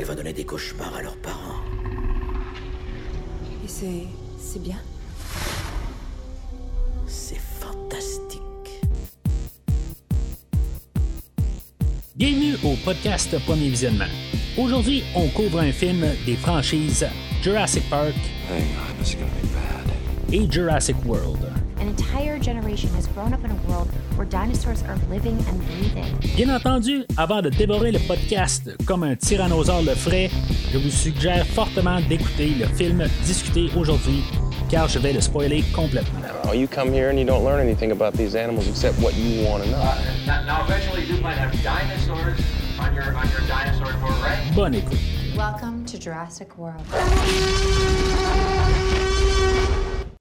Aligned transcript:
Elle 0.00 0.06
va 0.06 0.14
donner 0.14 0.32
des 0.32 0.46
cauchemars 0.46 0.96
à 0.96 1.02
leurs 1.02 1.18
parents. 1.18 1.60
Et 3.62 3.68
c'est. 3.68 4.06
c'est 4.38 4.62
bien 4.62 4.78
C'est 7.06 7.36
fantastique. 7.36 8.40
Bienvenue 12.16 12.54
au 12.64 12.76
podcast 12.82 13.38
Premier 13.44 13.68
Visionnement. 13.68 14.06
Aujourd'hui, 14.56 15.04
on 15.14 15.28
couvre 15.28 15.60
un 15.60 15.70
film 15.70 16.06
des 16.24 16.36
franchises 16.36 17.06
Jurassic 17.42 17.82
Park 17.90 18.14
Hang 18.50 18.62
on, 18.62 19.02
this 19.02 19.12
is 19.12 19.16
gonna 19.16 19.30
be 19.42 19.48
bad. 19.52 20.34
et 20.34 20.50
Jurassic 20.50 20.96
World. 21.04 21.49
An 22.40 22.46
entire 22.46 22.54
generation 22.54 22.88
has 22.94 23.06
grown 23.08 23.34
up 23.34 23.44
in 23.44 23.50
a 23.50 23.54
world 23.68 23.88
where 24.16 24.26
dinosaurs 24.26 24.82
are 24.84 24.96
living 25.10 25.36
and 25.48 25.60
breathing. 25.66 26.06
Bien 26.36 26.48
entendu, 26.48 27.04
avant 27.18 27.42
de 27.42 27.50
dévorer 27.50 27.92
le 27.92 27.98
podcast 27.98 28.70
comme 28.86 29.02
un 29.02 29.14
tyrannosaure 29.14 29.82
le 29.82 29.94
ferait, 29.94 30.30
je 30.72 30.78
vous 30.78 30.90
suggère 30.90 31.46
fortement 31.46 32.00
d'écouter 32.08 32.54
le 32.58 32.66
film 32.66 33.04
discuté 33.26 33.68
aujourd'hui, 33.76 34.22
car 34.70 34.88
je 34.88 34.98
vais 34.98 35.12
le 35.12 35.20
spoiler 35.20 35.62
complètement. 35.74 36.20
Oh, 36.48 36.54
you 36.54 36.66
come 36.66 36.90
here 36.94 37.10
and 37.10 37.18
you 37.18 37.26
don't 37.26 37.44
learn 37.44 37.60
anything 37.60 37.92
about 37.92 38.14
these 38.14 38.34
animals 38.34 38.66
except 38.68 38.98
what 39.02 39.14
you 39.16 39.46
want 39.46 39.62
to 39.64 39.70
know. 39.70 39.82
Now, 40.26 40.42
now 40.46 40.64
eventually 40.64 41.04
you 41.04 41.20
might 41.20 41.36
have 41.36 41.52
dinosaurs 41.62 42.40
on 42.78 42.94
your 42.94 43.14
on 43.14 43.28
your 43.28 43.46
dinosaur 43.48 43.92
tour, 44.00 44.16
right? 44.22 44.40
Bonne 44.54 44.76
écoute. 44.76 44.98
Welcome 45.36 45.84
to 45.84 45.98
Jurassic 45.98 46.56
World. 46.56 46.86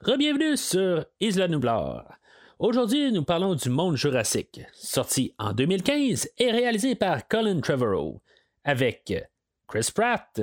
Rebienvenue 0.09 0.57
sur 0.57 1.05
Isla 1.19 1.47
Nublar. 1.47 2.17
Aujourd'hui, 2.57 3.11
nous 3.11 3.23
parlons 3.23 3.53
du 3.53 3.69
monde 3.69 3.95
jurassique, 3.95 4.59
sorti 4.73 5.35
en 5.37 5.53
2015 5.53 6.31
et 6.39 6.49
réalisé 6.49 6.95
par 6.95 7.27
Colin 7.27 7.59
Trevorrow, 7.59 8.19
avec 8.63 9.13
Chris 9.67 9.91
Pratt, 9.93 10.41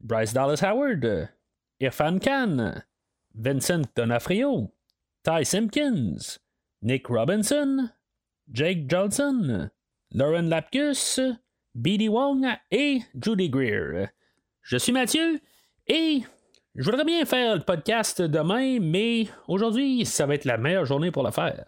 Bryce 0.00 0.34
Dallas 0.34 0.64
Howard, 0.64 1.28
Irfan 1.78 2.18
Khan, 2.18 2.72
Vincent 3.36 3.82
D'Onofrio, 3.94 4.72
Ty 5.22 5.44
Simpkins, 5.44 6.40
Nick 6.82 7.06
Robinson, 7.06 7.90
Jake 8.50 8.90
Johnson, 8.90 9.70
Lauren 10.10 10.48
Lapkus, 10.48 11.20
B.D. 11.76 12.08
Wong 12.08 12.48
et 12.72 12.98
Judy 13.14 13.48
Greer. 13.48 14.08
Je 14.62 14.76
suis 14.76 14.92
Mathieu 14.92 15.38
et 15.86 16.24
je 16.76 16.84
voudrais 16.84 17.04
bien 17.04 17.24
faire 17.24 17.54
le 17.56 17.60
podcast 17.60 18.20
demain, 18.20 18.78
mais 18.80 19.26
aujourd'hui, 19.46 20.04
ça 20.04 20.26
va 20.26 20.34
être 20.34 20.44
la 20.44 20.56
meilleure 20.58 20.84
journée 20.84 21.10
pour 21.10 21.22
le 21.22 21.30
faire. 21.30 21.64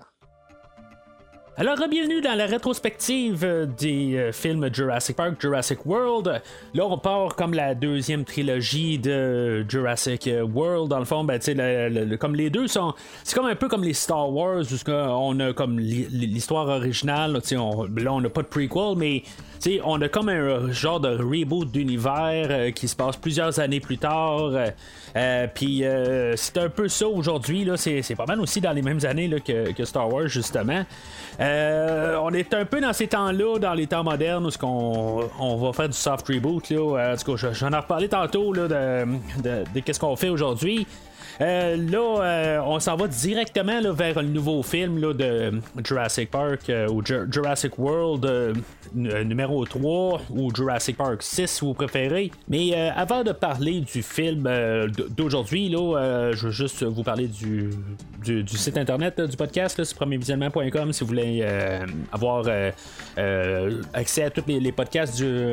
Alors, 1.58 1.76
bienvenue 1.88 2.20
dans 2.20 2.34
la 2.34 2.44
rétrospective 2.44 3.66
des 3.78 4.14
euh, 4.16 4.30
films 4.32 4.68
Jurassic 4.70 5.16
Park, 5.16 5.40
Jurassic 5.40 5.86
World. 5.86 6.42
Là, 6.74 6.84
on 6.86 6.98
part 6.98 7.34
comme 7.34 7.54
la 7.54 7.74
deuxième 7.74 8.27
trilogie 8.27 8.98
de 8.98 9.64
Jurassic 9.66 10.28
World. 10.52 10.90
Dans 10.90 10.98
le 10.98 11.06
fond, 11.06 11.24
ben, 11.24 11.40
le- 11.46 12.16
comme 12.16 12.34
les 12.34 12.50
deux 12.50 12.66
sont. 12.66 12.92
C'est 13.24 13.34
comme 13.34 13.46
un 13.46 13.54
peu 13.54 13.68
comme 13.68 13.84
les 13.84 13.94
Star 13.94 14.30
Wars, 14.30 14.64
où 14.70 14.90
on 14.90 15.40
a 15.40 15.54
comme 15.54 15.78
l'hi- 15.78 16.08
l'histoire 16.10 16.68
originale. 16.68 17.32
là, 17.32 17.40
on- 17.58 17.84
Là, 17.84 18.12
on 18.12 18.20
n'a 18.20 18.28
pas 18.28 18.42
de 18.42 18.48
prequel, 18.48 18.94
mais 18.98 19.22
tu 19.60 19.70
sais, 19.72 19.80
on 19.84 20.00
a 20.00 20.08
comme 20.08 20.28
un 20.28 20.70
genre 20.72 21.00
de 21.00 21.08
reboot 21.08 21.70
d'univers 21.70 22.48
euh, 22.50 22.70
qui 22.70 22.88
se 22.88 22.96
passe 22.96 23.16
plusieurs 23.16 23.58
années 23.60 23.80
plus 23.80 23.98
tard. 23.98 24.46
euh, 24.52 24.66
euh, 25.16 25.46
Puis 25.54 25.84
euh, 25.84 26.34
c'est 26.36 26.58
un 26.58 26.68
peu 26.68 26.88
ça 26.88 27.08
aujourd'hui. 27.08 27.68
C'est 27.77 28.14
pas 28.16 28.27
mal 28.27 28.40
aussi 28.40 28.60
dans 28.60 28.72
les 28.72 28.82
mêmes 28.82 29.00
années 29.04 29.28
là, 29.28 29.38
que, 29.40 29.84
Star 29.84 30.12
Wars, 30.12 30.28
justement. 30.28 30.84
Euh, 31.40 32.16
on 32.22 32.30
est 32.32 32.52
un 32.54 32.64
peu 32.64 32.80
dans 32.80 32.92
ces 32.92 33.08
temps-là, 33.08 33.58
dans 33.58 33.74
les 33.74 33.86
temps 33.86 34.04
modernes, 34.04 34.46
où 34.46 34.50
ce 34.50 34.58
qu'on 34.58 35.28
on 35.38 35.56
va 35.56 35.72
faire 35.72 35.88
du 35.88 35.96
soft 35.96 36.27
reboot. 36.28 36.70
Là. 36.70 37.14
Euh, 37.16 37.16
j'en 37.52 37.72
ai 37.72 37.77
reparlé 37.77 38.08
tantôt 38.08 38.52
là, 38.52 38.68
de, 38.68 39.06
de, 39.74 39.80
qu'est-ce 39.80 40.00
qu'on 40.00 40.16
fait 40.16 40.28
aujourd'hui. 40.28 40.86
Euh, 41.41 41.77
là, 41.77 42.23
euh, 42.23 42.61
on 42.64 42.80
s'en 42.80 42.97
va 42.97 43.08
directement 43.08 43.80
là, 43.80 43.92
vers 43.92 44.23
le 44.23 44.29
nouveau 44.29 44.63
film 44.63 44.98
là, 44.98 45.13
de 45.13 45.61
Jurassic 45.85 46.30
Park 46.30 46.70
euh, 46.70 46.89
ou 46.89 47.05
Ju- 47.05 47.27
Jurassic 47.30 47.79
World 47.79 48.57
numéro 48.95 49.64
3 49.64 50.23
ou 50.30 50.55
Jurassic 50.55 50.96
Park 50.96 51.23
6 51.23 51.46
si 51.46 51.64
vous 51.64 51.75
préférez. 51.75 52.30
Mais 52.48 52.75
avant 52.91 53.25
de 53.25 53.33
parler 53.33 53.80
du 53.80 54.02
film 54.02 54.48
d'aujourd'hui, 55.17 55.69
là, 55.69 56.30
je 56.33 56.46
veux 56.46 56.52
juste 56.52 56.83
vous 56.85 57.02
parler 57.02 57.27
du, 57.27 57.70
du, 58.25 58.57
site 58.57 58.79
internet 58.79 59.20
du 59.20 59.36
podcast, 59.36 59.83
c'est 59.83 59.96
premiervisionnement.com 59.96 60.92
si 60.92 61.01
vous 61.01 61.08
voulez 61.08 61.45
avoir 62.13 62.46
accès 63.92 64.23
à 64.23 64.30
tous 64.30 64.45
les, 64.46 64.73
podcasts 64.73 65.17
du, 65.17 65.46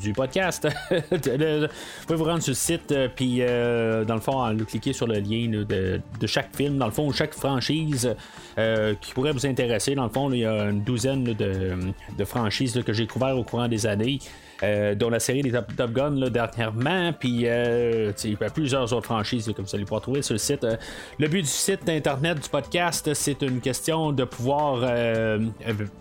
du 0.00 0.12
podcast. 0.12 0.68
Vous 0.90 2.06
pouvez 2.06 2.16
vous 2.16 2.24
rendre 2.24 2.42
sur 2.42 2.50
le 2.50 2.54
site, 2.54 2.94
puis 3.16 3.38
dans 3.38 4.14
le 4.14 4.20
fond, 4.20 4.42
en 4.42 4.56
cliquer 4.56 4.92
sur 4.92 5.07
le 5.08 5.18
lien 5.18 5.48
de, 5.48 6.00
de 6.20 6.26
chaque 6.26 6.54
film, 6.54 6.78
dans 6.78 6.86
le 6.86 6.92
fond, 6.92 7.10
chaque 7.12 7.34
franchise 7.34 8.14
euh, 8.58 8.94
qui 9.00 9.12
pourrait 9.12 9.32
vous 9.32 9.46
intéresser. 9.46 9.94
Dans 9.94 10.04
le 10.04 10.10
fond, 10.10 10.30
il 10.32 10.40
y 10.40 10.44
a 10.44 10.64
une 10.70 10.82
douzaine 10.82 11.24
de, 11.24 11.78
de 12.16 12.24
franchises 12.24 12.80
que 12.84 12.92
j'ai 12.92 13.06
couvert 13.06 13.36
au 13.36 13.44
courant 13.44 13.68
des 13.68 13.86
années. 13.86 14.18
Euh, 14.62 14.94
dont 14.94 15.10
la 15.10 15.20
série 15.20 15.42
des 15.42 15.52
Top, 15.52 15.92
Gun 15.92 16.30
dernièrement, 16.30 17.12
puis 17.12 17.42
euh, 17.44 18.12
plusieurs 18.54 18.92
autres 18.92 19.04
franchises 19.06 19.50
comme 19.54 19.64
vous 19.64 19.74
allez 19.74 19.84
pouvoir 19.84 20.00
trouver 20.02 20.22
sur 20.22 20.34
le 20.34 20.38
site. 20.38 20.64
Euh, 20.64 20.76
le 21.18 21.28
but 21.28 21.42
du 21.42 21.48
site 21.48 21.88
internet 21.88 22.40
du 22.42 22.48
podcast, 22.48 23.12
c'est 23.14 23.42
une 23.42 23.60
question 23.60 24.12
de 24.12 24.24
pouvoir 24.24 24.80
euh, 24.82 25.38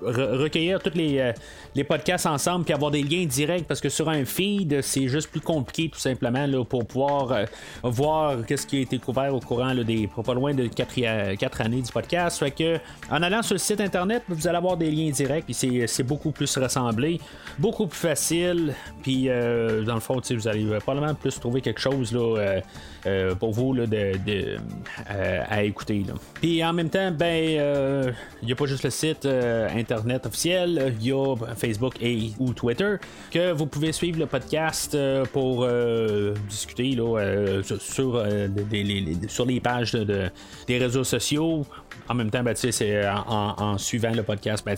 re- 0.04 0.38
recueillir 0.38 0.82
tous 0.82 0.96
les, 0.96 1.32
les 1.76 1.84
podcasts 1.84 2.26
ensemble 2.26 2.66
puis 2.66 2.74
avoir 2.74 2.92
des 2.92 3.04
liens 3.04 3.26
directs 3.26 3.68
parce 3.68 3.82
que 3.82 3.90
sur 3.90 4.10
un 4.10 4.26
feed, 4.26 4.82
c'est 4.82 5.08
juste 5.08 5.30
plus 5.30 5.42
compliqué 5.42 5.90
tout 5.90 6.00
simplement 6.00 6.46
pour 6.66 6.86
pouvoir 6.86 7.46
voir 7.84 8.46
qu'est-ce 8.46 8.66
qui 8.68 8.78
a 8.78 8.82
été 8.82 8.98
couvert 9.00 9.34
au 9.34 9.40
courant 9.40 9.74
des 9.76 10.10
pas 10.26 10.34
loin 10.34 10.54
de 10.54 10.68
4, 10.68 11.62
années 11.62 11.82
du 11.82 11.92
podcast. 11.92 12.44
Que 12.56 12.78
en 13.10 13.22
allant 13.22 13.42
sur 13.42 13.54
le 13.56 13.60
site 13.60 13.82
internet, 13.82 14.24
vous 14.28 14.48
allez 14.48 14.58
avoir 14.58 14.78
des 14.78 14.90
liens 14.92 15.10
directs 15.10 15.46
puis 15.46 15.54
c'est 15.88 16.04
beaucoup 16.04 16.32
plus 16.32 16.58
rassemblé, 16.58 17.20
beaucoup 17.58 17.88
plus 17.88 17.98
facile. 18.00 18.47
Puis 19.02 19.30
euh, 19.30 19.84
dans 19.84 19.96
le 19.96 20.00
fond, 20.00 20.20
vous 20.30 20.48
allez 20.48 20.66
probablement 20.80 21.14
plus 21.16 21.40
trouver 21.40 21.62
quelque 21.62 21.80
chose 21.82 22.12
là, 22.12 22.38
euh, 22.38 22.62
euh, 23.06 23.36
pour 23.36 23.52
vous 23.54 23.74
là, 23.74 23.86
de, 23.88 24.58
à 25.50 25.64
écouter. 25.64 26.04
Là. 26.08 26.14
Puis 26.36 26.64
en 26.64 26.74
même 26.74 26.90
temps, 26.90 27.12
ben 27.12 28.14
il 28.42 28.46
n'y 28.46 28.52
a 28.52 28.56
pas 28.56 28.66
juste 28.66 28.84
le 28.84 28.90
site 28.90 29.26
internet 29.26 30.26
officiel, 30.26 30.94
il 31.00 31.08
y 31.08 31.12
a 31.12 31.36
Facebook 31.56 31.96
et 32.02 32.32
ou 32.40 32.54
Twitter 32.54 32.96
que 33.32 33.52
vous 33.52 33.66
pouvez 33.66 33.92
suivre 33.92 34.20
le 34.20 34.26
podcast 34.26 34.98
pour 35.34 35.68
discuter 36.50 36.92
là, 36.96 37.62
sur, 37.80 38.24
les, 38.72 39.18
sur 39.28 39.46
les 39.46 39.60
pages 39.60 39.92
de, 39.94 40.04
de- 40.04 40.30
des 40.68 40.78
réseaux 40.78 41.04
sociaux. 41.04 41.66
En 42.10 42.14
même 42.14 42.30
temps, 42.30 42.44
ben, 42.44 42.56
en, 43.28 43.56
en- 43.58 43.78
suivant 43.78 44.12
le 44.14 44.24
podcast, 44.24 44.64
ben, 44.66 44.76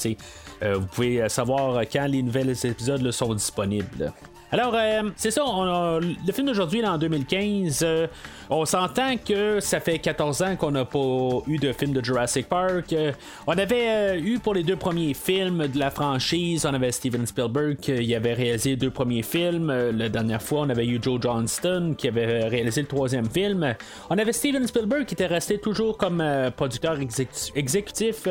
vous 0.62 0.86
pouvez 0.88 1.22
euh, 1.22 1.30
savoir 1.30 1.82
quand 1.92 2.06
les 2.08 2.22
nouvelles 2.22 2.56
épisodes 2.66 3.02
là, 3.02 3.12
sont 3.12 3.34
disponibles. 3.34 4.12
Alors, 4.52 4.74
euh, 4.74 5.04
c'est 5.16 5.30
ça, 5.30 5.44
le 5.46 6.32
film 6.34 6.48
d'aujourd'hui, 6.48 6.84
en 6.84 6.98
2015, 6.98 7.82
euh, 7.84 8.08
on 8.50 8.66
s'entend 8.66 9.16
que 9.18 9.60
ça 9.60 9.80
fait 9.80 10.00
14 10.00 10.42
ans 10.42 10.56
qu'on 10.56 10.72
n'a 10.72 10.86
pas 10.86 11.44
eu 11.46 11.58
de 11.60 11.72
film 11.72 11.94
de 11.94 12.04
Jurassic 12.04 12.50
Park. 12.50 12.92
Euh, 12.94 13.12
on 13.46 13.52
avait 13.56 13.88
euh, 13.90 14.20
eu 14.20 14.40
pour 14.40 14.56
les 14.56 14.64
deux 14.64 14.76
premiers 14.76 15.14
films 15.14 15.68
de 15.68 15.78
la 15.78 15.92
franchise, 15.92 16.66
on 16.66 16.74
avait 16.74 16.92
Steven 16.92 17.28
Spielberg 17.28 17.78
qui 17.78 18.16
avait 18.16 18.34
réalisé 18.34 18.72
les 18.72 18.76
deux 18.76 18.90
premiers 18.90 19.22
films. 19.22 19.70
Euh, 19.70 19.92
la 19.92 20.10
dernière 20.10 20.42
fois, 20.42 20.62
on 20.62 20.70
avait 20.72 20.88
eu 20.88 21.00
Joe 21.00 21.20
Johnston 21.22 21.94
qui 21.96 22.08
avait 22.08 22.46
réalisé 22.48 22.82
le 22.82 22.88
troisième 22.88 23.30
film. 23.30 23.76
On 24.10 24.18
avait 24.18 24.34
Steven 24.34 24.66
Spielberg 24.66 25.06
qui 25.06 25.14
était 25.14 25.28
resté 25.28 25.60
toujours 25.60 25.96
comme 25.96 26.22
euh, 26.22 26.50
producteur 26.50 26.98
exécu- 27.00 27.52
exécutif. 27.56 28.28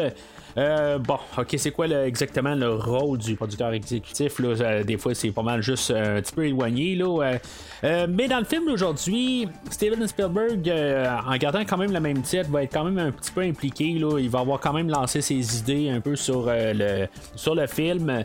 Euh, 0.58 0.98
bon, 0.98 1.18
ok, 1.36 1.54
c'est 1.56 1.70
quoi 1.70 1.86
exactement 1.86 2.54
le 2.54 2.74
rôle 2.74 3.18
du 3.18 3.36
producteur 3.36 3.72
exécutif? 3.72 4.40
Là? 4.40 4.48
Euh, 4.48 4.82
des 4.82 4.96
fois, 4.96 5.14
c'est 5.14 5.30
pas 5.30 5.42
mal 5.42 5.62
juste 5.62 5.92
euh, 5.92 6.18
un 6.18 6.20
petit 6.20 6.34
peu 6.34 6.46
éloigné. 6.46 6.96
Là, 6.96 7.38
mais 8.08 8.26
dans 8.26 8.40
le 8.40 8.44
film 8.44 8.66
d'aujourd'hui, 8.66 9.48
Steven 9.70 10.04
Spielberg, 10.08 10.68
en 11.26 11.36
gardant 11.36 11.60
quand 11.60 11.76
même 11.76 11.92
le 11.92 12.00
même 12.00 12.22
titre, 12.22 12.50
va 12.50 12.64
être 12.64 12.72
quand 12.72 12.84
même 12.84 12.98
un 12.98 13.12
petit 13.12 13.30
peu 13.30 13.42
impliqué. 13.42 13.98
Là. 13.98 14.18
Il 14.18 14.30
va 14.30 14.40
avoir 14.40 14.58
quand 14.58 14.72
même 14.72 14.88
lancé 14.88 15.20
ses 15.20 15.58
idées 15.58 15.90
un 15.90 16.00
peu 16.00 16.16
sur, 16.16 16.46
le, 16.48 17.06
sur 17.36 17.54
le 17.54 17.66
film. 17.68 18.24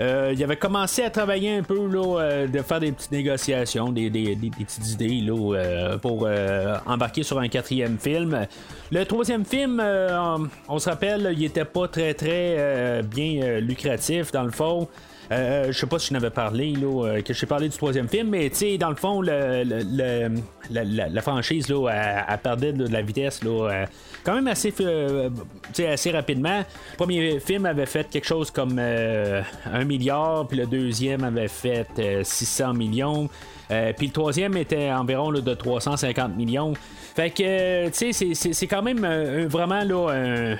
Euh, 0.00 0.32
il 0.34 0.42
avait 0.42 0.56
commencé 0.56 1.02
à 1.02 1.10
travailler 1.10 1.56
un 1.56 1.62
peu, 1.62 1.86
là, 1.88 2.18
euh, 2.20 2.46
de 2.48 2.58
faire 2.62 2.80
des 2.80 2.90
petites 2.90 3.12
négociations, 3.12 3.92
des, 3.92 4.10
des- 4.10 4.34
des- 4.34 4.50
petites 4.50 4.88
idées 4.90 5.20
là, 5.20 5.54
euh, 5.54 5.98
pour 5.98 6.24
euh, 6.26 6.76
embarquer 6.86 7.22
sur 7.22 7.38
un 7.38 7.46
quatrième 7.48 7.96
film. 7.98 8.46
Le 8.90 9.04
troisième 9.04 9.44
film, 9.44 9.80
euh, 9.80 10.36
on, 10.68 10.78
se 10.80 10.90
rappelle, 10.90 11.32
il 11.36 11.44
était 11.44 11.64
pas 11.64 11.86
très 11.86 12.12
très 12.14 12.56
euh, 12.58 13.02
bien 13.02 13.40
euh, 13.42 13.60
lucratif 13.60 14.32
dans 14.32 14.42
le 14.42 14.50
fond. 14.50 14.88
Euh, 15.32 15.72
je 15.72 15.78
sais 15.78 15.86
pas 15.86 15.98
si 15.98 16.08
je 16.08 16.12
n'avais 16.12 16.30
parlé, 16.30 16.72
là, 16.72 17.06
euh, 17.06 17.22
que 17.22 17.32
j'ai 17.32 17.46
parlé 17.46 17.68
du 17.68 17.76
troisième 17.76 18.08
film, 18.08 18.28
mais 18.28 18.50
tu 18.50 18.56
sais, 18.56 18.78
dans 18.78 18.90
le 18.90 18.96
fond, 18.96 19.22
le, 19.22 19.64
la, 20.70 21.22
franchise, 21.22 21.68
là, 21.68 21.88
elle, 21.90 22.24
elle 22.28 22.38
perdait 22.38 22.72
de 22.72 22.86
la 22.86 23.00
vitesse, 23.02 23.40
euh, 23.44 23.86
quand 24.22 24.34
même 24.34 24.46
assez, 24.48 24.72
euh, 24.80 25.30
assez 25.90 26.10
rapidement. 26.10 26.58
Le 26.58 26.96
premier 26.96 27.40
film 27.40 27.64
avait 27.66 27.86
fait 27.86 28.08
quelque 28.10 28.26
chose 28.26 28.50
comme 28.50 28.76
euh, 28.78 29.40
1 29.72 29.84
milliard, 29.84 30.46
puis 30.46 30.58
le 30.58 30.66
deuxième 30.66 31.24
avait 31.24 31.48
fait 31.48 31.86
euh, 31.98 32.20
600 32.22 32.74
millions. 32.74 33.28
Euh, 33.70 33.92
puis 33.96 34.08
le 34.08 34.12
troisième 34.12 34.56
était 34.58 34.92
environ 34.92 35.32
de 35.32 35.54
350 35.54 36.36
millions. 36.36 36.74
Fait 37.16 37.30
que, 37.30 37.42
euh, 37.42 37.90
tu 37.90 38.12
sais, 38.12 38.34
c'est- 38.34 38.66
quand 38.66 38.82
même 38.82 39.04
euh, 39.04 39.46
vraiment 39.48 39.80
euh, 40.10 40.56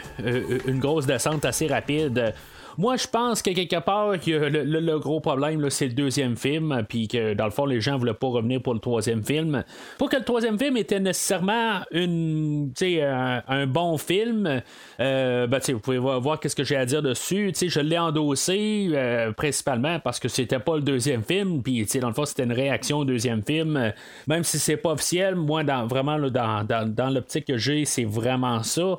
une 0.66 0.78
grosse 0.78 1.04
descente 1.04 1.44
assez 1.44 1.66
rapide. 1.66 2.32
Moi, 2.76 2.96
je 2.96 3.06
pense 3.06 3.42
que 3.42 3.50
quelque 3.50 3.78
part, 3.80 4.18
que 4.18 4.30
le, 4.30 4.98
gros 4.98 5.20
problème, 5.20 5.68
c'est 5.70 5.88
le 5.88 5.94
deuxième 5.94 6.36
film, 6.36 6.84
puis 6.88 7.08
que 7.08 7.34
dans 7.34 7.44
le 7.44 7.50
fond, 7.50 7.66
les 7.66 7.80
gens 7.80 7.96
voulaient 7.98 8.14
pas 8.14 8.26
revenir 8.26 8.60
pour 8.60 8.74
le 8.74 8.80
troisième 8.80 9.24
film. 9.24 9.64
Pas 9.98 10.08
que 10.08 10.16
le 10.16 10.24
troisième 10.24 10.58
film 10.58 10.76
était 10.76 11.00
nécessairement 11.00 11.80
un, 11.92 13.66
bon 13.66 13.98
film. 13.98 14.62
Euh, 15.00 15.46
ben, 15.46 15.60
vous 15.68 15.78
pouvez 15.78 15.98
voir, 15.98 16.40
qu'est-ce 16.40 16.56
que 16.56 16.64
j'ai 16.64 16.76
à 16.76 16.86
dire 16.86 17.02
dessus. 17.02 17.52
Je 17.54 17.80
l'ai 17.80 17.98
endossé 17.98 18.88
euh, 18.92 19.32
principalement 19.32 20.00
parce 20.00 20.18
que 20.18 20.28
c'était 20.28 20.58
pas 20.58 20.76
le 20.76 20.82
deuxième 20.82 21.22
film, 21.22 21.62
puis 21.62 21.86
dans 22.00 22.08
le 22.08 22.14
fond, 22.14 22.24
c'était 22.24 22.44
une 22.44 22.52
réaction 22.52 22.98
au 22.98 23.04
deuxième 23.04 23.42
film. 23.42 23.92
Même 24.26 24.44
si 24.44 24.58
c'est 24.58 24.76
pas 24.76 24.90
officiel, 24.90 25.36
moi, 25.36 25.62
vraiment, 25.62 26.18
dans 26.18 27.10
l'optique 27.10 27.46
que 27.46 27.56
j'ai, 27.56 27.84
c'est 27.84 28.04
vraiment 28.04 28.62
ça. 28.62 28.98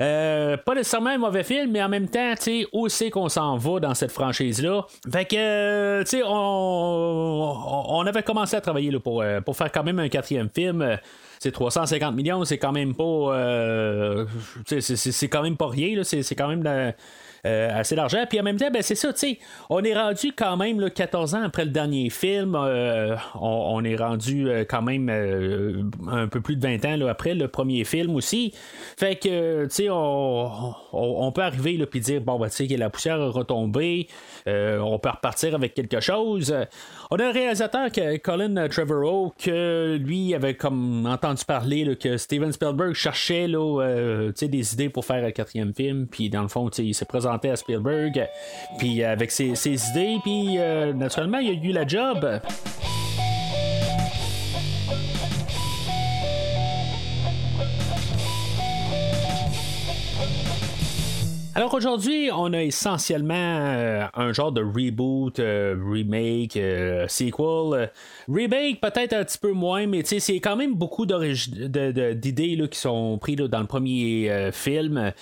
Euh, 0.00 0.56
pas 0.56 0.74
nécessairement 0.74 1.10
un 1.10 1.18
mauvais 1.18 1.44
film, 1.44 1.70
mais 1.70 1.82
en 1.82 1.88
même 1.88 2.08
temps, 2.08 2.34
tu 2.36 2.42
sais, 2.62 2.66
où 2.72 2.88
c'est 2.88 3.10
qu'on 3.10 3.28
s'en 3.28 3.56
va 3.56 3.80
dans 3.80 3.94
cette 3.94 4.12
franchise-là? 4.12 4.86
Fait 5.10 5.24
que, 5.24 5.36
euh, 5.36 6.04
tu 6.04 6.10
sais, 6.18 6.22
on, 6.24 7.54
on 7.90 8.06
avait 8.06 8.22
commencé 8.22 8.56
à 8.56 8.60
travailler 8.60 8.90
là, 8.90 9.00
pour, 9.00 9.22
euh, 9.22 9.40
pour 9.40 9.56
faire 9.56 9.70
quand 9.72 9.82
même 9.84 9.98
un 9.98 10.08
quatrième 10.08 10.48
film. 10.54 10.98
C'est 11.40 11.52
350 11.52 12.14
millions, 12.16 12.44
c'est 12.44 12.58
quand 12.58 12.72
même 12.72 12.94
pas. 12.94 13.04
euh, 13.04 14.26
c'est- 14.66 15.28
quand 15.28 15.42
même 15.42 15.56
pas 15.56 15.68
rien, 15.68 16.02
c'est 16.02 16.34
quand 16.34 16.48
même. 16.48 16.64
euh, 16.66 16.90
euh, 17.48 17.80
assez 17.80 17.96
d'argent. 17.96 18.24
Puis 18.28 18.38
en 18.38 18.42
même 18.42 18.56
temps, 18.56 18.70
ben, 18.70 18.82
c'est 18.82 18.94
ça, 18.94 19.12
tu 19.12 19.18
sais, 19.20 19.38
on 19.70 19.82
est 19.82 19.94
rendu 19.94 20.32
quand 20.36 20.56
même 20.56 20.80
là, 20.80 20.90
14 20.90 21.34
ans 21.34 21.42
après 21.42 21.64
le 21.64 21.70
dernier 21.70 22.10
film. 22.10 22.54
euh, 22.54 23.16
on, 23.40 23.82
est 23.84 23.96
rendu 23.96 24.48
euh, 24.48 24.64
quand 24.68 24.82
même 24.82 25.08
un 26.08 26.28
peu 26.28 26.40
plus 26.40 26.56
de 26.56 26.62
20 26.62 26.84
ans 26.84 27.06
après 27.08 27.34
le 27.34 27.48
premier 27.48 27.84
film 27.84 28.14
aussi. 28.14 28.52
Fait 28.96 29.16
que, 29.16 29.64
tu 29.64 29.70
sais, 29.70 29.88
on, 29.90 31.32
peut 31.34 31.42
arriver 31.42 31.84
puis 31.86 32.00
dire, 32.00 32.20
bon, 32.20 32.38
ben, 32.38 32.48
tu 32.48 32.56
sais, 32.56 32.66
que 32.66 32.74
la 32.74 32.90
poussière 32.90 33.20
a 33.20 33.30
retombé, 33.30 34.08
euh, 34.46 34.78
on 34.78 34.98
peut 34.98 35.10
repartir 35.10 35.54
avec 35.54 35.74
quelque 35.74 36.00
chose. 36.00 36.54
On 37.10 37.16
a 37.16 37.26
un 37.26 37.32
réalisateur, 37.32 37.88
Colin 38.22 38.68
Trevorrow, 38.68 39.32
que 39.38 39.96
lui 39.96 40.34
avait 40.34 40.54
comme 40.54 41.06
entendu 41.06 41.44
parler 41.44 41.96
que 41.96 42.16
Steven 42.16 42.52
Spielberg 42.52 42.94
cherchait 42.94 43.46
euh, 43.54 44.32
des 44.32 44.74
idées 44.74 44.88
pour 44.88 45.04
faire 45.04 45.24
un 45.24 45.30
quatrième 45.30 45.74
film, 45.74 46.06
puis 46.06 46.30
dans 46.30 46.42
le 46.42 46.48
fond, 46.48 46.68
il 46.78 46.94
s'est 46.94 47.04
présenté 47.04 47.50
à 47.50 47.56
Spielberg, 47.56 48.28
puis 48.78 49.02
avec 49.02 49.30
ses, 49.30 49.54
ses 49.54 49.90
idées, 49.90 50.16
puis 50.22 50.56
euh, 50.58 50.92
naturellement, 50.92 51.38
il 51.38 51.50
a 51.50 51.52
eu 51.52 51.72
la 51.72 51.86
job. 51.86 52.40
Alors 61.58 61.74
aujourd'hui, 61.74 62.30
on 62.32 62.52
a 62.52 62.62
essentiellement 62.62 63.34
euh, 63.34 64.04
un 64.14 64.32
genre 64.32 64.52
de 64.52 64.62
reboot, 64.62 65.40
euh, 65.40 65.74
remake, 65.90 66.56
euh, 66.56 67.08
sequel. 67.08 67.90
Remake 68.32 68.80
peut-être 68.80 69.12
un 69.12 69.24
petit 69.24 69.38
peu 69.38 69.50
moins, 69.50 69.88
mais 69.88 70.04
c'est 70.04 70.38
quand 70.38 70.54
même 70.54 70.76
beaucoup 70.76 71.04
d'idées 71.04 72.68
qui 72.70 72.78
sont 72.78 73.18
prises 73.18 73.38
dans 73.38 73.58
le 73.58 73.66
premier 73.66 74.50
film. 74.52 75.12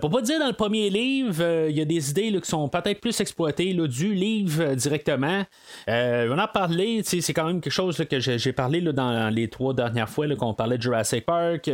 Pour 0.00 0.10
pas 0.10 0.22
dire 0.22 0.38
dans 0.38 0.46
le 0.46 0.52
premier 0.52 0.88
livre, 0.88 1.66
il 1.68 1.76
y 1.76 1.80
a 1.80 1.84
des 1.84 2.10
idées 2.10 2.30
là, 2.30 2.40
qui 2.40 2.48
sont 2.48 2.68
peut-être 2.68 3.00
plus 3.00 3.20
exploitées 3.20 3.74
du 3.74 4.14
livre 4.14 4.74
directement. 4.74 5.42
On 5.88 6.30
en 6.30 6.38
a 6.38 6.46
parlé, 6.46 7.02
tu 7.02 7.10
sais, 7.10 7.20
c'est 7.22 7.34
quand 7.34 7.46
même 7.46 7.60
quelque 7.60 7.72
chose 7.72 7.96
que 8.08 8.20
j'ai 8.20 8.52
parlé 8.52 8.82
dans 8.82 9.34
les 9.34 9.48
trois 9.48 9.74
dernières 9.74 10.08
fois 10.08 10.32
qu'on 10.36 10.54
parlait 10.54 10.76
de 10.76 10.82
Jurassic 10.82 11.26
Park, 11.26 11.68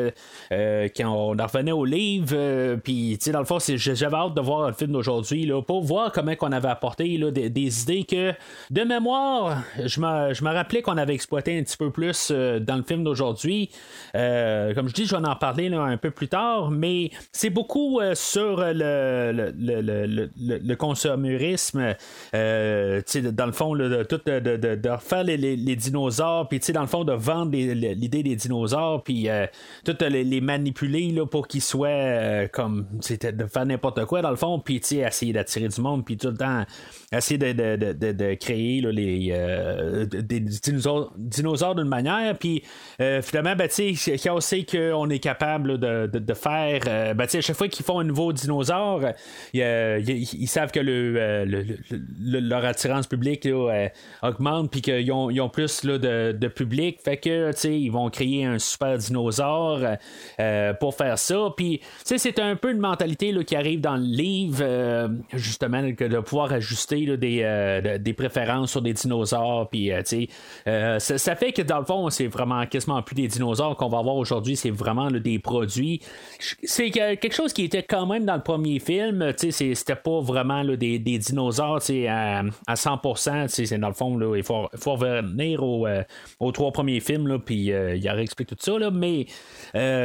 quand 0.51 1.13
on 1.15 1.39
en 1.39 1.47
revenait 1.47 1.73
au 1.73 1.85
livre, 1.85 2.77
puis 2.77 3.19
dans 3.27 3.41
le 3.41 3.45
fond, 3.45 3.59
c'est- 3.59 3.98
j'avais 3.99 4.17
hâte 4.17 4.35
de 4.35 4.41
voir 4.41 4.69
le 4.69 4.73
film 4.75 4.93
d'aujourd'hui 4.93 5.51
pour 5.67 5.83
voir 5.83 6.13
comment 6.13 6.35
qu'on 6.37 6.53
avait 6.53 6.69
apporté 6.69 7.19
là, 7.19 7.31
des, 7.31 7.51
des 7.51 7.83
idées 7.83 8.05
que, 8.05 8.33
de 8.71 8.83
mémoire, 8.83 9.63
je 9.85 10.01
me, 10.01 10.33
je 10.35 10.45
me 10.45 10.51
rappelais 10.53 10.83
qu'on 10.83 10.97
avait 10.97 11.15
exploité 11.15 11.59
un 11.59 11.63
petit 11.63 11.77
peu 11.77 11.91
plus 11.91 12.29
euh, 12.31 12.61
dans 12.61 12.77
le 12.77 12.83
film 12.83 13.05
d'aujourd'hui. 13.05 13.71
Euh, 14.15 14.75
comme 14.75 14.89
je 14.89 14.95
dis, 14.95 15.05
je 15.07 15.15
vais 15.17 15.27
en 15.27 15.37
parler 15.37 15.69
là, 15.69 15.83
un 15.83 15.97
peu 15.97 16.11
plus 16.11 16.29
tard, 16.29 16.71
mais 16.71 17.11
c'est 17.33 17.51
beaucoup 17.51 18.01
euh, 18.01 18.15
sur 18.15 18.59
le, 18.59 19.33
le, 19.33 19.53
le, 19.59 19.81
le, 20.07 20.31
sais, 23.07 23.23
dans 23.23 23.47
le 23.47 23.53
fond, 23.53 23.75
de, 23.75 24.03
tout, 24.05 24.21
de, 24.25 24.39
de, 24.41 24.57
de- 24.57 24.89
refaire 24.91 25.25
les, 25.25 25.37
les- 25.37 25.57
les 25.57 25.77
dinosaures, 25.77 26.49
puis 26.49 26.61
dans 26.73 26.81
le 26.83 26.87
fond, 26.87 27.05
de 27.05 27.13
vendre 27.13 27.53
l'idée 27.53 28.23
des 28.23 28.37
dinosaures, 28.37 29.03
puis 29.03 29.29
tout 29.85 29.97
les, 30.01 30.25
les 30.25 30.41
manipuler 30.41 31.15
pour 31.31 31.49
qu'ils 31.49 31.63
soient 31.63 32.49
comme, 32.53 32.87
de 32.93 33.47
faire 33.47 33.67
n'importe 33.67 33.88
quoi, 34.07 34.23
dans 34.23 34.31
le 34.31 34.37
fond, 34.37 34.59
puis 34.59 34.77
essayer 34.77 35.33
d'attirer 35.33 35.69
du 35.69 35.81
monde, 35.81 36.05
puis 36.05 36.17
tout 36.17 36.29
le 36.31 36.37
temps 36.37 36.65
essayer 37.13 37.39
de, 37.39 37.53
de, 37.53 37.93
de, 37.93 38.13
de- 38.13 38.35
créer 38.35 38.81
les, 38.83 39.31
euh, 39.33 40.05
des 40.07 40.41
dinosaures, 40.41 41.13
dinosaures 41.17 41.75
d'une 41.75 41.89
manière, 41.89 42.37
puis 42.37 42.63
euh, 43.01 43.23
finalement, 43.23 43.55
ben, 43.57 43.69
quand 43.69 44.35
on 44.37 44.41
sait 44.41 44.65
qu'on 44.65 45.09
est 45.09 45.19
capable 45.19 45.79
de, 45.79 46.35
faire, 46.35 46.81
euh, 46.87 47.15
ben, 47.15 47.25
à 47.33 47.41
chaque 47.41 47.57
fois 47.57 47.69
qu'ils 47.69 47.85
font 47.85 48.01
un 48.01 48.05
nouveau 48.05 48.33
dinosaure, 48.33 49.01
ils 49.55 50.49
savent 50.49 50.71
que 50.71 50.81
le, 50.81 51.15
euh, 51.17 51.45
le- 51.45 51.63
le- 51.63 51.77
le- 52.21 52.41
leur 52.41 52.65
attirance 52.65 53.07
publique 53.07 53.47
euh, 53.47 53.89
augmente, 54.23 54.71
puis 54.71 54.83
qu'ils 54.83 55.11
ont, 55.13 55.29
ont 55.31 55.49
plus 55.49 55.85
de, 55.85 56.49
public, 56.49 57.01
fait 57.03 57.17
que, 57.17 57.51
ils 57.69 57.91
vont 57.91 58.11
créer 58.11 58.45
un 58.45 58.59
super 58.59 58.99
dinosaure 58.99 59.81
pour 60.81 60.95
faire 60.95 61.19
ça, 61.19 61.49
puis, 61.57 61.81
c'est 62.05 62.39
un 62.39 62.57
peu 62.57 62.71
une 62.71 62.79
mentalité 62.79 63.33
qui 63.47 63.57
arrive 63.57 63.78
dans 63.79 63.97
le 63.97 64.03
livre, 64.05 64.59
euh, 64.63 65.09
justement, 65.35 65.93
que 65.95 66.05
de 66.05 66.19
pouvoir 66.21 66.53
ajuster 66.53 67.17
des, 67.17 67.41
euh, 67.43 67.81
de- 67.81 67.97
des 67.99 68.13
préférences 68.13 68.71
sur 68.71 68.83
des 68.83 68.93
dinosaures, 68.93 69.69
puis, 69.69 69.91
euh, 69.93 70.99
ça, 70.99 71.19
ça 71.19 71.37
fait 71.37 71.53
que 71.53 71.63
dans 71.63 71.79
le 71.79 71.85
fond, 71.85 72.11
c'est 72.11 72.27
vraiment 72.27 72.65
quasiment 72.67 73.03
plus 73.03 73.15
des 73.15 73.29
dinosaures 73.29 73.77
qu'on 73.77 73.89
va 73.89 73.99
avoir 73.99 74.17
aujourd'hui, 74.17 74.57
c'est 74.57 74.71
vraiment 74.71 75.11
des 75.11 75.39
produits. 75.39 76.01
C'est 76.63 76.91
que- 76.91 77.15
quelque 77.15 77.35
chose 77.35 77.53
qui 77.53 77.65
était 77.65 77.83
quand 77.83 78.07
même 78.07 78.25
dans 78.25 78.37
le 78.37 78.43
premier 78.43 78.79
film, 78.79 79.33
c'était 79.37 79.95
pas 79.97 80.21
vraiment 80.21 80.65
des, 80.65 80.99
des 80.99 81.19
dinosaures, 81.19 81.81
à, 82.09 82.43
à 82.67 82.75
100%, 82.77 83.43
tu 83.45 83.49
sais, 83.49 83.67
c'est 83.67 83.79
dans 83.79 83.89
le 83.89 83.95
fond, 83.95 84.35
il 84.35 84.43
faut, 84.43 84.69
faut 84.77 84.95
revenir 84.95 85.63
au, 85.63 85.87
aux 86.41 86.53
trois 86.53 86.73
premiers 86.73 87.01
films, 87.01 87.39
puis 87.45 87.67
il 87.73 88.09
réexplique 88.11 88.49
tout 88.49 88.57
ça, 88.59 88.73
mais 88.93 89.27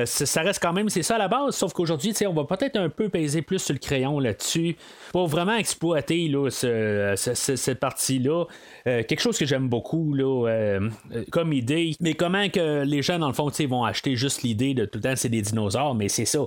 ça 0.06 0.42
reste 0.42 0.62
quand 0.62 0.74
même, 0.74 0.90
c'est 0.90 1.04
ça 1.04 1.16
à 1.16 1.20
la 1.20 1.28
base, 1.28 1.56
sauf 1.56 1.74
qu'aujourd'hui, 1.74 2.14
on 2.28 2.34
va 2.34 2.44
peut-être 2.46 2.78
un 2.78 2.90
peu 2.90 3.10
peser 3.10 3.42
plus 3.42 3.53
sur 3.58 3.74
le 3.74 3.80
crayon 3.80 4.20
là-dessus 4.20 4.76
pour 5.12 5.28
vraiment 5.28 5.56
exploiter 5.56 6.28
là, 6.28 6.50
ce- 6.50 7.14
ce- 7.16 7.34
ce- 7.34 7.56
cette 7.56 7.80
partie-là. 7.80 8.46
Euh, 8.88 9.04
quelque 9.04 9.20
chose 9.22 9.38
que 9.38 9.46
j'aime 9.46 9.70
beaucoup 9.70 10.14
là, 10.14 10.48
euh, 10.48 10.90
euh, 11.14 11.24
comme 11.32 11.54
idée, 11.54 11.96
mais 12.00 12.14
comment 12.14 12.50
que 12.50 12.84
les 12.84 13.02
gens, 13.02 13.20
dans 13.20 13.28
le 13.28 13.34
fond, 13.34 13.50
vont 13.70 13.84
acheter 13.84 14.16
juste 14.16 14.42
l'idée 14.44 14.74
de 14.74 14.86
tout 14.86 14.98
le 14.98 15.04
temps, 15.04 15.16
c'est 15.16 15.30
des 15.30 15.42
dinosaures, 15.42 15.96
mais 15.96 16.10
c'est 16.10 16.26
ça. 16.26 16.40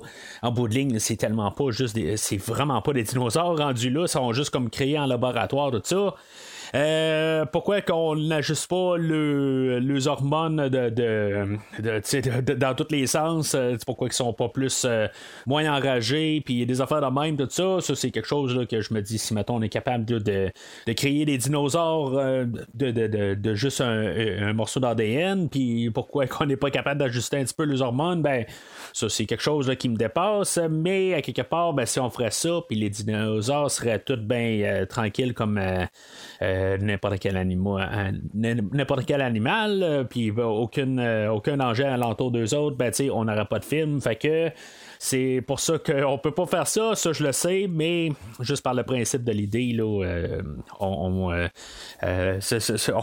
En 0.42 0.50
bout 0.52 0.68
de 0.68 0.74
ligne, 0.74 0.98
c'est 0.98 1.16
tellement 1.16 1.50
pas 1.50 1.70
juste 1.70 1.94
des. 1.94 2.16
C'est 2.16 2.36
vraiment 2.36 2.82
pas 2.82 2.92
des 2.92 3.04
dinosaures 3.04 3.56
rendus 3.56 3.90
là, 3.90 4.02
ils 4.02 4.08
sont 4.08 4.32
juste 4.32 4.50
comme 4.50 4.68
créés 4.70 4.98
en 4.98 5.06
laboratoire, 5.06 5.70
tout 5.70 5.80
ça. 5.84 6.14
Euh, 6.76 7.46
pourquoi 7.46 7.80
qu'on 7.80 8.16
n'ajuste 8.16 8.68
pas 8.68 8.96
le, 8.98 9.78
les 9.78 10.08
hormones 10.08 10.68
dans 10.68 12.74
tous 12.76 12.88
les 12.90 13.06
sens? 13.06 13.54
euh, 13.54 13.76
pourquoi 13.86 14.08
ils 14.08 14.12
sont 14.12 14.34
pas 14.34 14.50
plus 14.50 14.84
euh, 14.84 15.06
moins 15.46 15.74
enragés? 15.74 16.42
Puis 16.44 16.66
des 16.66 16.80
affaires 16.82 17.00
de 17.00 17.20
même, 17.20 17.36
tout 17.36 17.48
ça. 17.48 17.80
Ça, 17.80 17.94
c'est 17.94 18.10
quelque 18.10 18.28
chose 18.28 18.66
que 18.68 18.82
je 18.82 18.92
me 18.92 19.00
dis, 19.00 19.18
si 19.18 19.32
mettons 19.32 19.56
on 19.56 19.62
est 19.62 19.70
capable 19.70 20.04
de, 20.04 20.52
créer 20.94 21.24
des 21.24 21.38
dinosaures 21.38 22.20
de, 22.74 23.54
juste 23.54 23.80
un, 23.80 24.52
morceau 24.52 24.80
d'ADN, 24.80 25.48
puis 25.48 25.90
pourquoi 25.90 26.26
qu'on 26.26 26.44
n'est 26.44 26.56
pas 26.56 26.70
capable 26.70 27.00
d'ajuster 27.00 27.38
un 27.38 27.44
petit 27.44 27.54
peu 27.54 27.64
les 27.64 27.80
hormones? 27.80 28.20
Ben, 28.20 28.44
ça, 28.92 29.08
c'est 29.08 29.24
quelque 29.24 29.42
chose 29.42 29.72
qui 29.78 29.88
me 29.88 29.96
dépasse. 29.96 30.58
Mais 30.70 31.14
à 31.14 31.22
quelque 31.22 31.42
part, 31.42 31.72
ben, 31.72 31.86
si 31.86 32.00
on 32.00 32.10
ferait 32.10 32.30
ça, 32.30 32.60
puis 32.68 32.76
les 32.76 32.90
dinosaures 32.90 33.70
seraient 33.70 33.98
tous 33.98 34.16
bien 34.16 34.84
tranquilles 34.86 35.32
comme. 35.32 35.58
Euh, 36.66 36.78
n'importe 36.78 37.18
quel 37.18 37.36
animal, 37.36 38.20
n'importe 38.34 39.04
quel 39.06 39.20
animal, 39.20 40.06
puis 40.10 40.30
ben, 40.30 40.44
aucune, 40.44 40.98
euh, 40.98 41.30
aucun 41.30 41.56
danger 41.56 41.84
alentour 41.84 42.30
d'eux 42.30 42.54
autres, 42.54 42.76
ben, 42.76 42.92
on 43.12 43.24
n'aurait 43.24 43.46
pas 43.46 43.58
de 43.58 43.64
film. 43.64 44.00
Fait 44.00 44.16
que 44.16 44.50
c'est 44.98 45.42
pour 45.46 45.60
ça 45.60 45.78
qu'on 45.78 46.18
peut 46.18 46.32
pas 46.32 46.46
faire 46.46 46.66
ça, 46.66 46.94
ça 46.94 47.12
je 47.12 47.24
le 47.24 47.32
sais, 47.32 47.66
mais 47.68 48.10
juste 48.40 48.62
par 48.62 48.74
le 48.74 48.82
principe 48.82 49.24
de 49.24 49.32
l'idée, 49.32 49.72
là, 49.72 50.04
euh, 50.04 50.42
on, 50.80 51.30
on, 51.30 51.48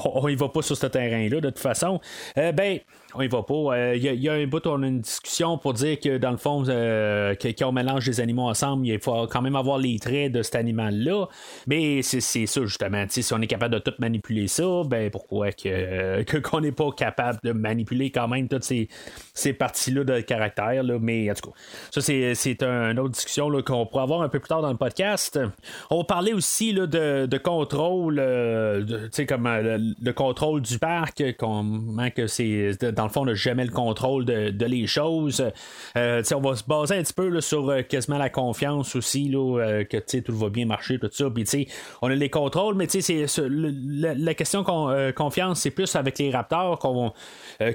on, 0.03 0.27
y 0.27 0.35
va 0.35 0.49
pas 0.49 0.61
sur 0.61 0.77
ce 0.77 0.87
terrain-là 0.87 1.41
de 1.41 1.49
toute 1.49 1.59
façon. 1.59 1.99
ben, 2.35 2.79
on 3.15 3.21
y 3.21 3.27
va 3.27 3.43
pas. 3.43 3.95
Il 3.95 4.03
y, 4.03 4.29
a 4.29 4.33
un 4.33 4.47
bout, 4.47 4.65
on 4.67 4.81
a 4.83 4.87
une 4.87 5.01
discussion 5.01 5.57
pour 5.57 5.73
dire 5.73 5.99
que 5.99 6.17
dans 6.17 6.31
le 6.31 6.37
fond, 6.37 6.63
euh, 6.67 7.35
quand 7.39 7.67
on 7.67 7.71
mélange 7.71 8.05
des 8.05 8.19
animaux 8.19 8.49
ensemble, 8.49 8.87
il 8.87 8.99
faut 8.99 9.27
quand 9.27 9.41
même 9.41 9.55
avoir 9.55 9.77
les 9.77 9.99
traits 9.99 10.31
de 10.31 10.41
cet 10.41 10.55
animal-là. 10.55 11.27
Mais 11.67 12.01
c'est 12.01 12.21
ça, 12.21 12.61
justement. 12.61 13.05
Si 13.09 13.25
on 13.33 13.41
est 13.41 13.47
capable 13.47 13.75
de 13.75 13.79
tout 13.79 13.93
manipuler 13.99 14.47
ça, 14.47 14.63
ben 14.85 15.09
pourquoi 15.09 15.51
que, 15.51 16.39
qu'on 16.39 16.61
n'est 16.61 16.71
pas 16.71 16.91
capable 16.91 17.39
de 17.43 17.51
manipuler 17.51 18.11
quand 18.11 18.27
même 18.27 18.47
toutes 18.47 18.63
ces, 18.63 18.87
ces 19.33 19.53
parties-là 19.53 20.03
de 20.03 20.21
caractère. 20.21 20.83
Là. 20.83 20.97
Mais 20.99 21.29
en 21.29 21.33
tout 21.33 21.51
cas, 21.51 21.57
ça, 21.91 22.01
c'est, 22.01 22.63
une 22.63 22.99
autre 22.99 23.13
discussion 23.13 23.49
qu'on 23.61 23.85
pourra 23.85 24.03
avoir 24.03 24.21
un 24.21 24.29
peu 24.29 24.39
plus 24.39 24.49
tard 24.49 24.61
dans 24.61 24.71
le 24.71 24.77
podcast. 24.77 25.39
On 25.89 25.97
va 25.97 26.03
parler 26.03 26.33
aussi 26.33 26.73
là, 26.73 26.87
de, 26.87 27.25
de 27.25 27.37
contrôle, 27.37 28.17
euh, 28.19 29.09
comme 29.27 29.47
euh, 29.47 29.77
le, 30.01 30.13
contrôle 30.13 30.61
du 30.61 30.79
parc, 30.79 31.23
comment 31.37 32.09
que 32.09 32.27
c'est 32.27 32.83
le 33.03 33.09
fond, 33.09 33.21
on 33.21 33.25
n'a 33.25 33.33
jamais 33.33 33.65
le 33.65 33.71
contrôle 33.71 34.25
de, 34.25 34.65
les 34.65 34.87
choses. 34.87 35.43
Euh, 35.97 36.23
on 36.33 36.39
va 36.39 36.55
se 36.55 36.63
baser 36.63 36.95
un 36.95 37.03
petit 37.03 37.13
peu 37.13 37.41
sur 37.41 37.69
euh, 37.69 37.81
quasiment 37.81 38.17
la 38.17 38.29
confiance 38.29 38.95
aussi, 38.95 39.29
là, 39.29 39.59
euh, 39.59 39.83
que 39.83 39.97
tout 40.19 40.35
va 40.35 40.49
bien 40.49 40.65
marcher, 40.65 40.99
tout 40.99 41.09
ça. 41.11 41.29
Puis, 41.29 41.67
on 42.01 42.09
a 42.09 42.15
les 42.15 42.29
contrôles, 42.29 42.75
mais 42.75 42.87
c'est, 42.87 43.25
la, 43.37 44.33
question 44.33 44.63
confiance, 45.15 45.59
c'est 45.59 45.71
plus 45.71 45.95
avec 45.95 46.17
les 46.19 46.31
raptors 46.31 46.79
qu'on, 46.79 47.13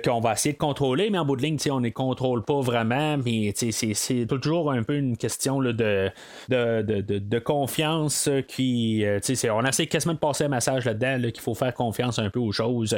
qu'on 0.05 0.21
va 0.21 0.33
essayer 0.33 0.53
de 0.53 0.59
contrôler, 0.59 1.11
mais 1.11 1.19
en 1.19 1.25
bout 1.25 1.37
de 1.37 1.43
ligne, 1.43 1.59
on 1.71 1.81
ne 1.81 1.85
les 1.85 1.93
contrôle 1.93 2.45
pas 2.45 2.61
vraiment. 2.61 3.17
Mais 3.19 3.53
c'est, 3.55 4.27
toujours 4.27 4.73
un 4.73 4.83
peu 4.83 4.97
une 4.97 5.17
question 5.17 5.61
de, 5.61 5.73
de, 5.73 6.11
de, 6.49 7.01
de, 7.01 7.39
confiance 7.39 8.29
qui. 8.49 9.05
on 9.51 9.65
essaie 9.65 9.87
quasiment 9.87 10.15
de 10.15 10.19
passer 10.19 10.45
un 10.45 10.49
message 10.49 10.85
là-dedans 10.85 11.21
qu'il 11.31 11.41
faut 11.41 11.55
faire 11.55 11.75
confiance 11.75 12.19
un 12.19 12.31
peu 12.31 12.41
aux 12.41 12.53
choses 12.53 12.97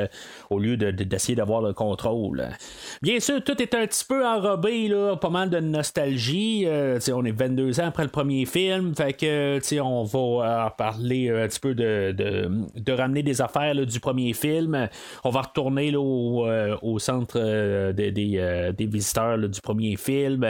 au 0.48 0.58
lieu 0.58 0.76
d'essayer 0.76 1.34
d'avoir 1.34 1.62
le 1.62 1.72
contrôle. 1.72 2.19
Bien 3.02 3.20
sûr, 3.20 3.42
tout 3.42 3.60
est 3.60 3.74
un 3.74 3.86
petit 3.86 4.04
peu 4.04 4.26
enrobé, 4.26 4.88
là, 4.88 5.16
pas 5.16 5.30
mal 5.30 5.50
de 5.50 5.58
nostalgie. 5.58 6.64
Euh, 6.66 6.98
on 7.12 7.24
est 7.24 7.32
22 7.32 7.80
ans 7.80 7.86
après 7.86 8.02
le 8.02 8.08
premier 8.08 8.44
film, 8.46 8.94
fait 8.94 9.12
que 9.12 9.80
on 9.80 10.04
va 10.04 10.18
euh, 10.18 10.70
parler 10.76 11.30
un 11.30 11.48
petit 11.48 11.60
peu 11.60 11.74
de, 11.74 12.92
ramener 12.92 13.22
des 13.22 13.40
affaires 13.40 13.74
du 13.74 14.00
premier 14.00 14.32
film. 14.32 14.88
On 15.24 15.30
va 15.30 15.42
retourner 15.42 15.94
au, 15.96 16.46
euh, 16.46 16.76
au, 16.82 16.98
centre 16.98 17.38
des, 17.92 18.86
visiteurs 18.86 19.38
du 19.38 19.60
premier 19.60 19.96
film. 19.96 20.46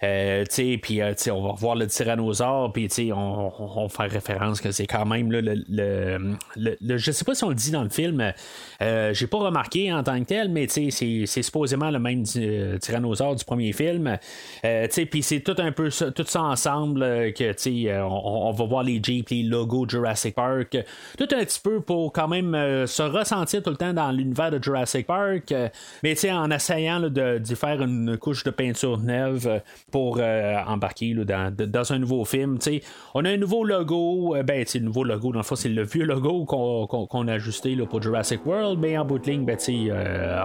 puis 0.00 1.02
on 1.30 1.42
va 1.42 1.52
revoir 1.52 1.76
le 1.76 1.86
tyrannosaure, 1.86 2.72
puis 2.72 2.88
on, 3.12 3.88
faire 3.88 4.10
référence 4.10 4.60
que 4.60 4.72
c'est 4.72 4.86
quand 4.86 5.06
même 5.06 5.30
le, 5.30 5.40
le, 5.40 6.36
le, 6.56 6.96
Je 6.96 7.12
sais 7.12 7.24
pas 7.24 7.34
si 7.34 7.44
on 7.44 7.50
le 7.50 7.54
dit 7.54 7.70
dans 7.70 7.82
le 7.82 7.90
film, 7.90 8.32
j'ai 8.80 9.26
pas 9.26 9.38
remarqué 9.38 9.92
en 9.92 10.02
tant 10.02 10.18
que 10.20 10.26
tel, 10.26 10.48
mais 10.48 10.66
c'est 10.68 10.90
c'est 11.26 11.42
supposément 11.42 11.90
le 11.90 11.98
même 11.98 12.24
euh, 12.36 12.78
tyrannosaure 12.78 13.34
du 13.34 13.44
premier 13.44 13.72
film. 13.72 14.18
Euh, 14.64 14.86
puis 15.10 15.22
c'est 15.22 15.40
tout 15.40 15.54
un 15.58 15.72
peu 15.72 15.90
ça, 15.90 16.10
tout 16.10 16.24
ça 16.26 16.42
ensemble 16.42 17.02
euh, 17.02 17.30
que 17.32 17.54
on, 18.02 18.48
on, 18.48 18.52
va 18.52 18.64
voir 18.64 18.82
les 18.82 19.00
Jeeps, 19.02 19.30
les 19.30 19.42
logos 19.42 19.88
Jurassic 19.88 20.34
Park. 20.34 20.76
Tout 21.18 21.28
un 21.32 21.44
petit 21.44 21.60
peu 21.60 21.80
pour 21.80 22.12
quand 22.12 22.28
même 22.28 22.52
se 22.86 23.02
ressentir 23.02 23.62
tout 23.62 23.70
le 23.70 23.76
temps 23.76 23.92
dans 23.92 24.10
l'univers 24.10 24.50
de 24.50 24.62
Jurassic 24.62 25.06
Park. 25.06 25.54
mais 26.02 26.14
en 26.30 26.50
essayant 26.50 27.00
de, 27.00 27.40
faire 27.54 27.82
une 27.82 28.16
couche 28.16 28.44
de 28.44 28.50
peinture 28.50 28.98
neuve 28.98 29.60
pour 29.90 30.20
embarquer 30.20 31.14
dans, 31.14 31.54
dans, 31.54 31.92
un 31.92 31.98
nouveau 31.98 32.24
film. 32.24 32.58
On 33.14 33.24
a 33.24 33.30
un 33.30 33.36
nouveau 33.36 33.64
logo. 33.64 34.36
ben, 34.44 34.64
le 34.74 34.80
nouveau 34.80 35.04
logo, 35.04 35.32
dans 35.32 35.40
le 35.40 35.44
fond, 35.44 35.56
c'est 35.56 35.68
le 35.68 35.82
vieux 35.82 36.04
logo 36.04 36.44
qu'on 36.44 37.28
a 37.28 37.32
ajusté 37.32 37.74
là, 37.74 37.86
pour 37.86 38.02
Jurassic 38.02 38.44
World. 38.46 38.78
Mais 38.80 38.96
en 38.98 39.04
bout 39.04 39.18
de 39.18 39.30
ligne, 39.30 39.44
ben, 39.44 39.56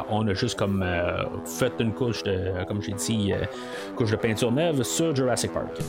on 0.10 0.28
a 0.28 0.34
juste 0.34 0.59
comme 0.60 0.84
euh, 0.84 1.24
fait 1.46 1.72
une 1.80 1.94
couche 1.94 2.22
de, 2.24 2.52
comme 2.68 2.82
j'ai 2.82 2.92
dit, 2.92 3.32
euh, 3.32 3.46
couche 3.96 4.12
de 4.12 4.18
peinture 4.18 4.52
neuve 4.52 4.84
sur 4.84 5.16
Jurassic 5.16 5.54
Park. 5.54 5.80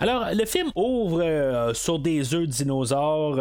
Alors, 0.00 0.26
le 0.32 0.44
film 0.44 0.70
ouvre 0.76 1.22
euh, 1.22 1.74
sur 1.74 1.98
des 1.98 2.34
œufs 2.34 2.46
de 2.46 2.52
dinosaures. 2.52 3.36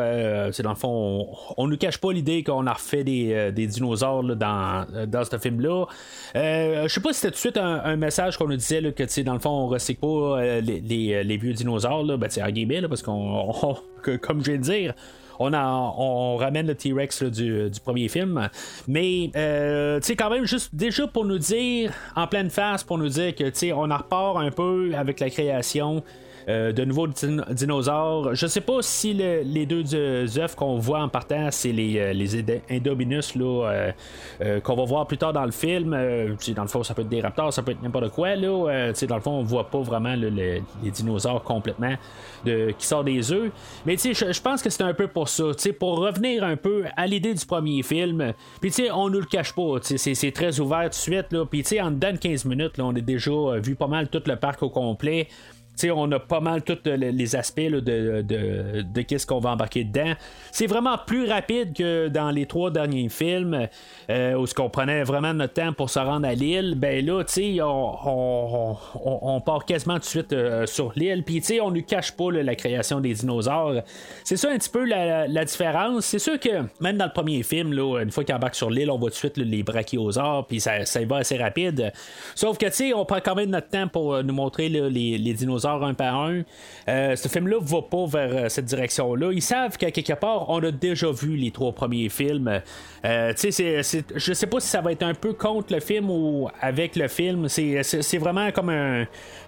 c'est 0.51 0.63
dans 0.63 0.71
le 0.71 0.75
fond, 0.75 1.27
on 1.57 1.65
ne 1.65 1.71
nous 1.71 1.77
cache 1.77 1.97
pas 1.99 2.11
l'idée 2.11 2.43
qu'on 2.43 2.65
a 2.65 2.73
refait 2.73 3.03
des, 3.03 3.51
dinosaures 3.51 4.23
dans, 4.23 4.85
dans 5.07 5.23
ce 5.23 5.37
film-là. 5.37 5.85
Euh, 6.35 6.87
je 6.87 6.93
sais 6.93 7.01
pas 7.01 7.13
si 7.13 7.19
c'était 7.19 7.31
tout 7.31 7.35
de 7.35 7.39
suite 7.39 7.57
un, 7.57 7.95
message 7.95 8.37
qu'on 8.37 8.47
nous 8.47 8.55
disait 8.55 8.81
là, 8.81 8.91
que 8.91 9.21
dans 9.21 9.33
le 9.33 9.39
fond, 9.39 9.49
on 9.49 9.67
recycle 9.67 9.99
pas 9.99 10.07
euh, 10.07 10.61
les, 10.61 11.13
euh, 11.13 11.37
vieux 11.37 11.53
dinosaures, 11.53 12.03
là, 12.03 12.17
ben, 12.17 12.29
en 12.41 12.49
guillemets, 12.49 12.81
parce 12.87 13.01
qu'on, 13.01 13.53
comme 14.21 14.43
je 14.43 14.51
viens 14.51 14.57
de 14.57 14.63
dire, 14.63 14.93
on, 15.39 16.35
ramène 16.37 16.67
le 16.67 16.75
T-Rex 16.75 17.23
du, 17.23 17.69
premier 17.83 18.07
film. 18.07 18.49
Mais, 18.87 19.31
euh, 19.35 19.99
tu 19.99 20.15
quand 20.15 20.29
même, 20.29 20.45
juste 20.45 20.73
déjà 20.73 21.07
pour 21.07 21.25
nous 21.25 21.37
dire, 21.37 21.91
en 22.15 22.27
pleine 22.27 22.49
face, 22.49 22.83
pour 22.83 22.97
nous 22.97 23.09
dire 23.09 23.35
que, 23.35 23.45
tu 23.45 23.51
sais, 23.53 23.73
on 23.73 23.89
en 23.91 23.97
repart 23.97 24.37
un 24.37 24.51
peu 24.51 24.91
avec 24.95 25.19
la 25.19 25.29
création 25.29 26.03
euh, 26.49 26.71
de 26.71 26.85
nouveaux 26.85 27.07
dinosaures. 27.07 28.33
Je 28.33 28.47
sais 28.47 28.61
pas 28.61 28.81
si 28.81 29.13
les 29.13 29.65
deux 29.65 29.83
œufs 30.37 30.55
qu'on 30.55 30.77
voit 30.77 31.01
en 31.01 31.09
partant, 31.09 31.49
c'est 31.51 31.73
les, 31.73 31.99
euh, 31.99 32.13
les 32.13 32.37
Indominus 32.69 33.33
euh, 33.37 33.91
qu'on 34.61 34.75
va 34.77 34.85
voir 34.85 35.07
plus 35.07 35.17
tard 35.17 35.33
dans 35.33 35.43
le 35.43 35.51
film. 35.51 35.91
dans 35.91 36.61
le 36.61 36.67
fond, 36.69 36.83
ça 36.83 36.93
peut 36.93 37.01
être 37.01 37.09
des 37.09 37.19
raptors, 37.19 37.51
ça 37.51 37.63
peut 37.63 37.71
être 37.71 37.83
n'importe 37.83 38.11
quoi. 38.11 38.37
Là, 38.37 38.93
dans 38.93 39.15
le 39.15 39.21
fond, 39.21 39.31
on 39.31 39.43
voit 39.43 39.69
pas 39.69 39.81
vraiment 39.81 40.15
les, 40.15 40.63
dinosaures 40.83 41.43
complètement 41.43 41.95
qui 42.45 42.85
sortent 42.85 43.05
des 43.05 43.29
œufs. 43.33 43.51
Mais 43.85 43.97
je 43.97 44.41
pense 44.41 44.61
que 44.61 44.69
c'est 44.69 44.83
un 44.83 44.93
peu 44.93 45.07
pour 45.09 45.27
ça. 45.27 45.43
Pour 45.77 45.97
revenir 45.97 46.45
un 46.45 46.55
peu 46.55 46.85
à 46.95 47.07
l'idée 47.07 47.33
du 47.33 47.45
premier 47.45 47.83
film. 47.83 48.33
Puis 48.61 48.71
on 48.93 49.09
nous 49.09 49.19
le 49.19 49.25
cache 49.25 49.53
pas. 49.53 49.79
C'est 49.81 50.31
très 50.31 50.61
ouvert 50.61 50.83
tout 50.83 50.89
de 50.89 50.93
suite. 50.95 51.27
Puis 51.51 51.81
en 51.81 51.91
dedans 51.91 52.13
de 52.13 52.17
15 52.17 52.45
minutes, 52.45 52.77
là, 52.77 52.85
on 52.85 52.95
a 52.95 53.01
déjà 53.01 53.31
vu 53.61 53.75
pas 53.75 53.87
mal 53.87 54.07
tout 54.07 54.21
le 54.25 54.37
parc 54.37 54.63
au 54.63 54.69
complet 54.69 55.27
on 55.85 56.11
a 56.11 56.19
pas 56.19 56.39
mal 56.39 56.63
tous 56.63 56.77
les 56.85 57.35
aspects 57.35 57.59
de, 57.59 58.21
de, 58.21 59.01
qu'est-ce 59.01 59.25
qu'on 59.25 59.39
va 59.39 59.51
embarquer 59.51 59.83
dedans. 59.83 60.13
C'est 60.51 60.67
vraiment 60.67 60.97
plus 60.97 61.27
rapide 61.27 61.73
que 61.73 62.07
dans 62.07 62.31
les 62.31 62.45
trois 62.45 62.71
derniers 62.71 63.09
films 63.09 63.67
euh, 64.09 64.33
où 64.35 64.47
ce 64.47 64.53
qu'on 64.53 64.69
prenait 64.69 65.03
vraiment 65.03 65.33
notre 65.33 65.53
temps 65.53 65.73
pour 65.73 65.89
se 65.89 65.99
rendre 65.99 66.27
à 66.27 66.33
l'île. 66.33 66.75
Ben 66.75 67.05
là, 67.05 67.23
on, 67.63 68.77
on, 68.95 69.41
part 69.41 69.65
quasiment 69.65 69.95
tout 69.95 70.01
de 70.01 70.05
suite 70.05 70.33
euh, 70.33 70.65
sur 70.65 70.93
l'île. 70.95 71.23
Puis 71.23 71.41
on 71.61 71.71
ne 71.71 71.81
cache 71.81 72.11
pas 72.11 72.31
la 72.31 72.55
création 72.55 72.99
des 72.99 73.13
dinosaures. 73.13 73.81
C'est 74.23 74.37
ça 74.37 74.49
un 74.49 74.57
petit 74.57 74.69
peu 74.69 74.85
la, 74.85 75.45
différence. 75.45 76.05
C'est 76.05 76.19
sûr 76.19 76.39
que 76.39 76.63
même 76.81 76.97
dans 76.97 77.05
le 77.05 77.13
premier 77.13 77.43
film, 77.43 77.73
là, 77.73 78.01
une 78.01 78.11
fois 78.11 78.23
qu'il 78.23 78.35
embarque 78.35 78.55
sur 78.55 78.69
l'île, 78.69 78.91
on 78.91 78.97
voit 78.97 79.09
tout 79.09 79.15
de 79.15 79.19
suite 79.19 79.37
les 79.37 79.63
brachiosaures. 79.63 80.47
Puis 80.47 80.59
ça, 80.59 80.85
ça 80.85 80.99
va 81.05 81.17
assez 81.17 81.37
rapide. 81.37 81.91
Sauf 82.35 82.57
que 82.57 82.67
on 82.93 83.05
prend 83.05 83.19
quand 83.23 83.35
même 83.35 83.49
notre 83.49 83.69
temps 83.69 83.87
pour 83.87 84.13
euh, 84.13 84.23
nous 84.23 84.33
montrer 84.33 84.69
les 84.69 85.33
dinosaures 85.33 85.66
un 85.75 85.93
par 85.93 86.15
un. 86.15 86.43
Euh, 86.89 87.15
ce 87.15 87.27
film-là 87.27 87.57
va 87.61 87.81
pas 87.81 88.05
vers 88.05 88.29
euh, 88.31 88.49
cette 88.49 88.65
direction-là. 88.65 89.31
Ils 89.31 89.41
savent 89.41 89.77
qu'à 89.77 89.91
quelque 89.91 90.13
part, 90.13 90.49
on 90.49 90.63
a 90.63 90.71
déjà 90.71 91.11
vu 91.11 91.35
les 91.35 91.51
trois 91.51 91.73
premiers 91.73 92.09
films. 92.09 92.61
Euh, 93.05 93.33
tu 93.33 93.51
sais, 93.51 93.81
je 94.15 94.33
sais 94.33 94.47
pas 94.47 94.59
si 94.59 94.67
ça 94.67 94.81
va 94.81 94.91
être 94.91 95.03
un 95.03 95.13
peu 95.13 95.33
contre 95.33 95.73
le 95.73 95.79
film 95.79 96.09
ou 96.09 96.49
avec 96.61 96.95
le 96.95 97.07
film. 97.07 97.47
C'est 97.49 98.17
vraiment 98.17 98.51
comme 98.51 98.69
un, 98.69 99.05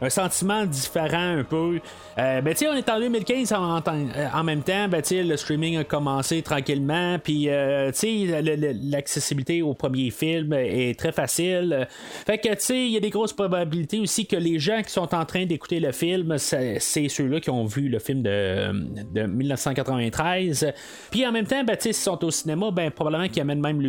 sentiment 0.09 0.65
différent 0.65 1.37
un 1.39 1.43
peu. 1.43 1.79
mais 2.17 2.53
tu 2.53 2.59
sais, 2.59 2.67
on 2.67 2.73
est 2.73 2.89
en 2.89 2.99
2015 2.99 3.53
en, 3.53 4.43
même 4.43 4.61
temps. 4.61 4.87
Ben, 4.87 5.01
le 5.11 5.37
streaming 5.37 5.77
a 5.77 5.83
commencé 5.83 6.41
tranquillement. 6.41 7.17
Puis, 7.19 7.43
tu 7.43 7.93
sais, 7.93 8.41
l'accessibilité 8.81 9.61
au 9.61 9.73
premier 9.73 10.09
film 10.11 10.53
est 10.53 10.97
très 10.97 11.11
facile. 11.11 11.87
Fait 12.25 12.37
que, 12.37 12.49
tu 12.49 12.55
sais, 12.59 12.77
il 12.77 12.91
y 12.91 12.97
a 12.97 12.99
des 12.99 13.09
grosses 13.09 13.33
probabilités 13.33 13.99
aussi 13.99 14.25
que 14.25 14.35
les 14.35 14.59
gens 14.59 14.81
qui 14.81 14.91
sont 14.91 15.13
en 15.13 15.25
train 15.25 15.45
d'écouter 15.45 15.79
le 15.79 15.91
film 15.91 16.08
c'est 16.37 17.09
ceux-là 17.09 17.39
qui 17.39 17.49
ont 17.49 17.65
vu 17.65 17.89
le 17.89 17.99
film 17.99 18.21
de, 18.21 18.71
de 19.11 19.23
1993. 19.23 20.73
Puis 21.11 21.25
en 21.25 21.31
même 21.31 21.45
temps, 21.45 21.63
ben, 21.63 21.75
s'ils 21.79 21.93
sont 21.93 22.23
au 22.23 22.31
cinéma, 22.31 22.71
ben, 22.71 22.91
probablement 22.91 23.27
qu'ils 23.27 23.41
amènent 23.41 23.61
même 23.61 23.81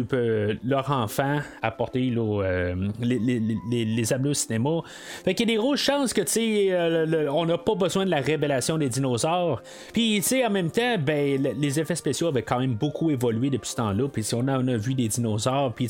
leur 0.65 0.91
enfant 0.91 1.41
à 1.62 1.71
porter 1.71 2.12
euh, 2.17 2.75
les, 3.00 3.19
les, 3.19 4.12
au 4.12 4.35
cinéma. 4.35 4.71
Fait 5.25 5.35
qu'il 5.35 5.49
y 5.49 5.53
a 5.53 5.55
des 5.55 5.59
grosses 5.59 5.81
chances 5.81 6.12
que 6.12 6.23
euh, 6.39 7.31
on 7.33 7.47
n'a 7.47 7.59
pas 7.59 7.75
besoin 7.75 8.05
de 8.05 8.11
la 8.11 8.21
révélation 8.21 8.79
des 8.79 8.89
dinosaures. 8.89 9.62
Puis 9.93 10.23
en 10.45 10.50
même 10.50 10.71
temps, 10.71 10.97
ben, 10.99 11.41
les 11.59 11.81
effets 11.81 11.95
spéciaux 11.95 12.29
avaient 12.29 12.43
quand 12.43 12.59
même 12.59 12.75
beaucoup 12.75 13.11
évolué 13.11 13.50
depuis 13.50 13.71
ce 13.71 13.77
temps-là. 13.77 14.09
Puis 14.09 14.25
si 14.25 14.35
on 14.35 14.47
a, 14.49 14.59
a, 14.59 14.77
vu 14.77 14.95
des 14.95 15.09
dinosaures, 15.09 15.73
puis 15.73 15.89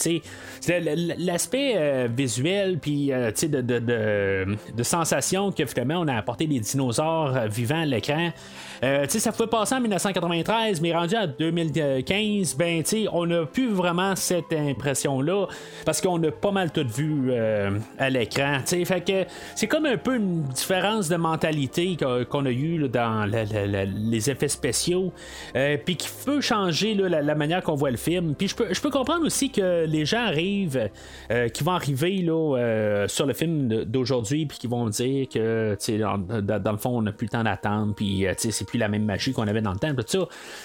l'aspect 1.18 1.75
euh, 1.76 2.08
visuel, 2.14 2.78
puis 2.78 3.08
de, 3.08 3.60
de, 3.60 3.78
de, 3.78 4.56
de, 4.76 4.82
sensation 4.82 5.52
que 5.52 5.64
finalement 5.66 6.00
on 6.00 6.08
a 6.08 6.14
apporter 6.20 6.46
des 6.46 6.60
dinosaures 6.60 7.48
vivants 7.48 7.82
à 7.82 7.86
l'écran. 7.86 8.30
Euh, 8.82 9.06
ça 9.08 9.32
pouvait 9.32 9.48
passer 9.48 9.74
en 9.74 9.80
1993, 9.80 10.80
mais 10.80 10.94
rendu 10.94 11.14
en 11.14 11.26
2015, 11.26 12.56
ben, 12.56 12.82
on 13.12 13.26
n'a 13.26 13.44
plus 13.44 13.68
vraiment 13.68 14.16
cette 14.16 14.52
impression-là 14.52 15.46
parce 15.84 16.00
qu'on 16.00 16.22
a 16.22 16.30
pas 16.30 16.50
mal 16.50 16.70
tout 16.70 16.86
vu 16.88 17.28
euh, 17.28 17.78
à 17.98 18.08
l'écran. 18.08 18.60
Fait 18.64 19.04
que 19.04 19.26
c'est 19.54 19.66
comme 19.66 19.84
un 19.84 19.98
peu 19.98 20.16
une 20.16 20.44
différence 20.44 21.08
de 21.08 21.16
mentalité 21.16 21.96
qu'on 22.30 22.46
a 22.46 22.50
eu 22.50 22.88
dans 22.88 23.30
les 23.30 24.30
effets 24.30 24.48
spéciaux, 24.48 25.12
euh, 25.56 25.76
puis 25.84 25.96
qui 25.96 26.08
peut 26.24 26.40
changer 26.40 26.94
la, 26.94 27.34
manière 27.34 27.62
qu'on 27.62 27.74
voit 27.74 27.90
le 27.90 27.96
film. 27.96 28.34
Puis 28.34 28.48
je 28.48 28.56
peux, 28.56 28.72
je 28.72 28.80
peux 28.80 28.90
comprendre 28.90 29.26
aussi 29.26 29.50
que 29.50 29.84
les 29.86 30.04
gens 30.04 30.24
arrivent, 30.24 30.88
qui 31.52 31.64
vont 31.64 31.72
arriver 31.72 32.22
là, 32.22 33.06
sur 33.08 33.26
le 33.26 33.34
film 33.34 33.68
d'aujourd'hui, 33.84 34.46
puis 34.46 34.58
qui 34.58 34.66
vont 34.66 34.88
dire 34.88 35.28
que 35.28 35.76
dans, 36.18 36.72
le 36.72 36.78
fond, 36.78 36.98
on 36.98 37.02
n'a 37.02 37.12
plus 37.12 37.26
le 37.26 37.30
temps 37.30 37.44
d'attendre, 37.44 37.94
puis 37.94 38.26
c'est 38.36 38.66
plus 38.66 38.78
la 38.78 38.88
même 38.88 39.04
magie 39.04 39.32
qu'on 39.32 39.46
avait 39.48 39.62
dans 39.62 39.72
le 39.72 39.78
temps. 39.78 39.94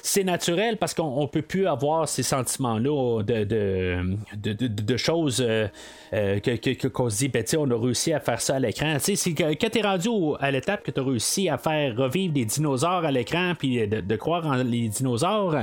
C'est 0.02 0.24
naturel 0.24 0.78
parce 0.78 0.94
qu'on 0.94 1.28
peut 1.28 1.42
plus 1.42 1.68
avoir 1.68 2.08
ces 2.08 2.24
sentiments-là 2.24 3.24
de, 3.24 3.44
de, 3.44 4.68
de, 4.68 4.98
choses 4.98 5.42
euh, 5.42 5.68
euh, 6.14 6.40
que, 6.40 6.88
qu'on 6.88 7.10
se 7.10 7.18
dit, 7.18 7.28
ben, 7.28 7.44
on 7.58 7.70
a 7.72 7.80
réussi 7.80 8.14
à 8.14 8.20
faire 8.20 8.42
ça 8.42 8.56
à 8.56 8.60
l'écran. 8.60 8.98
C'est 9.00 9.16
quand 9.34 9.70
tu 9.70 9.80
es 9.80 9.82
rendu 9.82 10.10
à 10.40 10.52
l'étape 10.52 10.84
que 10.84 10.92
tu 10.92 11.00
as 11.00 11.04
réussi 11.04 11.50
à 11.50 11.58
faire 11.58 11.96
revivre 11.96 12.34
des 12.34 12.46
dinosaures 12.46 13.06
à 13.06 13.12
l'écran, 13.12 13.54
puis 13.58 13.88
de, 13.88 14.16
croire 14.16 14.46
en 14.46 14.56
les 14.56 14.88
dinosaures, 14.88 15.56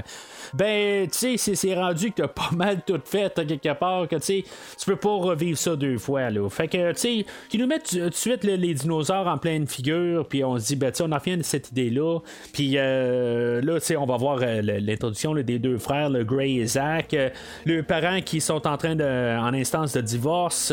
ben, 0.54 1.08
tu 1.08 1.38
sais, 1.38 1.54
c'est 1.54 1.74
rendu 1.74 2.10
que 2.10 2.16
tu 2.16 2.22
as 2.22 2.28
pas 2.28 2.50
mal 2.56 2.82
tout 2.86 3.00
fait 3.04 3.32
quelque 3.46 3.72
part, 3.74 4.08
que 4.08 4.16
tu 4.16 4.44
peux 4.86 4.96
pas 4.96 5.16
revivre 5.16 5.58
ça 5.58 5.76
deux 5.76 5.98
fois. 5.98 6.30
Là. 6.30 6.48
Fait 6.48 6.68
que, 6.68 6.92
tu 6.92 6.98
sais, 6.98 7.26
qui 7.48 7.58
nous 7.58 7.66
mettent 7.66 7.90
tout 7.90 7.98
de 7.98 8.14
suite 8.14 8.44
les 8.44 8.74
dinosaures 8.74 9.26
en 9.26 9.38
figure, 9.66 10.26
puis 10.26 10.44
on 10.44 10.58
se 10.58 10.66
dit, 10.66 10.76
ben, 10.76 10.92
on 11.00 11.12
a 11.12 11.18
rien 11.18 11.36
de 11.36 11.42
cette 11.42 11.70
idée-là. 11.70 12.20
Puis 12.52 12.74
euh, 12.76 13.60
là, 13.62 13.80
tu 13.80 13.86
sais, 13.86 13.96
on 13.96 14.06
va 14.06 14.16
voir 14.16 14.38
euh, 14.42 14.60
l'introduction 14.62 15.34
des 15.34 15.58
deux 15.58 15.78
frères, 15.78 16.10
le 16.10 16.24
Gray 16.24 16.60
et 16.60 16.66
Zach, 16.66 17.14
euh, 17.14 17.30
les 17.64 17.82
parents 17.82 18.20
qui 18.20 18.40
sont 18.40 18.66
en 18.66 18.76
train 18.76 18.94
de, 18.94 19.38
en 19.38 19.52
instance 19.54 19.92
de 19.92 20.00
divorce. 20.00 20.72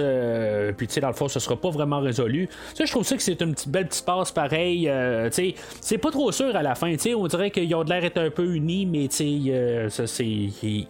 puis, 0.78 0.88
tu 0.88 0.94
sais, 0.94 1.02
dans 1.02 1.08
le 1.08 1.14
fond, 1.14 1.28
ce 1.28 1.40
sera 1.40 1.56
pas 1.56 1.70
vraiment 1.70 2.00
résolu. 2.00 2.50
Ça, 2.74 2.86
je 2.86 2.92
trouve 2.92 3.06
ça 3.06 3.16
que 3.16 3.22
c'est 3.22 3.42
une 3.42 3.54
petite, 3.54 3.70
belle 3.70 3.88
petite 3.88 4.06
passe 4.06 4.32
pareil. 4.32 4.84
tu 4.84 5.32
sais, 5.32 5.56
c'est 5.82 5.98
pas 5.98 6.12
trop 6.12 6.32
sûr 6.32 6.56
à 6.56 6.64
la 6.64 6.76
fin. 6.76 6.92
Tu 6.94 7.00
sais, 7.00 7.16
on 7.16 7.28
dirait 7.28 7.52
qu'ils 7.52 7.74
ont 7.76 7.84
l'air 7.84 8.02
d'être 8.02 8.20
un 8.20 8.30
peu 8.30 8.56
unis, 8.56 8.86
mais 8.86 9.08
tu 9.08 9.18
sais. 9.18 10.24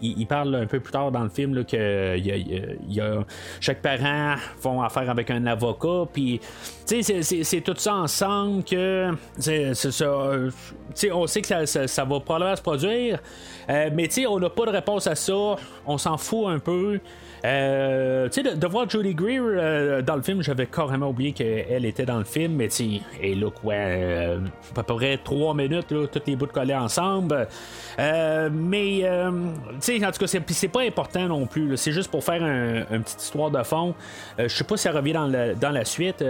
Ils 0.01 0.27
parlent 0.27 0.55
un 0.55 0.65
peu 0.65 0.79
plus 0.79 0.91
tard 0.91 1.11
dans 1.11 1.23
le 1.23 1.29
film 1.29 1.63
que 1.65 2.17
chaque 3.59 3.81
parent 3.81 4.35
font 4.59 4.81
affaire 4.81 5.09
avec 5.09 5.29
un 5.31 5.45
avocat. 5.45 6.05
Puis, 6.11 6.39
c'est 6.89 7.61
tout 7.61 7.75
ça 7.77 7.95
ensemble 7.95 8.63
que. 8.63 9.11
C'est 9.37 9.73
ça 9.73 10.31
on 11.13 11.27
sait 11.27 11.41
que 11.41 11.65
ça, 11.65 12.05
va 12.05 12.19
probablement 12.19 12.55
se 12.55 12.61
produire, 12.61 13.19
euh, 13.69 13.89
mais 13.93 14.09
on 14.27 14.39
n'a 14.39 14.49
pas 14.49 14.65
de 14.65 14.71
réponse 14.71 15.07
à 15.07 15.15
ça. 15.15 15.55
On 15.85 15.97
s'en 15.97 16.17
fout 16.17 16.47
un 16.47 16.59
peu. 16.59 16.99
Euh, 17.45 18.27
de, 18.27 18.67
voir 18.67 18.89
Judy 18.89 19.13
Greer 19.13 19.39
euh, 19.39 20.01
dans 20.01 20.15
le 20.15 20.21
film, 20.21 20.43
j'avais 20.43 20.65
carrément 20.65 21.09
oublié 21.09 21.31
qu'elle 21.31 21.85
était 21.85 22.05
dans 22.05 22.17
le 22.17 22.25
film, 22.25 22.53
mais 22.53 22.67
tu 22.67 22.75
sais, 22.75 23.01
et 23.21 23.35
là, 23.35 23.47
euh, 23.65 24.39
à 24.75 24.83
peu 24.83 24.95
près 24.95 25.17
trois 25.23 25.53
minutes, 25.53 25.91
là, 25.91 26.05
tous 26.07 26.21
les 26.27 26.35
bouts 26.35 26.47
de 26.47 26.51
collés 26.51 26.75
ensemble. 26.75 27.47
Mais, 28.51 29.03
tu 29.81 29.99
sais, 29.99 30.05
en 30.05 30.11
tout 30.11 30.19
cas, 30.19 30.27
c'est, 30.27 30.67
pas 30.67 30.81
important 30.81 31.27
non 31.27 31.45
plus. 31.45 31.75
C'est 31.77 31.91
juste 31.91 32.09
pour 32.09 32.23
faire 32.23 32.43
une 32.43 33.03
petite 33.03 33.21
histoire 33.21 33.51
de 33.51 33.63
fond. 33.63 33.93
Je 34.37 34.47
sais 34.47 34.63
pas 34.63 34.77
si 34.77 34.83
ça 34.83 34.91
revient 34.91 35.13
dans, 35.13 35.57
dans 35.59 35.71
la 35.71 35.85
suite. 35.85 36.23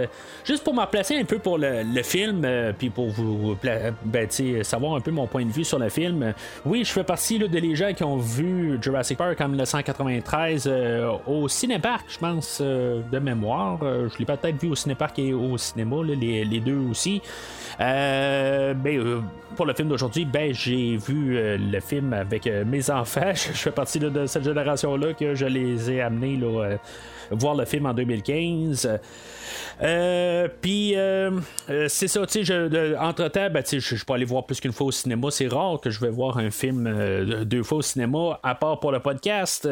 juste 0.44 0.64
pour 0.64 0.74
me 0.74 0.80
replacer 0.80 1.16
un 1.16 1.24
peu 1.24 1.38
pour 1.38 1.58
le, 1.58 2.02
film, 2.02 2.46
puis 2.78 2.90
pour 2.90 3.10
vous 3.10 3.56
ben, 3.62 4.28
savoir 4.62 4.94
un 4.94 5.00
peu 5.00 5.10
mon 5.10 5.26
point 5.26 5.44
de 5.44 5.52
vue 5.52 5.64
sur 5.64 5.78
le 5.78 5.88
film. 5.88 6.32
Oui, 6.64 6.84
je 6.84 6.92
fais 6.92 7.04
partie 7.04 7.38
là, 7.38 7.48
de 7.48 7.58
les 7.58 7.74
gens 7.76 7.92
qui 7.92 8.04
ont 8.04 8.16
vu 8.16 8.78
Jurassic 8.80 9.18
Park 9.18 9.40
en 9.40 9.48
1993 9.48 10.64
euh, 10.66 11.12
au 11.26 11.48
Cinépark, 11.48 12.04
je 12.08 12.18
pense, 12.18 12.58
euh, 12.60 13.00
de 13.10 13.18
mémoire. 13.18 13.78
Euh, 13.82 14.08
je 14.08 14.18
l'ai 14.18 14.24
peut-être 14.24 14.60
vu 14.60 14.70
au 14.70 14.74
Cinépark 14.74 15.18
et 15.18 15.32
au 15.32 15.56
cinéma, 15.58 15.96
les, 16.04 16.60
deux 16.60 16.78
aussi. 16.90 17.22
Ben, 17.78 18.76
pour 19.56 19.66
le 19.66 19.74
film 19.74 19.88
d'aujourd'hui, 19.88 20.24
ben, 20.24 20.52
j'ai 20.52 20.96
vu 20.96 21.58
le 21.60 21.80
film 21.80 22.12
avec 22.12 22.46
mes 22.46 22.90
enfants. 22.90 23.32
Je, 23.34 23.52
fais 23.52 23.70
partie 23.70 23.98
de 23.98 24.26
cette 24.26 24.44
génération-là 24.44 25.14
que 25.14 25.34
je 25.34 25.46
les 25.46 25.90
ai 25.90 26.00
amenés 26.00 26.38
voir 27.30 27.54
le 27.54 27.64
film 27.64 27.86
en 27.86 27.94
2015. 27.94 28.98
puis 30.60 30.94
c'est 31.88 32.08
ça, 32.08 32.26
tu 32.26 32.44
sais, 32.44 32.96
entre-temps, 32.98 33.50
ben, 33.50 33.62
je, 33.66 34.04
peux 34.04 34.12
aller 34.12 34.24
voir 34.24 34.46
plus 34.46 34.60
qu'une 34.60 34.72
fois 34.72 34.88
au 34.88 34.92
cinéma. 34.92 35.30
C'est 35.30 35.48
rare 35.48 35.80
que 35.80 35.90
je 35.90 36.00
vais 36.00 36.10
voir 36.10 36.38
un 36.38 36.50
film 36.50 37.44
deux 37.44 37.62
fois 37.62 37.78
au 37.78 37.82
cinéma, 37.82 38.40
à 38.42 38.54
part 38.54 38.80
pour 38.80 38.92
le 38.92 39.00
podcast. 39.00 39.68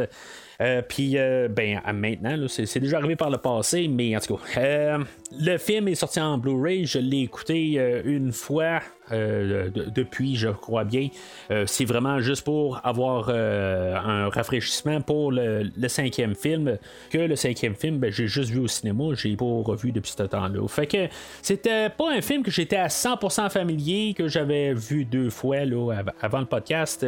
Euh, 0.61 0.83
puis, 0.83 1.17
euh, 1.17 1.49
ben, 1.49 1.81
maintenant, 1.95 2.37
c'est 2.49 2.81
déjà 2.81 2.99
arrivé 2.99 3.17
par 3.17 3.31
le 3.31 3.39
passé, 3.39 3.87
mais 3.89 4.17
en 4.17 4.21
tout 4.21 4.37
cas, 4.37 4.61
euh, 4.61 4.99
le 5.39 5.57
film 5.59 5.89
est 5.89 5.95
sorti 5.95 6.21
en 6.21 6.37
Blu-ray. 6.37 6.85
Je 6.85 6.99
l'ai 6.99 7.23
écouté 7.23 7.81
une 8.05 8.33
fois 8.33 8.81
euh, 9.13 9.71
depuis, 9.95 10.37
je 10.37 10.49
crois 10.49 10.85
bien. 10.85 11.09
Euh, 11.51 11.65
c'est 11.67 11.85
vraiment 11.85 12.21
juste 12.21 12.45
pour 12.45 12.81
avoir 12.85 13.27
euh, 13.29 13.97
un 13.97 14.29
rafraîchissement 14.29 15.01
pour 15.01 15.33
le, 15.33 15.71
cinquième 15.89 16.35
film. 16.35 16.79
Que 17.11 17.19
le 17.19 17.37
cinquième 17.37 17.75
film, 17.75 17.99
ben, 17.99 18.11
j'ai 18.11 18.27
juste 18.27 18.51
vu 18.51 18.59
au 18.59 18.69
cinéma, 18.69 19.05
j'ai 19.15 19.37
pas 19.37 19.45
revu 19.45 19.93
depuis 19.93 20.13
ce 20.17 20.23
temps-là. 20.23 20.67
Fait 20.69 20.87
que 20.87 21.09
c'était 21.43 21.89
pas 21.91 22.13
un 22.13 22.21
film 22.21 22.43
que 22.43 22.51
j'étais 22.51 22.77
à 22.77 22.89
100% 22.89 23.51
familier, 23.51 24.15
que 24.17 24.29
j'avais 24.29 24.75
vu 24.75 25.05
deux 25.05 25.31
fois 25.31 25.65
là, 25.65 26.03
avant 26.21 26.41
le 26.41 26.47
podcast. 26.47 27.07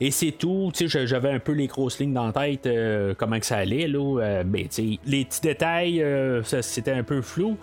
et 0.00 0.10
c'est 0.10 0.32
tout. 0.32 0.72
J'avais 0.74 1.30
un 1.30 1.38
peu 1.38 1.52
les 1.52 1.66
grosses 1.66 1.98
lignes 1.98 2.14
dans 2.14 2.26
la 2.26 2.32
tête, 2.32 2.68
comment 3.16 3.38
que 3.38 3.46
ça 3.46 3.58
allait. 3.58 3.86
Là, 3.86 4.42
ben, 4.44 4.66
les 5.06 5.24
petits 5.24 5.40
détails, 5.40 6.04
c'était 6.44 6.92
un 6.92 7.02
peu 7.02 7.22
flou. 7.22 7.56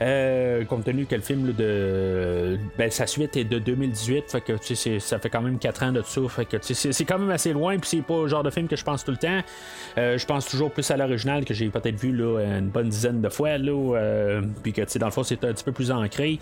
Euh, 0.00 0.64
compte 0.64 0.84
tenu 0.84 1.06
que 1.06 1.14
le 1.14 1.20
film 1.20 1.52
de 1.52 2.58
ben, 2.76 2.90
sa 2.90 3.06
suite 3.06 3.36
est 3.36 3.44
de 3.44 3.58
2018, 3.58 4.30
fait 4.30 4.40
que 4.40 4.98
ça 5.00 5.18
fait 5.18 5.30
quand 5.30 5.42
même 5.42 5.58
4 5.58 5.82
ans 5.82 5.92
de 5.92 6.02
ça, 6.02 6.20
fait 6.28 6.44
que 6.44 6.56
c'est 6.62 7.04
quand 7.04 7.18
même 7.18 7.30
assez 7.30 7.52
loin, 7.52 7.78
puis 7.78 7.88
c'est 7.88 8.02
pas 8.02 8.22
le 8.22 8.28
genre 8.28 8.42
de 8.42 8.50
film 8.50 8.68
que 8.68 8.76
je 8.76 8.84
pense 8.84 9.04
tout 9.04 9.10
le 9.10 9.16
temps. 9.16 9.40
Euh, 9.96 10.18
je 10.18 10.26
pense 10.26 10.46
toujours 10.46 10.70
plus 10.70 10.88
à 10.90 10.96
l'original 10.96 11.44
que 11.44 11.54
j'ai 11.54 11.68
peut-être 11.68 11.98
vu 11.98 12.12
là, 12.12 12.38
une 12.58 12.68
bonne 12.68 12.88
dizaine 12.88 13.20
de 13.20 13.28
fois, 13.28 13.58
là, 13.58 13.96
euh, 13.96 14.42
puis 14.62 14.72
que 14.72 14.98
dans 14.98 15.06
le 15.06 15.12
fond 15.12 15.22
c'est 15.22 15.42
un 15.44 15.52
petit 15.52 15.64
peu 15.64 15.72
plus 15.72 15.90
ancré. 15.90 16.38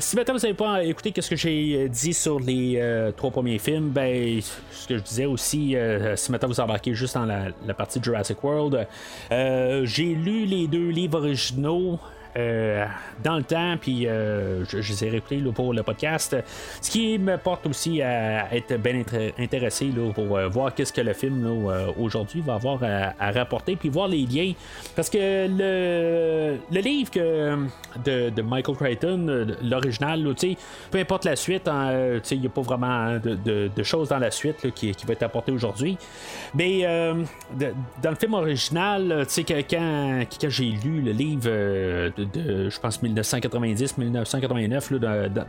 si 0.00 0.16
maintenant 0.16 0.34
vous 0.34 0.40
n'avez 0.40 0.54
pas 0.54 0.84
écouté 0.84 1.12
ce 1.18 1.30
que 1.30 1.36
j'ai 1.36 1.88
dit 1.88 2.12
sur 2.12 2.38
les 2.40 3.12
trois 3.16 3.30
premiers 3.30 3.58
films, 3.58 3.90
ben 3.90 4.40
ce 4.70 4.88
que 4.88 4.98
je 4.98 5.02
disais 5.02 5.26
aussi, 5.26 5.74
si 6.16 6.32
maintenant 6.32 6.48
vous 6.48 6.60
embarquez 6.60 6.94
juste 6.94 7.14
dans 7.14 7.24
la, 7.24 7.46
la 7.66 7.74
partie 7.74 8.00
Jurassic 8.02 8.42
World, 8.42 8.86
j'ai 9.30 10.14
lu 10.14 10.44
les 10.44 10.66
deux 10.66 10.88
livres 10.88 11.18
originaux. 11.18 11.98
Euh, 12.38 12.86
dans 13.24 13.36
le 13.36 13.42
temps, 13.42 13.74
puis 13.80 14.06
euh, 14.06 14.64
je, 14.66 14.76
les 14.76 15.04
ai 15.04 15.08
réécoutés 15.08 15.42
pour 15.52 15.74
le 15.74 15.82
podcast. 15.82 16.36
Ce 16.80 16.88
qui 16.88 17.18
me 17.18 17.36
porte 17.36 17.66
aussi 17.66 18.00
à 18.00 18.54
être 18.54 18.76
bien 18.76 19.02
intéressé 19.38 19.90
pour 20.14 20.36
euh, 20.36 20.46
voir 20.46 20.72
qu'est-ce 20.72 20.92
que 20.92 21.00
le 21.00 21.14
film 21.14 21.44
aujourd'hui 21.98 22.40
va 22.40 22.54
avoir 22.54 22.80
à, 22.84 23.30
rapporter, 23.32 23.74
puis 23.74 23.88
voir 23.88 24.06
les 24.06 24.24
liens. 24.24 24.52
Parce 24.94 25.10
que 25.10 25.48
le, 25.48 26.80
livre 26.80 27.10
que, 27.10 27.56
de, 28.04 28.42
Michael 28.42 28.76
Crichton, 28.76 29.56
l'original, 29.62 30.32
peu 30.92 30.98
importe 30.98 31.24
la 31.24 31.34
suite, 31.34 31.66
hein, 31.66 32.20
il 32.30 32.40
n'y 32.40 32.46
a 32.46 32.50
pas 32.50 32.62
vraiment 32.62 33.18
de, 33.18 33.82
choses 33.82 34.10
dans 34.10 34.18
la 34.18 34.30
suite 34.30 34.72
qui, 34.74 34.94
va 35.06 35.14
être 35.14 35.24
apportée 35.24 35.50
aujourd'hui. 35.50 35.98
Mais 36.54 36.82
dans 36.82 38.10
le 38.10 38.16
film 38.16 38.34
original, 38.34 39.26
quand, 39.36 40.24
quand 40.40 40.48
j'ai 40.48 40.70
lu 40.70 41.00
le 41.00 41.10
livre 41.10 41.42
de, 41.44 42.27
je 42.34 42.80
pense, 42.80 43.02
1990-1989, 43.02 44.98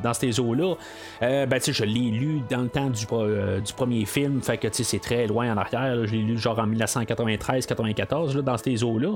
dans 0.01 0.13
ces 0.13 0.39
eaux-là, 0.39 0.75
euh, 1.21 1.45
ben, 1.45 1.59
je 1.65 1.83
l'ai 1.83 2.11
lu 2.11 2.41
dans 2.49 2.61
le 2.61 2.69
temps 2.69 2.89
du, 2.89 3.05
euh, 3.11 3.59
premier 3.75 4.05
film, 4.05 4.41
fait 4.41 4.57
que 4.57 4.67
c'est 4.71 4.99
très 4.99 5.27
loin 5.27 5.53
en 5.53 5.57
arrière. 5.57 6.05
Je 6.05 6.11
l'ai 6.13 6.21
lu 6.21 6.37
genre 6.37 6.59
en 6.59 6.67
1993-94 6.67 8.41
dans 8.41 8.57
ces 8.57 8.83
eaux-là. 8.83 9.15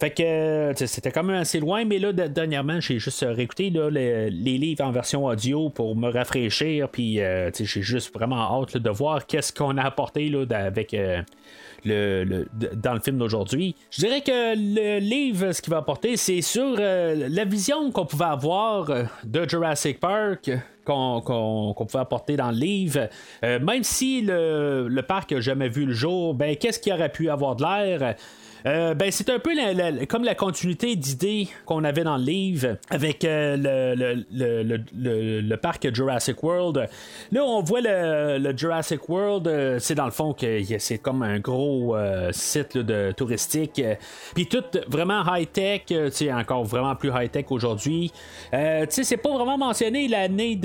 Fait 0.00 0.10
que 0.10 0.72
c'était 0.86 1.10
quand 1.10 1.24
même 1.24 1.40
assez 1.40 1.58
loin, 1.58 1.84
mais 1.84 1.98
là, 1.98 2.12
dernièrement, 2.12 2.78
j'ai 2.80 3.00
juste 3.00 3.26
réécouté 3.28 3.70
les, 3.70 4.30
livres 4.30 4.84
en 4.84 4.92
version 4.92 5.24
audio 5.24 5.70
pour 5.70 5.96
me 5.96 6.08
rafraîchir, 6.08 6.88
puis 6.88 7.20
euh, 7.20 7.50
j'ai 7.52 7.82
juste 7.82 8.14
vraiment 8.14 8.60
hâte 8.62 8.76
de 8.76 8.90
voir 8.90 9.26
qu'est-ce 9.26 9.52
qu'on 9.52 9.76
a 9.76 9.82
apporté 9.82 10.28
là, 10.28 10.44
avec 10.50 10.94
dans 11.84 12.94
le 12.94 13.00
film 13.00 13.18
d'aujourd'hui. 13.18 13.74
Je 13.90 14.00
dirais 14.00 14.20
que 14.20 14.54
le 14.56 15.00
livre, 15.00 15.52
ce 15.52 15.62
qu'il 15.62 15.70
va 15.70 15.78
apporter, 15.78 16.16
c'est 16.16 16.42
sur 16.42 16.76
euh, 16.78 17.28
la 17.28 17.44
vision 17.44 17.90
qu'on 17.90 18.06
pouvait 18.06 18.24
avoir 18.24 18.90
euh, 18.90 19.04
de 19.24 19.48
Jurassic 19.48 20.00
Park. 20.00 20.50
Qu'on 20.84 21.74
pouvait 21.76 22.00
apporter 22.00 22.36
dans 22.36 22.50
le 22.50 22.56
livre. 22.56 23.10
Euh, 23.44 23.58
même 23.60 23.82
si 23.82 24.22
le, 24.22 24.88
le 24.88 25.02
parc 25.02 25.32
n'a 25.32 25.40
jamais 25.40 25.68
vu 25.68 25.84
le 25.84 25.92
jour, 25.92 26.32
ben 26.32 26.56
qu'est-ce 26.56 26.78
qui 26.78 26.90
aurait 26.90 27.12
pu 27.12 27.28
avoir 27.28 27.56
de 27.56 27.62
l'air? 27.62 28.14
Euh, 28.66 28.94
ben, 28.94 29.10
c'est 29.10 29.30
un 29.30 29.38
peu 29.38 29.50
comme 30.08 30.24
la 30.24 30.34
continuité 30.34 30.96
d'idées 30.96 31.48
qu'on 31.66 31.84
avait 31.84 32.04
dans 32.04 32.16
le 32.16 32.24
livre 32.24 32.76
avec 32.90 33.24
euh, 33.24 33.56
le, 34.30 35.56
parc 35.56 35.92
Jurassic 35.94 36.42
World. 36.42 36.88
Là, 37.32 37.44
on 37.44 37.62
voit 37.62 37.80
le, 37.82 38.56
Jurassic 38.56 39.08
World, 39.08 39.46
euh, 39.48 39.78
c'est 39.78 39.94
dans 39.94 40.04
le 40.04 40.10
fond 40.10 40.32
que 40.32 40.62
c'est 40.78 40.98
comme 40.98 41.22
un 41.22 41.38
gros 41.38 41.96
site 42.32 42.76
de 42.76 43.12
touristique. 43.12 43.82
Puis 44.34 44.46
tout 44.46 44.64
vraiment 44.88 45.22
high-tech, 45.26 45.82
sais, 46.10 46.32
encore 46.32 46.64
vraiment 46.64 46.94
plus 46.96 47.10
high-tech 47.10 47.46
aujourd'hui. 47.50 48.12
C'est 48.52 49.16
pas 49.16 49.30
vraiment 49.30 49.58
mentionné 49.58 50.08
l'année 50.08 50.58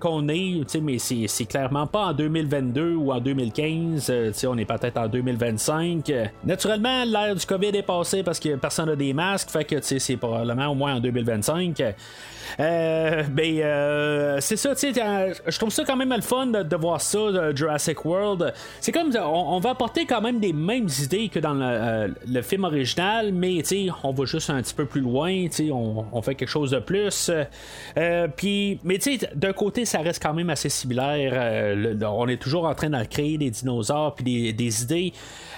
qu'on 0.00 0.28
est, 0.28 0.76
mais 0.80 0.98
c'est, 0.98 1.26
c'est 1.26 1.46
clairement 1.46 1.86
pas 1.86 2.06
en 2.06 2.12
2022 2.12 2.94
ou 2.94 3.12
en 3.12 3.20
2015. 3.20 4.10
euh, 4.10 4.28
tu 4.28 4.38
sais, 4.38 4.46
on 4.46 4.56
est 4.56 4.64
peut-être 4.64 4.98
en 4.98 5.08
2025. 5.08 6.10
Euh, 6.10 6.26
Naturellement, 6.44 7.04
du 7.34 7.46
COVID 7.46 7.68
est 7.68 7.82
passée 7.82 8.22
parce 8.22 8.40
que 8.40 8.56
personne 8.56 8.86
n'a 8.86 8.96
des 8.96 9.12
masques, 9.12 9.50
fait 9.50 9.64
que 9.64 9.80
c'est 9.80 10.16
probablement 10.16 10.68
au 10.68 10.74
moins 10.74 10.96
en 10.96 11.00
2025. 11.00 11.82
Euh, 12.60 13.22
ben, 13.30 13.60
euh, 13.60 14.36
c'est 14.40 14.56
ça, 14.56 14.74
tu 14.74 14.92
sais, 14.92 15.02
euh, 15.02 15.34
je 15.46 15.58
trouve 15.58 15.70
ça 15.70 15.84
quand 15.84 15.96
même 15.96 16.12
le 16.14 16.20
fun 16.22 16.46
de, 16.46 16.76
voir 16.76 17.00
ça, 17.00 17.18
de 17.30 17.56
Jurassic 17.56 18.04
World. 18.04 18.52
C'est 18.80 18.92
comme, 18.92 19.10
on, 19.16 19.56
on 19.56 19.60
va 19.60 19.70
apporter 19.70 20.06
quand 20.06 20.20
même 20.20 20.40
des 20.40 20.52
mêmes 20.52 20.88
idées 21.02 21.28
que 21.28 21.38
dans 21.38 21.54
le, 21.54 21.64
euh, 21.64 22.08
le 22.26 22.42
film 22.42 22.64
original, 22.64 23.32
mais 23.32 23.58
tu 23.58 23.86
sais, 23.86 23.86
on 24.02 24.12
va 24.12 24.24
juste 24.24 24.50
un 24.50 24.60
petit 24.62 24.74
peu 24.74 24.86
plus 24.86 25.00
loin, 25.00 25.46
tu 25.48 25.66
sais, 25.66 25.70
on, 25.70 26.06
on 26.12 26.22
fait 26.22 26.34
quelque 26.34 26.48
chose 26.48 26.70
de 26.70 26.78
plus. 26.78 27.30
Euh, 27.96 28.28
puis, 28.34 28.80
mais 28.84 28.98
tu 28.98 29.18
sais, 29.18 29.28
d'un 29.34 29.52
côté, 29.52 29.84
ça 29.84 29.98
reste 29.98 30.22
quand 30.22 30.34
même 30.34 30.50
assez 30.50 30.68
similaire. 30.68 31.32
Euh, 31.34 31.94
on 32.02 32.28
est 32.28 32.40
toujours 32.40 32.66
en 32.66 32.74
train 32.74 32.90
de 32.90 33.04
créer 33.04 33.38
des 33.38 33.50
dinosaures 33.50 34.14
puis 34.14 34.24
des, 34.24 34.52
des 34.52 34.82
idées. 34.82 35.12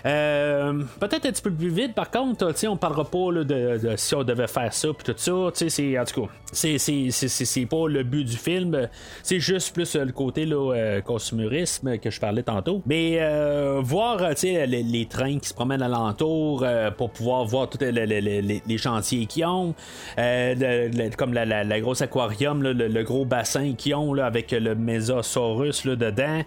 Euh, 0.07 0.83
peut-être 0.99 1.27
un 1.27 1.31
petit 1.31 1.43
peu 1.43 1.51
plus 1.51 1.69
vite, 1.69 1.95
par 1.95 2.11
contre, 2.11 2.49
tu 2.53 2.59
sais, 2.59 2.69
on 2.69 2.77
parlera 2.77 3.05
pas 3.05 3.33
là, 3.33 3.45
de, 3.45 3.79
de 3.79 3.97
si 3.97 4.15
on 4.15 4.25
devait 4.25 4.47
faire 4.47 4.73
ça 4.73 4.89
puis 4.93 5.13
tout 5.13 5.19
ça. 5.19 5.33
Tu 5.53 5.59
sais, 5.59 5.69
c'est 5.69 5.99
en 5.99 6.05
tout 6.05 6.23
cas, 6.23 6.33
c'est, 6.53 6.79
c'est, 6.81 7.67
pas 7.67 7.87
le 7.89 8.03
but 8.03 8.25
du 8.25 8.37
film. 8.37 8.89
C'est 9.23 9.41
juste 9.41 9.75
plus 9.75 9.95
euh, 9.95 10.05
le 10.05 10.13
côté 10.13 10.47
là, 10.47 10.73
euh, 10.75 11.01
consumérisme 11.01 11.99
que 11.99 12.11
je 12.11 12.19
parlais 12.21 12.43
tantôt. 12.43 12.83
Mais 12.87 13.19
euh, 13.21 13.81
voir, 13.83 14.19
les, 14.43 14.67
les 14.83 15.07
trains 15.07 15.39
qui 15.39 15.49
se 15.49 15.55
promènent 15.55 15.83
alentour 15.83 16.65
pour 16.97 17.11
pouvoir 17.11 17.45
voir 17.45 17.69
tous 17.69 17.79
les, 17.81 17.93
les- 18.07 18.43
les- 18.67 18.79
chantiers 18.79 19.27
qu'ils 19.27 19.45
ont, 19.45 19.75
euh, 20.19 20.55
le- 20.55 20.89
le- 20.89 21.11
comme 21.17 21.35
la, 21.35 21.45
la, 21.45 21.81
grosse 21.81 22.01
aquarium, 22.03 22.63
le, 22.63 23.03
gros 23.03 23.25
bassin 23.25 23.75
qu'ils 23.77 23.95
ont 23.95 24.15
là, 24.15 24.27
avec 24.27 24.53
le 24.53 24.75
Mésasaurus 24.75 25.85
là, 25.85 25.97
dedans. 25.97 26.41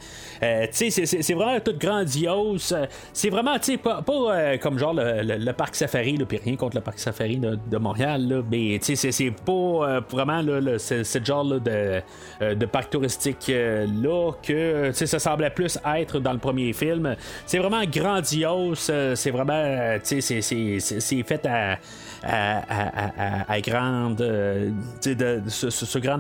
C'est, 0.72 1.34
vraiment 1.34 1.60
tout 1.60 1.76
grandiose. 1.80 2.76
C'est 3.14 3.30
vraiment, 3.30 3.58
pas, 3.84 4.02
pas 4.02 4.58
comme 4.58 4.80
genre 4.80 4.94
le, 4.96 5.52
parc 5.52 5.76
safari, 5.76 6.18
puis 6.28 6.40
rien 6.44 6.56
contre 6.56 6.78
le 6.78 6.82
parc 6.82 7.00
safari 7.00 7.38
de, 7.38 7.58
de 7.70 7.78
Montréal, 7.78 8.44
mais 8.50 8.80
c'est, 8.82 9.32
pas 9.46 9.52
euh, 9.52 10.02
vraiment 10.24 10.78
ce, 10.78 11.20
genre 11.24 11.46
de, 11.60 12.02
euh, 12.42 12.56
de 12.56 12.66
parc 12.66 12.90
touristique 12.90 13.48
euh, 13.50 13.86
là 14.02 14.32
que 14.42 14.92
sais, 14.94 15.06
ça 15.06 15.20
semblait 15.20 15.50
plus 15.50 15.78
être 15.98 16.20
dans 16.20 16.34
le 16.34 16.40
premier 16.40 16.74
film. 16.74 17.16
C'est 17.46 17.60
vraiment 17.60 17.84
grandiose, 17.86 18.88
euh, 18.90 19.16
c'est 19.16 19.32
vraiment, 19.32 19.54
euh, 19.54 20.00
c'est 20.04 21.24
fait 21.24 21.46
à, 21.46 21.78
à, 22.24 23.62
grande, 23.62 24.22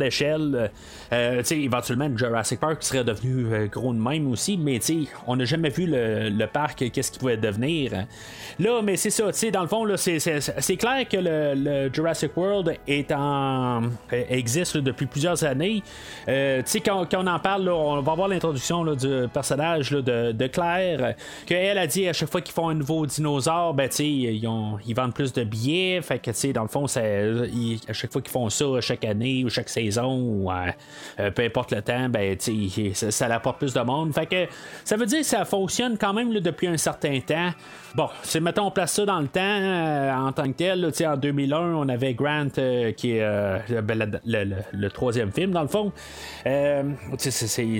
échelle. 0.01 0.71
Éventuellement, 1.51 2.09
Jurassic 2.15 2.59
Park 2.59 2.83
serait 2.83 3.03
devenu 3.03 3.53
euh, 3.53 3.67
gros 3.67 3.93
de 3.93 3.99
même 3.99 4.29
aussi, 4.31 4.57
mais 4.57 4.79
on 5.27 5.35
n'a 5.35 5.45
jamais 5.45 5.69
vu 5.69 5.85
le, 5.87 6.45
parc, 6.45 6.89
qu'est-ce 6.91 7.11
qu'il 7.11 7.19
pouvait 7.19 7.37
devenir. 7.37 8.05
Là, 8.59 8.81
mais 8.83 8.97
c'est 8.97 9.09
ça, 9.09 9.25
dans 9.51 9.61
le 9.61 9.67
fond, 9.67 9.85
c'est, 9.97 10.77
clair 10.77 11.07
que 11.07 11.17
le, 11.19 11.91
Jurassic 11.93 12.35
World 12.35 12.77
est 12.87 13.11
en, 13.11 13.83
euh, 13.83 14.23
existe 14.29 14.77
depuis 14.77 15.05
plusieurs 15.05 15.43
années. 15.43 15.83
Euh, 16.27 16.61
quand, 16.85 17.05
quand 17.09 17.23
on 17.23 17.27
en 17.27 17.39
parle, 17.39 17.69
on 17.69 18.01
va 18.01 18.15
voir 18.15 18.27
l'introduction 18.27 18.83
du 18.95 19.27
personnage 19.33 19.91
de, 19.91 20.47
Claire, 20.47 21.15
qu'elle 21.45 21.77
a 21.77 21.87
dit 21.87 22.07
à 22.07 22.13
chaque 22.13 22.29
fois 22.29 22.41
qu'ils 22.41 22.53
font 22.53 22.69
un 22.69 22.73
nouveau 22.75 23.05
dinosaure, 23.05 23.73
ben, 23.73 23.89
ils, 23.99 24.45
ont- 24.47 24.77
ils 24.85 24.93
vendent 24.93 25.13
plus 25.13 25.33
de 25.33 25.43
billets. 25.43 25.92
Fait 26.01 26.19
que, 26.19 26.31
tu 26.31 26.37
sais, 26.37 26.53
dans 26.53 26.61
le 26.63 26.67
fond, 26.67 26.85
ils- 26.87 27.79
à 27.87 27.93
chaque 27.93 28.11
fois 28.11 28.21
qu'ils 28.21 28.31
font 28.31 28.49
ça, 28.49 28.65
chaque 28.81 29.03
année 29.05 29.43
ou 29.43 29.49
chaque 29.49 29.69
saison, 29.69 30.17
ou 30.19 30.51
euh, 30.51 30.55
euh, 31.19 31.31
peu 31.31 31.43
importe 31.43 31.71
le 31.71 31.81
temps, 31.81 32.09
ben, 32.09 32.35
tu 32.37 32.69
ça, 32.93 33.11
ça 33.11 33.25
apporte 33.33 33.59
plus 33.59 33.73
de 33.73 33.79
monde. 33.81 34.13
Fait 34.13 34.25
que 34.25 34.45
ça 34.83 34.95
veut 34.97 35.05
dire 35.05 35.19
que 35.19 35.25
ça 35.25 35.45
fonctionne 35.45 35.97
quand 35.97 36.13
même 36.13 36.31
depuis 36.33 36.67
un 36.67 36.77
certain 36.77 37.19
temps. 37.19 37.49
Bon, 37.95 38.07
c'est 38.23 38.39
mettons, 38.39 38.65
on 38.67 38.71
place 38.71 38.93
ça 38.93 39.05
dans 39.05 39.19
le 39.19 39.27
temps 39.27 39.41
euh, 39.43 40.11
en 40.13 40.31
tant 40.31 40.43
que 40.47 40.57
tel. 40.57 40.81
là, 40.81 41.13
en 41.13 41.17
2001, 41.17 41.73
on 41.75 41.87
avait 41.89 42.13
Grant 42.15 42.47
euh, 42.57 42.91
qui 42.91 43.17
est 43.17 43.21
euh, 43.21 43.59
ben, 43.83 44.19
le, 44.25 44.89
troisième 44.89 45.31
film, 45.31 45.51
dans 45.51 45.61
le 45.61 45.67
fond. 45.67 45.91
Euh, 46.47 46.83
c'est- 47.17 47.31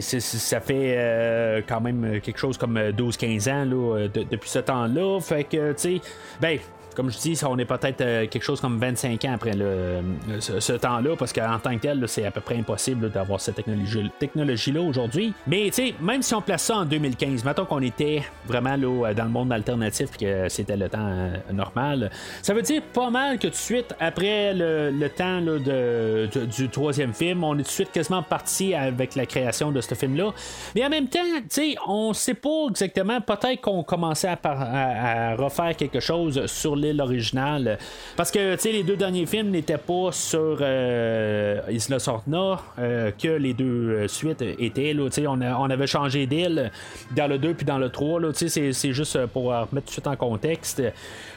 c'est- 0.02 0.20
ça 0.20 0.60
fait 0.60 0.96
euh, 0.98 1.62
quand 1.68 1.82
même 1.82 2.20
quelque 2.22 2.38
chose 2.38 2.58
comme 2.58 2.78
12-15 2.92 3.48
ans 3.50 3.66
là, 3.66 4.08
de- 4.08 4.24
depuis 4.30 4.50
ce 4.50 4.60
temps-là. 4.60 5.20
Fait 5.22 5.44
que, 5.46 5.72
tu 5.74 5.78
sais, 5.78 6.02
ben. 6.40 6.60
Comme 6.96 7.10
je 7.12 7.18
dis, 7.18 7.40
on 7.48 7.58
est 7.58 7.66
peut-être 7.66 8.02
euh, 8.02 8.28
quelque 8.28 8.44
chose 8.44 8.62
comme 8.62 8.78
25 8.80 9.24
ans 9.26 9.34
après 9.34 9.54
le, 9.54 10.02
ce, 10.40 10.60
ce 10.60 10.74
temps-là, 10.74 11.16
parce 11.18 11.34
qu'en 11.34 11.58
tant 11.60 11.76
que 11.76 11.82
tel, 11.82 12.04
c'est 12.08 12.26
à 12.26 12.32
peu 12.32 12.42
près 12.42 12.56
impossible 12.58 13.10
d'avoir 13.12 13.40
cette 13.42 13.56
technologie- 13.56 14.12
technologie-là 14.20 14.82
aujourd'hui. 14.82 15.34
Mais 15.48 15.66
tu 15.68 15.74
sais, 15.74 15.94
même 16.02 16.22
si 16.22 16.34
on 16.34 16.42
place 16.42 16.64
ça 16.64 16.78
en 16.78 16.86
2015, 16.86 17.44
mettons 17.44 17.66
qu'on 17.66 17.82
était 17.82 18.22
vraiment 18.46 18.76
là, 18.76 19.14
dans 19.14 19.24
le 19.26 19.30
monde 19.30 19.52
alternatif 19.52 20.10
et 20.20 20.26
que 20.26 20.50
c'était 20.50 20.78
le 20.78 20.90
temps 20.90 21.00
euh, 21.02 21.36
normal, 21.52 22.12
ça 22.42 22.54
veut 22.54 22.62
dire 22.62 22.82
pas 22.94 23.10
mal 23.10 23.38
que 23.38 23.44
tout 23.48 23.50
de 23.50 23.56
suite, 23.56 23.94
après 24.00 24.54
le, 24.54 24.92
le 24.92 25.10
temps 25.10 25.42
de- 25.42 26.30
du 26.46 26.70
troisième 26.70 27.14
film, 27.14 27.44
on 27.44 27.54
est 27.56 27.58
tout 27.58 27.64
de 27.64 27.68
suite 27.68 27.92
quasiment 27.92 28.24
parti 28.24 28.74
avec 28.74 29.16
la 29.16 29.26
création 29.26 29.72
de 29.72 29.82
ce 29.82 29.96
film-là. 29.96 30.32
Mais 30.76 30.86
en 30.86 30.90
même 30.90 31.08
temps, 31.08 31.20
tu 31.42 31.46
sais, 31.50 31.76
on 31.88 32.14
sait 32.14 32.34
pas 32.34 32.68
exactement, 32.70 33.20
peut-être 33.22 33.62
qu'on 33.62 33.84
commençait 33.84 34.28
à- 34.28 34.40
à 34.44 35.36
refaire 35.36 35.76
quelque 35.76 36.00
chose 36.00 36.46
sur 36.48 36.76
l'île 36.84 37.02
originale. 37.02 37.78
Parce 38.16 38.30
que, 38.32 38.54
tu 38.56 38.62
sais, 38.62 38.72
les 38.72 38.84
deux 38.84 38.96
derniers 38.96 39.26
films 39.26 39.50
n'étaient 39.50 39.78
pas 39.78 40.12
sur 40.12 40.58
euh, 40.62 41.60
Isla 41.70 42.00
Sorna 42.00 42.60
euh, 42.80 43.12
que 43.12 43.28
les 43.30 43.54
deux 43.54 43.64
euh, 43.90 44.08
suites 44.08 44.42
étaient. 44.42 44.94
Là, 44.94 45.08
on, 45.28 45.42
a- 45.42 45.58
on 45.58 45.70
avait 45.70 45.88
changé 45.88 46.26
d'île 46.26 46.72
dans 47.16 47.28
le 47.28 47.38
2 47.38 47.54
puis 47.54 47.66
dans 47.66 47.78
le 47.78 47.90
3. 47.90 48.20
Là, 48.20 48.30
c'est, 48.34 48.50
c'est 48.74 48.94
juste 48.94 49.26
pour 49.28 49.46
remettre 49.46 49.70
tout 49.72 49.80
de 49.82 49.90
suite 49.92 50.08
en 50.08 50.16
contexte. 50.16 50.82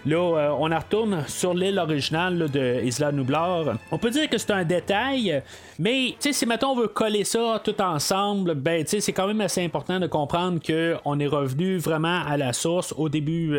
Là, 0.05 0.19
on 0.59 0.65
retourne 0.65 1.25
sur 1.27 1.55
l'île 1.55 1.79
originale 1.79 2.51
de 2.51 2.83
Isla 2.85 3.13
Nublar. 3.13 3.65
On 3.91 3.99
peut 3.99 4.11
dire 4.11 4.29
que 4.29 4.39
c'est 4.39 4.53
un 4.53 4.65
détail, 4.65 5.43
mais 5.79 6.15
si 6.21 6.47
mettons 6.47 6.71
on 6.71 6.77
veut 6.77 6.89
coller 6.89 7.25
ça 7.25 7.61
tout 7.65 7.81
ensemble, 7.81 8.55
ben 8.55 8.85
tu 8.85 9.01
c'est 9.01 9.13
quand 9.13 9.27
même 9.27 9.41
assez 9.41 9.65
important 9.65 9.99
de 10.01 10.07
comprendre 10.07 10.61
que 10.63 10.97
on 11.05 11.19
est 11.21 11.27
revenu 11.27 11.79
vraiment 11.79 12.21
à 12.27 12.37
la 12.37 12.53
source 12.53 12.95
au 12.97 13.09
début 13.09 13.57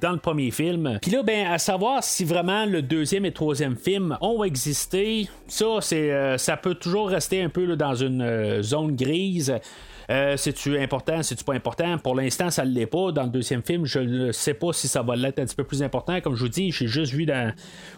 dans 0.00 0.12
le 0.12 0.18
premier 0.18 0.50
Puis 1.02 1.10
là, 1.10 1.22
ben 1.22 1.46
à 1.46 1.58
savoir 1.58 2.02
si 2.04 2.24
vraiment 2.24 2.66
le 2.66 2.82
deuxième 2.82 3.24
et 3.24 3.32
troisième 3.32 3.76
film 3.76 4.16
ont 4.20 4.44
existé, 4.44 5.28
ça 5.48 5.66
c'est 5.80 6.12
euh, 6.12 6.38
ça 6.38 6.56
peut 6.56 6.74
toujours 6.74 7.08
rester 7.08 7.42
un 7.42 7.48
peu 7.48 7.76
dans 7.76 7.94
une 7.94 8.22
euh, 8.22 8.62
zone 8.62 8.94
grise. 8.96 9.54
Euh, 10.10 10.36
c'est-tu 10.36 10.78
important, 10.78 11.22
c'est-tu 11.22 11.44
pas 11.44 11.54
important? 11.54 11.98
Pour 11.98 12.14
l'instant, 12.14 12.50
ça 12.50 12.64
ne 12.64 12.70
l'est 12.70 12.86
pas. 12.86 13.12
Dans 13.12 13.24
le 13.24 13.28
deuxième 13.28 13.62
film, 13.62 13.86
je 13.86 13.98
ne 13.98 14.32
sais 14.32 14.54
pas 14.54 14.72
si 14.72 14.88
ça 14.88 15.02
va 15.02 15.16
l'être 15.16 15.38
un 15.38 15.44
petit 15.44 15.56
peu 15.56 15.64
plus 15.64 15.82
important. 15.82 16.20
Comme 16.20 16.34
je 16.34 16.42
vous 16.42 16.48
dis, 16.48 16.70
j'ai 16.70 16.86
juste 16.86 17.12
vu 17.12 17.26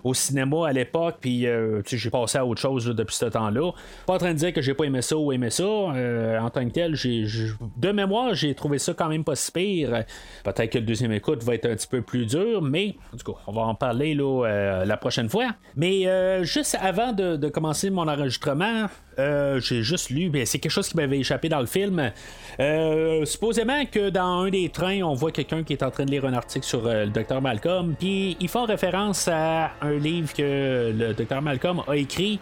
au 0.05 0.15
cinéma 0.15 0.69
à 0.69 0.73
l'époque, 0.73 1.17
puis 1.21 1.47
euh, 1.47 1.83
j'ai 1.87 2.11
passé 2.11 2.39
à 2.39 2.47
autre 2.47 2.61
chose 2.61 2.87
depuis 2.87 3.15
ce 3.15 3.27
temps-là. 3.27 3.73
Pas 4.07 4.15
en 4.15 4.19
train 4.19 4.33
de 4.33 4.39
dire 4.39 4.53
que 4.53 4.63
j'ai 4.63 4.75
pas 4.75 4.85
aimé 4.85 5.03
ça 5.03 5.17
ou 5.17 5.33
aimé 5.33 5.51
ça. 5.51 5.65
Euh, 5.65 6.39
en 6.39 6.51
tant 6.51 6.67
que 6.67 6.73
tel, 6.73 6.95
j'ai, 6.95 7.27
de 7.77 7.93
mémoire, 7.93 8.35
j'ai 8.35 8.55
trouvé 8.55 8.79
ça 8.79 8.95
quand 8.95 9.09
même 9.09 9.25
pas 9.25 9.37
si 9.37 9.53
pire. 9.53 10.05
Peut-être 10.45 10.71
que 10.71 10.79
le 10.79 10.85
deuxième 10.85 11.13
écoute 11.13 11.43
va 11.43 11.55
être 11.55 11.67
un 11.67 11.75
petit 11.75 11.89
peu 11.89 12.03
plus 12.03 12.27
dur, 12.27 12.63
mais 12.63 12.97
en 13.13 13.17
tout 13.17 13.35
on 13.47 13.53
va 13.53 13.63
en 13.63 13.75
parler 13.75 14.15
là, 14.15 14.85
la 14.85 14.97
prochaine 14.97 15.29
fois. 15.29 15.49
Mais 15.77 16.45
juste 16.45 16.77
avant 16.81 17.13
de 17.13 17.49
commencer 17.49 17.91
mon 17.91 18.09
enregistrement, 18.09 18.89
euh, 19.19 19.61
j'ai 19.61 19.83
juste 19.83 20.11
lu, 20.11 20.31
mais 20.33 20.47
c'est 20.47 20.59
quelque 20.59 20.73
chose 20.73 20.89
qui 20.89 20.97
m'avait 20.97 21.19
échappé 21.19 21.49
dans 21.49 21.61
le 21.61 21.67
film. 21.67 22.13
Euh, 22.61 23.25
supposément 23.25 23.85
que 23.87 24.11
dans 24.11 24.43
un 24.43 24.51
des 24.51 24.69
trains, 24.69 25.03
on 25.03 25.15
voit 25.15 25.33
quelqu'un 25.33 25.63
qui 25.63 25.73
est 25.73 25.83
en 25.83 25.91
train 25.91 26.05
de 26.05 26.11
lire 26.11 26.25
un 26.25 26.35
article 26.35 26.65
sur 26.65 26.87
euh, 26.87 27.05
le 27.05 27.11
docteur 27.11 27.41
Malcolm, 27.41 27.95
puis 27.99 28.37
ils 28.41 28.49
font 28.49 28.65
référence 28.65 29.29
à 29.29 29.73
un 29.81 29.99
livre 29.99 30.33
que 30.33 30.93
le 30.97 31.15
docteur 31.15 31.43
Malcolm 31.43 31.83
a 31.89 31.97
écrit 31.97 32.39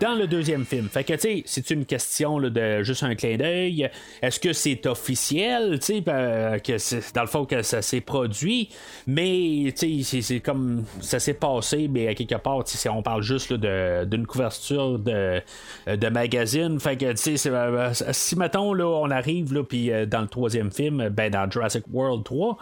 dans 0.00 0.14
le 0.14 0.26
deuxième 0.26 0.64
film. 0.64 0.88
Fait 0.88 1.04
que, 1.04 1.14
tu 1.14 1.20
sais, 1.20 1.42
c'est 1.46 1.70
une 1.70 1.84
question 1.84 2.38
là, 2.38 2.50
de 2.50 2.82
juste 2.82 3.02
un 3.02 3.14
clin 3.14 3.36
d'œil. 3.36 3.90
Est-ce 4.22 4.40
que 4.40 4.52
c'est 4.52 4.86
officiel, 4.86 5.78
tu 5.78 5.86
sais, 5.86 6.00
ben, 6.00 6.60
que 6.60 6.78
c'est, 6.78 7.14
dans 7.14 7.22
le 7.22 7.26
fond, 7.26 7.44
que 7.44 7.62
ça 7.62 7.82
s'est 7.82 8.00
produit, 8.00 8.68
mais, 9.06 9.72
tu 9.78 10.02
sais, 10.02 10.20
c'est, 10.22 10.40
comme 10.40 10.84
ça 11.00 11.18
s'est 11.18 11.34
passé, 11.34 11.88
mais 11.88 12.08
à 12.08 12.14
quelque 12.14 12.34
part, 12.36 12.62
sais, 12.66 12.88
on 12.88 13.02
parle 13.02 13.22
juste 13.22 13.50
là, 13.50 14.04
d'une 14.04 14.26
couverture 14.26 14.98
de, 14.98 15.40
de 15.86 16.08
magazine. 16.08 16.78
Fait 16.80 16.96
que, 16.96 17.12
tu 17.12 17.36
sais, 17.36 17.50
euh, 17.50 17.92
si, 17.92 18.36
mettons, 18.36 18.72
là, 18.72 18.86
on 18.86 19.10
arrive, 19.10 19.54
là, 19.54 19.62
puis 19.62 19.90
euh, 19.90 20.06
dans 20.06 20.20
le 20.20 20.28
troisième 20.28 20.70
film, 20.70 21.08
ben, 21.08 21.30
dans 21.30 21.50
Jurassic 21.50 21.84
World 21.92 22.24
3, 22.24 22.58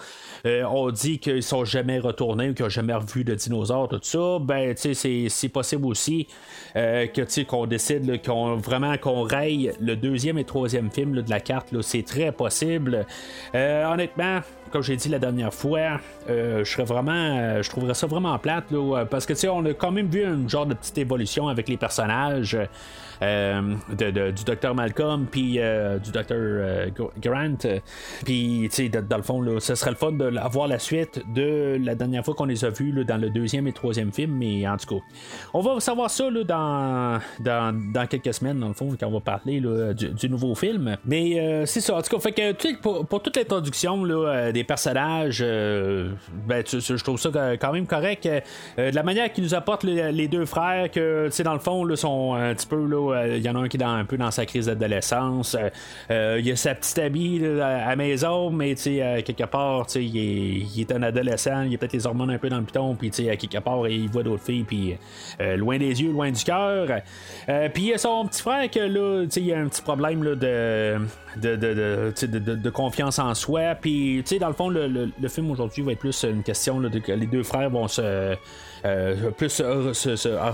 euh, 0.47 0.65
on 0.65 0.91
dit 0.91 1.19
qu'ils 1.19 1.43
sont 1.43 1.65
jamais 1.65 1.99
retournés 1.99 2.51
ou 2.51 2.55
qu'ils 2.55 2.65
n'ont 2.65 2.71
jamais 2.71 2.95
revu 2.95 3.25
de 3.25 3.35
dinosaures, 3.35 3.89
tout 3.89 4.01
ça, 4.03 4.39
ben, 4.41 4.75
tu 4.75 4.95
sais, 4.95 5.27
c'est 5.29 5.49
possible 5.49 5.87
aussi 5.87 6.27
euh, 6.77 7.07
qu'on 7.49 7.67
décide 7.67 8.23
qu'on, 8.25 8.57
vraiment 8.57 8.97
qu'on 8.97 9.23
raye 9.23 9.73
le 9.81 9.97
deuxième 9.97 10.39
et 10.39 10.45
troisième 10.45 10.91
film 10.91 11.23
de 11.23 11.31
la 11.31 11.41
carte, 11.41 11.69
c'est 11.83 12.05
très 12.05 12.33
possible. 12.33 13.07
Euh, 13.55 13.85
honnêtement, 13.87 14.41
comme 14.71 14.83
j'ai 14.83 14.97
dit 14.97 15.09
la 15.09 15.19
dernière 15.19 15.55
fois, 15.55 16.01
je 16.29 16.65
serais 16.65 16.85
vraiment, 16.85 17.63
je 17.63 17.69
trouverais 17.71 17.95
ça 17.95 18.07
vraiment 18.07 18.39
plate, 18.39 18.65
parce 19.11 19.27
que 19.27 19.35
on 19.49 19.65
a 19.67 19.75
quand 19.75 19.93
même 19.93 20.09
vu 20.09 20.25
un 20.25 20.49
genre 20.49 20.67
de 20.67 20.75
petite 20.75 20.99
évolution 20.99 21.49
avec 21.49 21.69
les 21.69 21.77
personnages. 21.77 22.57
Euh, 23.25 24.33
du 24.33 24.45
docteur 24.45 24.75
Malcolm, 24.75 25.27
puis 25.31 25.59
euh, 25.59 25.99
du 25.99 26.11
docteur 26.11 26.39
euh, 26.41 26.91
Grant. 27.21 27.57
Puis, 28.25 28.69
tu 28.71 28.89
sais, 28.89 28.89
dans 28.89 29.17
le 29.17 29.23
fond, 29.23 29.41
là, 29.41 29.61
ce 29.61 29.75
serait 29.75 29.91
le 29.91 29.97
fun 29.97 30.13
de 30.13 30.25
la 30.25 30.79
suite 30.79 31.23
de 31.35 31.79
la 31.83 31.95
dernière 31.95 32.25
fois 32.25 32.35
qu'on 32.35 32.45
les 32.45 32.65
a 32.65 32.71
vus 32.71 33.05
dans 33.05 33.17
le 33.17 33.31
deuxième 33.31 33.67
et 33.67 33.73
troisième 33.73 34.13
film, 34.13 34.33
mais 34.33 34.67
en 34.69 34.77
tout 34.77 34.97
cas, 34.97 35.05
on 35.53 35.61
va 35.61 35.81
savoir 35.81 36.11
ça 36.11 36.29
là, 36.31 36.45
dans, 36.45 37.21
dans, 37.41 38.07
quelques 38.07 38.35
semaines, 38.35 38.59
dans 38.59 38.69
le 38.69 38.75
fond, 38.75 38.95
quand 38.99 39.07
on 39.07 39.13
va 39.13 39.21
parler 39.21 39.61
du, 39.95 40.29
nouveau 40.29 40.55
film. 40.55 40.97
Mais 41.05 41.65
c'est 41.67 41.81
ça, 41.81 41.97
en 41.97 42.03
tout 42.03 42.17
cas, 42.17 42.21
fait 42.21 42.33
que 42.33 42.81
pour, 42.81 43.07
pour 43.07 43.23
toute 43.23 43.37
l'introduction 43.37 44.03
des 44.53 44.65
personnages, 44.65 45.41
ben, 45.41 46.65
je 46.67 47.03
trouve 47.03 47.19
ça 47.19 47.31
quand 47.61 47.73
même 47.73 47.87
correct. 47.87 48.29
de 48.77 48.95
la 48.95 49.03
manière 49.03 49.33
qu'ils 49.33 49.45
nous 49.45 49.55
apportent 49.55 49.85
les, 49.85 50.29
deux 50.29 50.47
frères, 50.47 50.91
que, 50.91 51.27
tu 51.27 51.33
sais, 51.33 51.43
dans 51.43 51.55
le 51.55 51.61
fond, 51.61 51.85
sont 51.97 52.35
un 52.35 52.55
petit 52.55 52.67
peu 52.67 52.77
il 53.27 53.43
y 53.43 53.49
en 53.49 53.57
a 53.57 53.59
un 53.61 53.69
qui 53.69 53.77
est 53.77 53.83
un 53.83 54.05
peu 54.05 54.17
dans 54.17 54.31
sa 54.31 54.47
crise 54.47 54.67
d'adolescence. 54.67 55.55
Euh, 55.55 55.71
euh, 56.11 56.37
il 56.41 56.47
y 56.47 56.53
a 56.53 56.57
sa 56.57 56.75
petite 56.75 56.99
amie 56.99 57.43
à 57.61 57.95
maison, 57.97 58.51
mais 58.51 58.75
euh, 58.87 59.23
quelque 59.23 59.45
part, 59.45 59.87
il 59.95 60.17
est, 60.17 60.67
il 60.75 60.81
est, 60.81 60.93
un 60.93 61.03
adolescent, 61.03 61.63
il 61.63 61.75
a 61.75 61.79
peut-être 61.79 61.93
les 61.93 62.07
hormones 62.07 62.31
un 62.31 62.39
peu 62.39 62.49
dans 62.49 62.59
le 62.59 62.65
piton, 62.65 62.95
puis 62.95 63.11
à 63.29 63.37
quelque 63.37 63.59
part, 63.59 63.89
il 63.89 64.09
voit 64.09 64.23
d'autres 64.23 64.45
filles, 64.45 64.65
puis 64.65 64.97
loin 65.57 65.79
des 65.79 66.03
yeux, 66.03 66.13
loin 66.13 66.31
du 66.31 66.43
cœur. 66.43 66.89
puis 67.73 67.83
il 67.83 67.89
y 67.89 67.95
a 67.95 67.99
son 67.99 68.27
petit 68.27 68.43
frère 68.43 68.71
que 68.71 68.81
là, 68.81 69.27
il 69.37 69.45
y 69.45 69.53
a 69.53 69.59
un 69.59 69.69
petit 69.69 69.83
problème 69.83 70.23
là, 70.23 70.35
de 70.35 70.99
de, 71.37 71.57
de, 71.57 72.55
de, 72.55 72.71
confiance 72.71 73.19
en 73.19 73.35
soi. 73.35 73.75
Puis, 73.75 74.23
tu 74.25 74.35
sais, 74.35 74.39
dans 74.39 74.49
le 74.49 74.55
fond, 74.55 74.69
le, 74.69 74.87
le, 74.87 75.29
film 75.29 75.51
aujourd'hui 75.51 75.83
va 75.83 75.93
être 75.93 75.99
plus 75.99 76.25
une 76.25 76.43
question 76.43 76.81
de 76.81 76.99
que 76.99 77.13
les 77.13 77.27
deux 77.27 77.43
frères 77.43 77.71
vont 77.71 77.89
se. 77.89 78.37
Euh, 78.85 79.31
plus 79.31 79.63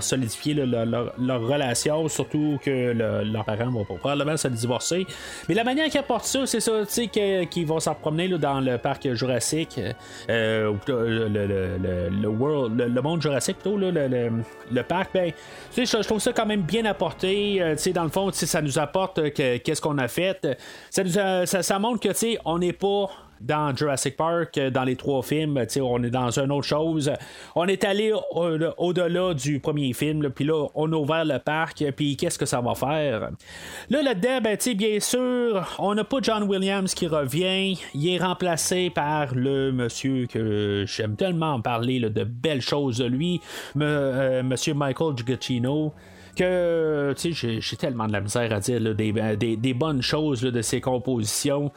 solidifier 0.01 0.55
leur, 0.55 1.41
relation, 1.41 2.09
surtout 2.09 2.61
que 2.63 2.93
leurs 2.93 3.45
parents 3.45 3.71
vont 3.71 3.85
probablement 3.85 4.37
se 4.37 4.47
divorcer. 4.49 5.05
Mais 5.49 5.55
la 5.55 5.65
manière 5.65 5.89
qu'ils 5.89 5.99
apportent 5.99 6.27
ça, 6.27 6.47
c'est 6.47 6.61
ça, 6.61 6.73
tu 6.87 7.09
sais, 7.11 7.47
qu'ils 7.47 7.67
vont 7.67 7.81
s'en 7.81 7.95
promener 7.95 8.29
là, 8.29 8.39
dans 8.39 8.61
le 8.61 8.79
parc 8.79 9.13
Jurassique, 9.15 9.81
euh, 10.29 10.73
le, 10.87 12.09
le, 12.09 12.29
world, 12.29 12.81
le, 12.81 13.03
monde 13.03 13.21
Jurassique, 13.21 13.59
plutôt, 13.59 13.77
là, 13.77 13.91
le, 13.91 14.83
parc, 14.83 15.13
ben, 15.13 15.33
tu 15.75 15.85
sais, 15.85 15.99
je, 15.99 16.07
trouve 16.07 16.21
ça 16.21 16.33
quand 16.33 16.47
même 16.47 16.63
bien 16.63 16.85
apporté. 16.85 17.61
Euh, 17.61 17.75
tu 17.75 17.83
sais, 17.83 17.93
dans 17.93 18.05
le 18.05 18.11
fond, 18.11 18.31
ça 18.33 18.63
nous 18.63 18.79
apporte 18.79 19.33
qu'est-ce 19.33 19.81
qu'on 19.81 19.99
a 19.99 20.07
fait 20.07 20.47
ça, 20.91 21.47
ça, 21.47 21.79
montre 21.79 22.01
que, 22.01 22.09
tu 22.09 22.15
sais, 22.15 22.39
on 22.45 22.59
n'est 22.59 22.73
pas 22.73 23.11
dans 23.41 23.75
Jurassic 23.75 24.17
Park, 24.17 24.57
euh, 24.59 24.71
dans 24.71 24.85
les 24.85 24.97
trois 24.97 25.23
films, 25.23 25.65
on 25.81 26.03
est 26.03 26.11
dans 26.11 26.39
une 26.39 26.53
autre 26.53 26.67
chose. 26.67 27.11
On 27.55 27.67
est 27.67 27.85
allé 27.85 28.13
au-delà 28.33 29.35
du 29.35 29.61
premier 29.61 29.93
film, 29.93 30.31
puis 30.31 30.45
là, 30.45 30.67
on 30.75 30.93
a 30.93 30.97
ouvert 30.97 31.25
le 31.25 31.39
parc, 31.39 31.85
puis 31.97 32.17
qu'est-ce 32.17 32.39
que 32.39 32.47
ça 32.47 32.61
va 32.61 32.75
faire? 32.75 33.31
Là, 33.89 34.03
là-dedans, 34.03 34.41
ben, 34.43 34.57
bien 34.77 35.01
sûr, 35.01 35.77
on 35.79 35.95
n'a 35.95 36.05
pas 36.05 36.19
John 36.23 36.45
Williams 36.45 36.95
qui 36.95 37.07
revient. 37.07 37.79
Il 37.95 38.09
est 38.09 38.19
remplacé 38.19 38.91
par 38.91 39.35
le 39.35 39.73
monsieur 39.73 40.27
que 40.27 40.85
j'aime 40.87 41.17
tellement 41.17 41.61
parler 41.61 42.01
de 42.01 42.25
belles 42.25 42.63
choses 42.63 42.99
de 42.99 43.07
lui, 43.07 43.41
euh, 43.81 44.43
monsieur 44.43 44.75
Michael 44.75 45.15
Giacchino 45.17 45.93
que 46.37 47.15
j'ai 47.17 47.77
tellement 47.77 48.07
de 48.07 48.13
la 48.13 48.21
misère 48.21 48.53
à 48.53 48.61
dire 48.61 48.81
des, 48.95 49.75
bonnes 49.75 50.03
choses 50.03 50.41
de 50.41 50.63
ses 50.63 50.81
compositions. 50.81 51.71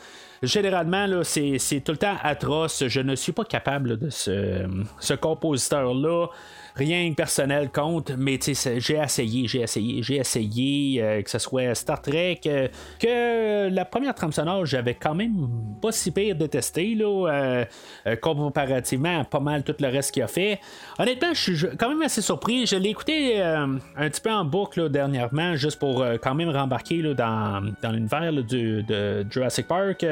Généralement, 0.44 1.22
c'est 1.24 1.82
tout 1.86 1.94
le 1.94 1.98
temps 1.98 2.18
atroce. 2.22 2.84
Je 2.88 3.00
ne 3.00 3.16
suis 3.16 3.32
pas 3.32 3.46
capable 3.46 3.98
de 3.98 4.10
ce, 4.10 4.68
ce 5.00 5.14
compositeur-là 5.14 6.28
rien 6.76 7.10
de 7.10 7.16
personnel 7.16 7.70
compte, 7.72 8.12
mais 8.18 8.40
j'ai 8.44 8.98
essayé, 8.98 9.48
j'ai 9.48 9.62
essayé, 9.62 10.04
j'ai 10.04 10.16
essayé, 10.16 11.02
euh, 11.02 11.22
que 11.22 11.30
ce 11.30 11.40
soit 11.40 11.76
Star 11.76 12.02
Trek, 12.02 12.42
euh, 12.46 12.68
que 13.00 13.70
la 13.70 13.86
première 13.86 14.16
trame 14.16 14.32
sonore, 14.32 14.66
j'avais 14.66 14.96
quand 14.96 15.16
même 15.16 15.48
pas 15.82 15.92
si 15.92 16.12
pire 16.12 16.36
détesté, 16.36 16.96
là, 16.96 17.66
euh, 18.06 18.16
comparativement 18.22 19.22
à 19.22 19.24
pas 19.24 19.40
mal 19.40 19.64
tout 19.64 19.76
le 19.80 19.88
reste 19.88 20.12
qu'il 20.12 20.24
a 20.24 20.28
fait. 20.28 20.60
Honnêtement, 20.98 21.34
je 21.34 21.54
suis 21.54 21.68
quand 21.78 21.90
même 21.90 22.02
assez 22.02 22.22
surpris. 22.22 22.66
Je 22.66 22.76
l'ai 22.76 22.90
écouté 22.90 23.42
un 23.42 23.80
petit 23.98 24.22
peu 24.22 24.32
en 24.32 24.46
boucle 24.46 24.90
dernièrement, 24.90 25.56
juste 25.56 25.80
pour 25.80 26.06
quand 26.22 26.36
même 26.36 26.50
rembarquer 26.50 27.02
dans 27.14 27.62
l'univers 27.84 28.32
de 28.34 29.26
Jurassic 29.30 29.68
Park. 29.68 30.06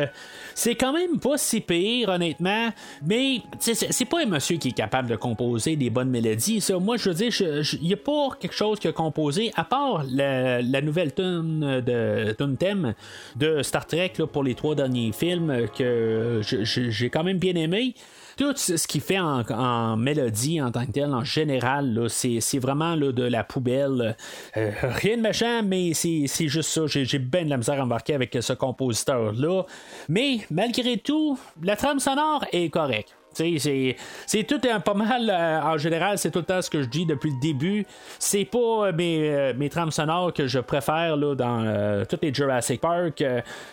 c'est 0.56 0.76
quand 0.76 0.93
même 0.93 1.19
pas 1.19 1.38
si 1.38 1.62
pire, 1.62 2.10
honnêtement, 2.10 2.69
mais 3.06 3.41
c'est 3.60 4.06
pas 4.06 4.21
un 4.21 4.26
monsieur 4.26 4.58
qui 4.58 4.69
est 4.69 4.74
capable 4.74 5.10
de 5.10 5.15
composer 5.15 5.76
des 5.76 5.89
bonnes 5.89 6.10
mélodies 6.10 6.51
moi, 6.80 6.98
je 6.98 7.10
veux 7.10 7.16
dire, 7.16 7.32
il 7.40 7.88
n'y 7.88 7.94
a 7.94 7.98
pas 7.98 8.30
quelque 8.40 8.56
chose 8.56 8.80
qui 8.80 8.88
a 8.88 8.92
composé, 8.92 9.52
à 9.56 9.64
part 9.64 10.04
la, 10.10 10.82
nouvelle 10.82 11.14
tune 11.14 11.82
de 11.82 12.34
thème 12.56 12.94
de 13.36 13.62
Star 13.62 13.86
Trek 13.86 14.14
pour 14.32 14.44
les 14.44 14.56
trois 14.56 14.76
derniers 14.76 15.12
films 15.12 15.68
que 15.78 16.42
j'ai 16.42 17.10
quand 17.10 17.24
même 17.24 17.38
bien 17.38 17.56
aimé 17.56 17.96
tout 18.38 18.54
ce 18.56 18.88
qu'il 18.88 19.02
fait 19.02 19.20
en, 19.20 19.98
mélodie 19.98 20.62
en 20.62 20.72
tant 20.72 20.86
que 20.86 20.92
tel, 20.92 21.14
en 21.14 21.24
général, 21.24 22.08
c'est 22.10 22.60
vraiment 22.60 22.98
de 22.98 23.24
la 23.24 23.44
poubelle. 23.44 24.16
Euh, 24.58 24.72
rien 24.82 25.18
de 25.18 25.22
méchant, 25.22 25.62
mais 25.64 25.94
c'est 25.94 26.48
juste 26.48 26.70
ça. 26.70 26.82
J'ai 26.88 27.20
bien 27.20 27.46
de 27.46 27.50
la 27.50 27.58
misère 27.58 27.80
à 27.80 27.84
embarquer 27.84 28.16
avec 28.16 28.38
ce 28.40 28.54
compositeur-là. 28.54 29.64
Mais 30.10 30.40
malgré 30.50 30.98
tout, 30.98 31.38
la 31.62 31.76
trame 31.76 32.00
sonore 32.00 32.46
est 32.52 32.70
correcte. 32.70 33.16
C'est 33.34 34.44
tout 34.44 34.60
un 34.70 34.80
pas 34.80 34.94
mal, 34.94 35.30
euh, 35.30 35.62
en 35.62 35.78
général, 35.78 36.17
c'est 36.17 36.32
tout 36.32 36.39
le 36.39 36.46
temps 36.46 36.62
ce 36.62 36.70
que 36.70 36.82
je 36.82 36.88
dis 36.88 37.06
depuis 37.06 37.32
le 37.32 37.39
début. 37.39 37.86
C'est 38.20 38.46
pas 38.46 38.58
euh, 38.88 38.94
mes, 38.94 39.30
euh, 39.30 39.54
mes 39.56 39.70
trames 39.70 39.91
sonores 39.91 40.34
que 40.34 40.48
je 40.48 40.60
préfère 40.60 41.15
là, 41.15 41.36
dans 41.36 42.06
tous 42.10 42.17
les 42.22 42.34
Jurassic 42.34 42.82
Park. 42.82 43.24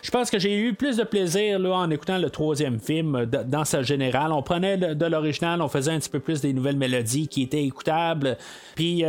je 0.01 0.11
pense 0.11 0.29
que 0.29 0.39
j'ai 0.39 0.57
eu 0.57 0.73
plus 0.73 0.97
de 0.97 1.03
plaisir 1.03 1.59
là, 1.59 1.71
en 1.71 1.89
écoutant 1.89 2.17
le 2.17 2.29
troisième 2.29 2.79
film 2.79 3.25
dans 3.25 3.65
sa 3.65 3.81
générale. 3.83 4.31
On 4.31 4.41
prenait 4.41 4.77
de, 4.77 5.05
l'original, 5.05 5.61
on 5.61 5.67
faisait 5.67 5.91
un 5.91 5.99
petit 5.99 6.09
peu 6.09 6.19
plus 6.19 6.41
des 6.41 6.53
nouvelles 6.53 6.77
mélodies 6.77 7.27
qui 7.27 7.43
étaient 7.43 7.63
écoutables. 7.63 8.37
Puis, 8.75 9.03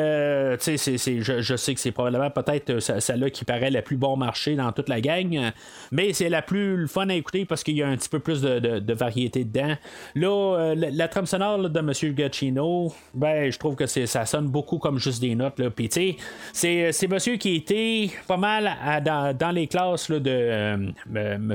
tu 0.60 0.78
sais, 0.78 0.98
je, 0.98 1.56
sais 1.56 1.74
que 1.74 1.80
c'est 1.80 1.92
probablement 1.92 2.30
peut-être 2.30 2.80
celle-là 2.80 3.30
qui 3.30 3.44
paraît 3.44 3.70
la 3.70 3.82
plus 3.82 3.96
bon 3.96 4.16
marché 4.16 4.56
dans 4.56 4.72
toute 4.72 4.88
la 4.88 5.00
gang, 5.00 5.52
mais 5.92 6.12
c'est 6.12 6.28
la 6.28 6.42
plus 6.42 6.88
fun 6.88 7.08
à 7.08 7.14
écouter 7.14 7.44
parce 7.44 7.62
qu'il 7.62 7.76
y 7.76 7.82
a 7.82 7.88
un 7.88 7.96
petit 7.96 8.08
peu 8.08 8.18
plus 8.18 8.40
de, 8.40 8.58
de 8.58 8.94
variété 8.94 9.44
dedans. 9.44 9.76
Là, 10.14 10.39
euh, 10.40 10.74
la, 10.74 11.08
trame 11.08 11.26
sonore 11.26 11.68
de 11.68 11.78
M. 11.78 12.14
Gacchino, 12.14 12.92
ben, 13.14 13.50
je 13.50 13.58
trouve 13.58 13.74
que 13.74 13.86
ça 13.86 14.26
sonne 14.26 14.48
beaucoup 14.48 14.78
comme 14.78 14.98
juste 14.98 15.20
des 15.20 15.34
notes. 15.34 15.60
Tu 15.76 15.88
sais, 16.52 16.92
c'est 16.92 17.08
monsieur 17.08 17.36
qui 17.36 17.56
était 17.56 18.10
pas 18.26 18.36
mal 18.36 18.70
dans, 19.04 19.54
les 19.54 19.66
classes 19.66 20.10
de 20.10 20.22
euh, 20.26 20.76
M. 21.14 21.54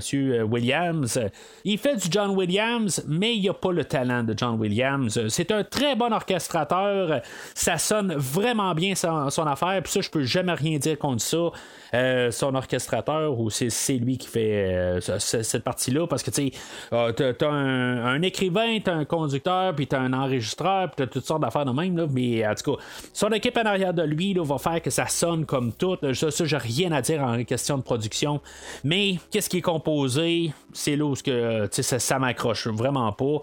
Williams. 0.50 1.20
Il 1.64 1.78
fait 1.78 1.96
du 1.96 2.08
John 2.10 2.32
Williams, 2.32 3.04
mais 3.08 3.36
il 3.36 3.46
n'a 3.46 3.54
pas 3.54 3.72
le 3.72 3.86
talent 3.86 4.24
de 4.24 4.34
John 4.38 4.60
Williams. 4.60 5.28
C'est 5.30 5.52
un 5.52 5.64
très 5.64 5.96
bon 5.96 6.12
orchestrateur. 6.14 7.22
Ça 7.54 7.78
sonne 7.78 8.14
vraiment 8.16 8.74
bien 8.74 8.96
son, 8.96 9.30
son 9.30 9.48
affaire. 9.48 9.82
Puis 9.84 9.94
ça, 9.94 10.02
je 10.02 10.10
peux 10.10 10.24
jamais 10.24 10.54
rien 10.54 10.78
dire 10.78 10.98
contre 10.98 11.22
ça. 11.22 11.52
Euh, 11.96 12.32
son 12.32 12.56
orchestrateur 12.56 13.40
ou 13.40 13.50
c'est 13.50 13.94
lui 13.94 14.18
qui 14.18 14.28
fait 14.28 15.00
cette 15.20 15.64
partie-là 15.64 16.08
parce 16.08 16.24
que 16.24 16.32
tu 16.32 16.52
sais, 16.52 17.34
t'as 17.38 17.50
un, 17.50 18.22
écrivain 18.22 18.80
t'as 18.84 18.94
un 18.94 19.06
conducteur, 19.06 19.74
puis 19.76 19.88
t'as 19.88 20.00
un 20.00 20.14
enregistreur, 20.14 20.90
puis 20.90 20.96
t'as 20.98 21.08
toutes 21.08 21.26
sortes 21.26 21.42
d'affaires 21.42 21.66
de 21.66 21.72
même, 21.72 21.96
là, 21.98 22.08
mais 22.12 22.46
en 22.46 22.54
tout 22.56 22.76
cas, 22.76 22.84
son 23.14 23.30
équipe 23.30 23.58
en 23.58 23.66
arrière 23.66 23.94
de 23.94 24.04
lui 24.04 24.34
va 24.34 24.58
faire 24.58 24.82
que 24.82 24.90
ça 24.90 25.08
sonne 25.08 25.46
comme 25.46 25.72
tout. 25.72 25.98
Ça, 26.14 26.32
ça 26.32 26.46
j'ai 26.46 26.58
rien 26.58 26.92
à 26.92 27.02
dire 27.02 27.24
en 27.24 27.44
question 27.44 27.78
de 27.78 27.84
production. 27.84 28.42
Mais 28.84 29.16
qu'est-ce 29.32 29.50
qui 29.50 29.58
est 29.58 29.62
composé, 29.62 30.52
c'est 30.76 30.96
là 30.96 31.06
où 31.06 31.14
que, 31.14 31.68
ça, 31.72 32.00
ça 32.00 32.20
m'accroche 32.20 32.68
vraiment 32.68 33.12
pas. 33.12 33.42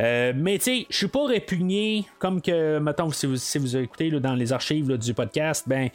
Euh, 0.00 0.32
mais 0.34 0.58
tu 0.58 0.64
sais, 0.64 0.86
je 0.90 0.96
suis 0.96 1.08
pas 1.08 1.26
répugné, 1.26 2.04
comme 2.18 2.42
que, 2.42 2.78
mettons, 2.78 3.10
si 3.10 3.26
vous, 3.26 3.36
si 3.36 3.58
vous 3.58 3.76
écoutez 3.76 4.10
là, 4.10 4.20
dans 4.20 4.34
les 4.34 4.52
archives 4.52 4.96
du 4.98 5.14
podcast, 5.14 5.64
ben, 5.66 5.88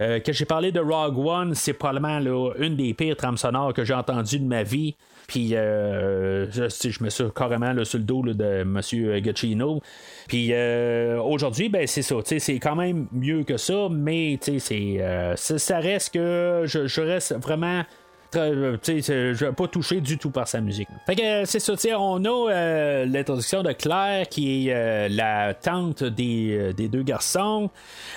euh, 0.00 0.20
que 0.20 0.32
j'ai 0.32 0.44
parlé 0.44 0.70
de 0.70 0.80
Rogue 0.80 1.18
One, 1.18 1.54
c'est 1.54 1.72
probablement 1.72 2.18
là, 2.18 2.52
une 2.58 2.76
des 2.76 2.94
pires 2.94 3.16
trames 3.16 3.38
sonores 3.38 3.72
que 3.72 3.84
j'ai 3.84 3.94
entendues 3.94 4.38
de 4.38 4.46
ma 4.46 4.62
vie. 4.62 4.94
Puis 5.26 5.54
euh, 5.54 6.50
je, 6.50 7.02
mets 7.02 7.10
ça 7.10 7.24
carrément 7.34 7.72
là, 7.72 7.84
sur 7.84 7.98
le 7.98 8.04
dos 8.04 8.22
de 8.22 8.44
M. 8.44 9.20
Gacchino. 9.22 9.80
Puis 10.28 10.48
euh, 10.52 11.20
aujourd'hui, 11.20 11.68
ben 11.68 11.86
c'est 11.86 12.02
ça. 12.02 12.16
C'est 12.24 12.58
quand 12.58 12.76
même 12.76 13.06
mieux 13.12 13.44
que 13.44 13.56
ça, 13.56 13.88
mais 13.90 14.38
euh, 14.48 15.36
ça, 15.36 15.58
ça 15.58 15.78
reste 15.78 16.14
que 16.14 16.64
je, 16.66 17.00
reste 17.00 17.34
vraiment 17.40 17.80
euh, 17.80 17.82
je 18.34 19.44
vais 19.44 19.52
pas 19.52 19.68
touché 19.68 20.00
du 20.00 20.18
tout 20.18 20.30
par 20.30 20.48
sa 20.48 20.60
musique. 20.60 20.88
Fait 21.06 21.16
que 21.16 21.44
c'est 21.44 21.60
ça, 21.60 21.74
on 21.98 22.24
a 22.24 22.50
euh, 22.50 23.06
l'introduction 23.06 23.62
de 23.62 23.72
Claire 23.72 24.28
qui 24.28 24.68
est 24.68 24.74
euh, 24.74 25.08
la 25.10 25.54
tante 25.54 26.04
des, 26.04 26.72
deux 26.76 27.02
garçons. 27.02 27.70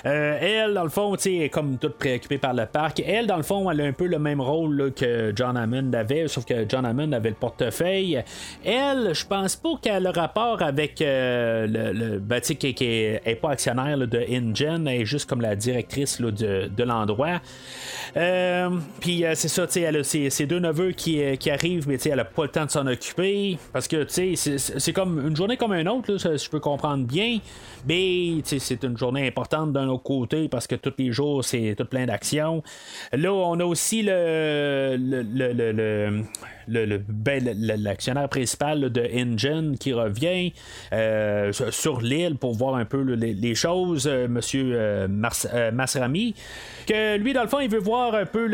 elle, 0.04 0.74
dans 0.74 0.84
le 0.84 0.90
fond, 0.90 1.14
est 1.14 1.48
comme 1.48 1.78
toute 1.78 1.94
préoccupée 1.94 2.38
par 2.38 2.54
le 2.54 2.66
parc. 2.66 3.02
Elle, 3.04 3.26
dans 3.26 3.36
le 3.36 3.42
fond, 3.42 3.70
elle 3.70 3.80
a 3.80 3.84
un 3.84 3.92
peu 3.92 4.06
le 4.06 4.18
même 4.18 4.40
rôle 4.40 4.92
que 4.94 5.32
John 5.34 5.56
Hammond 5.56 5.92
avait, 5.92 6.28
sauf 6.28 6.44
que 6.44 6.66
John 6.68 6.84
Hammond 6.84 7.12
avait 7.12 7.30
le 7.30 7.34
portefeuille. 7.34 8.22
Elle, 8.64 9.14
je 9.14 9.26
pense 9.26 9.56
pas 9.56 9.70
qu'elle 9.80 10.06
a 10.06 10.12
rapport 10.12 10.62
avec 10.62 11.00
le, 11.00 11.66
le 11.92 12.18
ben, 12.18 12.40
qui, 12.40 12.74
qui 12.74 13.06
pas 13.40 13.50
actionnaire 13.50 13.98
de 13.98 14.18
InGen, 14.18 14.88
elle 14.88 15.02
est 15.02 15.04
juste 15.04 15.28
comme 15.28 15.40
la 15.40 15.54
directrice 15.54 16.20
de, 16.20 16.30
de 16.30 16.84
l'endroit. 16.84 17.40
Puis 18.14 19.24
c'est 19.34 19.48
ça, 19.48 19.66
elle 19.76 19.96
a 19.96 20.04
ses, 20.08 20.46
deux 20.46 20.58
neveux 20.58 20.92
qui, 20.92 21.22
euh, 21.22 21.36
arrivent, 21.50 21.88
mais 21.88 21.96
elle 21.96 22.20
a 22.20 22.24
pas 22.24 22.44
le 22.44 22.48
temps 22.48 22.64
de 22.64 22.70
s'en 22.70 22.86
occuper. 22.86 23.58
Parce 23.72 23.86
que 23.88 24.06
c'est 24.08 24.92
comme 24.92 25.26
une 25.26 25.36
journée 25.36 25.56
comme 25.56 25.72
une 25.72 25.88
autre, 25.88 26.12
là, 26.12 26.36
je 26.36 26.48
peux 26.48 26.60
comprendre 26.60 27.04
bien. 27.04 27.38
Mais 27.86 28.42
c'est 28.44 28.82
une 28.82 28.96
journée 28.96 29.26
importante 29.26 29.72
d'un 29.72 29.88
autre 29.88 30.02
côté 30.02 30.48
parce 30.48 30.66
que 30.66 30.74
tous 30.74 30.94
les 30.98 31.12
jours, 31.12 31.44
c'est 31.44 31.74
tout 31.76 31.84
plein 31.84 32.06
d'actions. 32.06 32.62
Là, 33.12 33.32
on 33.32 33.58
a 33.60 33.64
aussi 33.64 34.02
le, 34.02 34.96
le, 34.98 35.22
le, 35.22 35.72
le 35.72 36.24
le, 36.68 36.98
ben, 37.08 37.42
l'actionnaire 37.62 38.28
principal 38.28 38.90
de 38.92 39.02
Engine 39.14 39.76
qui 39.78 39.92
revient 39.92 40.52
euh, 40.92 41.52
sur 41.70 42.00
l'île 42.00 42.36
pour 42.36 42.54
voir 42.54 42.76
un 42.76 42.84
peu 42.84 43.00
les, 43.00 43.54
choses, 43.54 44.06
euh, 44.06 44.28
Monsieur 44.28 44.72
euh, 44.74 45.08
Masrami, 45.08 46.34
que 46.86 47.16
lui, 47.16 47.32
dans 47.32 47.42
le 47.42 47.48
fond, 47.48 47.60
il 47.60 47.70
veut 47.70 47.78
voir 47.78 48.14
un 48.14 48.26
peu 48.26 48.46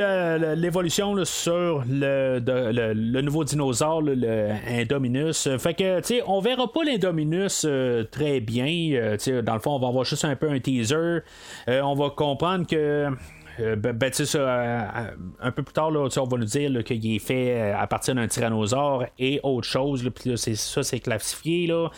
l'évolution 0.55 1.25
sur 1.25 1.85
le, 1.89 2.41
le, 2.45 3.21
nouveau 3.21 3.45
dinosaure, 3.45 4.03
le 4.03 4.51
Indominus. 4.69 5.49
Fait 5.59 5.75
que, 5.75 6.01
tu 6.01 6.07
sais, 6.07 6.23
on 6.27 6.41
verra 6.41 6.71
pas 6.73 6.85
l'Indominus 6.85 7.67
très 8.11 8.41
bien. 8.41 9.14
Dans 9.43 9.55
le 9.55 9.61
fond, 9.61 9.73
on 9.73 9.79
va 9.79 9.89
avoir 9.89 10.05
juste 10.05 10.25
un 10.25 10.37
peu 10.37 10.51
un 10.51 10.61
teaser. 10.61 11.21
on 11.69 11.95
va 11.95 12.11
comprendre 12.11 12.67
que 12.67 12.77
euh, 12.77 13.11
ben, 13.59 13.93
ben 13.93 14.13
ça, 14.13 14.39
euh, 14.39 15.11
un 15.41 15.51
peu 15.53 15.63
plus 15.63 15.73
tard, 15.73 15.91
là, 15.91 16.09
on 16.17 16.25
va 16.25 16.37
nous 16.39 16.45
dire 16.45 16.85
qu'il 16.85 17.15
est 17.15 17.19
fait 17.19 17.55
euh, 17.55 17.77
à 17.79 17.87
partir 17.87 18.15
d'un 18.15 18.27
tyrannosaure 18.27 19.07
et 19.19 19.41
autre 19.43 19.67
chose. 19.67 20.09
Puis 20.15 20.37
c'est, 20.37 20.57
ça, 20.57 20.83
c'est 20.83 21.01
classifié. 21.01 21.67
Là. 21.67 21.91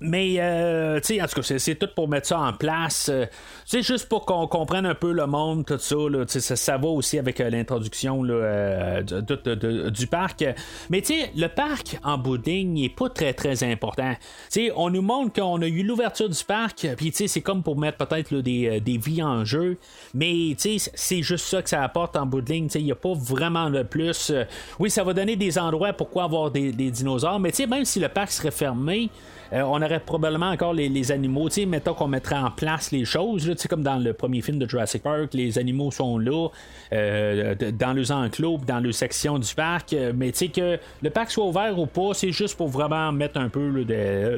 mais, 0.00 1.00
tu 1.02 1.14
sais, 1.14 1.22
en 1.22 1.26
tout 1.26 1.40
cas, 1.40 1.58
c'est, 1.58 1.74
tout 1.74 1.88
pour 1.94 2.08
mettre 2.08 2.28
ça 2.28 2.40
en 2.40 2.52
place. 2.52 3.10
c'est 3.64 3.82
juste 3.82 4.08
pour 4.08 4.24
qu'on 4.24 4.46
comprenne 4.46 4.86
un 4.86 4.94
peu 4.94 5.12
le 5.12 5.26
monde, 5.26 5.66
tout 5.66 5.78
ça. 5.78 5.96
Là, 5.96 6.24
ça, 6.26 6.56
ça 6.56 6.76
va 6.76 6.88
aussi 6.88 7.18
avec 7.18 7.38
l'introduction 7.38 8.22
là, 8.22 9.02
du 9.02 10.06
parc. 10.06 10.44
Mais, 10.90 11.00
tu 11.00 11.14
sais, 11.14 11.30
le 11.36 11.48
parc 11.48 11.98
en 12.04 12.18
bouding 12.18 12.74
n'est 12.74 12.88
pas 12.88 13.08
très, 13.08 13.32
très 13.32 13.64
important. 13.64 14.14
Tu 14.50 14.66
sais, 14.66 14.72
on 14.76 14.90
nous 14.90 15.02
montre 15.02 15.32
qu'on 15.40 15.60
a 15.62 15.66
eu 15.66 15.82
l'ouverture 15.82 16.28
du 16.28 16.44
parc, 16.44 16.86
puis, 16.96 17.10
tu 17.10 17.18
sais, 17.18 17.28
c'est 17.28 17.42
comme 17.42 17.62
pour 17.62 17.78
mettre 17.78 17.98
peut-être 17.98 18.34
des, 18.36 18.80
des 18.80 18.98
vies 18.98 19.22
en 19.22 19.44
jeu. 19.44 19.78
Mais 20.14 20.54
c'est 20.56 21.22
juste 21.22 21.46
ça 21.46 21.60
que 21.60 21.68
ça 21.68 21.82
apporte 21.82 22.16
en 22.16 22.24
bout 22.24 22.40
de 22.40 22.52
ligne. 22.52 22.68
Il 22.76 22.84
n'y 22.84 22.92
a 22.92 22.96
pas 22.96 23.14
vraiment 23.14 23.68
de 23.68 23.82
plus. 23.82 24.30
Euh, 24.30 24.44
oui, 24.78 24.88
ça 24.88 25.02
va 25.02 25.12
donner 25.12 25.34
des 25.34 25.58
endroits 25.58 25.92
pourquoi 25.92 26.24
avoir 26.24 26.52
des, 26.52 26.72
dinosaures, 26.72 27.40
mais 27.40 27.50
même 27.68 27.84
si 27.84 27.98
le 27.98 28.08
parc 28.08 28.30
serait 28.30 28.52
fermé, 28.52 29.10
euh, 29.52 29.62
on 29.62 29.82
aurait 29.82 30.00
probablement 30.00 30.50
encore 30.50 30.72
les, 30.72 31.10
animaux. 31.10 31.48
Tu 31.48 31.66
mettons 31.66 31.94
qu'on 31.94 32.06
mettrait 32.06 32.36
en 32.36 32.50
place 32.50 32.92
les 32.92 33.04
choses, 33.04 33.48
là, 33.48 33.54
comme 33.68 33.82
dans 33.82 33.96
le 33.96 34.12
premier 34.12 34.40
film 34.40 34.58
de 34.58 34.68
Jurassic 34.68 35.02
Park, 35.02 35.34
les 35.34 35.58
animaux 35.58 35.90
sont 35.90 36.18
là, 36.18 36.48
euh, 36.92 37.54
dans 37.72 37.92
les 37.92 38.12
enclos, 38.12 38.60
dans 38.66 38.78
les 38.78 38.92
sections 38.92 39.38
du 39.40 39.52
parc. 39.54 39.94
mais 40.14 40.30
tu 40.30 40.38
sais 40.38 40.48
que 40.48 40.78
le 41.02 41.10
parc 41.10 41.32
soit 41.32 41.44
ouvert 41.44 41.76
ou 41.78 41.86
pas, 41.86 42.14
c'est 42.14 42.32
juste 42.32 42.56
pour 42.56 42.68
vraiment 42.68 43.10
mettre 43.10 43.38
un 43.38 43.48
peu 43.48 43.84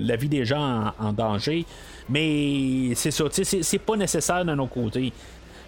la 0.00 0.16
vie 0.16 0.28
des 0.28 0.46
gens 0.46 0.92
en, 0.98 1.08
en 1.08 1.12
danger. 1.12 1.66
Mais 2.08 2.94
c'est 2.94 3.10
ça, 3.10 3.24
c'est 3.30 3.78
pas 3.78 3.96
nécessaire 3.96 4.44
de 4.44 4.54
nos 4.54 4.68
côtés. 4.68 5.12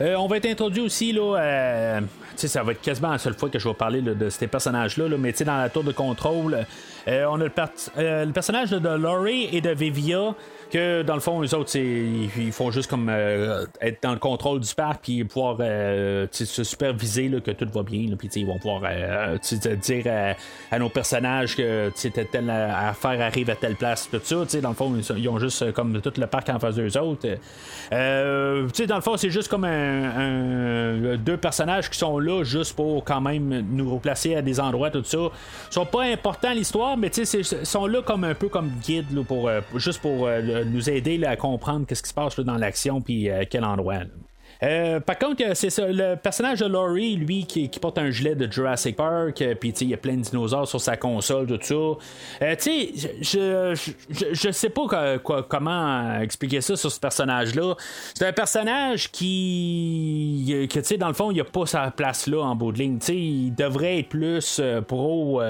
Euh, 0.00 0.14
on 0.16 0.28
va 0.28 0.36
être 0.36 0.46
introduit 0.46 0.82
aussi, 0.82 1.12
là, 1.12 1.36
euh, 1.38 2.00
ça 2.36 2.62
va 2.62 2.72
être 2.72 2.80
quasiment 2.80 3.10
la 3.10 3.18
seule 3.18 3.34
fois 3.34 3.48
que 3.48 3.58
je 3.58 3.68
vais 3.68 3.74
parler 3.74 4.00
de 4.00 4.30
ces 4.30 4.46
personnages-là, 4.46 5.08
là, 5.08 5.16
mais 5.18 5.32
dans 5.32 5.56
la 5.56 5.68
tour 5.68 5.82
de 5.82 5.90
contrôle, 5.90 6.66
euh, 7.08 7.26
on 7.28 7.40
a 7.40 7.44
le, 7.44 8.30
personnage 8.30 8.70
de 8.70 8.88
Laurie 8.88 9.48
et 9.52 9.60
de 9.60 9.70
Vivia 9.70 10.34
que 10.70 11.02
dans 11.02 11.14
le 11.14 11.20
fond, 11.20 11.42
eux 11.42 11.54
autres, 11.54 11.76
ils 11.76 12.52
font 12.52 12.70
juste 12.70 12.90
comme 12.90 13.08
euh, 13.08 13.64
être 13.80 14.02
dans 14.02 14.12
le 14.12 14.18
contrôle 14.18 14.60
du 14.60 14.74
parc 14.74 15.02
puis 15.02 15.24
pouvoir 15.24 15.56
euh, 15.60 16.26
se 16.30 16.64
superviser 16.64 17.28
là, 17.28 17.40
que 17.40 17.50
tout 17.50 17.68
va 17.72 17.82
bien. 17.82 18.06
Puis 18.16 18.28
ils 18.36 18.46
vont 18.46 18.58
pouvoir 18.58 18.82
euh, 18.84 19.36
dire 19.76 20.34
à, 20.70 20.78
nos 20.78 20.88
personnages 20.88 21.56
que 21.56 21.90
telle 22.30 22.50
affaire 22.50 23.20
arrive 23.20 23.50
à 23.50 23.56
telle 23.56 23.76
place, 23.76 24.08
tout 24.10 24.20
ça. 24.22 24.60
Dans 24.60 24.70
le 24.70 24.74
fond, 24.74 24.94
ils 25.16 25.28
ont 25.28 25.38
juste 25.38 25.72
comme 25.72 26.00
tout 26.00 26.12
le 26.16 26.26
parc 26.26 26.48
en 26.50 26.58
face 26.58 26.76
d'eux 26.76 26.96
autres. 26.98 27.28
dans 27.90 28.96
le 28.96 29.02
fond, 29.02 29.16
c'est 29.16 29.30
juste 29.30 29.48
comme 29.48 29.64
un, 29.64 31.16
deux 31.16 31.36
personnages 31.36 31.90
qui 31.90 31.98
sont 31.98 32.18
là 32.18 32.44
juste 32.44 32.74
pour 32.74 33.04
quand 33.04 33.20
même 33.20 33.66
nous 33.70 33.92
replacer 33.94 34.34
à 34.34 34.42
des 34.42 34.60
endroits, 34.60 34.90
tout 34.90 35.04
ça. 35.04 35.18
Ils 35.18 35.74
sont 35.74 35.86
pas 35.86 36.02
importants 36.02 36.52
l'histoire, 36.52 36.96
mais 36.96 37.08
ils 37.08 37.44
sont 37.44 37.86
là 37.86 38.02
comme 38.02 38.24
un 38.24 38.34
peu 38.34 38.48
comme 38.48 38.70
guide 38.82 39.06
pour, 39.26 39.50
juste 39.76 40.00
pour 40.00 40.28
nous 40.64 40.90
aider 40.90 41.22
à 41.24 41.36
comprendre 41.36 41.86
qu'est-ce 41.86 42.02
qui 42.02 42.08
se 42.08 42.14
passe 42.14 42.38
dans 42.38 42.56
l'action 42.56 43.00
puis 43.00 43.30
euh, 43.30 43.44
quel 43.48 43.64
endroit. 43.64 44.00
Euh, 44.62 44.98
par 44.98 45.18
contre, 45.18 45.44
euh, 45.44 45.54
c'est 45.54 45.70
ça, 45.70 45.86
le 45.86 46.16
personnage 46.16 46.60
de 46.60 46.66
Laurie, 46.66 47.14
lui, 47.14 47.46
qui, 47.46 47.68
porte 47.80 47.98
un 47.98 48.10
gilet 48.10 48.34
de 48.34 48.50
Jurassic 48.50 48.96
Park, 48.96 49.42
puis 49.60 49.70
il 49.80 49.88
y 49.88 49.94
a 49.94 49.96
plein 49.96 50.16
de 50.16 50.22
dinosaures 50.22 50.66
sur 50.66 50.80
sa 50.80 50.96
console, 50.96 51.46
tout 51.46 51.58
ça. 52.40 52.56
tu 52.56 52.62
sais, 52.62 52.92
je, 53.20 53.90
je, 54.32 54.50
sais 54.50 54.68
pas 54.68 55.18
comment 55.48 56.20
expliquer 56.20 56.60
ça 56.60 56.74
sur 56.74 56.90
ce 56.90 56.98
personnage-là. 56.98 57.76
C'est 58.14 58.26
un 58.26 58.32
personnage 58.32 59.12
qui, 59.12 60.66
que 60.68 60.80
tu 60.80 60.84
sais, 60.84 60.96
dans 60.96 61.08
le 61.08 61.14
fond, 61.14 61.30
il 61.30 61.40
a 61.40 61.44
pas 61.44 61.66
sa 61.66 61.92
place 61.92 62.26
là 62.26 62.42
en 62.42 62.56
bout 62.56 62.72
de 62.72 62.78
ligne. 62.78 62.98
Tu 62.98 63.06
sais, 63.06 63.16
il 63.16 63.54
devrait 63.54 64.00
être 64.00 64.08
plus 64.08 64.60
pro 64.88 65.40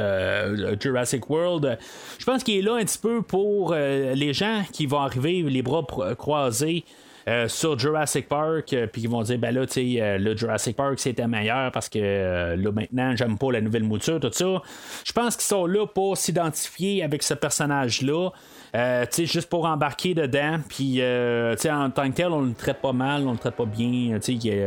Jurassic 0.78 1.30
World. 1.30 1.78
Je 2.18 2.24
pense 2.26 2.44
qu'il 2.44 2.58
est 2.58 2.62
là 2.62 2.74
un 2.74 2.84
petit 2.84 2.98
peu 2.98 3.22
pour 3.22 3.72
les 3.74 4.32
gens 4.34 4.62
qui 4.70 4.84
vont 4.84 5.00
arriver 5.00 5.42
les 5.42 5.62
bras 5.62 5.82
croisés. 6.18 6.84
Euh, 7.28 7.46
sur 7.46 7.78
Jurassic 7.78 8.26
Park, 8.26 8.72
euh, 8.72 8.86
puis 8.86 9.02
ils 9.02 9.08
vont 9.08 9.20
dire, 9.22 9.38
ben 9.38 9.54
là, 9.54 9.66
tu 9.66 9.74
sais, 9.74 10.00
euh, 10.00 10.16
le 10.16 10.34
Jurassic 10.34 10.74
Park 10.74 10.98
c'était 10.98 11.26
meilleur 11.26 11.70
parce 11.72 11.90
que 11.90 12.54
là 12.56 12.72
maintenant, 12.72 13.14
j'aime 13.16 13.36
pas 13.36 13.52
la 13.52 13.60
nouvelle 13.60 13.84
mouture, 13.84 14.18
tout 14.18 14.32
ça. 14.32 14.62
Je 15.04 15.12
pense 15.12 15.36
qu'ils 15.36 15.44
sont 15.44 15.66
là 15.66 15.86
pour 15.86 16.16
s'identifier 16.16 17.02
avec 17.02 17.22
ce 17.22 17.34
personnage-là. 17.34 18.30
Euh, 18.74 19.06
juste 19.16 19.48
pour 19.48 19.64
embarquer 19.64 20.14
dedans. 20.14 20.58
Puis, 20.68 21.00
euh, 21.00 21.54
en 21.70 21.90
tant 21.90 22.10
que 22.10 22.16
tel, 22.16 22.28
on 22.28 22.42
le 22.42 22.54
traite 22.54 22.78
pas 22.78 22.92
mal, 22.92 23.26
on 23.26 23.32
le 23.32 23.38
traite 23.38 23.54
pas 23.54 23.64
bien. 23.64 24.18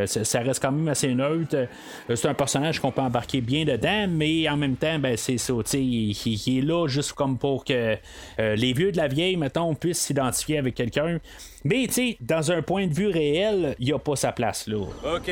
ça 0.06 0.40
reste 0.40 0.62
quand 0.62 0.72
même 0.72 0.88
assez 0.88 1.14
neutre. 1.14 1.56
Euh, 1.56 2.16
c'est 2.16 2.28
un 2.28 2.34
personnage 2.34 2.80
qu'on 2.80 2.92
peut 2.92 3.02
embarquer 3.02 3.42
bien 3.42 3.66
dedans, 3.66 4.08
mais 4.10 4.50
en 4.50 4.58
même 4.58 4.76
temps, 4.76 5.00
ben, 5.00 5.18
c'est 5.18 5.38
ça. 5.38 5.54
Il, 5.74 6.12
il, 6.12 6.58
est 6.58 6.62
là 6.62 6.88
juste 6.88 7.14
comme 7.14 7.38
pour 7.38 7.64
que 7.66 7.98
les 8.40 8.74
vieux 8.74 8.92
de 8.92 8.98
la 8.98 9.08
vieille, 9.08 9.38
mettons, 9.38 9.74
puissent 9.76 10.02
s'identifier 10.02 10.58
avec 10.58 10.76
quelqu'un. 10.76 11.20
Mais, 11.64 11.88
tu 11.88 12.16
dans 12.22 12.52
un 12.52 12.62
point 12.62 12.88
de 12.88 12.94
vue 12.94 13.08
réel, 13.08 13.76
il 13.80 13.94
a 13.94 14.00
pas 14.00 14.16
sa 14.16 14.32
place 14.32 14.68
là. 14.68 14.78
OK. 14.78 15.32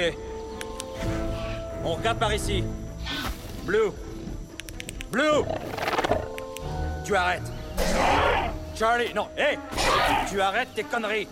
On 1.83 1.93
regarde 1.93 2.19
par 2.19 2.33
ici. 2.33 2.63
Blue. 3.65 3.91
Blue! 5.11 5.43
Tu 7.05 7.15
arrêtes. 7.15 7.58
Charlie, 8.75 9.13
non, 9.13 9.27
hé 9.37 9.57
Tu 10.29 10.39
arrêtes 10.41 10.73
tes 10.73 10.83
conneries. 10.83 11.27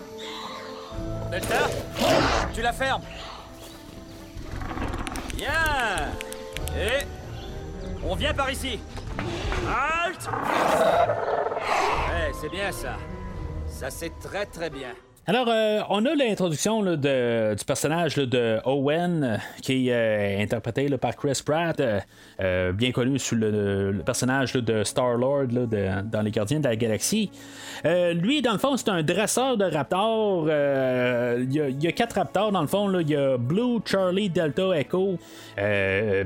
Delta 1.32 1.56
Tu 2.54 2.62
la 2.62 2.74
fermes. 2.74 3.04
Bien. 5.36 6.12
Et 6.78 7.06
On 8.04 8.16
vient 8.16 8.34
par 8.34 8.52
ici. 8.52 8.80
Halte 9.68 10.30
Eh, 12.10 12.34
c'est 12.42 12.50
bien 12.50 12.72
ça. 12.72 12.98
Ça, 13.68 13.90
c'est 13.90 14.20
très 14.20 14.46
très 14.46 14.70
bien. 14.70 14.94
Alors, 15.30 15.48
euh, 15.50 15.82
on 15.90 16.06
a 16.06 16.16
l'introduction 16.16 16.82
de- 16.84 17.54
du 17.54 17.66
personnage 17.66 18.16
de 18.16 18.60
Owen, 18.64 19.24
euh, 19.26 19.38
qui 19.62 19.90
est 19.90 19.94
euh, 19.94 20.42
interprété 20.42 20.88
par 20.98 21.18
Chris 21.18 21.42
Pratt, 21.46 21.82
bien 22.76 22.92
connu 22.94 23.20
sous 23.20 23.36
le, 23.36 24.02
personnage 24.06 24.54
de 24.54 24.86
Star-Lord 24.86 25.48
dans 25.50 26.22
Les 26.22 26.32
Gardiens 26.32 26.62
de 26.62 26.68
la 26.70 26.78
Galaxie. 26.78 27.30
Lui, 27.84 28.42
dans 28.42 28.54
le 28.54 28.58
fond, 28.58 28.78
c'est 28.78 28.88
un 28.90 29.04
dresseur 29.04 29.58
de 29.58 29.66
raptors. 29.66 30.46
Il 30.48 31.84
y, 31.84 31.88
a- 31.88 31.92
quatre 31.92 32.14
raptors, 32.14 32.52
dans 32.54 32.62
le 32.62 32.68
fond. 32.68 32.98
Il 33.00 33.10
y 33.10 33.16
a 33.16 33.38
Blue, 33.38 33.80
Charlie, 33.86 34.30
Delta, 34.30 34.72
Echo. 34.78 35.18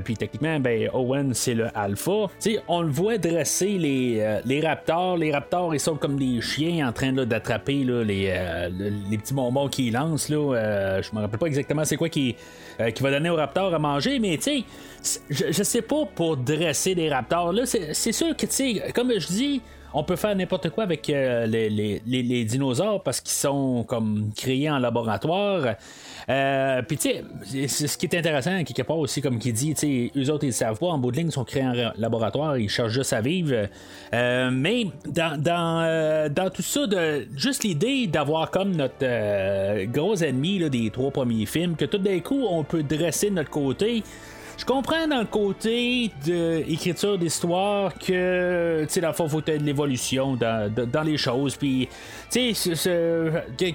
Puis 0.04 0.16
techniquement, 0.16 0.60
ben, 0.60 0.88
Owen, 0.92 1.34
c'est 1.34 1.54
le 1.54 1.66
alpha. 1.76 2.28
Tu 2.40 2.52
sais, 2.52 2.60
on 2.68 2.82
le 2.82 2.90
voit 2.90 3.18
dresser 3.18 3.78
les, 3.78 4.60
raptors. 4.62 5.16
Les 5.16 5.32
raptors, 5.32 5.74
ils 5.74 5.80
sont 5.80 5.96
comme 5.96 6.18
des 6.18 6.40
chiens 6.40 6.88
en 6.88 6.92
train 6.92 7.12
d'attraper 7.12 7.82
les, 7.84 8.32
le- 8.70 8.91
les 9.10 9.18
petits 9.18 9.34
bonbons 9.34 9.68
qu'ils 9.68 9.92
lancent. 9.92 10.28
Là. 10.28 10.36
Euh, 10.36 11.02
je 11.02 11.14
me 11.14 11.20
rappelle 11.20 11.38
pas 11.38 11.46
exactement 11.46 11.84
c'est 11.84 11.96
quoi 11.96 12.08
qui, 12.08 12.36
euh, 12.80 12.90
va 13.00 13.10
donner 13.10 13.30
aux 13.30 13.36
raptors 13.36 13.74
à 13.74 13.78
manger, 13.78 14.18
mais 14.18 14.36
tu 14.36 14.64
sais, 15.02 15.18
je, 15.30 15.52
je 15.52 15.62
sais 15.62 15.82
pas 15.82 16.04
pour 16.14 16.36
dresser 16.36 16.94
des 16.94 17.08
raptors. 17.08 17.52
Là, 17.52 17.64
c'est 17.66 18.12
sûr 18.12 18.36
que, 18.36 18.46
tu 18.46 18.52
sais, 18.52 18.92
comme 18.94 19.12
je 19.18 19.26
dis, 19.26 19.62
on 19.94 20.04
peut 20.04 20.16
faire 20.16 20.34
n'importe 20.34 20.70
quoi 20.70 20.84
avec 20.84 21.08
euh, 21.10 21.46
les, 21.46 22.44
dinosaures 22.44 23.02
parce 23.02 23.20
qu'ils 23.20 23.32
sont 23.32 23.84
comme 23.86 24.30
créés 24.36 24.70
en 24.70 24.78
laboratoire. 24.78 25.74
Euh, 26.28 26.82
Puis 26.82 26.96
tu 26.96 27.10
sais, 27.68 27.86
ce 27.86 27.96
qui 27.98 28.06
est 28.06 28.14
intéressant 28.16 28.62
quelque 28.64 28.82
part 28.82 28.98
aussi, 28.98 29.20
comme 29.20 29.38
qui 29.38 29.52
dit, 29.52 29.74
tu 29.74 29.80
sais, 29.80 30.12
eux 30.16 30.30
autres 30.30 30.44
ils 30.44 30.52
savent 30.52 30.78
pas, 30.78 30.86
en 30.86 30.98
bout 30.98 31.10
de 31.10 31.16
ligne 31.16 31.28
ils 31.28 31.32
sont 31.32 31.44
créés 31.44 31.64
en 31.64 31.72
ra- 31.72 31.94
laboratoire, 31.98 32.56
ils 32.58 32.68
cherchent 32.68 32.92
juste 32.92 33.12
à 33.12 33.20
vivre. 33.20 33.68
Euh, 34.14 34.50
mais 34.52 34.86
dans, 35.06 36.50
tout 36.54 36.62
ça, 36.62 36.80
juste 37.36 37.64
l'idée 37.64 38.06
d'avoir 38.06 38.50
comme 38.50 38.74
notre 38.76 39.84
gros 39.86 40.16
ennemi 40.16 40.70
des 40.70 40.90
trois 40.90 41.10
premiers 41.10 41.46
films, 41.46 41.76
que 41.76 41.84
tout 41.84 41.98
d'un 41.98 42.20
coup 42.20 42.44
on 42.48 42.64
peut 42.64 42.82
dresser 42.82 43.30
de 43.30 43.34
notre 43.34 43.50
côté. 43.50 44.02
Je 44.62 44.66
comprends 44.66 45.08
dans 45.08 45.18
le 45.18 45.24
côté 45.26 46.12
de 46.24 46.62
écriture 46.70 47.18
d'histoire 47.18 47.92
que, 47.98 48.84
tu 48.84 48.90
sais, 48.90 49.00
le 49.00 49.12
fond, 49.12 49.28
faut 49.28 49.40
de 49.40 49.64
l'évolution 49.64 50.36
dans, 50.36 50.72
dans- 50.72 51.02
les 51.02 51.16
choses. 51.16 51.56
Puis, 51.56 51.88
tu 52.30 52.54
sais, 52.54 52.76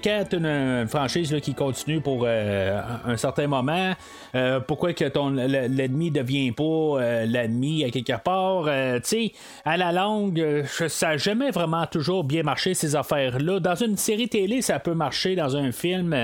quand 0.02 0.24
une, 0.32 0.46
une 0.46 0.88
franchise 0.88 1.34
là, 1.34 1.42
qui 1.42 1.54
continue 1.54 2.00
pour 2.00 2.24
euh, 2.26 2.80
un 3.06 3.18
certain 3.18 3.48
moment, 3.48 3.92
euh, 4.38 4.60
pourquoi 4.60 4.94
que 4.94 5.06
ton 5.06 5.32
l'ennemi 5.32 6.12
devient 6.12 6.52
pas 6.52 6.64
euh, 6.64 7.26
l'ennemi 7.26 7.84
à 7.84 7.90
quelque 7.90 8.22
part, 8.24 8.66
euh, 8.68 9.00
tu 9.00 9.08
sais, 9.08 9.32
à 9.66 9.78
la 9.78 9.92
longue, 9.92 10.64
ça 10.88 11.08
n'a 11.08 11.18
jamais 11.18 11.50
vraiment 11.50 11.88
toujours 11.88 12.24
bien 12.24 12.44
marché 12.44 12.76
ces 12.76 12.96
affaires-là. 12.96 13.60
Dans 13.60 13.76
une 13.76 13.98
série 13.98 14.30
télé, 14.30 14.62
ça 14.62 14.80
peut 14.80 14.94
marcher. 14.94 15.36
Dans 15.36 15.56
un 15.56 15.72
film, 15.72 16.16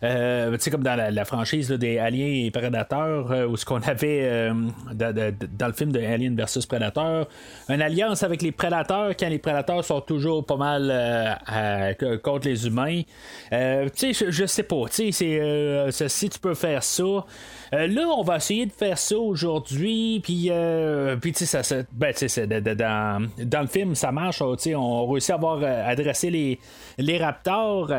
tu 0.00 0.06
sais, 0.58 0.70
comme 0.70 0.82
dans 0.82 0.96
la, 0.96 1.24
franchise 1.24 1.68
des 1.68 1.98
Aliens 1.98 2.46
et 2.46 2.50
Prédateurs, 2.50 3.50
où 3.50 3.56
ce 3.56 3.66
qu'on 3.66 3.82
avait 3.82 4.50
dans, 4.94 5.66
le 5.66 5.72
film 5.72 5.92
de 5.92 6.00
Alien 6.00 6.34
versus 6.34 6.64
Predator, 6.64 7.28
une 7.68 7.82
alliance 7.82 8.22
avec 8.22 8.40
les 8.40 8.52
prédateurs 8.52 9.14
quand 9.18 9.28
les 9.28 9.38
prédateurs 9.38 9.84
sont 9.84 10.00
toujours 10.00 10.46
pas 10.46 10.56
mal 10.56 11.38
contre 12.22 12.48
les 12.48 12.66
humains. 12.66 13.02
Tu 13.50 13.56
sais, 13.94 14.12
je, 14.12 14.30
je 14.30 14.46
sais 14.46 14.62
pas. 14.62 14.84
Tu 14.90 15.12
sais, 15.12 16.08
si 16.08 16.28
tu 16.30 16.38
peux 16.38 16.54
faire 16.54 16.82
ça. 16.82 17.24
Euh, 17.74 17.86
là, 17.86 18.08
on 18.08 18.22
va 18.22 18.36
essayer 18.36 18.66
de 18.66 18.72
faire 18.72 18.98
ça 18.98 19.16
aujourd'hui, 19.18 20.20
puis, 20.22 20.46
euh, 20.50 21.16
puis 21.16 21.32
tu 21.32 21.44
sais, 21.44 21.62
ça, 21.62 21.76
ben, 21.92 22.14
dans, 22.76 23.28
dans 23.38 23.60
le 23.60 23.66
film, 23.66 23.94
ça 23.94 24.12
marche, 24.12 24.42
sais, 24.58 24.74
on 24.74 25.06
réussit 25.06 25.30
à 25.30 25.34
avoir 25.34 25.58
euh, 25.62 25.86
adressé 25.86 26.30
les, 26.30 26.58
les 26.98 27.18
raptors, 27.18 27.92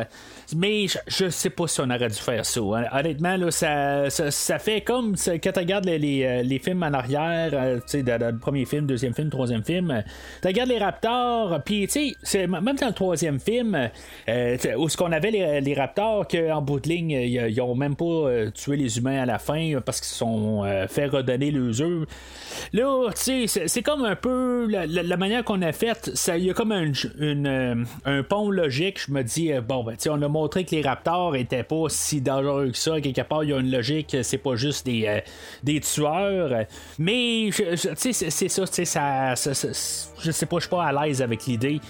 mais 0.56 0.86
je, 0.86 0.98
je 1.06 1.28
sais 1.28 1.50
pas 1.50 1.66
si 1.66 1.80
on 1.80 1.90
aurait 1.90 2.08
dû 2.08 2.14
faire 2.14 2.44
ça. 2.44 2.60
hein. 2.60 2.84
Honnêtement, 2.92 3.36
là, 3.36 3.50
ça, 3.50 4.10
ça, 4.10 4.58
fait 4.58 4.82
comme 4.82 5.14
quand 5.16 5.52
tu 5.52 5.58
regardes 5.58 5.86
les, 5.86 6.24
euh, 6.24 6.42
les 6.42 6.58
films 6.58 6.82
en 6.82 6.92
arrière, 6.92 7.50
euh, 7.54 7.78
le 7.94 8.38
premier 8.38 8.64
film, 8.64 8.86
deuxième 8.86 9.14
film, 9.14 9.30
troisième 9.30 9.64
film, 9.64 10.02
tu 10.42 10.48
regardes 10.48 10.68
les 10.70 10.78
raptors, 10.78 11.60
puis 11.64 11.88
même 12.34 12.76
dans 12.76 12.86
le 12.88 12.92
troisième 12.92 13.40
film, 13.40 13.90
euh, 14.28 14.56
où 14.76 14.88
ce 14.88 14.96
qu'on 14.96 15.12
avait 15.12 15.30
les, 15.30 15.60
les 15.60 15.74
raptors, 15.74 16.26
qu'en 16.28 16.60
bout 16.62 16.80
de 16.80 16.88
ligne, 16.88 17.10
ils 17.10 17.30
ils 17.50 17.60
ont 17.60 17.74
même 17.74 17.96
pas 17.96 18.04
euh, 18.04 18.50
tué 18.50 18.76
les 18.76 18.98
humains 18.98 19.22
à 19.22 19.26
la 19.26 19.38
fin 19.38 19.78
parce 19.84 20.00
qu'ils 20.00 20.08
se 20.08 20.16
sont 20.16 20.62
fait 20.88 21.06
redonner 21.06 21.50
les 21.50 21.80
œufs. 21.80 22.06
Là, 22.72 23.08
tu 23.10 23.46
sais, 23.48 23.66
c'est- 23.66 23.82
comme 23.82 24.04
un 24.04 24.16
peu 24.16 24.66
la, 24.68 25.16
manière 25.16 25.42
qu'on 25.44 25.62
a 25.62 25.72
faite, 25.72 26.10
il 26.36 26.44
y 26.44 26.50
a 26.50 26.54
comme 26.54 26.72
un, 26.72 26.92
une, 27.18 27.86
un 28.04 28.22
pont 28.22 28.50
logique. 28.50 28.89
Je 28.98 29.12
me 29.12 29.22
dis, 29.22 29.52
euh, 29.52 29.60
bon, 29.60 29.84
ben, 29.84 29.96
on 30.08 30.22
a 30.22 30.28
montré 30.28 30.64
que 30.64 30.74
les 30.74 30.82
raptors 30.82 31.36
étaient 31.36 31.62
pas 31.62 31.84
si 31.88 32.20
dangereux 32.20 32.70
que 32.70 32.78
ça. 32.78 33.00
Quelque 33.00 33.22
part, 33.22 33.44
il 33.44 33.50
y 33.50 33.52
a 33.52 33.58
une 33.58 33.70
logique, 33.70 34.16
c'est 34.22 34.38
pas 34.38 34.56
juste 34.56 34.86
des, 34.86 35.06
euh, 35.06 35.20
des 35.62 35.80
tueurs. 35.80 36.64
Mais, 36.98 37.50
tu 37.52 37.76
sais, 37.76 38.12
c'est- 38.12 38.48
ça, 38.48 38.66
tu 38.66 38.74
sais, 38.74 38.84
ça, 38.84 39.34
je 39.34 40.30
sais 40.30 40.46
pas, 40.46 40.56
je 40.56 40.60
suis 40.60 40.70
pas 40.70 40.84
à 40.84 41.06
l'aise 41.06 41.22
avec 41.22 41.46
l'idée. 41.46 41.80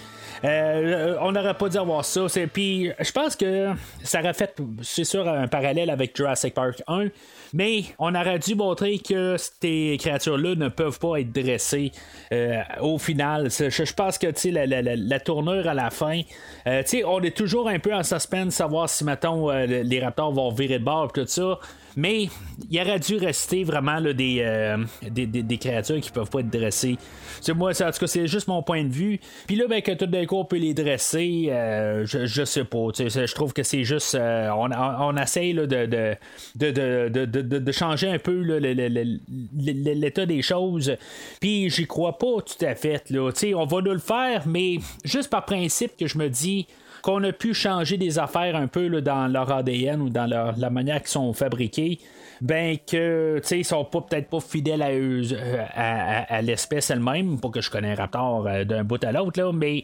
Euh, 0.43 1.17
on 1.21 1.31
n'aurait 1.31 1.53
pas 1.53 1.69
dû 1.69 1.77
avoir 1.77 2.03
ça. 2.03 2.25
Puis 2.51 2.91
je 2.99 3.11
pense 3.11 3.35
que 3.35 3.69
ça 4.03 4.21
aurait 4.21 4.33
fait, 4.33 4.55
c'est 4.81 5.03
sûr, 5.03 5.27
un 5.27 5.47
parallèle 5.47 5.89
avec 5.89 6.15
Jurassic 6.15 6.53
Park 6.53 6.81
1. 6.87 7.07
Mais 7.53 7.83
on 7.99 8.15
aurait 8.15 8.39
dû 8.39 8.55
montrer 8.55 8.99
que 8.99 9.35
ces 9.37 9.97
créatures-là 9.99 10.55
ne 10.55 10.69
peuvent 10.69 10.99
pas 10.99 11.19
être 11.19 11.31
dressées 11.31 11.91
euh, 12.31 12.61
au 12.79 12.97
final. 12.97 13.49
Je, 13.49 13.93
pense 13.93 14.17
que 14.17 14.27
la, 14.49 14.65
la, 14.65 14.81
la, 14.81 15.19
tournure 15.19 15.67
à 15.67 15.73
la 15.73 15.89
fin, 15.89 16.21
euh, 16.67 16.81
sais, 16.91 17.03
on 17.03 17.21
est 17.21 17.35
toujours 17.35 17.69
un 17.69 17.79
peu 17.79 17.93
en 17.93 18.03
suspense, 18.03 18.55
savoir 18.55 18.89
si, 18.89 19.03
mettons, 19.03 19.49
euh, 19.49 19.65
les 19.65 19.99
raptors 19.99 20.31
vont 20.31 20.51
virer 20.51 20.79
de 20.79 20.83
bord 20.83 21.11
et 21.15 21.21
tout 21.21 21.27
ça. 21.27 21.59
Mais 21.97 22.29
il 22.69 22.79
aurait 22.79 22.99
dû 22.99 23.17
rester 23.17 23.65
vraiment 23.65 23.97
euh, 24.01 24.77
des, 25.09 25.25
des- 25.25 25.57
créatures 25.57 25.99
qui 25.99 26.09
peuvent 26.09 26.29
pas 26.29 26.39
être 26.39 26.49
dressées. 26.49 26.97
C'est 27.41 27.53
moi, 27.53 27.71
en 27.71 27.91
tout 27.91 27.99
cas, 27.99 28.07
c'est 28.07 28.27
juste 28.27 28.47
mon 28.47 28.63
point 28.63 28.85
de 28.85 28.93
vue. 28.93 29.19
Puis 29.45 29.57
là, 29.57 29.65
ben, 29.67 29.81
que 29.81 29.91
tout 29.91 30.05
d'un 30.05 30.25
coup, 30.25 30.37
on 30.37 30.45
peut 30.45 30.57
les 30.57 30.73
dresser, 30.73 31.47
euh, 31.49 32.05
je, 32.05 32.25
je 32.27 32.45
sais 32.45 32.63
pas. 32.63 32.87
Je 32.97 33.33
trouve 33.33 33.51
que 33.51 33.63
c'est 33.63 33.83
juste. 33.83 34.17
on, 34.17 35.17
essaye 35.17 35.53
de, 35.53 35.65
de, 35.65 36.15
de, 36.55 37.25
de, 37.59 37.71
changer 37.73 38.07
un 38.07 38.19
peu 38.19 38.41
l'état 39.53 40.25
des 40.25 40.41
choses. 40.41 40.95
Puis 41.41 41.69
j'y 41.69 41.87
crois 41.87 42.17
pas 42.17 42.37
tout 42.37 42.65
à 42.65 42.73
fait. 42.75 43.09
Là. 43.09 43.31
On 43.55 43.65
va 43.65 43.81
nous 43.81 43.91
le 43.91 43.99
faire, 43.99 44.43
mais 44.47 44.77
juste 45.03 45.29
par 45.29 45.43
principe 45.43 45.97
que 45.97 46.07
je 46.07 46.17
me 46.17 46.29
dis 46.29 46.67
qu'on 47.01 47.23
a 47.23 47.31
pu 47.31 47.53
changer 47.53 47.97
des 47.97 48.19
affaires 48.19 48.55
un 48.55 48.67
peu 48.67 48.87
là, 48.87 49.01
dans 49.01 49.27
leur 49.27 49.51
ADN 49.51 50.01
ou 50.01 50.09
dans 50.09 50.25
leur, 50.27 50.57
la 50.57 50.69
manière 50.69 50.99
qu'ils 50.99 51.09
sont 51.09 51.33
fabriqués, 51.33 51.99
ben 52.41 52.77
que 52.77 53.37
tu 53.41 53.47
sais 53.47 53.59
ils 53.59 53.63
sont 53.63 53.85
pas 53.85 54.01
peut-être 54.01 54.29
pas 54.29 54.39
fidèles 54.39 54.81
à 54.81 54.89
euh, 54.89 55.23
à, 55.75 56.35
à- 56.37 56.41
l'espèce 56.41 56.89
elle-même, 56.89 57.39
pas 57.39 57.49
que 57.49 57.61
je 57.61 57.69
connais 57.69 57.91
un 57.91 57.95
raptor 57.95 58.47
euh, 58.47 58.63
d'un 58.63 58.83
bout 58.83 59.03
à 59.03 59.11
l'autre 59.11 59.39
là, 59.39 59.51
mais 59.53 59.83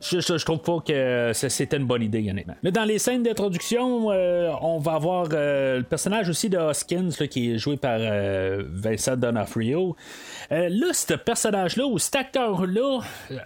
je, 0.00 0.44
trouve 0.44 0.58
pas 0.58 0.78
que 0.80 1.32
c'était 1.34 1.76
une 1.76 1.86
bonne 1.86 2.02
idée 2.02 2.28
honnêtement. 2.30 2.54
Là, 2.62 2.70
dans 2.70 2.84
les 2.84 2.98
scènes 2.98 3.22
d'introduction, 3.22 4.10
euh, 4.10 4.50
on 4.60 4.78
va 4.78 4.92
avoir 4.92 5.28
euh, 5.32 5.78
le 5.78 5.82
personnage 5.84 6.28
aussi 6.28 6.50
de 6.50 6.58
Hoskins 6.58 7.10
qui 7.30 7.52
est 7.52 7.58
joué 7.58 7.76
par 7.76 7.98
euh, 7.98 8.62
Vincent 8.68 9.16
D'Onofrio. 9.16 9.96
Là, 10.50 10.92
ce 10.92 11.14
personnage-là 11.14 11.86
ou 11.86 11.98
cet 11.98 12.16
acteur-là, 12.16 13.00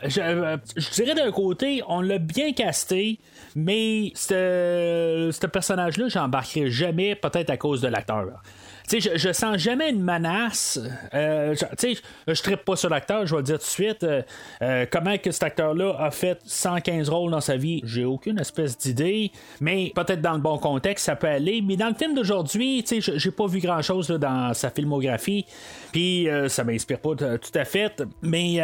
je, 0.05 0.59
je 0.77 0.91
dirais 0.91 1.15
d'un 1.15 1.31
côté, 1.31 1.83
on 1.89 2.01
l'a 2.01 2.19
bien 2.19 2.53
casté, 2.53 3.19
mais 3.55 4.13
ce 4.15 5.47
personnage-là, 5.47 6.09
j'embarquerai 6.09 6.71
jamais, 6.71 7.15
peut-être 7.15 7.51
à 7.51 7.57
cause 7.57 7.81
de 7.81 7.89
l'acteur. 7.89 8.43
Sais, 8.91 8.99
je, 8.99 9.11
je 9.17 9.33
sens 9.33 9.57
jamais 9.57 9.91
une 9.91 10.03
menace. 10.03 10.77
Euh, 11.15 11.55
je- 11.55 11.95
je 12.27 12.31
ne 12.31 12.35
trippe 12.35 12.65
pas 12.65 12.75
sur 12.75 12.89
l'acteur, 12.91 13.25
je 13.25 13.37
vais 13.37 13.41
le 13.41 13.45
dire 13.45 13.59
tout 13.61 13.65
de 13.65 13.69
suite. 13.69 14.03
Euh, 14.03 14.23
euh, 14.63 14.85
comment 14.91 15.17
que 15.17 15.31
cet 15.31 15.45
acteur-là 15.45 15.95
a 15.97 16.11
fait 16.11 16.41
115 16.45 17.09
rôles 17.09 17.31
dans 17.31 17.41
sa 17.41 17.57
vie, 17.57 17.83
j'ai 17.85 18.05
aucune 18.05 18.41
espèce 18.41 18.77
d'idée. 18.77 19.31
Mais 19.61 19.93
peut-être 19.95 20.21
dans 20.21 20.33
le 20.33 20.41
bon 20.41 20.59
contexte, 20.59 21.07
ça 21.07 21.15
peut 21.15 21.29
aller. 21.29 21.63
Mais 21.63 21.77
dans 21.77 21.87
le 21.87 21.95
film 21.95 22.17
d'aujourd'hui, 22.17 22.83
tu 22.83 23.01
sais, 23.01 23.13
j'ai 23.17 23.31
pas 23.31 23.47
vu 23.47 23.61
grand-chose 23.61 24.09
dans 24.09 24.53
sa 24.55 24.71
filmographie. 24.71 25.47
Puis 25.93 26.29
euh, 26.29 26.49
ça 26.49 26.65
m'inspire 26.65 26.99
pas 26.99 27.15
tout 27.15 27.59
à 27.59 27.65
fait. 27.65 28.03
Mais 28.23 28.55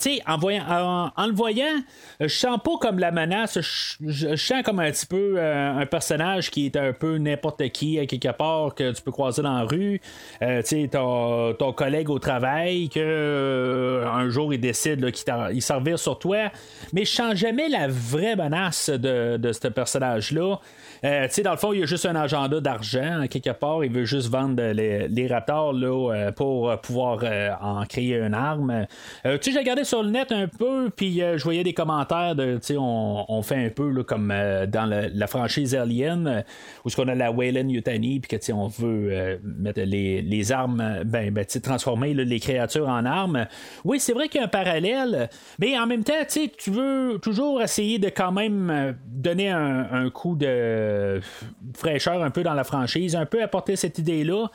tu 0.00 0.14
sais, 0.14 0.22
en, 0.28 0.38
voyant, 0.38 1.10
en, 1.16 1.26
le 1.26 1.32
voyant, 1.34 1.82
je 2.20 2.28
sens 2.28 2.60
pas 2.64 2.76
comme 2.80 3.00
la 3.00 3.10
menace. 3.10 3.58
Je, 4.00 4.36
sens 4.36 4.62
comme 4.62 4.78
un 4.78 4.92
petit 4.92 5.06
peu 5.06 5.42
un 5.42 5.84
personnage 5.86 6.52
qui 6.52 6.66
est 6.66 6.76
un 6.76 6.92
peu 6.92 7.18
n'importe 7.18 7.68
qui, 7.70 8.06
quelque 8.06 8.30
part, 8.30 8.76
que 8.76 8.92
tu 8.92 9.02
peux 9.02 9.10
croiser 9.10 9.42
dans 9.42 9.58
la 9.58 9.71
rue. 9.72 10.00
euh, 10.42 11.52
ton, 11.54 11.72
collègue 11.72 12.10
au 12.10 12.18
travail, 12.18 12.88
que 12.88 13.00
euh, 13.00 14.06
un 14.06 14.28
jour 14.28 14.52
il 14.52 14.60
décide 14.60 15.10
qu'il 15.10 15.62
s'en 15.62 15.78
revire 15.78 15.98
sur 15.98 16.18
toi. 16.18 16.50
Mais 16.92 17.04
je 17.04 17.10
sens 17.10 17.34
jamais 17.34 17.68
la 17.68 17.88
vraie 17.88 18.36
menace 18.36 18.90
de, 18.90 19.36
de 19.36 19.52
ce 19.52 19.68
personnage-là. 19.68 20.60
Euh, 21.04 21.26
tu 21.26 21.34
sais, 21.34 21.42
dans 21.42 21.50
le 21.50 21.56
fond, 21.56 21.72
il 21.72 21.80
y 21.80 21.82
a 21.82 21.86
juste 21.86 22.06
un 22.06 22.14
agenda 22.14 22.60
d'argent, 22.60 23.26
quelque 23.28 23.50
part. 23.50 23.84
Il 23.84 23.92
veut 23.92 24.04
juste 24.04 24.28
vendre 24.30 24.62
les, 24.62 25.08
les 25.08 25.26
raptors 25.26 25.72
là, 25.72 26.12
euh, 26.12 26.32
pour 26.32 26.70
euh, 26.70 26.76
pouvoir 26.76 27.24
en 27.60 27.84
créer 27.86 28.16
une 28.16 28.34
arme. 28.34 28.86
Tu 29.24 29.30
sais, 29.40 29.52
j'ai 29.52 29.58
regardé 29.58 29.84
sur 29.84 30.02
le 30.02 30.10
net 30.10 30.30
un 30.32 30.46
peu, 30.46 30.90
puis 30.94 31.18
je 31.18 31.42
voyais 31.42 31.64
des 31.64 31.74
commentaires 31.74 32.34
de, 32.34 32.54
tu 32.54 32.60
sais, 32.62 32.76
on, 32.76 33.30
on 33.30 33.42
fait 33.42 33.66
un 33.66 33.70
peu 33.70 33.90
là, 33.90 34.04
comme 34.04 34.28
dans 34.28 34.86
la 34.86 35.26
franchise 35.26 35.74
Alien, 35.74 36.44
où 36.84 36.90
ce 36.90 36.96
qu'on 36.96 37.08
a 37.08 37.14
la 37.14 37.30
Wayland 37.32 37.68
Yutani, 37.68 38.20
puis 38.20 38.28
que, 38.28 38.36
tu 38.36 38.46
sais, 38.46 38.52
on 38.52 38.68
veut 38.68 39.40
mettre 39.42 39.80
les, 39.80 40.22
les 40.22 40.52
armes, 40.52 41.02
ben, 41.04 41.32
ben 41.32 41.44
tu 41.44 41.52
sais, 41.52 41.60
transformer 41.60 42.14
les 42.14 42.40
créatures 42.40 42.88
en 42.88 43.04
armes. 43.04 43.46
Oui, 43.84 43.98
c'est 44.00 44.12
vrai 44.12 44.28
qu'il 44.28 44.40
y 44.40 44.42
a 44.42 44.46
un 44.46 44.48
parallèle, 44.48 45.28
mais 45.58 45.78
en 45.78 45.86
même 45.86 46.04
temps, 46.04 46.12
tu 46.20 46.42
sais, 46.42 46.52
tu 46.56 46.70
veux 46.70 47.18
toujours 47.20 47.62
essayer 47.62 47.98
de 47.98 48.08
quand 48.08 48.32
même 48.32 48.96
donner 49.06 49.50
un, 49.50 49.88
un 49.92 50.10
coup 50.10 50.36
de 50.36 50.91
fraîcheur 51.76 52.22
un 52.22 52.30
peu 52.30 52.42
dans 52.42 52.54
la 52.54 52.64
franchise, 52.64 53.16
un 53.16 53.26
peu 53.26 53.42
apporter 53.42 53.76
cette 53.76 53.98
idée-là. 53.98 54.46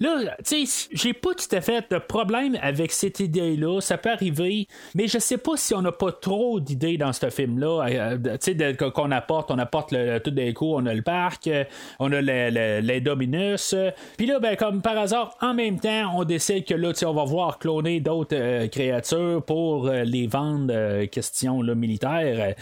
Là, 0.00 0.36
tu 0.44 0.66
sais, 0.66 0.88
j'ai 0.92 1.12
pas 1.12 1.30
tout 1.34 1.54
à 1.56 1.60
fait 1.60 1.90
de 1.90 1.98
problème 1.98 2.58
avec 2.62 2.92
cette 2.92 3.20
idée-là. 3.20 3.80
Ça 3.80 3.98
peut 3.98 4.10
arriver, 4.10 4.66
mais 4.94 5.06
je 5.08 5.18
sais 5.18 5.38
pas 5.38 5.56
si 5.56 5.74
on 5.74 5.82
n'a 5.82 5.92
pas 5.92 6.12
trop 6.12 6.60
d'idées 6.60 6.96
dans 6.96 7.12
ce 7.12 7.30
film-là. 7.30 7.86
euh, 7.88 8.18
tu 8.42 8.56
sais, 8.58 8.76
qu'on 8.76 9.10
apporte, 9.10 9.50
on 9.50 9.58
apporte 9.58 9.92
le, 9.92 10.18
tout 10.18 10.30
d'un 10.30 10.52
coup, 10.52 10.74
on 10.74 10.84
a 10.86 10.94
le 10.94 11.02
parc, 11.02 11.46
euh, 11.46 11.64
on 11.98 12.12
a 12.12 12.20
le- 12.20 12.50
le- 12.50 12.80
l'Indominus. 12.80 13.72
euh, 13.74 13.90
Puis 14.16 14.26
là, 14.26 14.38
ben, 14.40 14.56
comme 14.56 14.82
par 14.82 14.96
hasard, 14.98 15.36
en 15.40 15.54
même 15.54 15.78
temps, 15.80 16.12
on 16.16 16.24
décide 16.24 16.64
que 16.64 16.74
là, 16.74 16.92
tu 16.92 17.00
sais, 17.00 17.06
on 17.06 17.14
va 17.14 17.24
voir 17.24 17.58
cloner 17.58 18.00
d'autres 18.00 18.36
euh, 18.36 18.68
créatures 18.68 19.42
pour 19.44 19.86
euh, 19.88 20.04
les 20.04 20.26
vendre, 20.26 20.72
euh, 20.74 21.06
question 21.06 21.62
là, 21.62 21.74
militaire. 21.74 22.36
Euh, 22.50 22.52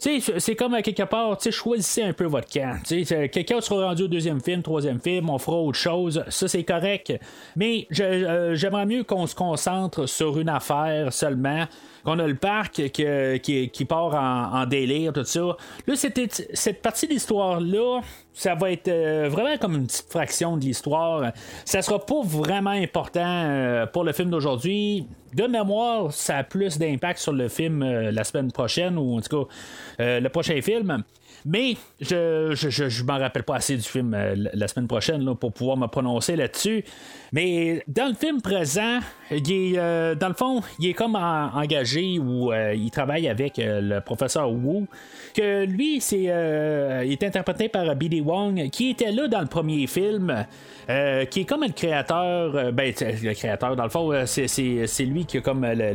tu 0.00 0.20
sais, 0.20 0.38
c'est 0.38 0.54
comme 0.56 0.80
quelque 0.82 1.02
part, 1.04 1.36
tu 1.38 1.44
sais, 1.44 1.50
choisissez 1.52 2.02
un 2.02 2.12
peu 2.12 2.24
votre 2.24 2.48
camp. 2.48 2.65
Euh, 2.92 3.28
quelqu'un 3.28 3.60
sera 3.60 3.86
rendu 3.86 4.04
au 4.04 4.08
deuxième 4.08 4.40
film, 4.40 4.62
troisième 4.62 5.00
film, 5.00 5.30
on 5.30 5.38
fera 5.38 5.56
autre 5.56 5.78
chose. 5.78 6.24
Ça, 6.28 6.48
c'est 6.48 6.64
correct. 6.64 7.12
Mais 7.56 7.86
euh, 8.00 8.54
j'aimerais 8.54 8.86
mieux 8.86 9.04
qu'on 9.04 9.26
se 9.26 9.34
concentre 9.34 10.06
sur 10.06 10.38
une 10.38 10.48
affaire 10.48 11.12
seulement. 11.12 11.66
Qu'on 12.04 12.20
a 12.20 12.26
le 12.26 12.36
parc 12.36 12.74
qui, 12.92 13.84
part 13.88 14.14
en, 14.14 14.64
délire, 14.66 15.12
tout 15.12 15.24
ça. 15.24 15.56
Là, 15.86 15.94
cette 15.96 16.80
partie 16.80 17.08
de 17.08 17.12
l'histoire-là, 17.12 18.00
ça 18.32 18.54
va 18.54 18.70
être 18.70 18.86
euh, 18.86 19.28
vraiment 19.28 19.56
comme 19.58 19.74
une 19.74 19.86
petite 19.86 20.08
fraction 20.08 20.56
de 20.56 20.64
l'histoire. 20.64 21.32
Ça 21.64 21.82
sera 21.82 21.98
pas 21.98 22.22
vraiment 22.22 22.70
important 22.70 23.20
euh, 23.24 23.86
pour 23.86 24.04
le 24.04 24.12
film 24.12 24.30
d'aujourd'hui. 24.30 25.08
De 25.34 25.48
mémoire, 25.48 26.12
ça 26.12 26.38
a 26.38 26.44
plus 26.44 26.78
d'impact 26.78 27.18
sur 27.18 27.32
le 27.32 27.48
film 27.48 27.84
la 27.84 28.24
semaine 28.24 28.52
prochaine, 28.52 28.96
ou 28.96 29.18
en 29.18 29.20
tout 29.20 29.44
cas 29.44 29.52
le 29.98 30.28
prochain 30.28 30.62
film. 30.62 31.02
Mais 31.48 31.76
je 32.00 32.50
je, 32.54 33.04
m'en 33.04 33.18
rappelle 33.18 33.44
pas 33.44 33.56
assez 33.56 33.76
du 33.76 33.82
film 33.82 34.12
euh, 34.14 34.34
la- 34.52 34.66
semaine 34.66 34.88
prochaine 34.88 35.34
pour 35.36 35.52
pouvoir 35.52 35.76
me 35.76 35.86
prononcer 35.86 36.34
là-dessus. 36.34 36.84
Mais 37.32 37.82
dans 37.86 38.08
le 38.08 38.14
film 38.14 38.42
présent, 38.42 38.98
euh, 39.30 40.14
dans 40.16 40.28
le 40.28 40.34
fond, 40.34 40.60
il 40.80 40.88
est 40.90 40.92
comme 40.94 41.14
en- 41.14 41.50
engagé 41.54 42.18
ou 42.18 42.52
euh, 42.52 42.74
il 42.74 42.90
travaille 42.90 43.28
avec 43.28 43.54
le 43.58 44.00
professeur 44.00 44.50
Wu. 44.50 44.86
Que 45.34 45.64
lui, 45.64 46.00
c'est 46.00 46.24
il 47.04 47.12
est 47.12 47.22
interprété 47.22 47.68
par 47.68 47.94
B.D. 47.94 48.20
Wong, 48.22 48.68
qui 48.70 48.90
était 48.90 49.12
là 49.12 49.28
dans 49.28 49.40
le 49.40 49.46
premier 49.46 49.86
film, 49.86 50.44
qui 50.88 51.40
est 51.40 51.44
comme 51.48 51.62
le 51.62 51.72
créateur. 51.72 52.72
ben, 52.72 52.92
le 53.00 53.34
créateur, 53.34 53.76
dans 53.76 53.84
le 53.84 53.90
fond, 53.90 54.12
c'est, 54.26 55.04
lui 55.04 55.24
qui 55.26 55.38
a 55.38 55.40
comme 55.42 55.64
le, 55.64 55.92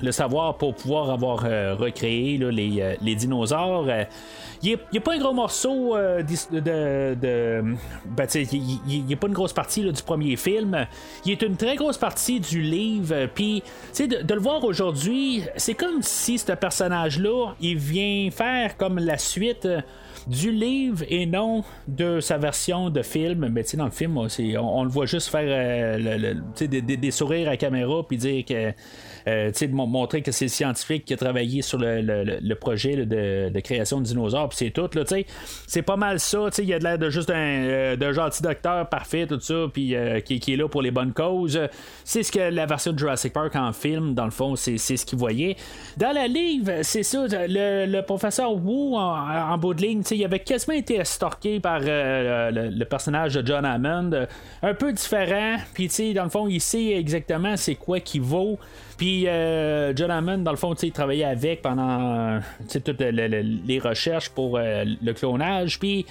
le- 0.00 0.12
savoir 0.12 0.56
pour 0.56 0.74
pouvoir 0.74 1.10
avoir 1.10 1.42
recréé 1.78 2.38
les 2.38 3.14
dinosaures. 3.14 3.86
Il 4.62 4.78
n'est 4.92 5.00
pas 5.00 5.14
un 5.14 5.18
gros 5.18 5.34
morceau 5.34 5.94
euh, 5.96 6.22
de. 6.22 7.14
de- 7.14 7.74
ben, 8.06 8.26
il- 8.34 8.80
il 8.88 9.12
est 9.12 9.16
pas 9.16 9.26
une 9.26 9.34
grosse 9.34 9.52
partie 9.52 9.82
du 9.82 10.02
premier 10.02 10.34
film. 10.36 10.86
Il 11.26 11.32
est 11.32 11.42
une 11.42 11.56
très 11.56 11.76
grosse 11.76 11.98
partie 11.98 12.40
du 12.40 12.62
livre. 12.62 13.26
Puis, 13.34 13.62
de, 13.98 14.22
de 14.22 14.34
le 14.34 14.40
voir 14.40 14.64
aujourd'hui, 14.64 15.42
c'est 15.56 15.74
comme 15.74 16.00
si 16.02 16.38
ce 16.38 16.52
personnage-là, 16.52 17.54
il 17.60 17.76
vient 17.76 18.30
faire 18.30 18.76
comme 18.78 18.98
la 18.98 19.18
suite 19.18 19.66
euh, 19.66 19.82
du 20.26 20.50
livre 20.50 21.04
et 21.08 21.26
non 21.26 21.62
de 21.86 22.20
sa 22.20 22.38
version 22.38 22.88
de 22.88 23.02
film. 23.02 23.48
Mais 23.52 23.62
tu 23.62 23.70
sais, 23.72 23.76
dans 23.76 23.84
le 23.84 23.90
film, 23.90 24.16
on, 24.16 24.26
on- 24.58 24.84
le 24.84 24.90
voit 24.90 25.06
juste 25.06 25.28
faire 25.28 25.44
euh, 25.46 26.18
le- 26.18 26.66
des, 26.96 27.10
sourires 27.10 27.50
à 27.50 27.56
caméra 27.58 28.02
puis 28.08 28.16
dire 28.16 28.44
que. 28.44 28.72
Euh, 29.28 29.50
de 29.50 29.66
mon- 29.74 29.86
montrer 29.86 30.22
que 30.22 30.32
c'est 30.32 30.44
le 30.46 30.50
scientifique 30.50 31.04
qui 31.04 31.14
a 31.14 31.16
travaillé 31.16 31.62
sur 31.62 31.78
le, 31.78 32.00
le- 32.00 32.54
projet 32.54 33.04
de, 33.06 33.60
création 33.60 34.00
de 34.00 34.04
dinosaures, 34.06 34.48
puis 34.48 34.58
c'est 34.58 34.70
tout. 34.70 34.88
Là, 34.94 35.04
c'est 35.66 35.82
pas 35.82 35.96
mal 35.96 36.20
ça. 36.20 36.48
Il 36.58 36.64
y 36.64 36.74
a 36.74 36.78
de 36.78 36.84
l'air 36.84 36.98
de 36.98 37.10
juste 37.10 37.30
un 37.30 37.34
euh, 37.34 37.96
de 37.96 38.12
gentil 38.12 38.42
docteur 38.42 38.88
parfait, 38.88 39.26
tout 39.26 39.40
ça, 39.40 39.66
puis 39.72 39.94
euh, 39.94 40.20
qui, 40.20 40.40
qui 40.40 40.54
est 40.54 40.56
là 40.56 40.68
pour 40.68 40.82
les 40.82 40.90
bonnes 40.90 41.12
causes. 41.12 41.60
C'est 42.04 42.22
ce 42.22 42.32
que 42.32 42.38
la 42.50 42.66
version 42.66 42.92
de 42.92 42.98
Jurassic 42.98 43.32
Park 43.32 43.54
en 43.56 43.72
film, 43.72 44.14
dans 44.14 44.24
le 44.24 44.30
fond, 44.30 44.56
c'est, 44.56 44.78
c'est 44.78 44.96
ce 44.96 45.04
qu'il 45.04 45.18
voyait. 45.18 45.56
Dans 45.96 46.12
la 46.12 46.26
livre, 46.28 46.72
c'est 46.82 47.02
ça, 47.02 47.26
le, 47.28 47.86
le 47.86 48.02
professeur 48.02 48.52
Wu, 48.54 48.94
en, 48.96 49.58
bout 49.58 49.74
de 49.74 49.82
ligne, 49.82 50.02
il 50.10 50.24
avait 50.24 50.40
quasiment 50.40 50.76
été 50.76 51.02
stalké 51.04 51.60
par 51.60 51.80
euh, 51.84 52.50
le, 52.50 52.68
le 52.70 52.84
personnage 52.84 53.34
de 53.34 53.46
John 53.46 53.64
Hammond, 53.64 54.10
euh, 54.12 54.26
un 54.62 54.74
peu 54.74 54.92
différent, 54.92 55.56
puis 55.74 55.88
dans 56.14 56.24
le 56.24 56.30
fond, 56.30 56.48
il 56.48 56.60
sait 56.60 56.92
exactement 56.92 57.56
c'est 57.56 57.74
quoi 57.74 58.00
qui 58.00 58.18
vaut. 58.18 58.58
Puis 58.96 59.26
euh, 59.28 59.92
John 59.94 60.10
Hammond, 60.10 60.38
dans 60.38 60.50
le 60.52 60.56
fond, 60.56 60.74
il 60.74 60.92
travaillait 60.92 61.24
avec 61.24 61.60
pendant 61.62 62.18
euh, 62.36 62.40
toutes 62.72 63.00
le- 63.00 63.10
le- 63.10 63.42
les 63.66 63.78
recherches 63.78 64.30
pour 64.30 64.56
euh, 64.56 64.84
le 65.02 65.12
clonage. 65.12 65.78
Puis, 65.78 66.06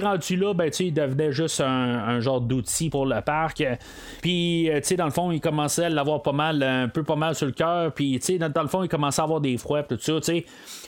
rendu 0.00 0.36
là, 0.36 0.52
ben, 0.54 0.70
il 0.80 0.92
devenait 0.94 1.30
juste 1.30 1.60
un, 1.60 1.66
un 1.66 2.18
genre 2.20 2.40
d'outil 2.40 2.90
pour 2.90 3.06
le 3.06 3.20
parc. 3.20 3.62
Puis, 4.22 4.68
euh, 4.70 4.80
dans 4.96 5.04
le 5.04 5.10
fond, 5.10 5.30
il 5.30 5.40
commençait 5.40 5.84
à 5.84 5.88
l'avoir 5.90 6.22
pas 6.22 6.32
mal, 6.32 6.62
un 6.62 6.88
peu 6.88 7.02
pas 7.04 7.16
mal 7.16 7.34
sur 7.34 7.46
le 7.46 7.52
cœur. 7.52 7.92
Puis, 7.92 8.18
dans, 8.40 8.48
dans 8.50 8.62
le 8.62 8.68
fond, 8.68 8.82
il 8.82 8.88
commençait 8.88 9.20
à 9.20 9.24
avoir 9.24 9.40
des 9.40 9.56
froids, 9.56 9.82
tout 9.82 9.98
ça, 10.00 10.14
tu 10.14 10.22
sais. 10.22 10.44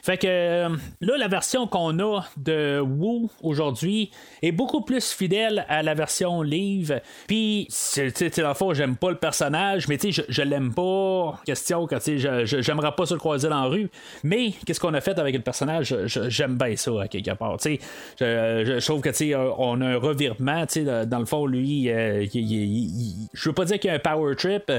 Fait 0.06 0.18
que 0.18 0.28
euh, 0.28 0.68
là, 1.00 1.16
la 1.18 1.26
version 1.26 1.66
qu'on 1.66 1.98
a 1.98 2.24
de 2.36 2.78
Wu 2.78 3.26
aujourd'hui 3.42 4.12
est 4.40 4.52
beaucoup 4.52 4.82
plus 4.82 5.12
fidèle 5.12 5.66
à 5.68 5.82
la 5.82 5.94
version 5.94 6.42
livre. 6.42 7.00
Puis, 7.26 7.66
tu 7.68 7.74
sais, 7.74 8.30
dans 8.40 8.46
le 8.46 8.54
fond, 8.54 8.72
j'aime 8.72 8.94
pas 8.94 9.10
le 9.10 9.16
personnage, 9.16 9.88
mais 9.88 9.98
tu 9.98 10.12
sais, 10.12 10.24
je, 10.28 10.42
l'aime 10.42 10.72
pas. 10.72 11.40
Question 11.44 11.88
que, 11.88 11.96
tu 11.96 12.20
sais, 12.20 12.46
j'aimerais 12.62 12.92
pas 12.92 13.04
se 13.06 13.14
le 13.14 13.18
croiser 13.18 13.48
dans 13.48 13.62
la 13.62 13.68
rue. 13.68 13.90
Mais, 14.22 14.52
qu'est-ce 14.64 14.78
qu'on 14.78 14.94
a 14.94 15.00
fait 15.00 15.18
avec 15.18 15.34
le 15.34 15.42
personnage? 15.42 15.92
J'aime 16.06 16.56
bien 16.56 16.76
ça, 16.76 16.92
à 17.02 17.08
quelque 17.08 17.34
part. 17.34 17.56
Tu 17.56 17.76
sais, 17.76 17.80
je, 18.20 18.86
trouve 18.86 19.00
que, 19.00 19.08
tu 19.08 19.16
sais, 19.16 19.34
on 19.34 19.80
a 19.80 19.86
un 19.86 19.96
revirement, 19.96 20.66
tu 20.66 20.84
sais, 20.84 21.06
dans 21.06 21.18
le 21.18 21.26
fond, 21.26 21.46
lui, 21.46 21.90
euh, 21.90 22.24
je 22.32 23.48
veux 23.48 23.54
pas 23.54 23.64
dire 23.64 23.80
qu'il 23.80 23.88
y 23.88 23.92
a 23.92 23.96
un 23.96 23.98
power 23.98 24.36
trip, 24.36 24.70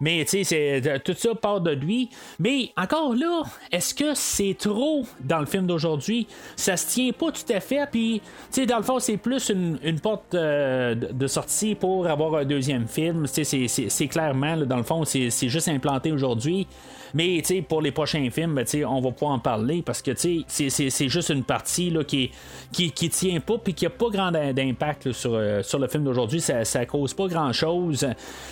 mais, 0.00 0.24
tu 0.26 0.44
sais, 0.44 1.00
tout 1.04 1.14
ça 1.16 1.34
part 1.34 1.60
de 1.60 1.72
lui. 1.72 2.08
Mais, 2.38 2.70
encore 2.76 3.16
là, 3.16 3.42
est-ce 3.72 3.92
que 3.92 4.14
c'est 4.14 4.54
trop 4.56 4.75
dans 5.20 5.40
le 5.40 5.46
film 5.46 5.66
d'aujourd'hui? 5.66 6.26
Ça 6.56 6.76
se 6.76 6.88
tient 6.88 7.12
pas 7.12 7.30
tout 7.32 7.52
à 7.52 7.60
fait, 7.60 7.88
puis, 7.90 8.20
tu 8.52 8.60
sais, 8.60 8.66
dans 8.66 8.78
le 8.78 8.82
fond, 8.82 8.98
c'est 8.98 9.16
plus 9.16 9.50
une, 9.50 10.00
porte 10.00 10.34
euh, 10.34 10.94
de, 10.94 11.26
sortie 11.26 11.74
pour 11.74 12.06
avoir 12.06 12.34
un 12.34 12.44
deuxième 12.44 12.86
film. 12.86 13.26
Tu 13.32 13.44
sais, 13.44 13.68
c'est- 13.68 14.08
clairement, 14.08 14.56
dans 14.58 14.76
le 14.76 14.82
fond, 14.82 15.04
c'est 15.04 15.30
juste 15.48 15.68
implanté 15.68 16.12
aujourd'hui. 16.12 16.66
Mais 17.14 17.42
pour 17.68 17.80
les 17.80 17.92
prochains 17.92 18.28
films, 18.30 18.54
ben, 18.54 18.66
on 18.84 19.00
va 19.00 19.10
pas 19.10 19.26
en 19.26 19.38
parler 19.38 19.82
parce 19.82 20.02
que 20.02 20.10
c'est- 20.14 21.08
juste 21.08 21.30
une 21.30 21.44
partie 21.44 21.90
là, 21.90 22.04
qui, 22.04 22.30
qui, 22.72 22.90
tient 23.08 23.40
pas 23.40 23.58
puis 23.58 23.74
qui 23.74 23.86
a 23.86 23.90
pas 23.90 24.08
grand 24.10 24.32
d'impact 24.32 25.06
là, 25.06 25.12
sur, 25.12 25.34
euh, 25.34 25.62
sur 25.62 25.78
le 25.78 25.88
film 25.88 26.04
d'aujourd'hui. 26.04 26.40
Ça, 26.40 26.64
ça 26.64 26.84
cause 26.84 27.14
pas 27.14 27.26
grand 27.28 27.52
chose. 27.52 28.06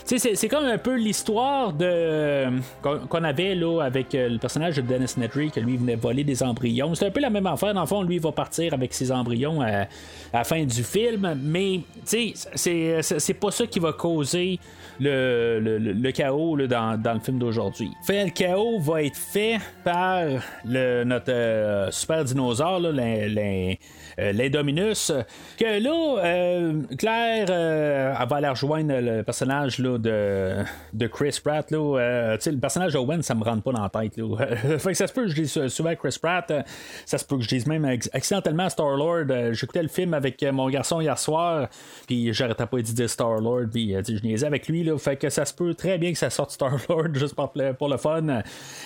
C'est 0.05 0.49
comme 0.49 0.64
un 0.64 0.79
peu 0.79 0.97
l'histoire 0.97 1.72
de 1.72 2.47
qu'on 2.83 2.99
qu'on 3.07 3.25
avait 3.25 3.55
là, 3.55 3.81
avec 3.83 4.14
euh, 4.14 4.29
le 4.29 4.39
personnage 4.39 4.77
de 4.77 4.83
Dennis 4.83 5.14
Nedry 5.16 5.51
que 5.51 5.61
lui 5.61 5.77
venait 5.77 5.97
voler 5.97 6.14
des 6.23 6.43
embryons. 6.43 6.95
C'est 6.95 7.07
un 7.07 7.11
peu 7.11 7.21
la 7.21 7.31
même 7.31 7.47
affaire. 7.47 7.75
Dans 7.75 7.81
le 7.81 7.87
fond, 7.87 8.03
lui 8.03 8.17
il 8.17 8.21
va 8.21 8.31
partir 8.31 8.75
avec 8.75 8.95
ses 8.95 9.11
embryons 9.11 9.61
à, 9.61 9.67
à 9.67 9.89
la 10.33 10.45
fin 10.45 10.62
du 10.65 10.85
film. 10.85 11.37
Mais 11.43 11.81
tu 12.07 12.35
sais, 12.55 13.01
c'est 13.19 13.35
pas 13.35 13.51
ça 13.51 13.67
qui 13.67 13.81
va 13.81 13.93
causer 13.93 14.61
le, 15.01 15.59
le- 15.61 15.79
le- 15.79 16.11
chaos 16.13 16.57
là, 16.57 16.67
dans, 16.67 17.01
dans 17.01 17.15
le 17.15 17.21
film 17.21 17.39
d'aujourd'hui. 17.39 17.91
Fait, 18.07 18.25
le 18.25 18.31
chaos 18.31 18.79
va 18.79 19.03
être 19.03 19.17
fait 19.17 19.59
par 19.83 20.23
notre 20.65 21.31
euh, 21.33 21.91
super 21.91 22.25
dinosaure, 22.25 22.81
là, 22.81 22.91
euh. 25.11 25.23
Que 25.59 25.83
là, 25.83 26.25
euh, 26.25 26.83
Claire, 26.97 27.51
elle 27.51 28.29
va 28.29 28.37
aller 28.37 28.49
rejoindre 28.49 28.95
le 29.01 29.23
personnage 29.23 29.79
là, 29.79 29.99
de, 29.99 30.63
de 30.93 31.07
Chris 31.09 31.39
Pratt. 31.43 31.69
Là, 31.71 32.37
le 32.37 32.59
personnage 32.59 32.93
d'Owen, 32.93 33.23
ça 33.23 33.35
me 33.35 33.43
rentre 33.43 33.63
pas 33.63 33.73
dans 33.73 33.83
la 33.83 33.89
tête. 33.89 34.17
Là. 34.17 34.47
fait 34.79 34.91
que 34.91 34.95
ça 34.95 35.07
se 35.09 35.13
peut 35.13 35.23
que 35.25 35.31
je 35.31 35.35
dise 35.43 35.67
souvent 35.69 35.95
Chris 35.97 36.17
Pratt. 36.21 36.53
Ça 37.07 37.19
se 37.19 37.25
peut 37.25 37.37
que 37.37 37.43
je 37.43 37.49
dise 37.49 37.67
même 37.67 37.85
accidentellement 38.13 38.69
Star-Lord. 38.69 39.53
J'écoutais 39.53 39.83
le 39.83 39.89
film 39.89 40.15
avec 40.15 40.43
mon 40.53 40.69
garçon 40.69 41.01
hier 41.01 41.19
soir, 41.19 41.69
puis 42.07 42.33
j'arrêtais 42.33 42.67
pas 42.67 42.77
de 42.77 42.83
dire 42.83 43.11
Star-Lord, 43.11 43.65
puis 43.73 43.95
je 44.07 44.23
niaisais 44.23 44.47
avec 44.47 44.69
lui. 44.69 44.84
Fait 44.99 45.16
que 45.16 45.28
ça 45.30 45.45
se 45.45 45.55
peut 45.55 45.74
très 45.74 45.99
bien 45.99 46.12
que 46.12 46.18
ça 46.18 46.30
sorte 46.30 46.53
Star-Lord 46.53 47.09
juste 47.14 47.35
pour 47.35 47.89
le, 47.89 47.97
fun. 47.97 48.43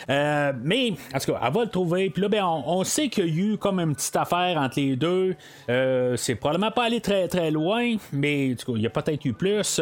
Euh, 0.09 0.53
mais, 0.63 0.93
en 1.15 1.19
tout 1.19 1.33
cas, 1.33 1.41
elle 1.45 1.53
va 1.53 1.65
le 1.65 1.71
trouver. 1.71 2.11
Puis 2.11 2.23
là, 2.23 2.29
ben, 2.29 2.45
on, 2.45 2.85
sait 2.85 3.09
qu'il 3.09 3.27
y 3.27 3.29
a 3.29 3.45
eu 3.53 3.59
comme 3.59 3.81
une 3.81 3.95
petite 3.95 4.17
affaire 4.17 4.57
entre 4.59 4.79
les 4.81 4.97
deux. 4.97 5.35
Euh, 5.69 6.17
c'est 6.17 6.35
probablement 6.35 6.71
pas 6.71 6.85
allé 6.85 7.01
très 7.01 7.29
très 7.29 7.51
loin, 7.51 7.97
mais 8.13 8.53
en 8.53 8.57
tout 8.57 8.73
cas, 8.73 8.79
il 8.79 8.83
y 8.83 8.87
a 8.87 8.91
peut-être 8.91 9.25
eu 9.25 9.33
plus. 9.33 9.81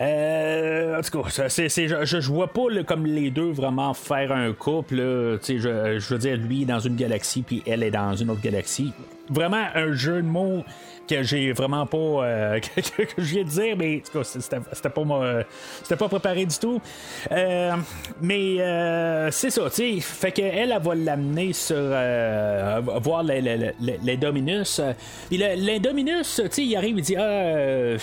Euh, 0.00 0.98
en 0.98 1.02
tout 1.02 1.22
cas, 1.22 1.48
c'est, 1.48 1.68
je, 1.68 2.04
je- 2.04 2.30
vois 2.30 2.48
pas 2.48 2.66
comme 2.86 3.06
les 3.06 3.30
deux 3.30 3.50
vraiment 3.50 3.94
faire 3.94 4.32
un 4.32 4.52
couple. 4.52 4.96
Je, 4.96 5.98
je 5.98 6.08
veux 6.08 6.18
dire, 6.18 6.36
lui 6.36 6.62
est 6.62 6.66
dans 6.66 6.80
une 6.80 6.96
galaxie, 6.96 7.42
puis 7.42 7.62
elle 7.66 7.82
est 7.82 7.90
dans 7.90 8.14
une 8.14 8.30
autre 8.30 8.42
galaxie. 8.42 8.92
Vraiment 9.30 9.64
un 9.74 9.92
jeu 9.92 10.22
de 10.22 10.26
mots 10.26 10.64
que 11.08 11.22
j'ai 11.22 11.52
vraiment 11.52 11.86
pas 11.86 11.96
euh, 11.96 12.60
que, 12.76 12.80
je 13.18 13.22
viens 13.22 13.44
de 13.44 13.48
dire 13.48 13.76
mais 13.76 13.96
en 13.96 14.00
tout 14.00 14.18
cas, 14.18 14.24
c'était, 14.24 14.90
pas 14.90 15.44
c'était 15.82 15.96
pas 15.96 16.08
préparé 16.08 16.46
du 16.46 16.56
tout. 16.58 16.80
Euh, 17.32 17.72
mais 18.20 18.60
euh, 18.60 19.30
c'est 19.30 19.50
ça 19.50 19.62
tu 19.70 19.76
sais. 19.76 20.00
Fait 20.00 20.32
qu'elle 20.32 20.70
elle 20.72 20.82
va 20.82 20.94
l'amener 20.94 21.52
sur 21.52 21.76
voir 23.00 23.22
les, 23.22 23.40
les, 23.40 23.56
les- 23.80 23.98
les 24.02 24.16
puis 25.28 25.38
l'Indominus 25.38 26.40
tu 26.44 26.50
sais 26.50 26.64
il 26.64 26.76
arrive 26.76 26.98
il 26.98 27.02
dit 27.02 27.16
ah 27.16 27.96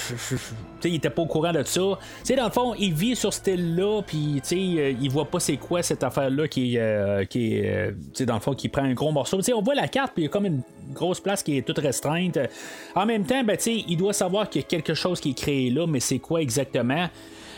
il 0.83 0.95
était 0.95 1.09
pas 1.09 1.21
au 1.21 1.25
courant 1.27 1.51
de 1.51 1.63
ça. 1.63 1.81
Tu 2.25 2.35
dans 2.35 2.45
le 2.45 2.51
fond 2.51 2.73
il 2.77 2.93
vit 2.93 3.15
sur 3.15 3.33
cette 3.33 3.47
île 3.47 3.75
là 3.75 4.01
puis 4.05 4.41
il 4.51 5.09
voit 5.09 5.25
pas 5.25 5.39
c'est 5.39 5.57
quoi 5.57 5.81
cette 5.83 6.03
affaire 6.03 6.29
là 6.29 6.47
qui 6.47 6.77
euh, 6.77 7.25
qui 7.25 7.61
euh, 7.65 7.91
dans 8.21 8.35
le 8.35 8.39
fond 8.39 8.53
qui 8.53 8.69
prend 8.69 8.83
un 8.83 8.93
gros 8.93 9.11
morceau. 9.11 9.37
Tu 9.37 9.43
sais 9.43 9.53
on 9.53 9.61
voit 9.61 9.75
la 9.75 9.87
carte 9.87 10.13
puis 10.13 10.23
il 10.23 10.25
y 10.25 10.29
a 10.29 10.31
comme 10.31 10.45
une 10.45 10.61
grosse 10.91 11.19
place 11.19 11.43
qui 11.43 11.57
est 11.57 11.61
toute 11.61 11.79
restreinte. 11.79 12.39
En 12.95 13.05
même 13.05 13.25
temps, 13.25 13.43
ben, 13.43 13.57
il 13.65 13.97
doit 13.97 14.13
savoir 14.13 14.49
qu'il 14.49 14.61
y 14.61 14.65
a 14.65 14.67
quelque 14.67 14.93
chose 14.93 15.19
qui 15.19 15.31
est 15.31 15.37
créé 15.37 15.69
là, 15.69 15.87
mais 15.87 15.99
c'est 15.99 16.19
quoi 16.19 16.41
exactement? 16.41 17.07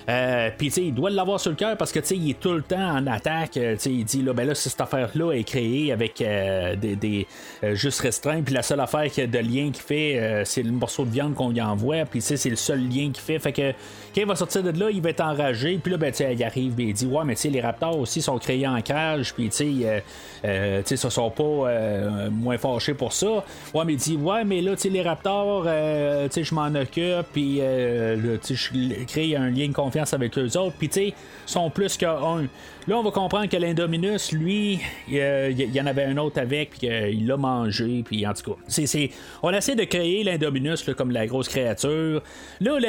Euh, 0.08 0.50
Puis, 0.58 0.68
tu 0.68 0.74
sais, 0.74 0.84
il 0.84 0.94
doit 0.94 1.10
l'avoir 1.10 1.40
sur 1.40 1.50
le 1.52 1.56
cœur 1.56 1.76
parce 1.78 1.92
que, 1.92 2.00
tu 2.00 2.08
sais, 2.08 2.16
il 2.16 2.30
est 2.30 2.40
tout 2.40 2.54
le 2.54 2.62
temps 2.62 2.98
en 2.98 3.08
attaque. 3.08 3.58
Euh, 3.58 3.74
Tu 3.76 3.80
sais, 3.80 3.92
il 3.92 4.06
dit, 4.06 4.22
là, 4.22 4.34
ben 4.34 4.48
là, 4.48 4.54
cette 4.56 4.80
affaire-là 4.80 5.32
est 5.34 5.44
créée 5.44 5.92
avec 5.92 6.22
euh, 6.22 6.76
des, 6.76 6.96
des 6.96 7.28
euh, 7.64 7.76
juste 7.76 8.02
restreints, 8.02 8.42
puis 8.44 8.54
la 8.54 8.62
seule 8.62 8.80
affaire 8.80 9.06
de 9.06 9.40
lien 9.40 9.72
qu'il 9.72 9.84
fait, 9.84 10.20
euh, 10.20 10.46
c'est 10.46 10.64
le 10.64 10.72
morceau 10.72 11.06
de 11.06 11.10
viande 11.10 11.34
qu'on 11.34 11.50
lui 11.50 11.62
envoie, 11.62 12.06
puis, 12.06 12.20
tu 12.20 12.28
sais, 12.28 12.38
c'est 12.38 12.50
le 12.50 12.56
seul 12.56 12.82
lien 12.82 13.12
qu'il 13.12 13.24
fait. 13.24 13.40
Fait 13.40 13.52
que, 13.52 13.72
quand 13.72 14.22
il 14.22 14.28
va 14.28 14.36
sortir 14.36 14.64
de 14.64 14.72
là, 14.80 14.90
il 14.92 15.02
va 15.02 15.10
être 15.10 15.22
enragé, 15.22 15.80
puis 15.82 15.92
là, 15.92 15.98
ben, 15.98 16.12
tu 16.12 16.18
sais, 16.18 16.34
il 16.34 16.44
arrive, 16.44 16.76
ben, 16.76 16.88
il 16.88 16.94
dit, 16.94 17.08
ouais, 17.08 17.24
mais 17.26 17.36
tu 17.36 17.42
sais, 17.42 17.50
les 17.50 17.62
raptors 17.62 17.98
aussi 17.98 18.22
sont 18.22 18.38
créés 18.38 18.68
en 18.68 18.80
cage, 18.82 19.34
puis, 19.34 19.50
tu 19.50 19.56
sais, 19.56 19.72
euh, 19.84 20.00
euh, 20.46 20.82
tu 20.82 20.90
sais, 20.90 20.98
ça 20.98 21.10
sont 21.10 21.32
pas 21.32 21.44
euh, 21.44 22.30
moins 22.30 22.58
fâchés 22.58 22.94
pour 22.94 23.12
ça. 23.12 23.44
Ouais, 23.74 23.84
mais 23.86 23.94
il 23.94 23.98
dit, 24.00 24.18
ouais, 24.18 24.44
mais 24.44 24.62
là, 24.62 24.76
tu 24.76 24.84
sais, 24.84 24.90
les 24.90 25.02
raptors, 25.02 25.64
euh, 25.66 26.28
tu 26.28 26.34
sais, 26.36 26.44
je 26.44 26.54
m'en 26.54 26.68
occupe, 26.76 27.26
puis, 27.34 27.58
euh, 27.60 28.38
tu 28.44 28.56
sais, 28.56 28.72
je 28.74 29.04
crée 29.06 29.36
un 29.36 29.50
lien 29.50 29.68
de 29.68 29.74
avec 30.00 30.38
eux 30.38 30.58
autres, 30.58 30.76
puis, 30.78 30.90
tu 30.90 30.94
sais, 30.94 31.14
sont 31.46 31.70
plus 31.70 31.98
qu'un. 31.98 32.48
Là, 32.88 32.98
on 32.98 33.04
va 33.04 33.12
comprendre 33.12 33.48
que 33.48 33.58
l'Indominus, 33.58 34.32
lui, 34.32 34.80
euh, 35.12 35.52
il 35.52 35.76
y, 35.76 35.82
en 35.82 35.88
avait 35.88 36.04
un 36.04 36.18
autre 36.18 36.40
avec, 36.40 36.72
puis 36.72 36.80
qu'il 36.82 37.26
l'a 37.26 37.38
mangé, 37.38 38.04
puis 38.06 38.28
en 38.28 38.34
tout 38.34 38.52
cas, 38.52 39.02
on 39.42 39.52
essaie 39.52 39.76
de 39.76 39.84
créer 39.86 40.24
l'Indominus 40.24 40.84
comme 40.96 41.12
la 41.12 41.26
grosse 41.26 41.50
créature. 41.50 42.22
Là, 42.62 42.80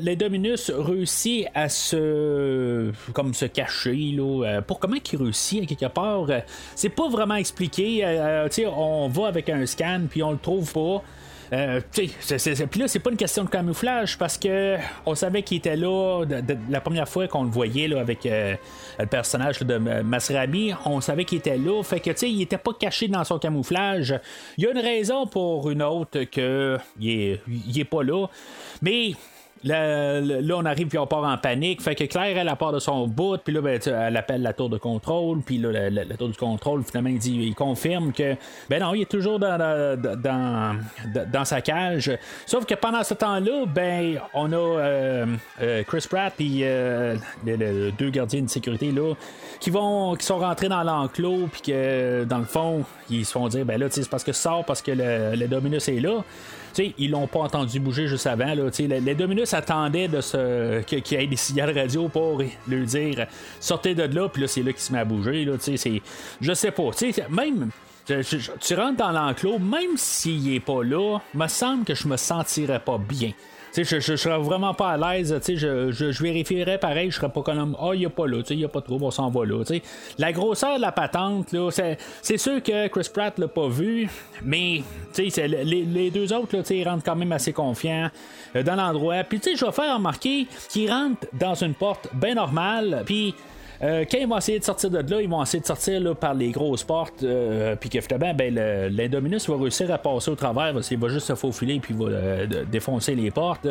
l'Indominus 0.00 0.70
réussit 0.70 1.46
à 1.54 1.68
se, 1.68 2.90
comme 3.12 3.34
se 3.34 3.44
cacher, 3.44 4.12
là. 4.16 4.44
Euh, 4.44 4.60
pour 4.62 4.78
comment 4.78 4.98
qu'il 4.98 5.22
réussit, 5.22 5.66
quelque 5.66 5.92
part, 5.92 6.26
euh, 6.30 6.40
c'est 6.74 6.88
pas 6.88 7.08
vraiment 7.08 7.36
expliqué. 7.36 8.04
Euh, 8.04 8.08
euh, 8.08 8.48
tu 8.48 8.62
sais, 8.62 8.66
on 8.66 9.08
va 9.08 9.26
avec 9.26 9.48
un 9.48 9.64
scan, 9.66 10.02
puis 10.08 10.22
on 10.22 10.32
le 10.32 10.38
trouve 10.38 10.72
pas. 10.72 11.02
Euh, 11.52 11.80
puis 11.90 12.10
là, 12.78 12.88
c'est 12.88 12.98
pas 12.98 13.10
une 13.10 13.16
question 13.16 13.44
de 13.44 13.48
camouflage 13.48 14.18
parce 14.18 14.36
que 14.36 14.76
on 15.06 15.14
savait 15.14 15.42
qu'il 15.42 15.58
était 15.58 15.76
là 15.76 16.24
la 16.68 16.80
première 16.80 17.08
fois 17.08 17.26
qu'on 17.28 17.44
le 17.44 17.50
voyait 17.50 17.88
là, 17.88 18.00
avec 18.00 18.26
euh, 18.26 18.54
le 18.98 19.06
personnage 19.06 19.60
de 19.60 19.74
euh, 19.74 20.02
Masrami. 20.02 20.72
On 20.84 21.00
savait 21.00 21.24
qu'il 21.24 21.38
était 21.38 21.58
là, 21.58 21.82
fait 21.82 22.00
que 22.00 22.10
tu 22.10 22.18
sais, 22.18 22.30
il 22.30 22.42
était 22.42 22.58
pas 22.58 22.72
caché 22.78 23.08
dans 23.08 23.24
son 23.24 23.38
camouflage. 23.38 24.18
Il 24.56 24.64
y 24.64 24.66
a 24.66 24.70
une 24.70 24.78
raison 24.78 25.26
pour 25.26 25.70
une 25.70 25.82
autre 25.82 26.24
que 26.24 26.78
il 27.00 27.10
est, 27.10 27.40
il 27.48 27.78
est 27.78 27.84
pas 27.84 28.02
là, 28.02 28.26
mais 28.82 29.12
Là, 29.64 30.20
là, 30.20 30.54
on 30.56 30.64
arrive 30.64 30.86
puis 30.86 30.98
on 30.98 31.06
part 31.06 31.24
en 31.24 31.36
panique. 31.36 31.82
Fait 31.82 31.94
que 31.94 32.04
Claire, 32.04 32.36
elle, 32.38 32.48
elle 32.48 32.56
part 32.56 32.72
de 32.72 32.78
son 32.78 33.06
bout, 33.08 33.38
puis 33.38 33.52
là, 33.52 33.60
ben, 33.60 33.80
elle 33.84 34.16
appelle 34.16 34.42
la 34.42 34.52
tour 34.52 34.68
de 34.70 34.78
contrôle, 34.78 35.40
puis 35.40 35.58
là, 35.58 35.90
la, 35.90 36.04
tour 36.16 36.28
du 36.28 36.36
contrôle, 36.36 36.82
finalement, 36.84 37.10
il, 37.10 37.18
dit, 37.18 37.34
il 37.42 37.54
confirme 37.54 38.12
que, 38.12 38.34
ben 38.68 38.80
non, 38.80 38.94
il 38.94 39.02
est 39.02 39.10
toujours 39.10 39.38
dans, 39.38 39.58
dans, 39.98 40.76
dans, 41.32 41.44
sa 41.44 41.60
cage. 41.60 42.12
Sauf 42.46 42.66
que 42.66 42.74
pendant 42.74 43.02
ce 43.02 43.14
temps-là, 43.14 43.64
ben, 43.66 44.20
on 44.34 44.52
a 44.52 44.56
euh, 44.56 45.26
euh, 45.60 45.82
Chris 45.84 46.06
Pratt, 46.08 46.32
puis 46.36 46.60
euh, 46.62 47.16
le- 47.44 47.56
le- 47.56 47.90
deux 47.92 48.10
gardiens 48.10 48.42
de 48.42 48.48
sécurité, 48.48 48.92
là, 48.92 49.14
qui 49.60 49.70
vont 49.70 50.14
qui 50.14 50.24
sont 50.24 50.38
rentrés 50.38 50.68
dans 50.68 50.82
l'enclos, 50.84 51.48
puis 51.50 51.62
que, 51.62 52.24
dans 52.24 52.38
le 52.38 52.44
fond, 52.44 52.84
ils 53.10 53.24
se 53.26 53.32
font 53.32 53.48
dire, 53.48 53.64
ben 53.64 53.78
là, 53.80 53.86
c'est 53.90 54.08
parce 54.08 54.22
que 54.24 54.32
ça 54.32 54.50
sort, 54.50 54.64
parce 54.64 54.82
que 54.82 54.92
le, 54.92 55.34
le 55.36 55.48
Dominus 55.48 55.88
est 55.88 56.00
là. 56.00 56.22
Tu 56.74 56.84
sais, 56.84 56.94
ils 56.98 57.10
l'ont 57.10 57.26
pas 57.26 57.40
entendu 57.40 57.80
bouger 57.80 58.06
juste 58.06 58.26
avant. 58.26 58.54
Là, 58.54 58.70
les, 58.78 59.00
les 59.00 59.14
Dominus 59.14 59.52
attendaient 59.54 60.08
de 60.08 60.20
ce, 60.20 60.80
qu'il 60.82 61.18
y 61.18 61.22
ait 61.22 61.26
des 61.26 61.36
signaux 61.36 61.66
radio 61.74 62.08
pour 62.08 62.42
lui 62.66 62.86
dire 62.86 63.26
sortez 63.60 63.94
de 63.94 64.02
là, 64.02 64.28
puis 64.28 64.42
là, 64.42 64.48
c'est 64.48 64.62
là 64.62 64.72
qu'il 64.72 64.80
se 64.82 64.92
met 64.92 64.98
à 65.00 65.04
bouger. 65.04 65.44
Là, 65.44 65.54
c'est, 65.60 66.02
je 66.40 66.52
sais 66.54 66.70
pas. 66.70 66.90
Même. 67.30 67.70
je- 68.08 68.50
Tu 68.60 68.74
rentres 68.74 68.96
dans 68.96 69.10
l'enclos, 69.10 69.58
même 69.58 69.96
s'il 69.96 70.54
est 70.54 70.60
pas 70.60 70.82
là, 70.82 71.18
me 71.34 71.46
semble 71.48 71.84
que 71.84 71.94
je 71.94 72.06
me 72.08 72.16
sentirais 72.16 72.80
pas 72.80 72.98
bien. 72.98 73.32
Je, 73.76 73.82
je, 73.84 74.00
je 74.00 74.16
serais 74.16 74.38
vraiment 74.38 74.74
pas 74.74 74.90
à 74.92 74.96
l'aise. 74.96 75.38
Je, 75.46 75.90
je, 75.90 76.12
je 76.12 76.22
vérifierais 76.22 76.78
pareil. 76.78 77.10
Je 77.10 77.16
serais 77.16 77.28
pas 77.28 77.42
comme 77.42 77.76
Ah, 77.80 77.90
il 77.94 78.00
n'y 78.00 78.06
a 78.06 78.10
pas 78.10 78.26
là. 78.26 78.38
Il 78.50 78.56
n'y 78.56 78.64
a 78.64 78.68
pas 78.68 78.80
trouble, 78.80 79.04
on 79.04 79.10
s'en 79.10 79.30
va 79.30 79.44
là. 79.44 79.62
La 80.18 80.32
grosseur 80.32 80.76
de 80.76 80.80
la 80.80 80.92
patente, 80.92 81.52
là, 81.52 81.70
c'est, 81.70 81.98
c'est 82.22 82.38
sûr 82.38 82.62
que 82.62 82.88
Chris 82.88 83.08
Pratt 83.12 83.38
l'a 83.38 83.48
pas 83.48 83.68
vu, 83.68 84.08
mais 84.42 84.82
les, 85.16 85.84
les 85.84 86.10
deux 86.10 86.32
autres, 86.32 86.56
là, 86.56 86.62
ils 86.70 86.88
rentrent 86.88 87.04
quand 87.04 87.16
même 87.16 87.32
assez 87.32 87.52
confiants 87.52 88.10
euh, 88.56 88.62
dans 88.62 88.76
l'endroit. 88.76 89.22
Puis 89.24 89.40
je 89.44 89.64
vais 89.64 89.72
faire 89.72 89.94
remarquer 89.94 90.46
qu'ils 90.70 90.90
rentrent 90.90 91.26
dans 91.32 91.54
une 91.54 91.74
porte 91.74 92.08
bien 92.14 92.34
normale. 92.34 93.02
Puis. 93.06 93.34
Euh, 93.82 94.04
quand 94.10 94.18
ils 94.18 94.26
vont 94.26 94.38
essayer 94.38 94.58
de 94.58 94.64
sortir 94.64 94.90
de 94.90 94.98
là, 94.98 95.22
ils 95.22 95.28
vont 95.28 95.42
essayer 95.42 95.60
de 95.60 95.66
sortir 95.66 96.16
par 96.16 96.34
les 96.34 96.50
grosses 96.50 96.82
portes, 96.82 97.22
euh, 97.22 97.76
puis 97.76 97.88
que 97.88 98.14
ben, 98.16 98.36
l'Indominus 98.90 99.48
va 99.48 99.56
réussir 99.56 99.92
à 99.92 99.98
passer 99.98 100.30
au 100.30 100.34
travers, 100.34 100.74
qu'il 100.80 100.98
va 100.98 101.08
juste 101.08 101.26
se 101.26 101.34
faufiler, 101.34 101.78
puis 101.78 101.94
il 101.94 102.04
va 102.04 102.10
euh, 102.10 102.46
défoncer 102.70 103.14
les 103.14 103.30
portes. 103.30 103.68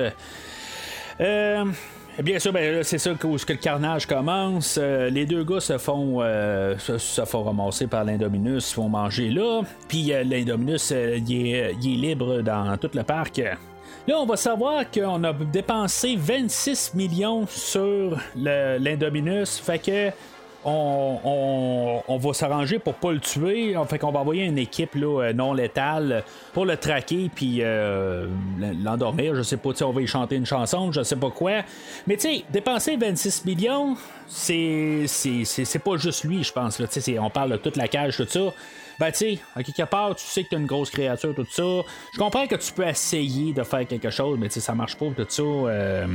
Euh, 1.19 1.65
Bien 2.23 2.39
sûr, 2.39 2.51
ben, 2.51 2.81
c'est 2.81 2.97
ça 2.97 3.11
que, 3.11 3.45
que 3.45 3.53
le 3.53 3.59
carnage 3.59 4.07
commence. 4.07 4.79
Les 4.79 5.27
deux 5.27 5.43
gars 5.43 5.59
se 5.59 5.77
font, 5.77 6.17
euh, 6.21 6.75
se, 6.79 7.25
font 7.25 7.43
ramasser 7.43 7.85
par 7.85 8.05
l'Indominus, 8.05 8.65
se 8.65 8.73
font 8.73 8.89
manger 8.89 9.29
là. 9.29 9.61
Puis 9.87 10.11
l'Indominus, 10.25 10.89
il 10.89 11.31
il 11.31 12.03
est 12.03 12.09
libre 12.09 12.41
dans 12.41 12.75
tout 12.77 12.89
le 12.95 13.03
parc. 13.03 13.39
Là, 14.07 14.15
on 14.19 14.25
va 14.25 14.37
savoir 14.37 14.89
qu'on 14.89 15.21
a 15.25 15.33
dépensé 15.33 16.15
26 16.15 16.93
millions 16.93 17.45
sur 17.45 18.17
l'Indominus. 18.35 19.59
Fait 19.59 19.79
que 19.79 20.11
on, 20.63 22.17
va 22.17 22.33
s'arranger 22.33 22.79
pour 22.79 22.93
pas 22.93 23.11
le 23.11 23.19
tuer. 23.19 23.75
Fait 23.87 23.99
qu'on 23.99 24.11
va 24.11 24.19
envoyer 24.19 24.45
une 24.45 24.57
équipe 24.57 24.95
euh, 24.95 25.33
non 25.33 25.53
létale 25.53 26.23
pour 26.53 26.65
le 26.65 26.77
traquer 26.77 27.29
puis 27.33 27.59
euh, 27.61 28.27
l'endormir. 28.81 29.35
Je 29.35 29.41
sais 29.41 29.57
pas, 29.57 29.69
on 29.81 29.91
va 29.91 30.01
y 30.01 30.07
chanter 30.07 30.37
une 30.37 30.45
chanson, 30.45 30.91
je 30.91 31.03
sais 31.03 31.15
pas 31.15 31.29
quoi. 31.29 31.63
Mais 32.07 32.15
tu 32.15 32.29
sais, 32.29 32.43
dépenser 32.49 32.95
26 32.95 33.45
millions, 33.45 33.97
c'est 34.27 35.05
c'est- 35.07 35.79
pas 35.79 35.97
juste 35.97 36.23
lui, 36.23 36.43
je 36.43 36.51
pense. 36.51 36.79
Là. 36.79 36.87
On 37.19 37.29
parle 37.29 37.51
de 37.51 37.57
toute 37.57 37.77
la 37.77 37.87
cage, 37.87 38.17
tout 38.17 38.27
ça. 38.27 38.53
Ben, 38.99 39.11
tu 39.11 39.17
sais, 39.17 39.39
à 39.55 39.61
quelque 39.61 39.83
part, 39.83 40.15
tu 40.15 40.25
sais 40.25 40.43
que 40.43 40.49
t'as 40.49 40.57
une 40.57 40.65
grosse 40.65 40.89
créature, 40.89 41.35
tout 41.35 41.45
ça. 41.51 41.63
Je 42.13 42.17
comprends 42.17 42.47
que 42.47 42.55
tu 42.55 42.73
peux 42.73 42.87
essayer 42.87 43.53
de 43.53 43.61
faire 43.61 43.85
quelque 43.85 44.09
chose, 44.09 44.39
mais 44.39 44.47
tu 44.47 44.55
sais, 44.55 44.59
ça 44.59 44.73
marche 44.73 44.95
pas, 44.97 45.05
tout 45.15 45.25
ça. 45.29 45.43
euh, 45.43 46.07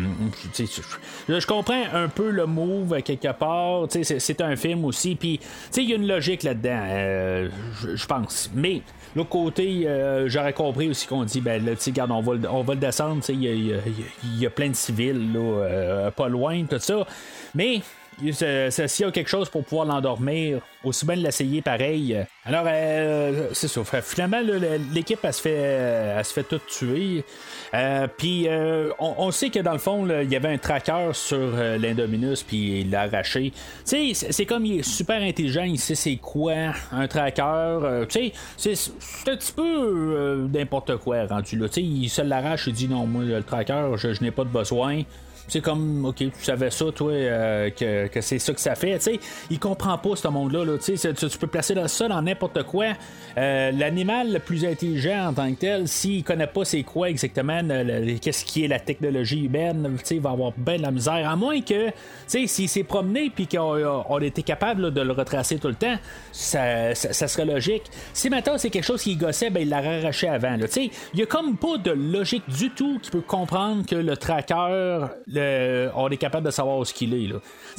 je, 1.29 1.47
comprends 1.47 1.85
un 1.95 2.09
peu 2.09 2.31
le 2.31 2.47
move, 2.47 3.01
quelque 3.03 3.33
part. 3.33 3.87
Tu 3.89 4.03
sais, 4.03 4.19
c'est- 4.19 4.41
un 4.41 4.57
film 4.57 4.85
aussi, 4.85 5.15
puis, 5.15 5.39
tu 5.39 5.47
sais, 5.71 5.83
il 5.85 5.91
y 5.91 5.93
a 5.93 5.97
une 5.97 6.09
logique 6.09 6.43
là-dedans, 6.43 6.83
euh, 6.89 7.49
je 7.95 8.07
pense. 8.07 8.51
Mais, 8.53 8.83
l'autre 9.15 9.29
côté, 9.29 9.87
euh, 9.87 10.29
j'aurais 10.29 10.53
compris 10.53 10.89
aussi 10.89 11.07
qu'on 11.07 11.23
dit, 11.23 11.41
ben, 11.41 11.65
là, 11.65 11.77
tu 11.77 11.83
sais, 11.83 11.91
regarde, 11.91 12.11
on 12.11 12.21
va, 12.21 12.33
on 12.51 12.63
va 12.63 12.75
le 12.75 12.81
descendre, 12.81 13.21
tu 13.21 13.27
sais, 13.27 13.35
il 13.35 13.45
y 13.45 13.73
y 13.77 14.39
y 14.41 14.47
a 14.47 14.51
plein 14.51 14.71
de 14.71 14.75
civils, 14.75 15.33
là, 15.33 15.39
euh, 15.39 16.11
pas 16.11 16.29
loin, 16.29 16.65
tout 16.65 16.81
ça. 16.81 17.07
Mais, 17.55 17.81
s'il 18.19 19.07
y 19.07 19.09
a 19.09 19.11
quelque 19.11 19.29
chose 19.29 19.49
pour 19.49 19.65
pouvoir 19.65 19.87
l'endormir, 19.87 20.61
aussi 20.85 21.07
bien 21.07 21.17
l'essayer 21.17 21.63
pareil. 21.63 22.17
Alors, 22.45 22.65
euh, 22.67 23.49
c'est 23.53 23.69
ça. 23.69 23.83
Finalement, 24.03 24.41
l'équipe, 24.93 25.19
elle 25.23 25.33
se 25.33 25.41
fait, 25.41 25.53
elle 25.53 26.25
se 26.25 26.33
fait 26.33 26.43
tout 26.43 26.61
tuer. 26.69 27.25
Euh, 27.75 28.07
puis, 28.17 28.49
euh, 28.49 28.91
on, 28.99 29.31
sait 29.31 29.51
que 29.51 29.61
dans 29.61 29.73
le 29.73 29.79
fond, 29.79 30.07
il 30.07 30.31
y 30.31 30.37
avait 30.37 30.49
un 30.49 30.59
tracker 30.59 31.11
sur 31.13 31.57
l'Indominus, 31.79 32.43
puis 32.43 32.81
il 32.81 32.91
l'a 32.91 33.03
arraché. 33.03 33.53
Tu 33.87 34.15
sais, 34.15 34.33
c'est 34.33 34.47
comme 34.47 34.67
il 34.67 34.81
est 34.81 34.83
super 34.83 35.23
intelligent, 35.23 35.63
il 35.63 35.79
sait 35.79 35.95
c'est 35.95 36.17
quoi 36.17 36.55
un 36.93 37.07
tracker. 37.09 38.05
tu 38.09 38.33
sais, 38.57 38.75
c'est 38.75 39.31
un 39.31 39.37
petit 39.37 39.53
peu 39.53 40.49
n'importe 40.53 40.97
quoi 40.97 41.27
rendu 41.27 41.57
là. 41.57 41.69
Tu 41.69 41.75
sais, 41.75 41.83
il 41.83 42.09
se 42.09 42.23
l'arrache, 42.23 42.67
il 42.67 42.75
dit 42.75 42.89
non, 42.89 43.07
moi, 43.07 43.25
le 43.25 43.43
tracker, 43.43 43.93
je 43.97 44.23
n'ai 44.23 44.31
pas 44.31 44.45
de 44.45 44.51
besoin 44.51 45.03
c'est 45.49 45.61
comme, 45.61 46.05
ok, 46.07 46.17
tu 46.17 46.31
savais 46.41 46.71
ça, 46.71 46.87
toi, 46.93 47.13
euh, 47.13 47.71
que, 47.71 48.21
c'est 48.21 48.39
ça 48.39 48.53
que 48.53 48.61
ça 48.61 48.75
fait. 48.75 48.99
Tu 48.99 49.05
sais, 49.05 49.21
il 49.51 49.59
comprend 49.59 49.99
pas 49.99 50.17
ce 50.17 50.29
monde-là. 50.29 50.65
Là, 50.65 50.79
tu, 50.79 50.95
tu 50.95 51.39
peux 51.39 51.47
placer 51.47 51.75
ça 51.87 52.09
dans 52.09 52.23
n'importe 52.23 52.63
quoi. 52.65 52.87
Euh, 53.39 53.71
l'animal 53.73 54.33
le 54.33 54.39
plus 54.39 54.65
intelligent 54.65 55.29
en 55.29 55.33
tant 55.33 55.53
que 55.53 55.59
tel, 55.59 55.89
s'il 55.89 56.23
connaît 56.23 56.47
pas 56.47 56.65
c'est 56.65 56.83
quoi 56.83 57.09
exactement, 57.09 57.61
qu'est-ce 58.21 58.45
qui 58.45 58.65
est 58.65 58.69
la 58.69 58.79
technologie 58.79 59.45
humaine, 59.45 59.97
il 60.11 60.21
va 60.21 60.31
avoir 60.31 60.53
bien 60.57 60.77
de 60.77 60.83
la 60.83 60.91
misère. 60.91 61.29
À 61.29 61.37
moins 61.37 61.61
que, 61.61 61.89
tu 61.89 61.93
sais, 62.27 62.47
s'il 62.47 62.69
s'est 62.69 62.85
promené 62.85 63.31
puis 63.35 63.47
qu'on 63.47 64.19
était 64.21 64.43
capable 64.43 64.93
de 64.93 65.01
le 65.01 65.13
retracer 65.13 65.59
tout 65.59 65.69
le 65.69 65.75
temps, 65.75 65.97
ça, 66.33 66.95
serait 66.95 67.45
logique. 67.45 67.85
Si 68.13 68.31
maintenant 68.31 68.59
c'est 68.59 68.71
quelque 68.71 68.85
chose 68.85 69.03
qui 69.03 69.17
gossait, 69.17 69.51
ben, 69.51 69.61
il 69.61 69.69
l'a 69.69 69.79
arraché 69.79 70.29
avant. 70.29 70.57
Tu 70.59 70.67
sais, 70.69 70.91
il 71.15 71.21
y 71.21 71.23
a 71.23 71.27
comme 71.27 71.57
pas 71.57 71.79
de 71.79 71.91
logique 71.91 72.49
du 72.49 72.71
tout 72.71 72.99
qui 73.01 73.11
peut 73.11 73.21
comprendre 73.21 73.87
que 73.87 73.97
le 73.97 74.17
tracker, 74.17 75.07
on 75.95 76.09
est 76.09 76.17
capable 76.17 76.47
de 76.47 76.51
savoir 76.51 76.87
ce 76.87 76.93
qu'il 76.95 77.15
est. 77.15 77.31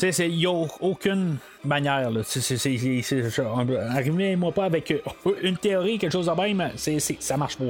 Il 0.01 0.37
n'y 0.37 0.45
a 0.45 0.65
aucune 0.81 1.37
manière. 1.63 2.09
Arrivez-moi 3.89 4.51
pas 4.51 4.65
avec 4.65 4.91
euh, 4.91 4.99
une 5.41 5.57
théorie, 5.57 5.97
quelque 5.97 6.11
chose 6.11 6.25
de 6.25 6.31
même, 6.33 6.71
c'est, 6.75 6.99
ça 6.99 7.37
marche 7.37 7.57
pas. 7.57 7.65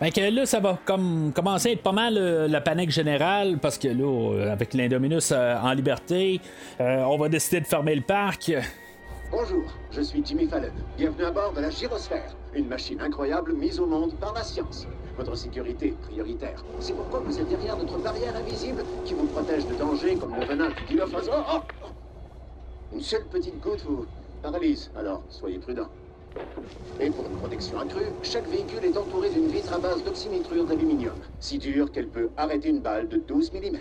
Là. 0.00 0.30
là, 0.30 0.46
ça 0.46 0.60
va 0.60 0.78
comme 0.84 1.32
commencer 1.34 1.70
à 1.70 1.72
être 1.72 1.82
pas 1.82 1.92
mal 1.92 2.16
euh, 2.16 2.48
la 2.48 2.60
panique 2.60 2.90
générale 2.90 3.58
parce 3.60 3.78
que 3.78 3.88
là, 3.88 4.04
euh, 4.04 4.52
avec 4.52 4.74
l'Indominus 4.74 5.32
en 5.32 5.72
liberté, 5.72 6.40
on 6.78 7.16
va 7.16 7.28
décider 7.28 7.60
de 7.60 7.66
fermer 7.66 7.94
le 7.94 8.02
parc. 8.02 8.52
Bonjour, 9.30 9.64
je 9.90 10.02
suis 10.02 10.22
Jimmy 10.24 10.46
Fallon. 10.46 10.70
Bienvenue 10.96 11.24
à 11.24 11.30
bord 11.30 11.52
de 11.52 11.60
la 11.60 11.70
Gyrosphère, 11.70 12.34
une 12.54 12.68
machine 12.68 13.00
incroyable 13.00 13.54
mise 13.54 13.80
au 13.80 13.86
monde 13.86 14.14
par 14.20 14.32
la 14.32 14.42
science. 14.42 14.86
Votre 15.16 15.34
sécurité 15.34 15.94
prioritaire. 16.02 16.62
C'est 16.80 16.94
pourquoi 16.94 17.20
vous 17.20 17.38
êtes 17.38 17.48
derrière 17.48 17.76
notre 17.76 17.98
barrière 17.98 18.36
invisible 18.36 18.84
qui 19.04 19.14
vous 19.14 19.26
protège 19.26 19.66
de 19.66 19.74
dangers 19.74 20.16
comme 20.16 20.34
le 20.38 20.44
venin 20.44 20.68
du 20.68 20.84
dilophosaure. 20.88 21.64
Oh, 21.66 21.72
oh, 21.84 22.94
une 22.94 23.00
seule 23.00 23.24
petite 23.24 23.58
goutte 23.60 23.82
vous 23.86 24.06
paralyse, 24.42 24.90
alors 24.96 25.22
soyez 25.30 25.58
prudent. 25.58 25.88
Et 27.00 27.10
pour 27.10 27.24
une 27.26 27.36
protection 27.36 27.80
accrue, 27.80 28.06
chaque 28.22 28.46
véhicule 28.48 28.84
est 28.84 28.96
entouré 28.96 29.30
d'une 29.30 29.48
vitre 29.48 29.72
à 29.72 29.78
base 29.78 30.04
d'oxynitrure 30.04 30.64
d'aluminium, 30.66 31.14
si 31.40 31.58
dure 31.58 31.90
qu'elle 31.90 32.08
peut 32.08 32.28
arrêter 32.36 32.68
une 32.68 32.80
balle 32.80 33.08
de 33.08 33.16
12 33.16 33.52
mm. 33.52 33.78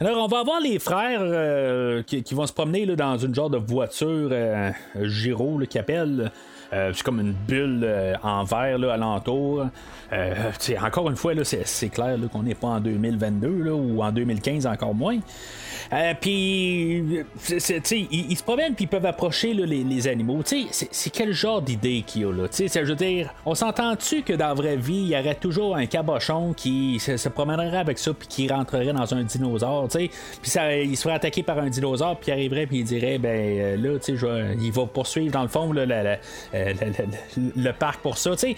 Alors, 0.00 0.24
on 0.24 0.28
va 0.28 0.40
avoir 0.40 0.60
les 0.60 0.78
frères 0.78 1.20
euh, 1.22 2.02
qui, 2.02 2.22
vont 2.32 2.46
se 2.46 2.52
promener 2.52 2.86
dans 2.86 3.18
une 3.18 3.34
genre 3.34 3.50
de 3.50 3.58
voiture 3.58 4.28
euh, 4.30 4.70
Giro 5.02 5.58
qui 5.68 5.78
appelle. 5.78 6.20
Euh, 6.20 6.28
c'est 6.70 7.02
comme 7.02 7.20
une 7.20 7.32
bulle 7.32 7.82
euh, 7.82 8.14
en 8.22 8.44
verre 8.44 8.78
là, 8.78 8.94
alentour. 8.94 9.66
Euh, 10.12 10.34
encore 10.82 11.08
une 11.08 11.16
fois, 11.16 11.32
c'est, 11.44 11.88
clair 11.88 12.18
qu'on 12.32 12.42
n'est 12.42 12.54
pas 12.54 12.68
en 12.68 12.80
2022 12.80 13.70
ou 13.70 14.02
en 14.02 14.12
2015 14.12 14.66
encore 14.66 14.94
moins. 14.94 15.18
Puis, 16.20 17.24
ils, 18.10 18.36
se 18.36 18.42
promènent 18.42 18.74
puis 18.74 18.84
ils 18.84 18.88
peuvent 18.88 19.06
approcher 19.06 19.54
les, 19.54 20.08
animaux. 20.08 20.42
C'est, 20.44 21.10
quel 21.10 21.32
genre 21.32 21.62
d'idée 21.62 22.02
qu'il 22.06 22.22
y 22.22 22.24
a 22.24 22.32
là? 22.32 22.48
Je 22.50 22.80
veux 22.80 22.94
dire, 22.94 23.32
on 23.44 23.54
s'entend-tu 23.54 24.22
que 24.22 24.32
dans 24.32 24.48
la 24.48 24.54
vraie 24.54 24.76
vie, 24.76 25.02
il 25.02 25.08
y 25.08 25.18
aurait 25.18 25.34
toujours 25.34 25.76
un 25.76 25.86
cabochon 25.86 26.52
qui 26.52 26.98
se, 27.00 27.28
promènerait 27.28 27.78
avec 27.78 27.98
ça 27.98 28.12
puis 28.12 28.28
qui 28.28 28.48
rentrerait 28.48 28.92
dans 28.92 29.14
un 29.14 29.22
dinosaure, 29.22 29.88
puis 29.88 30.10
il 30.44 30.96
se 30.96 31.02
ferait 31.02 31.14
attaquer 31.14 31.42
par 31.42 31.58
un 31.58 31.68
dinosaure 31.68 32.18
puis 32.18 32.30
il 32.30 32.32
arriverait 32.32 32.66
puis 32.66 32.78
il 32.78 32.84
dirait, 32.84 33.18
ben 33.18 33.80
là, 33.80 33.98
il 34.60 34.72
va 34.72 34.86
poursuivre 34.86 35.32
dans 35.32 35.42
le 35.42 35.48
fond 35.48 35.72
euh, 35.76 36.16
le, 37.56 37.72
parc 37.72 38.00
pour 38.00 38.18
ça. 38.18 38.32
C'est 38.36 38.54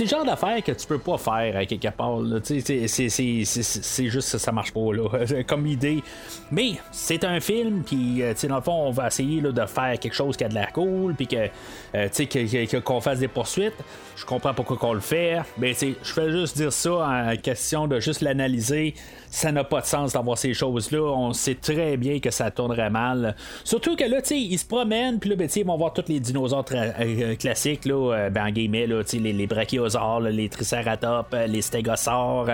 le 0.00 0.06
genre 0.06 0.24
d'affaire 0.24 0.62
que 0.62 0.72
tu 0.72 0.86
peux 0.86 0.98
pas 0.98 1.18
faire 1.18 1.56
à 1.56 1.66
quelque 1.66 1.88
part. 1.88 2.18
C'est 2.44 4.06
juste 4.06 4.28
ça, 4.28 4.38
ça 4.38 4.52
marche 4.52 4.72
pas 4.72 4.92
là, 4.92 5.42
comme 5.46 5.66
idée. 5.66 6.02
Mais 6.50 6.72
c'est 6.90 7.24
un 7.24 7.40
film, 7.40 7.82
puis 7.84 8.22
euh, 8.22 8.32
dans 8.48 8.56
le 8.56 8.62
fond, 8.62 8.86
on 8.86 8.90
va 8.90 9.08
essayer 9.08 9.40
là, 9.40 9.52
de 9.52 9.66
faire 9.66 9.98
quelque 9.98 10.14
chose 10.14 10.36
qui 10.36 10.44
a 10.44 10.48
de 10.48 10.54
la 10.54 10.66
cool, 10.66 11.14
puis 11.14 11.26
que 11.26 11.48
euh, 11.94 12.80
qu'on 12.80 13.00
fasse 13.00 13.18
des 13.18 13.28
poursuites. 13.28 13.74
Je 14.16 14.24
comprends 14.24 14.54
pourquoi 14.54 14.76
qu'on 14.76 14.94
le 14.94 15.00
fait, 15.00 15.40
mais 15.58 15.74
je 15.74 16.12
fais 16.12 16.30
juste 16.30 16.56
dire 16.56 16.72
ça 16.72 16.90
en 16.90 17.36
question 17.36 17.86
de 17.86 18.00
juste 18.00 18.20
l'analyser 18.20 18.94
ça 19.30 19.52
n'a 19.52 19.62
pas 19.62 19.82
de 19.82 19.86
sens 19.86 20.14
d'avoir 20.14 20.38
ces 20.38 20.54
choses-là. 20.54 21.02
On 21.02 21.34
sait 21.34 21.54
très 21.54 21.96
bien 21.96 22.18
que 22.18 22.30
ça 22.30 22.50
tournerait 22.50 22.88
mal. 22.88 23.36
Surtout 23.62 23.94
que 23.94 24.04
là, 24.04 24.20
ils 24.30 24.58
se 24.58 24.64
promènent, 24.64 25.18
puis 25.18 25.30
là, 25.30 25.36
ben, 25.36 25.48
ils 25.54 25.66
vont 25.66 25.76
voir 25.76 25.92
tous 25.92 26.08
les 26.08 26.18
dinosaures 26.18 26.64
euh, 26.72 27.36
classiques, 27.36 27.84
là, 27.84 28.30
ben, 28.30 28.46
en 28.46 28.50
guillemets, 28.50 28.86
là, 28.86 29.02
les, 29.12 29.32
les 29.32 29.46
brachiosaures, 29.46 30.20
les 30.20 30.48
triceratops, 30.48 31.34
les 31.46 31.62
stégosaures. 31.62 32.48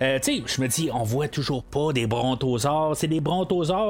je 0.00 0.60
me 0.60 0.66
dis, 0.68 0.90
on 0.92 1.02
voit 1.02 1.28
toujours 1.28 1.64
pas 1.64 1.92
des 1.92 2.06
brontosaures. 2.06 2.96
C'est 2.96 3.08
des 3.08 3.20
brontosaures 3.20 3.31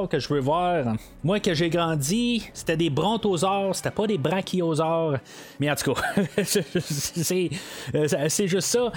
que 0.09 0.19
je 0.19 0.33
veux 0.33 0.39
voir. 0.39 0.95
Moi, 1.23 1.39
que 1.39 1.53
j'ai 1.53 1.69
grandi, 1.69 2.49
c'était 2.53 2.77
des 2.77 2.89
brontosaures, 2.89 3.75
c'était 3.75 3.91
pas 3.91 4.07
des 4.07 4.17
brachiosaures. 4.17 5.17
Mais 5.59 5.69
en 5.69 5.75
tout 5.75 5.93
cas, 5.93 6.01
c'est 6.43 8.47
juste 8.47 8.67
ça. 8.67 8.91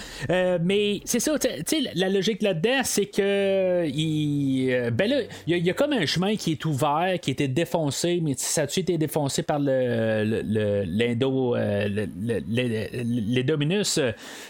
mais 0.60 1.00
c'est 1.04 1.20
ça, 1.20 1.38
tu 1.38 1.48
sais, 1.66 1.90
la 1.94 2.08
logique 2.08 2.42
là-dedans, 2.42 2.80
c'est 2.84 3.06
que 3.06 3.86
il, 3.86 4.72
euh, 4.72 4.90
ben 4.90 5.08
là, 5.08 5.20
il 5.46 5.58
y, 5.58 5.70
a 5.70 5.74
comme 5.74 5.92
un 5.92 6.06
chemin 6.06 6.36
qui 6.36 6.52
est 6.52 6.64
ouvert, 6.64 7.18
qui 7.20 7.30
était 7.30 7.48
défoncé, 7.48 8.20
mais 8.22 8.34
ça 8.36 8.62
a 8.62 8.64
été 8.64 8.98
défoncé 8.98 9.42
par 9.42 9.58
le, 9.58 10.84
l'indo, 10.86 11.56
euh, 11.56 12.06
les 12.18 13.44
dominus. 13.44 14.00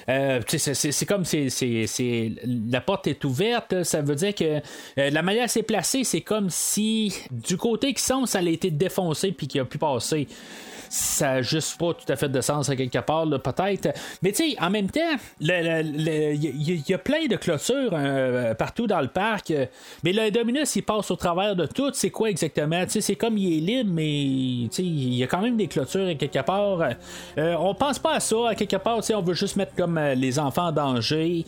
Euh, 0.08 0.40
c'est 0.46 1.06
comme 1.06 1.24
c'est, 1.24 2.32
la 2.46 2.80
porte 2.80 3.06
est 3.06 3.24
ouverte, 3.24 3.82
ça 3.82 4.02
veut 4.02 4.14
dire 4.14 4.34
que 4.34 4.60
la 4.96 5.22
manière 5.22 5.50
c'est 5.50 5.62
c'est 5.86 6.20
comme 6.20 6.50
si 6.50 7.14
du 7.30 7.56
côté 7.56 7.94
qui 7.94 8.02
sont, 8.02 8.26
ça 8.26 8.38
a 8.38 8.42
été 8.42 8.70
défoncé 8.70 9.32
puis 9.32 9.46
qu'il 9.46 9.60
a 9.60 9.64
pu 9.64 9.78
passer 9.78 10.26
ça 10.88 11.34
n'a 11.34 11.42
juste 11.42 11.78
pas 11.78 11.94
tout 11.94 12.10
à 12.10 12.16
fait 12.16 12.28
de 12.28 12.40
sens 12.40 12.68
à 12.68 12.76
quelque 12.76 12.98
part, 12.98 13.26
peut-être. 13.26 13.88
Mais 14.22 14.32
tu 14.32 14.50
sais, 14.50 14.56
en 14.60 14.70
même 14.70 14.90
temps, 14.90 15.00
il 15.40 16.82
y, 16.88 16.94
a 16.94 16.98
plein 16.98 17.26
de 17.26 17.36
clôtures 17.36 17.90
euh, 17.92 18.54
partout 18.54 18.86
dans 18.86 19.00
le 19.00 19.08
parc. 19.08 19.52
Mais 20.02 20.12
le 20.12 20.30
Dominus, 20.30 20.76
il 20.76 20.82
passe 20.82 21.10
au 21.10 21.16
travers 21.16 21.56
de 21.56 21.66
tout. 21.66 21.90
C'est 21.92 22.10
quoi 22.10 22.30
exactement? 22.30 22.84
C'est 22.88 23.16
comme 23.16 23.38
il 23.38 23.58
est 23.58 23.60
libre, 23.60 23.90
mais 23.92 24.08
il 24.08 25.14
y 25.14 25.22
a 25.22 25.26
quand 25.26 25.40
même 25.40 25.56
des 25.56 25.68
clôtures 25.68 26.08
à 26.08 26.14
quelque 26.14 26.42
part. 26.44 26.80
Euh, 27.38 27.54
on 27.58 27.74
pense 27.74 27.98
pas 27.98 28.14
à 28.14 28.20
ça. 28.20 28.48
À 28.48 28.54
quelque 28.54 28.76
part, 28.76 29.00
on 29.14 29.22
veut 29.22 29.34
juste 29.34 29.56
mettre 29.56 29.74
comme 29.74 29.98
euh, 29.98 30.14
les 30.14 30.38
enfants 30.38 30.68
en 30.68 30.72
danger. 30.72 31.44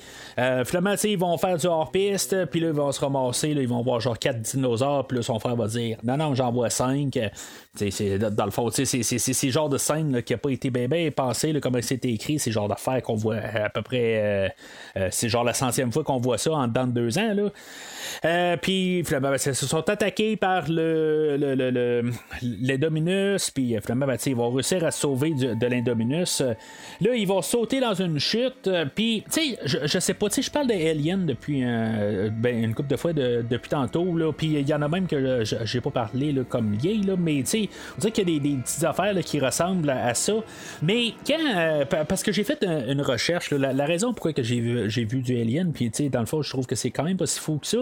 finalement, 0.64 0.94
ils 1.02 1.18
vont 1.18 1.36
faire 1.38 1.56
du 1.56 1.66
hors-piste, 1.66 2.46
puis 2.46 2.60
là, 2.60 2.68
ils 2.68 2.72
vont 2.72 2.92
se 2.92 3.00
ramasser. 3.00 3.50
ils 3.50 3.68
vont 3.68 3.82
voir 3.82 4.00
genre 4.00 4.18
4 4.18 4.40
dinosaures, 4.40 5.06
puis 5.06 5.18
là, 5.18 5.22
son 5.22 5.38
frère 5.38 5.56
va 5.56 5.66
dire 5.66 5.98
Non, 6.02 6.16
non, 6.16 6.34
j'en 6.34 6.52
vois 6.52 6.70
5. 6.70 7.18
C'est, 7.78 8.18
dans 8.18 8.44
le 8.44 8.50
fond, 8.50 8.70
c'est, 8.70 8.84
c'est, 8.84 9.50
genre 9.50 9.68
de 9.68 9.78
scène 9.78 10.22
qui 10.22 10.32
n'a 10.32 10.38
pas 10.38 10.50
été 10.50 10.70
bien, 10.70 10.88
bien 10.88 11.10
pensé, 11.10 11.52
là, 11.52 11.60
comme 11.60 11.80
c'était 11.82 12.10
écrit, 12.10 12.38
c'est 12.38 12.50
genre 12.50 12.68
d'affaires 12.68 13.02
qu'on 13.02 13.14
voit 13.14 13.36
à 13.36 13.70
peu 13.70 13.82
près. 13.82 14.20
Euh, 14.22 14.48
euh, 14.96 15.08
c'est 15.10 15.28
genre 15.28 15.44
la 15.44 15.54
centième 15.54 15.92
fois 15.92 16.04
qu'on 16.04 16.18
voit 16.18 16.38
ça 16.38 16.52
en 16.52 16.66
dedans 16.66 16.86
de 16.86 16.92
deux 16.92 17.18
ans. 17.18 17.34
Là. 17.34 17.50
Euh, 18.24 18.56
puis 18.56 19.02
finalement, 19.04 19.30
ben, 19.30 19.38
se 19.38 19.52
sont 19.52 19.88
attaqués 19.88 20.36
par 20.36 20.68
le, 20.68 21.36
le, 21.36 22.10
les 22.42 22.78
Dominus. 22.78 23.50
Puis 23.50 23.76
finalement, 23.80 24.06
ben, 24.06 24.16
ils 24.26 24.36
vont 24.36 24.50
réussir 24.50 24.84
à 24.84 24.90
sauver 24.90 25.32
de 25.32 25.66
l'Indominus. 25.66 26.42
Là, 27.00 27.14
ils 27.14 27.26
vont 27.26 27.42
sauter 27.42 27.80
dans 27.80 27.94
une 27.94 28.18
chute. 28.18 28.68
Puis, 28.94 29.24
tu 29.32 29.40
sais, 29.40 29.58
je, 29.64 29.78
je, 29.84 29.98
sais 29.98 30.14
pas, 30.14 30.28
tu 30.28 30.36
sais, 30.36 30.42
je 30.42 30.50
parle 30.50 30.66
d'Alien 30.66 31.26
depuis 31.26 31.62
ben, 31.62 32.64
une 32.64 32.74
couple 32.74 32.90
de 32.90 32.96
fois 32.96 33.12
depuis 33.12 33.68
tantôt. 33.68 34.06
Puis 34.36 34.46
il 34.48 34.68
y 34.68 34.74
en 34.74 34.82
a 34.82 34.88
même 34.88 35.06
que 35.06 35.44
j'ai 35.44 35.80
pas 35.80 35.90
parlé 35.90 36.32
là, 36.32 36.42
comme 36.48 36.76
gay, 36.76 36.98
là, 37.04 37.14
mais 37.18 37.42
tu 37.42 37.46
sais, 37.46 37.67
on 37.96 38.00
dirait 38.00 38.12
qu'il 38.12 38.28
y 38.30 38.36
a 38.36 38.40
des, 38.40 38.56
petites 38.62 38.84
affaires 38.84 39.14
qui 39.24 39.40
ressemble 39.40 39.90
à, 39.90 40.14
ça. 40.14 40.32
Mais 40.82 41.12
quand. 41.26 41.34
euh, 41.56 41.84
pa- 41.84 42.04
parce 42.04 42.22
que 42.22 42.32
j'ai 42.32 42.44
fait 42.44 42.62
un- 42.64 42.86
une 42.88 43.02
recherche, 43.02 43.50
la, 43.50 43.84
raison 43.86 44.12
pourquoi 44.12 44.32
j'ai 44.36 44.60
vu, 44.60 45.22
du 45.22 45.40
Alien, 45.40 45.72
puis 45.72 45.90
tu 45.90 46.04
sais, 46.04 46.08
dans 46.08 46.20
le 46.20 46.26
fond, 46.26 46.42
je 46.42 46.50
trouve 46.50 46.66
que 46.66 46.74
c'est 46.74 46.90
quand 46.90 47.04
même 47.04 47.16
pas 47.16 47.26
si 47.26 47.40
fou 47.40 47.58
que 47.58 47.66
ça. 47.66 47.78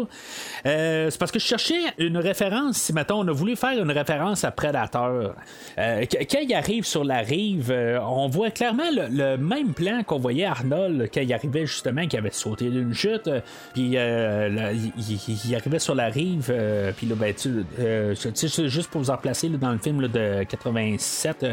euh, 0.66 1.11
c'est 1.11 1.18
parce 1.18 1.32
que 1.32 1.39
je 1.39 1.47
cherchais 1.47 1.74
une 1.99 2.16
référence, 2.18 2.76
si 2.76 2.93
mettons, 2.93 3.20
on 3.20 3.28
a 3.28 3.32
voulu 3.32 3.57
faire 3.57 3.80
une 3.82 3.91
référence 3.91 4.45
à 4.45 4.51
Predator. 4.51 5.34
Euh, 5.78 6.05
qu- 6.07 6.18
quand 6.30 6.41
il 6.41 6.55
arrive 6.55 6.84
sur 6.84 7.05
la 7.05 7.18
rive, 7.18 7.72
on 8.03 8.28
voit 8.28 8.51
clairement 8.51 8.91
le, 8.93 9.37
même 9.37 9.72
plan 9.74 10.03
qu'on 10.03 10.18
voyait 10.18 10.45
Arnold 10.45 11.09
quand 11.12 11.20
il 11.20 11.32
arrivait 11.32 11.66
justement, 11.66 12.07
qui 12.07 12.16
avait 12.16 12.30
sauté 12.30 12.70
d'une 12.70 12.95
chute, 12.95 13.28
puis 13.74 13.82
il, 13.91 15.55
arrivait 15.55 15.78
sur 15.78 15.95
la 15.95 16.07
rive, 16.07 16.53
puis 16.97 17.07
là, 17.07 17.14
ben, 17.14 17.34
tu 17.34 17.64
sais, 18.16 18.49
c'est 18.49 18.68
juste 18.68 18.91
pour 18.91 19.01
vous 19.01 19.11
en 19.11 19.16
replacer 19.16 19.49
là, 19.49 19.57
dans 19.67 19.73
le 19.73 19.79
film 19.79 20.07
de 20.09 20.45
87 20.45 21.45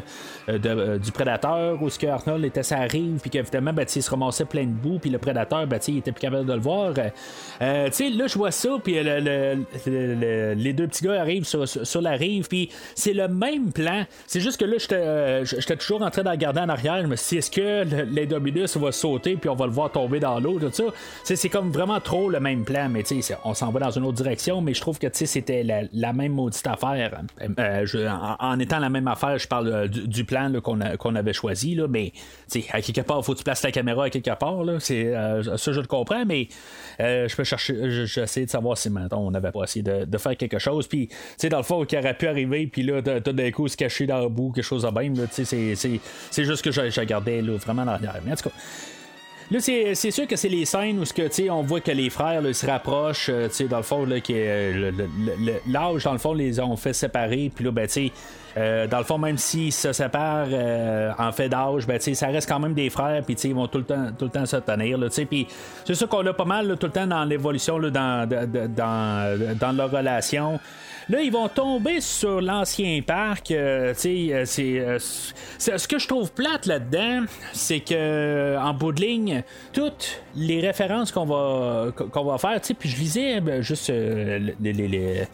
euh, 0.50 0.58
de- 0.58 0.70
euh, 0.70 0.98
du 0.98 1.12
Prédateur, 1.12 1.82
où 1.82 1.90
ce 1.90 1.98
que 2.00 2.08
Arnold 2.08 2.44
était 2.46 2.62
la 2.72 2.82
rive, 2.82 3.20
puis 3.22 3.30
qu'évidemment, 3.30 3.74
ben, 3.74 3.86
il 3.96 4.02
se 4.04 4.10
ramassait 4.10 4.46
plein 4.46 4.64
de 4.64 4.72
boue, 4.72 5.00
puis 5.00 5.10
le 5.10 5.18
Prédateur, 5.18 5.66
ben, 5.68 5.80
il 5.88 5.98
était 5.98 6.12
plus 6.12 6.22
capable 6.22 6.46
de 6.46 6.54
le 6.54 6.60
voir. 6.60 6.94
Euh, 7.62 7.90
là, 7.90 8.28
je 8.28 8.38
vois 8.38 8.52
ça, 8.52 8.70
puis 8.84 8.96
le- 9.02 9.20
le- 9.20 9.66
le- 9.86 10.16
le- 10.16 10.54
les 10.54 10.74
deux 10.74 10.88
petits 10.88 11.04
gars 11.06 11.20
arrivent 11.22 11.46
sur, 11.46 11.68
sur- 11.68 12.02
la 12.02 12.12
rive, 12.12 12.48
puis 12.48 12.70
c'est 12.96 13.14
le 13.14 13.28
même 13.28 13.72
plan. 13.72 14.04
C'est 14.28 14.42
juste 14.42 14.60
que 14.60 14.66
là, 14.66 14.76
j'étais 14.78 14.96
euh, 14.98 15.46
toujours 15.80 16.02
en 16.02 16.10
train 16.10 16.24
de 16.24 16.30
regarder 16.30 16.60
en 16.60 16.70
arrière. 16.70 17.02
Je 17.02 17.08
me 17.08 17.16
suis 17.16 17.36
dit, 17.36 17.38
est-ce 17.38 17.52
que 17.52 18.04
l'Indominus 18.14 18.76
va 18.78 18.92
sauter, 18.92 19.36
puis 19.38 19.50
on 19.50 19.56
va 19.56 19.66
le 19.68 19.72
voir 19.72 19.92
tomber 19.92 20.20
dans 20.20 20.40
l'eau, 20.40 20.60
tout 20.60 20.70
ça? 20.72 20.84
C'est 21.24 21.50
comme 21.50 21.72
vraiment 21.72 22.00
trop 22.00 22.30
le 22.30 22.40
même 22.40 22.64
plan, 22.66 22.90
mais 22.90 23.04
on 23.46 23.54
s'en 23.54 23.72
va 23.72 23.80
dans 23.80 23.92
une 23.92 24.04
autre 24.06 24.18
direction, 24.18 24.60
mais 24.62 24.74
je 24.74 24.82
trouve 24.82 25.00
que 25.00 25.08
c'était 25.14 25.64
la, 25.64 25.82
la 25.94 26.12
même 26.14 26.34
maudite 26.34 26.66
affaire. 26.68 27.22
Euh, 27.60 27.86
je- 27.86 28.03
en, 28.08 28.60
étant 28.60 28.80
la 28.80 28.90
même 28.90 29.08
affaire, 29.08 29.38
je 29.38 29.48
parle 29.48 29.68
euh, 29.68 29.88
du, 29.88 30.24
plan 30.26 30.52
qu'on 30.62 31.16
avait 31.16 31.34
choisi, 31.34 31.78
mais 31.90 32.12
sais, 32.48 32.66
à 32.72 32.82
quelque 32.82 33.02
part, 33.02 33.20
il 33.20 33.24
faut 33.24 33.34
que 33.34 33.40
tu 33.40 33.44
places 33.44 33.64
la 33.64 33.72
caméra 33.72 34.06
à 34.06 34.10
quelque 34.10 34.38
part. 34.38 34.62
Euh, 34.62 34.80
ça, 34.80 35.72
je 35.72 35.80
le 35.80 35.88
comprends, 35.88 36.26
mais 36.26 36.48
euh, 37.00 37.28
je 37.28 37.36
peux 37.36 37.44
chercher, 37.44 37.90
je- 37.90 38.06
j'essaie 38.06 38.46
de 38.46 38.50
savoir 38.50 38.78
si 38.78 38.90
maintenant 38.90 39.22
on 39.22 39.32
n'avait 39.32 39.52
pas 39.52 39.64
essayé 39.64 39.84
de, 39.84 40.18
faire 40.18 40.38
quelque 40.38 40.60
chose. 40.60 40.88
Puis, 40.88 41.10
dans 41.50 41.58
le 41.58 41.64
fond, 41.64 41.86
qui 41.86 41.98
aurait 41.98 42.14
pu 42.14 42.28
arriver, 42.28 42.68
puis 42.68 42.84
là, 42.84 43.02
tout 43.02 43.32
d'un 43.34 43.52
coup, 43.52 43.68
se 43.68 43.78
cacher 43.78 44.06
dans 44.06 44.22
le 44.22 44.30
bout, 44.30 44.52
quelque 44.52 44.64
chose 44.64 44.84
de 44.84 44.90
même. 44.90 45.16
C'est, 45.32 45.76
juste 46.44 46.64
que 46.64 46.72
je, 46.72 46.90
je 46.90 47.00
regardais 47.00 47.42
vraiment 47.42 47.86
dans. 47.86 48.00
Mais 48.26 48.32
en 48.32 48.36
tout 48.36 48.50
cas. 48.50 48.56
Là, 49.54 49.60
c'est, 49.60 50.10
sûr 50.10 50.26
que 50.26 50.36
c'est 50.36 50.50
les 50.50 50.66
scènes 50.66 50.98
où 50.98 51.04
que, 51.04 51.50
on 51.52 51.62
voit 51.62 51.80
que 51.80 51.92
les 51.92 52.10
frères 52.10 52.42
là, 52.42 52.52
se 52.54 52.66
rapprochent, 52.66 53.30
euh, 53.30 53.48
dans 53.70 53.78
le 53.78 53.84
fond, 53.84 54.04
là, 54.04 54.16
euh, 54.28 54.92
l'âge, 55.68 56.04
dans 56.06 56.14
le 56.14 56.18
fond, 56.18 56.34
les 56.34 56.60
ont 56.60 56.76
fait 56.76 56.94
séparer, 56.94 57.52
puis 57.54 57.64
là, 57.64 57.70
ben, 57.70 57.86
tu 57.86 58.12
euh, 58.58 58.88
dans 58.88 58.98
le 58.98 59.04
fond, 59.04 59.20
même 59.20 59.38
s'ils 59.38 59.72
se 59.72 59.94
séparent 59.94 60.48
euh, 60.52 61.12
en 61.20 61.32
fait 61.32 61.50
d'âge, 61.50 61.86
ben, 61.86 62.00
ça 62.00 62.28
reste 62.28 62.50
quand 62.50 62.60
même 62.60 62.74
des 62.74 62.90
frères, 62.90 63.22
puis 63.24 63.36
ils 63.36 63.54
vont 63.54 63.68
tout 63.68 63.78
le 63.78 63.84
temps, 63.84 64.08
tout 64.18 64.26
le 64.26 64.32
temps 64.32 64.48
se 64.48 64.58
tenir, 64.58 64.98
c'est 65.12 65.96
sûr 65.96 66.10
qu'on 66.10 66.26
a 66.26 66.34
pas 66.34 66.46
mal 66.46 66.68
là, 66.68 66.76
tout 66.76 66.88
le 66.88 66.92
temps 66.92 67.08
dans 67.08 67.24
l'évolution, 67.24 67.78
dans, 67.80 68.28
dans, 68.28 69.56
dans 69.60 69.72
leur 69.72 69.92
relation. 69.92 70.60
Là, 71.10 71.22
ils 71.22 71.32
vont 71.32 71.48
tomber 71.50 72.00
sur 72.02 72.40
l'ancien 72.42 73.02
parc. 73.06 73.52
euh, 73.52 73.94
euh, 74.06 74.46
euh, 74.60 74.98
c'est- 75.00 75.78
ce 75.78 75.88
que 75.88 76.00
je 76.00 76.08
trouve 76.08 76.32
plate 76.32 76.66
là-dedans, 76.66 77.26
c'est 77.52 77.80
que 77.82 77.94
euh, 77.94 78.60
en 78.60 78.74
bout 78.74 78.92
de 78.92 79.02
ligne, 79.02 79.44
toutes 79.74 80.22
les 80.36 80.62
références 80.62 81.12
qu'on 81.12 81.26
va 81.26 81.88
qu'on 82.12 82.24
va 82.24 82.38
faire, 82.38 82.60
puis 82.80 82.90
je 82.90 82.98
lisais 82.98 83.40
ben, 83.42 83.62
juste 83.62 83.90
les, 83.90 84.74
les- 84.74 85.28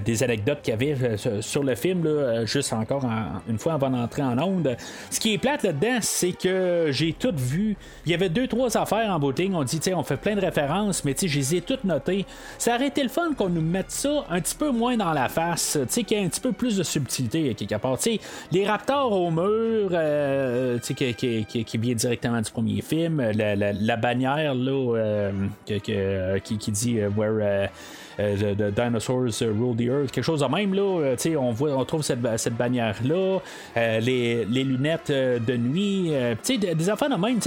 des 0.00 0.22
anecdotes 0.22 0.60
qu'il 0.62 0.72
y 0.72 0.74
avait 0.74 1.16
sur 1.40 1.62
le 1.62 1.74
film, 1.74 2.04
là, 2.04 2.44
juste 2.44 2.72
encore 2.72 3.04
en- 3.04 3.40
une 3.48 3.58
fois 3.58 3.74
avant 3.74 3.90
d'entrer 3.90 4.22
en 4.22 4.38
onde. 4.38 4.76
Ce 5.10 5.18
qui 5.20 5.34
est 5.34 5.38
plate 5.38 5.62
là-dedans, 5.62 5.98
c'est 6.00 6.32
que 6.32 6.88
j'ai 6.90 7.12
tout 7.12 7.32
vu. 7.36 7.76
Il 8.06 8.12
y 8.12 8.14
avait 8.14 8.28
deux 8.28 8.46
trois 8.46 8.76
affaires 8.76 9.10
en 9.10 9.18
bout 9.18 9.32
de 9.32 9.42
ligne. 9.42 9.54
On 9.54 9.64
dit, 9.64 9.80
on 9.94 10.02
fait 10.02 10.16
plein 10.16 10.34
de 10.34 10.40
références, 10.40 11.04
mais 11.04 11.14
je 11.20 11.38
les 11.38 11.54
ai 11.56 11.60
toutes 11.60 11.84
notées. 11.84 12.26
Ça 12.58 12.74
aurait 12.74 12.88
été 12.88 13.02
le 13.02 13.08
fun 13.08 13.32
qu'on 13.36 13.48
nous 13.48 13.60
mette 13.62 13.90
ça 13.90 14.24
un 14.28 14.40
petit 14.40 14.54
peu 14.56 14.70
moins 14.70 14.96
dans 14.96 15.03
la 15.12 15.28
face, 15.28 15.78
tu 15.82 15.86
sais, 15.92 16.02
qu'il 16.04 16.16
y 16.16 16.20
ait 16.20 16.24
un 16.24 16.28
petit 16.28 16.40
peu 16.40 16.52
plus 16.52 16.76
de 16.78 16.82
subtilité 16.82 17.50
euh, 17.50 17.54
quelque 17.54 17.74
part. 17.76 17.98
Tu 17.98 18.12
sais, 18.14 18.20
les 18.52 18.66
raptors 18.66 19.12
au 19.12 19.30
mur, 19.30 19.90
euh, 19.92 20.78
tu 20.78 20.94
sais, 20.94 20.94
qui, 20.94 21.44
qui- 21.44 21.64
qui- 21.64 21.78
vient 21.78 21.94
directement 21.94 22.40
du 22.40 22.50
premier 22.50 22.80
film, 22.80 23.20
la, 23.20 23.54
la- 23.56 23.72
la 23.72 23.96
bannière 23.96 24.54
là, 24.54 24.96
euh, 24.96 25.32
qui, 25.66 26.70
dit 26.70 27.00
euh, 27.00 27.10
where. 27.14 27.68
Euh, 28.20 28.36
euh, 28.42 28.54
the, 28.54 28.56
the 28.56 28.70
dinosaurs 28.74 29.40
uh, 29.42 29.46
rule 29.46 29.76
the 29.76 29.88
earth, 29.88 30.10
quelque 30.10 30.24
chose 30.24 30.40
de 30.40 30.46
même 30.46 30.74
là, 30.74 30.82
euh, 30.82 31.36
on 31.38 31.52
voit, 31.52 31.76
on 31.76 31.84
trouve 31.84 32.02
cette, 32.02 32.18
cette 32.36 32.56
bannière 32.56 32.96
là, 33.04 33.38
les, 33.76 34.44
les 34.44 34.64
lunettes 34.64 35.10
euh, 35.10 35.38
de 35.38 35.56
nuit, 35.56 36.08
euh, 36.12 36.34
des, 36.46 36.74
des 36.74 36.90
affaires 36.90 37.10
de 37.10 37.16
même, 37.16 37.38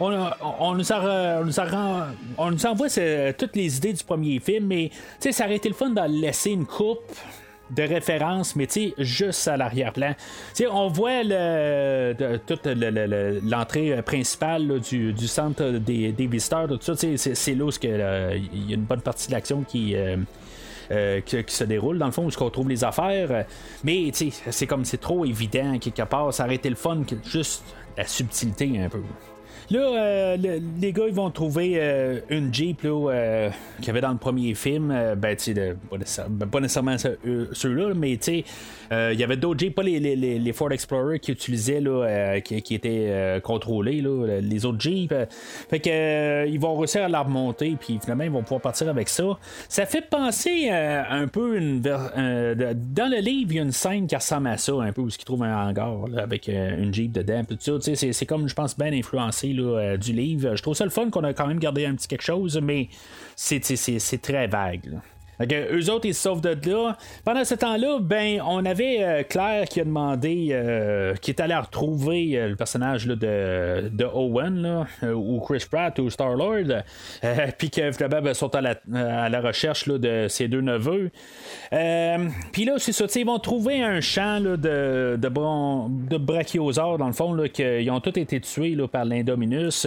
on, 0.00 0.30
on 0.60 0.74
nous 0.74 0.92
on 0.92 1.46
on 2.38 2.50
nous 2.50 2.66
envoie 2.66 2.88
toutes 3.38 3.56
les 3.56 3.76
idées 3.76 3.92
du 3.92 4.04
premier 4.04 4.38
film, 4.40 4.66
mais 4.66 4.90
ça 5.18 5.44
aurait 5.44 5.56
été 5.56 5.68
le 5.68 5.74
fun 5.74 5.90
d'en 5.90 6.06
laisser 6.06 6.50
une 6.50 6.66
coupe 6.66 7.00
de 7.70 7.82
référence, 7.82 8.54
mais 8.56 8.66
tu 8.66 8.72
sais, 8.88 8.94
juste 8.98 9.48
à 9.48 9.56
l'arrière-plan. 9.56 10.14
Tu 10.54 10.64
sais, 10.64 10.66
on 10.68 10.88
voit 10.88 11.22
le, 11.24 12.14
toute 12.46 12.66
le- 12.66 12.90
le- 12.90 13.06
le- 13.06 13.40
l'entrée 13.44 13.92
euh, 13.92 14.02
principale 14.02 14.80
du, 14.80 15.12
du 15.12 15.26
centre 15.26 15.64
des, 15.72 16.12
des 16.12 16.26
visiteurs, 16.26 16.68
tout 16.68 16.78
ça, 16.80 16.94
c'est, 16.96 17.16
c'est 17.16 17.54
là 17.54 17.64
où 17.64 17.70
euh, 17.84 18.38
il 18.52 18.70
y 18.70 18.72
a 18.72 18.76
une 18.76 18.82
bonne 18.84 19.00
partie 19.00 19.28
de 19.28 19.32
l'action 19.32 19.62
qui. 19.62 19.94
euh, 19.96 20.16
qui, 21.22 21.42
se 21.48 21.64
déroule 21.64 21.98
dans 21.98 22.06
le 22.06 22.12
fond 22.12 22.28
où 22.28 22.30
on 22.44 22.48
trouve 22.50 22.68
les 22.68 22.84
affaires 22.84 23.44
mais 23.82 24.12
c'est 24.12 24.66
comme 24.68 24.84
c'est 24.84 25.00
trop 25.00 25.24
évident 25.24 25.76
quelque 25.80 26.02
part 26.02 26.32
ça 26.32 26.44
aurait 26.44 26.54
été 26.54 26.68
le 26.70 26.76
fun 26.76 27.02
juste 27.24 27.64
la 27.98 28.06
subtilité 28.06 28.80
un 28.80 28.88
peu 28.88 29.00
Là, 29.68 29.80
euh, 29.80 30.36
le- 30.36 30.60
les 30.80 30.92
gars, 30.92 31.04
ils 31.08 31.14
vont 31.14 31.30
trouver 31.30 31.72
euh, 31.76 32.20
une 32.30 32.54
Jeep 32.54 32.82
là, 32.82 33.10
euh, 33.10 33.50
qu'il 33.78 33.88
y 33.88 33.90
avait 33.90 34.00
dans 34.00 34.12
le 34.12 34.18
premier 34.18 34.54
film. 34.54 34.92
Euh, 34.92 35.16
ben, 35.16 35.34
tu 35.36 35.54
sais, 35.54 35.74
ben, 36.28 36.46
pas 36.46 36.60
nécessairement 36.60 36.96
ce- 36.98 37.48
ceux-là, 37.52 37.92
mais 37.94 38.16
tu 38.16 38.42
sais, 38.42 38.44
il 39.12 39.18
y 39.18 39.24
avait 39.24 39.36
d'autres 39.36 39.58
Jeeps, 39.58 39.74
pas 39.74 39.82
les, 39.82 40.52
Ford 40.52 40.70
Explorer 40.70 41.18
qui 41.18 41.32
utilisaient, 41.32 41.80
là, 41.80 42.40
qui, 42.40 42.74
étaient 42.74 43.40
contrôlés, 43.42 44.00
là, 44.00 44.38
les 44.40 44.64
autres 44.64 44.80
Jeeps. 44.80 45.12
Fait 45.68 45.80
que, 45.80 46.46
ils 46.46 46.60
vont 46.60 46.76
réussir 46.76 47.02
à 47.02 47.08
la 47.08 47.22
remonter, 47.22 47.76
puis 47.80 47.98
finalement, 48.00 48.22
ils 48.22 48.30
vont 48.30 48.42
pouvoir 48.42 48.60
partir 48.60 48.88
avec 48.88 49.08
ça. 49.08 49.24
Ça 49.68 49.86
fait 49.86 50.08
penser 50.08 50.70
un 50.70 51.26
peu 51.26 51.58
une 51.58 51.80
dans 51.80 53.10
le 53.10 53.20
livre, 53.20 53.50
il 53.50 53.56
y 53.56 53.58
a 53.58 53.62
une 53.62 53.72
scène 53.72 54.06
qui 54.06 54.14
ressemble 54.14 54.46
à 54.46 54.56
ça, 54.56 54.74
un 54.74 54.92
peu 54.92 55.00
où 55.00 55.08
ils 55.08 55.16
trouvent 55.24 55.42
un 55.42 55.68
hangar 55.68 56.04
avec 56.16 56.46
une 56.46 56.94
Jeep 56.94 57.10
dedans, 57.10 57.42
puis 57.44 57.56
tout 57.56 57.80
ça. 57.82 57.96
C'est 58.12 58.26
comme, 58.26 58.48
je 58.48 58.54
pense, 58.54 58.78
bien 58.78 58.92
influencé 58.92 59.55
euh, 59.64 59.96
du 59.96 60.12
livre. 60.12 60.56
Je 60.56 60.62
trouve 60.62 60.74
ça 60.74 60.84
le 60.84 60.90
fun 60.90 61.10
qu'on 61.10 61.24
a 61.24 61.32
quand 61.32 61.46
même 61.46 61.58
gardé 61.58 61.86
un 61.86 61.94
petit 61.94 62.08
quelque 62.08 62.22
chose, 62.22 62.58
mais 62.62 62.88
c'est, 63.34 63.60
très 64.22 64.46
vague. 64.46 65.00
Fait 65.38 65.46
que 65.46 65.74
eux 65.76 65.90
autres, 65.92 66.06
ils 66.06 66.14
se 66.14 66.22
sauvent 66.22 66.40
de 66.40 66.56
là. 66.70 66.96
Pendant 67.24 67.44
ce 67.44 67.54
temps-là, 67.54 67.98
ben, 68.00 68.40
on 68.46 68.64
avait 68.64 69.02
euh, 69.02 69.22
Claire 69.22 69.66
qui 69.68 69.80
a 69.80 69.84
demandé, 69.84 70.48
euh, 70.52 71.14
qui 71.16 71.30
est 71.30 71.40
allé 71.40 71.54
retrouver 71.54 72.30
euh, 72.38 72.48
le 72.48 72.56
personnage 72.56 73.06
là, 73.06 73.14
de, 73.16 73.88
de 73.88 74.04
Owen, 74.04 74.62
là, 74.62 74.86
ou 75.14 75.40
Chris 75.40 75.64
Pratt, 75.70 75.98
ou 75.98 76.08
Star-Lord, 76.10 76.82
puis 77.58 77.70
que 77.70 77.92
finalement, 77.92 78.22
ben, 78.22 78.34
sont 78.34 78.54
à 78.54 78.60
la, 78.60 78.74
à 78.94 79.28
la 79.28 79.40
recherche 79.40 79.86
là, 79.86 79.98
de 79.98 80.26
ses 80.28 80.48
deux 80.48 80.60
neveux. 80.60 81.10
Puis 82.52 82.64
là, 82.64 82.74
c'est 82.78 82.92
ça, 82.92 83.04
ils 83.16 83.26
vont 83.26 83.38
trouver 83.38 83.82
un 83.82 84.00
champ 84.00 84.38
là, 84.38 84.56
de, 84.56 85.16
de, 85.18 85.28
de 85.28 86.16
brachiosaures, 86.16 86.98
dans 86.98 87.06
le 87.06 87.12
fond, 87.12 87.36
qu'ils 87.52 87.90
ont 87.90 88.00
tous 88.00 88.18
été 88.18 88.40
tués 88.40 88.74
là, 88.74 88.88
par 88.88 89.04
l'Indominus. 89.04 89.86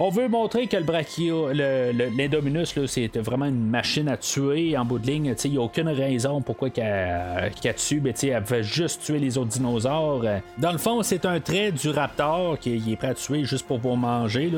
On 0.00 0.10
veut 0.10 0.28
montrer 0.28 0.66
que 0.66 0.76
le 0.76 0.82
brachio, 0.82 1.48
le- 1.48 1.92
le- 1.92 2.10
l'Indominus, 2.16 2.74
là, 2.76 2.86
c'est 2.86 3.16
vraiment 3.18 3.46
une 3.46 3.64
machine 3.68 4.08
à 4.08 4.16
tuer 4.16 4.76
en 4.84 4.86
bout 4.86 4.98
de 4.98 5.06
ligne. 5.06 5.34
Il 5.44 5.50
n'y 5.50 5.56
a 5.56 5.60
aucune 5.60 5.88
raison 5.88 6.42
pourquoi 6.42 6.70
qu'elle 6.70 7.50
qu'elle 7.60 7.74
tue. 7.74 8.00
mais 8.00 8.10
elle 8.22 8.42
veut 8.42 8.62
juste 8.62 9.02
tuer 9.02 9.18
les 9.18 9.38
autres 9.38 9.50
dinosaures. 9.50 10.24
Dans 10.58 10.72
le 10.72 10.78
fond, 10.78 11.02
c'est 11.02 11.24
un 11.24 11.40
trait 11.40 11.72
du 11.72 11.88
raptor 11.90 12.58
qui 12.58 12.92
est 12.92 12.96
prêt 12.96 13.08
à 13.08 13.14
tuer 13.14 13.44
juste 13.44 13.66
pour 13.66 13.80
pouvoir 13.80 13.96
manger. 13.96 14.52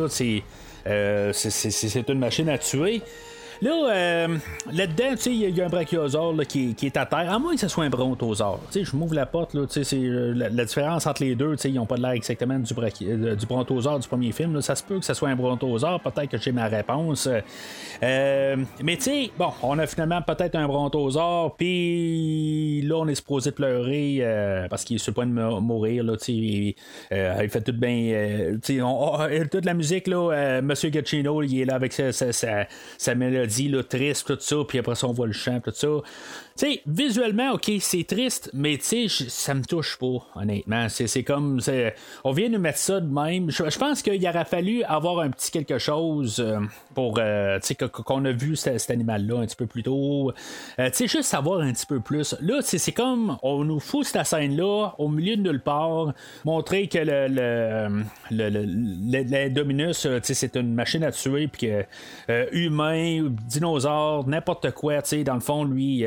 Euh, 0.87 1.33
c'est 1.33 2.09
une 2.09 2.19
machine 2.19 2.49
à 2.49 2.59
tuer. 2.59 3.03
Là, 3.63 3.89
euh, 3.91 4.37
là-dedans, 4.73 5.11
tu 5.13 5.17
sais, 5.17 5.31
il 5.33 5.57
y 5.57 5.61
a- 5.61 5.65
un 5.67 5.69
brachiosaure 5.69 6.35
là, 6.35 6.45
qui, 6.45 6.75
qui 6.75 6.87
est 6.87 6.97
à 6.97 7.07
terre, 7.07 7.33
à 7.33 7.39
moins 7.39 7.55
que 7.55 7.61
ce 7.61 7.69
soit 7.69 7.85
un 7.85 7.91
brontosaure. 7.91 8.61
Je 8.75 8.95
m'ouvre 8.97 9.15
la 9.15 9.25
porte, 9.27 9.55
là, 9.55 9.65
c'est 9.69 9.95
euh, 9.95 10.33
la, 10.35 10.65
différence 10.65 11.07
entre 11.07 11.23
les 11.23 11.35
deux, 11.35 11.57
ils 11.65 11.75
n'ont 11.75 11.87
pas 11.87 11.97
l'air 11.97 12.11
exactement 12.11 12.59
du, 12.59 12.75
brachi- 12.75 13.07
euh, 13.09 13.35
du 13.35 13.47
brontosaure 13.47 13.99
du 13.99 14.07
premier 14.07 14.33
film. 14.33 14.55
là. 14.55 14.61
Ça 14.61 14.75
se 14.75 14.83
peut 14.83 14.99
que 14.99 15.05
ce 15.05 15.15
soit 15.15 15.29
un 15.31 15.37
brontosaure, 15.37 16.01
peut-être 16.01 16.31
que 16.31 16.39
j'ai 16.39 16.53
ma 16.53 16.67
réponse. 16.67 17.29
Mais 18.03 18.97
tu 18.97 19.01
sais, 19.03 19.31
bon, 19.39 19.49
on 19.63 19.79
a 19.79 19.87
finalement 19.87 20.21
peut-être 20.23 20.55
un 20.57 20.67
brontosaure, 20.67 21.57
puis 21.57 22.83
là, 22.83 22.97
on 22.99 23.09
est 23.09 23.15
supposé 23.15 23.53
pleurer 23.53 24.67
parce 24.69 24.85
qu'il 24.85 24.97
est 24.97 24.99
sur 24.99 25.11
le 25.11 25.15
point 25.15 25.27
de 25.27 25.33
mou- 25.33 25.61
mourir, 25.61 26.05
là, 26.05 26.15
il, 26.29 26.75
il 27.11 27.49
fait 27.51 27.63
tout 27.63 27.73
bien. 27.73 28.59
on- 28.85 29.17
on- 29.21 29.47
toute 29.51 29.65
la 29.65 29.75
musique, 29.75 30.07
là, 30.09 30.61
Monsieur 30.63 30.91
Gacchino, 30.91 31.43
il 31.43 31.61
est 31.61 31.65
là 31.65 31.75
avec 31.77 31.93
sa- 31.93 32.13
sa 32.13 33.15
mélodie 33.15 33.46
mélodie 33.47 33.69
là, 33.69 33.83
triste, 33.83 34.27
tout 34.27 34.37
ça, 34.41 34.57
puis 34.67 34.79
après 34.79 34.95
ça, 34.95 35.07
on 35.07 35.13
voit 35.13 35.27
le 35.27 35.33
chant, 35.33 35.61
tout 35.61 35.73
ça. 35.75 35.89
Tu 36.57 36.65
sais, 36.65 36.83
visuellement, 36.87 37.53
ok, 37.53 37.71
c'est 37.81 38.05
triste, 38.05 38.49
mais 38.55 38.79
tu 38.79 39.11
sais, 39.11 39.27
ça 39.29 39.53
me 39.53 39.63
touche 39.63 39.99
pas, 39.99 40.25
honnêtement. 40.37 40.87
C'est 40.89 41.23
comme, 41.23 41.61
on 42.25 42.33
vient 42.33 42.49
nous 42.49 42.59
mettre 42.59 42.79
ça 42.79 42.99
de 42.99 43.13
même. 43.13 43.51
Je 43.51 43.79
pense 43.79 44.01
qu'il 44.01 44.27
aurait 44.27 44.47
fallu 44.47 44.83
avoir 44.85 45.21
un 45.21 45.29
petit 45.29 45.51
quelque 45.51 45.77
chose 45.77 46.41
euh, 46.41 46.61
pour, 46.95 47.19
euh, 47.19 47.59
tu 47.61 47.67
sais, 47.67 47.75
qu'on 47.75 48.25
a 48.25 48.33
vu 48.33 48.57
cet, 48.57 48.91
animal-là 48.91 49.41
un 49.41 49.47
petit 49.47 49.57
peu 49.57 49.67
plus 49.67 49.83
tôt. 49.83 50.33
Euh, 50.79 50.89
tu 50.89 50.97
sais, 50.97 51.09
juste 51.09 51.29
savoir 51.29 51.61
un 51.61 51.75
petit 51.75 51.85
peu 51.85 52.01
plus. 52.01 52.35
Là, 52.41 52.61
c'est 52.63 52.93
comme, 52.93 53.37
on 53.43 53.63
nous 53.63 53.81
fout 53.81 54.07
cette 54.07 54.25
scène-là 54.25 54.95
au 54.97 55.09
milieu 55.09 55.37
de 55.37 55.43
nulle 55.43 55.61
part, 55.61 56.15
montrer 56.47 56.89
que 56.89 56.99
le, 56.99 57.29
le, 57.29 58.05
le, 58.31 59.49
Dominus, 59.51 60.09
c'est 60.23 60.57
une 60.57 60.73
machine 60.73 61.05
à 61.05 61.13
tuer, 61.13 61.49
puis 61.49 61.69
que 61.69 61.85
humain, 62.53 63.29
dinosaure, 63.47 64.27
n'importe 64.27 64.71
quoi, 64.71 65.03
tu 65.03 65.09
sais, 65.11 65.25
dans 65.25 65.35
le 65.35 65.41
fond, 65.41 65.65
lui, 65.65 66.07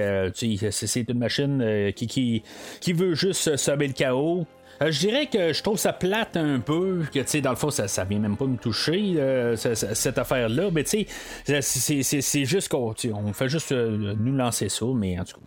c'est 0.71 1.09
une 1.09 1.17
machine 1.17 1.61
euh, 1.61 1.91
qui, 1.91 2.07
qui, 2.07 2.43
qui, 2.79 2.93
veut 2.93 3.15
juste 3.15 3.55
semer 3.57 3.87
le 3.87 3.93
chaos. 3.93 4.45
Euh, 4.81 4.91
je 4.91 4.99
dirais 4.99 5.27
que 5.27 5.51
je 5.51 5.61
trouve 5.61 5.77
ça 5.77 5.93
plate 5.93 6.37
un 6.37 6.59
peu, 6.59 7.03
que 7.13 7.19
tu 7.19 7.27
sais, 7.27 7.41
dans 7.41 7.49
le 7.49 7.55
fond, 7.55 7.69
ça, 7.69 7.87
ça 7.87 8.05
vient 8.05 8.19
même 8.19 8.37
pas 8.37 8.45
me 8.45 8.57
toucher, 8.57 9.15
euh, 9.17 9.55
cette 9.55 10.17
affaire-là, 10.17 10.69
mais 10.71 10.83
tu 10.83 11.05
sais, 11.43 12.21
c'est 12.21 12.45
juste 12.45 12.69
qu'on 12.69 12.93
on 13.13 13.33
fait 13.33 13.49
juste 13.49 13.71
nous 13.71 14.35
lancer 14.35 14.69
ça, 14.69 14.85
mais 14.95 15.19
en 15.19 15.25
tout 15.25 15.37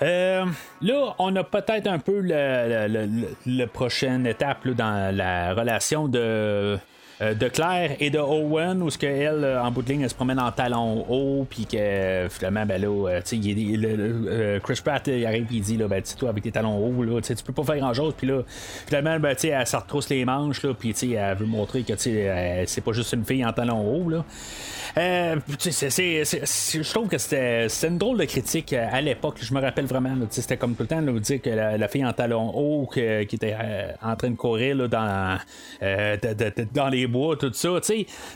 cas. 0.00 0.44
là, 0.80 1.14
on 1.18 1.34
a 1.34 1.44
peut-être 1.44 1.88
un 1.88 1.98
peu 1.98 2.20
le, 2.22 3.64
prochaine 3.66 4.26
étape 4.26 4.68
dans 4.68 5.14
la 5.14 5.54
relation 5.54 6.06
de 6.06 6.78
de 7.20 7.48
Claire 7.48 7.96
et 7.98 8.10
de 8.10 8.18
Owen, 8.18 8.82
où 8.82 8.90
ce 8.90 8.98
qu'elle, 8.98 9.42
euh, 9.42 9.62
en 9.62 9.70
bout 9.70 9.82
de 9.82 9.88
ligne, 9.88 10.02
elle 10.02 10.10
se 10.10 10.14
promène 10.14 10.38
en 10.38 10.52
talon 10.52 11.04
haut, 11.08 11.46
puis 11.48 11.66
que 11.66 12.28
finalement, 12.30 12.64
ben 12.64 12.80
là, 12.80 13.08
euh, 13.08 13.20
tu 13.24 13.42
sais, 13.42 14.60
Chris 14.62 14.80
Pratt 14.84 15.06
il 15.08 15.26
arrive 15.26 15.46
et 15.50 15.56
il 15.56 15.62
dit, 15.62 15.76
là, 15.76 15.88
ben, 15.88 16.02
toi, 16.16 16.30
avec 16.30 16.44
tes 16.44 16.52
talons 16.52 16.78
hauts, 16.78 17.02
là, 17.02 17.20
tu 17.20 17.34
peux 17.44 17.52
pas 17.52 17.64
faire 17.64 17.78
grand 17.78 17.94
chose, 17.94 18.14
puis 18.16 18.28
là, 18.28 18.42
finalement, 18.86 19.18
ben, 19.18 19.34
tu 19.34 19.48
elle 19.48 19.66
se 19.66 19.76
retrousse 19.76 20.08
les 20.10 20.24
manches, 20.24 20.62
là, 20.62 20.74
puis 20.74 20.94
elle 21.14 21.36
veut 21.36 21.46
montrer 21.46 21.82
que 21.82 21.94
c'est 21.96 22.84
pas 22.84 22.92
juste 22.92 23.12
une 23.12 23.24
fille 23.24 23.44
en 23.44 23.52
talon 23.52 23.80
haut, 23.80 24.08
là. 24.08 24.24
Euh, 24.96 25.36
je 25.48 26.92
trouve 26.92 27.08
que 27.08 27.18
c'était 27.18 27.66
une 27.86 27.98
drôle 27.98 28.18
de 28.18 28.24
critique 28.24 28.72
à 28.72 29.00
l'époque. 29.00 29.36
Je 29.40 29.52
me 29.52 29.60
rappelle 29.60 29.84
vraiment, 29.84 30.16
c'était 30.30 30.56
comme 30.56 30.74
tout 30.74 30.82
le 30.82 30.88
temps, 30.88 31.02
de 31.02 31.18
dire 31.18 31.42
que 31.42 31.50
la, 31.50 31.88
fille 31.88 32.04
en 32.04 32.12
talon 32.12 32.50
haut 32.54 32.86
qui 32.86 33.00
était 33.00 33.56
en 34.02 34.16
train 34.16 34.30
de 34.30 34.36
courir 34.36 34.76
là, 34.76 34.88
dans, 34.88 35.38
dans 36.74 36.88
les 36.88 37.07
bois, 37.08 37.36
tout 37.36 37.52
ça. 37.52 37.68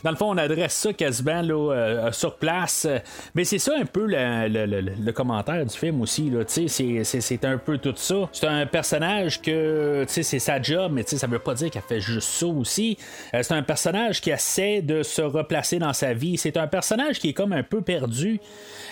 dans 0.03 0.11
le 0.11 0.17
fond, 0.17 0.31
on 0.31 0.37
adresse 0.37 0.73
ça 0.73 0.93
quasiment 0.93 1.41
là, 1.41 1.73
euh, 1.73 2.11
sur 2.11 2.35
place. 2.35 2.87
Mais 3.35 3.43
c'est 3.43 3.59
ça 3.59 3.73
un 3.79 3.85
peu 3.85 4.05
le, 4.07 5.11
commentaire 5.11 5.65
du 5.65 5.77
film 5.77 6.01
aussi. 6.01 6.31
C'est 6.47 7.45
un 7.45 7.57
peu 7.57 7.77
tout 7.77 7.93
ça. 7.95 8.29
C'est 8.31 8.47
un 8.47 8.65
personnage 8.65 9.41
que 9.41 10.05
c'est 10.07 10.23
sa 10.23 10.61
job, 10.61 10.91
mais 10.93 11.03
ça 11.03 11.27
veut 11.27 11.39
pas 11.39 11.53
dire 11.53 11.69
qu'elle 11.69 11.81
fait 11.81 12.01
juste 12.01 12.29
ça 12.29 12.47
aussi. 12.47 12.97
Euh, 13.33 13.43
c'est 13.43 13.53
un 13.53 13.63
personnage 13.63 14.21
qui 14.21 14.31
essaie 14.31 14.81
de 14.81 15.03
se 15.03 15.21
replacer 15.21 15.79
dans 15.79 15.93
sa 15.93 16.13
vie. 16.13 16.37
C'est 16.37 16.57
un 16.57 16.67
personnage 16.67 17.19
qui 17.19 17.29
est 17.29 17.33
comme 17.33 17.53
un 17.53 17.63
peu 17.63 17.81
perdu. 17.81 18.39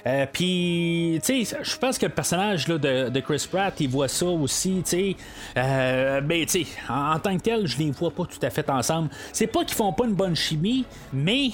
Euh, 0.07 0.25
puis, 0.32 1.19
je 1.27 1.77
pense 1.77 1.97
que 1.97 2.05
le 2.05 2.11
personnage 2.11 2.67
là, 2.67 2.77
de, 2.77 3.19
Chris 3.19 3.47
Pratt, 3.49 3.73
il 3.79 3.89
voit 3.89 4.07
ça 4.07 4.25
aussi, 4.25 4.82
sais. 4.84 5.15
mais, 5.55 6.45
en, 6.89 7.13
en, 7.13 7.19
tant 7.19 7.38
que 7.38 7.41
tel, 7.41 7.67
je 7.67 7.77
les 7.77 7.91
vois 7.91 8.11
pas 8.11 8.25
tout 8.25 8.39
à 8.41 8.49
fait 8.49 8.69
ensemble. 8.69 9.09
C'est 9.34 9.47
pas 9.47 9.63
font 9.74 9.93
pas 9.93 10.05
une 10.05 10.13
bonne 10.13 10.36
chimie, 10.36 10.86
mais 11.13 11.51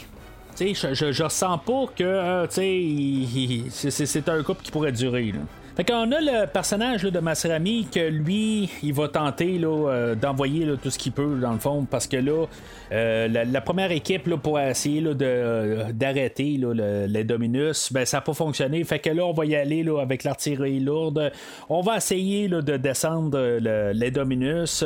je, 0.60 0.94
je, 0.94 1.12
je 1.12 1.24
ressens 1.24 1.58
pas 1.60 1.86
que 1.96 2.04
euh, 2.04 2.48
c'est 2.50 4.30
un 4.30 4.44
couple 4.44 4.64
qui 4.64 4.72
pourrait 4.72 4.92
durer. 4.92 5.32
Là. 5.32 5.40
Fait 5.78 5.84
qu'on 5.84 6.12
a 6.12 6.20
le 6.20 6.48
personnage 6.48 7.04
de 7.04 7.20
Masrami 7.20 7.86
que 7.94 8.00
lui, 8.00 8.68
il 8.82 8.94
va 8.96 9.10
tenter 9.10 9.62
euh, 9.64 10.16
d'envoyer 10.16 10.68
tout 10.82 10.90
ce 10.90 10.98
qu'il 10.98 11.12
peut, 11.12 11.38
dans 11.40 11.52
le 11.52 11.60
fond, 11.60 11.86
parce 11.88 12.08
que 12.08 12.18
là, 12.18 12.48
euh, 12.92 13.28
la, 13.28 13.62
première 13.62 13.92
équipe 13.92 14.26
là, 14.26 14.38
pour 14.38 14.60
essayer 14.60 15.02
de, 15.02 15.92
d'arrêter 15.92 16.60
les 17.08 17.24
Dominus, 17.24 17.94
ben, 17.94 18.06
ça 18.06 18.18
n'a 18.18 18.22
pas 18.22 18.34
fonctionné. 18.34 18.84
Fait 18.86 18.98
que 18.98 19.12
là, 19.12 19.24
on 19.24 19.34
va 19.34 19.46
y 19.46 19.56
aller 19.56 19.84
là, 19.84 20.02
avec 20.02 20.24
l'artillerie 20.24 20.80
lourde. 20.80 21.32
On 21.70 21.82
va 21.82 21.98
essayer 21.98 22.48
de 22.48 22.78
descendre 22.78 23.60
les 23.94 24.10
Dominus. 24.10 24.84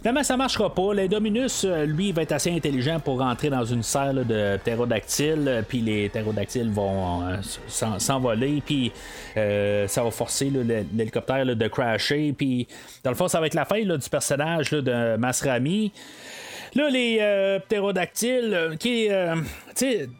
finalement, 0.00 0.22
ça 0.22 0.38
marchera 0.38 0.74
pas. 0.74 0.94
Les 0.94 1.08
Dominus, 1.08 1.66
lui, 1.84 2.08
il 2.08 2.14
va 2.14 2.22
être 2.22 2.32
assez 2.32 2.50
intelligent 2.50 2.98
pour 2.98 3.18
rentrer 3.18 3.50
dans 3.50 3.66
une 3.66 3.82
salle 3.82 4.26
de 4.26 4.56
ptérodactyles, 4.56 5.64
puis 5.68 5.82
les 5.82 6.08
ptérodactyles 6.08 6.70
vont 6.70 7.28
euh, 7.28 7.36
s'envoler, 7.98 8.62
puis 8.64 8.90
ça 9.34 10.02
va 10.02 10.10
forcer 10.10 10.29
l'hélicoptère 10.40 11.44
de 11.44 11.68
crasher. 11.68 12.34
Puis, 12.36 12.66
dans 13.04 13.10
le 13.10 13.16
fond, 13.16 13.28
ça 13.28 13.40
va 13.40 13.46
être 13.46 13.54
la 13.54 13.64
fin 13.64 13.80
du 13.80 14.10
personnage 14.10 14.70
de 14.70 15.16
Masrami. 15.16 15.92
Là, 16.74 16.88
les 16.88 17.18
euh, 17.20 17.58
ptérodactyles, 17.58 18.54
euh, 18.54 18.76
qui 18.76 19.08
euh, 19.10 19.34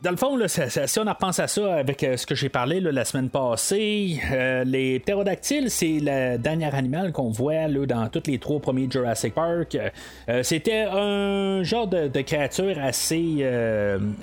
dans 0.02 0.10
le 0.10 0.16
fond, 0.16 0.36
si 0.48 0.98
on 0.98 1.04
repense 1.04 1.38
à 1.38 1.46
ça 1.46 1.74
avec 1.74 2.00
ce 2.00 2.26
que 2.26 2.34
j'ai 2.34 2.48
parlé 2.48 2.80
la 2.80 3.04
semaine 3.04 3.28
passée, 3.28 4.18
les 4.64 4.98
ptérodactyles, 5.00 5.70
c'est 5.70 5.98
le 6.00 6.38
dernier 6.38 6.74
animal 6.74 7.12
qu'on 7.12 7.30
voit 7.30 7.68
dans 7.68 8.08
tous 8.08 8.22
les 8.26 8.38
trois 8.38 8.58
premiers 8.58 8.88
Jurassic 8.90 9.34
Park. 9.34 9.76
C'était 10.42 10.86
un 10.90 11.62
genre 11.62 11.88
de, 11.88 12.08
créature 12.22 12.78
assez 12.82 13.44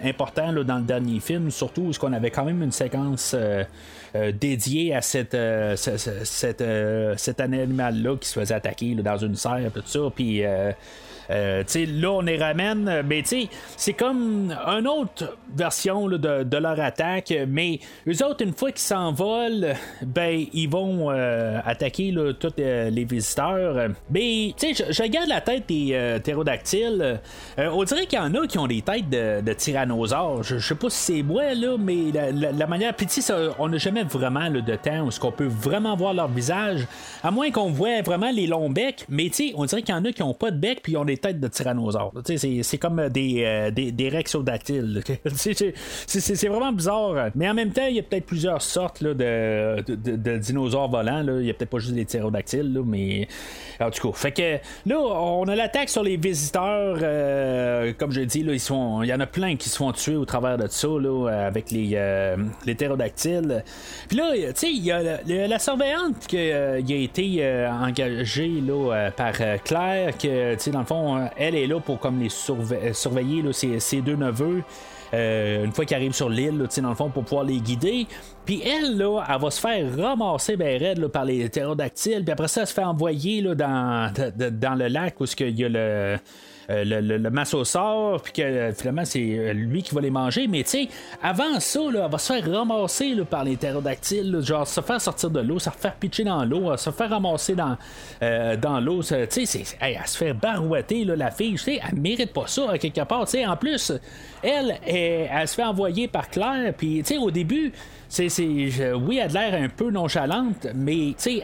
important 0.04 0.52
dans 0.64 0.78
le 0.78 0.86
dernier 0.86 1.20
film, 1.20 1.52
surtout 1.52 1.84
parce 1.84 2.00
qu'on 2.00 2.14
avait 2.14 2.32
quand 2.32 2.46
même 2.46 2.64
une 2.64 2.72
séquence. 2.72 3.36
Dédiée 4.40 4.96
à 4.96 5.02
cette, 5.02 5.38
cet 5.76 7.40
animal-là 7.40 8.18
qui 8.18 8.28
se 8.30 8.40
faisait 8.40 8.56
attaquer 8.56 8.96
dans 8.96 9.18
une 9.18 9.36
serre, 9.36 9.72
tout 9.74 9.84
ça. 9.86 10.00
Puis 10.16 10.44
euh, 11.30 11.64
là, 11.76 12.12
on 12.12 12.22
les 12.22 12.38
ramène, 12.38 12.88
euh, 12.88 13.04
mais 13.06 13.24
c'est 13.76 13.94
comme 13.94 14.52
une 14.52 14.88
autre 14.88 15.38
version 15.56 16.08
de, 16.08 16.58
leur 16.58 16.80
attaque, 16.80 17.34
mais 17.48 17.80
eux 18.08 18.26
autres, 18.26 18.44
une 18.44 18.54
fois 18.54 18.72
qu'ils 18.72 18.82
s'envolent, 18.82 19.74
ben, 20.02 20.46
ils 20.54 20.70
vont 20.70 21.12
euh, 21.12 21.60
attaquer 21.66 22.14
tous 22.40 22.54
les 22.58 23.06
visiteurs. 23.06 23.90
Mais, 24.10 24.54
tu 24.58 24.74
sais, 24.74 24.86
je, 24.92 25.04
regarde 25.04 25.30
la 25.30 25.42
tête 25.42 25.68
des 25.68 26.18
ptérodactyles. 26.24 27.20
on 27.58 27.84
dirait 27.84 28.06
qu'il 28.06 28.20
y 28.20 28.22
en 28.22 28.34
a 28.34 28.48
qui 28.48 28.58
ont 28.58 28.68
des 28.68 28.82
têtes 28.82 29.10
de, 29.10 29.54
tyrannosaures. 29.54 30.44
Je, 30.44 30.58
sais 30.58 30.76
pas 30.76 30.90
si 30.90 31.14
c'est 31.14 31.24
moi, 31.24 31.54
là, 31.54 31.76
mais 31.78 32.12
la, 32.34 32.68
manière. 32.68 32.94
Puis, 32.94 33.08
on 33.60 33.70
n'a 33.70 33.78
jamais 33.78 34.04
vraiment 34.04 34.50
de 34.50 34.76
temps 34.76 35.06
où 35.06 35.10
on 35.24 35.32
peut 35.32 35.48
vraiment 35.48 35.96
voir 35.96 36.14
leur 36.14 36.28
visage, 36.28 36.88
à 37.24 37.32
moins 37.32 37.52
qu'on 37.52 37.72
voit 37.72 38.02
vraiment 38.02 38.32
les 38.32 38.48
longs 38.48 38.70
becs, 38.70 39.06
mais, 39.10 39.26
tu 39.26 39.50
sais, 39.50 39.54
on 39.56 39.66
dirait 39.66 39.82
qu'il 39.82 39.94
y 39.94 39.98
en 39.98 40.06
a 40.06 40.12
qui 40.12 40.24
ont 40.24 40.34
pas 40.34 40.52
de 40.52 40.58
bec, 40.58 40.82
puis 40.82 40.94
ils 40.94 40.98
ont 40.98 41.06
des 41.06 41.17
tête 41.18 41.40
de 41.40 41.48
tyrannosaure. 41.48 42.14
C'est 42.26 42.78
comme 42.78 43.10
des, 43.10 43.44
euh, 43.46 43.72
des, 43.72 43.92
des 43.92 44.10
rexodactyles. 44.10 45.04
c'est 45.36 46.48
vraiment 46.48 46.72
bizarre. 46.72 47.30
Mais 47.36 47.50
en 47.50 47.54
même 47.54 47.72
temps, 47.72 47.86
il 47.88 47.96
y 47.96 48.00
a 48.00 48.04
peut-être 48.04 48.26
plusieurs 48.26 48.62
sortes 48.62 49.04
de, 49.04 49.84
de, 49.88 50.38
dinosaures 50.38 50.90
volants. 50.90 51.24
Il 51.40 51.46
y 51.46 51.50
a 51.50 51.54
peut-être 51.54 51.70
pas 51.70 51.80
juste 51.80 51.94
des 51.94 52.06
pterodactyles, 52.06 52.82
mais 52.86 53.28
en 53.80 53.92
tout 53.92 54.12
cas. 54.12 54.18
Fait 54.18 54.32
que 54.32 54.90
là, 54.90 55.00
on 55.00 55.44
a 55.44 55.56
l'attaque 55.56 55.90
sur 55.90 56.04
les 56.04 56.18
visiteurs. 56.18 56.98
Euh, 57.02 57.94
comme 57.98 58.12
je 58.12 58.22
dit, 58.22 58.44
là, 58.44 58.54
ils 58.54 58.60
sont, 58.60 59.04
il 59.04 59.10
y 59.10 59.14
en 59.14 59.20
a 59.20 59.28
plein 59.28 59.56
qui 59.56 59.70
se 59.70 59.78
font 59.78 59.92
tuer 59.92 60.16
au 60.16 60.26
travers 60.26 60.58
de 60.58 60.68
ça 60.68 60.88
avec 61.30 61.72
les, 61.72 61.92
euh, 61.94 62.38
les 62.66 62.76
ptérodactyles. 62.76 63.64
Puis 64.08 64.18
là, 64.18 64.32
tu 64.34 64.54
sais, 64.56 64.70
il 64.70 64.84
y 64.84 64.92
a 64.92 65.48
la, 65.48 65.60
surveillante 65.60 66.28
qui 66.28 66.38
a 66.38 66.78
été 66.78 67.68
engagée 67.68 68.62
là, 68.62 69.12
par 69.16 69.34
Claire, 69.64 70.18
que, 70.18 70.70
dans 70.72 70.80
le 70.80 70.86
fond, 70.86 71.07
elle 71.38 71.56
est 71.56 71.68
là 71.68 71.80
pour 71.80 72.00
comme 72.00 72.20
les 72.20 72.30
euh, 72.50 72.94
surveiller 72.94 73.44
ses, 73.54 74.02
deux 74.02 74.16
neveux. 74.16 74.64
Euh, 75.14 75.64
une 75.64 75.72
fois 75.72 75.86
qu'ils 75.86 75.96
arrivent 75.96 76.14
sur 76.14 76.30
l'île, 76.30 76.68
dans 76.82 76.90
le 76.90 76.96
fond, 76.96 77.10
pour 77.10 77.24
pouvoir 77.24 77.46
les 77.46 77.60
guider. 77.60 78.08
Puis 78.46 78.62
elle, 78.66 78.98
là, 78.98 79.24
elle 79.30 79.42
va 79.42 79.52
se 79.52 79.60
faire 79.60 79.98
ramasser 79.98 80.58
ben 80.58 80.78
raide, 80.78 81.08
par 81.08 81.26
les 81.26 81.48
ptérodactyles. 81.48 82.24
Puis 82.24 82.32
après 82.32 82.48
ça, 82.48 82.62
elle 82.62 82.68
se 82.68 82.74
fait 82.74 82.84
envoyer 82.84 83.42
là, 83.42 83.56
dans, 83.56 84.14
dans 84.52 84.76
le 84.76 84.88
lac 84.88 85.20
où 85.22 85.26
il 85.40 85.60
y 85.60 85.66
a 85.66 85.70
le 85.70 86.18
euh, 86.70 86.84
le, 86.84 87.00
le, 87.00 87.18
le 87.18 87.64
sort, 87.64 88.22
puis 88.22 88.34
que 88.34 88.42
euh, 88.42 88.74
finalement 88.74 89.06
c'est 89.06 89.20
euh, 89.20 89.54
lui 89.54 89.84
qui 89.84 89.96
va 89.96 90.02
les 90.02 90.10
manger. 90.10 90.48
Mais 90.48 90.64
tu 90.64 90.70
sais, 90.70 90.88
avant 91.24 91.60
ça, 91.60 91.80
là, 91.92 92.02
elle 92.06 92.12
va 92.12 92.18
se 92.18 92.34
faire 92.34 92.52
ramasser 92.52 93.16
là, 93.16 93.24
par 93.24 93.46
les 93.46 93.56
ptérodactyles, 93.56 94.42
genre 94.42 94.68
se 94.68 94.82
faire 94.82 95.00
sortir 95.00 95.30
de 95.30 95.40
l'eau, 95.40 95.60
se 95.60 95.70
faire 95.70 95.96
pitcher 95.96 96.26
dans 96.26 96.44
l'eau, 96.44 96.76
se 96.76 96.90
faire 96.90 97.10
ramasser 97.10 97.56
dans, 97.56 97.78
dans 98.22 98.80
l'eau. 98.82 99.02
Tu 99.02 99.46
sais, 99.46 99.64
elle 99.80 99.98
se 100.06 100.18
fait 100.18 100.34
barouetter, 100.34 101.06
là, 101.06 101.16
la 101.16 101.32
fille. 101.32 101.54
Tu 101.54 101.58
sais, 101.60 101.80
elle 101.90 102.00
mérite 102.00 102.34
pas 102.34 102.48
ça, 102.48 102.78
quelque 102.78 103.04
part. 103.06 103.26
Tu 103.26 103.32
sais, 103.32 103.46
en 103.46 103.56
plus, 103.56 103.94
elle, 104.44 104.78
elle, 104.86 105.30
elle, 105.32 105.48
se 105.48 105.56
fait 105.56 105.64
envoyer 105.64 106.08
par 106.08 106.30
Claire, 106.30 106.74
puis 106.78 107.02
tu 107.04 107.14
sais, 107.14 107.18
au 107.18 107.32
début, 107.32 107.72
c'est, 108.10 108.94
oui, 108.94 109.20
elle 109.22 109.36
a 109.38 109.50
l'air 109.50 109.62
un 109.62 109.70
peu 109.70 109.92
nonchalante, 109.92 110.68
mais 110.74 111.14
tu 111.18 111.40
sais, 111.40 111.44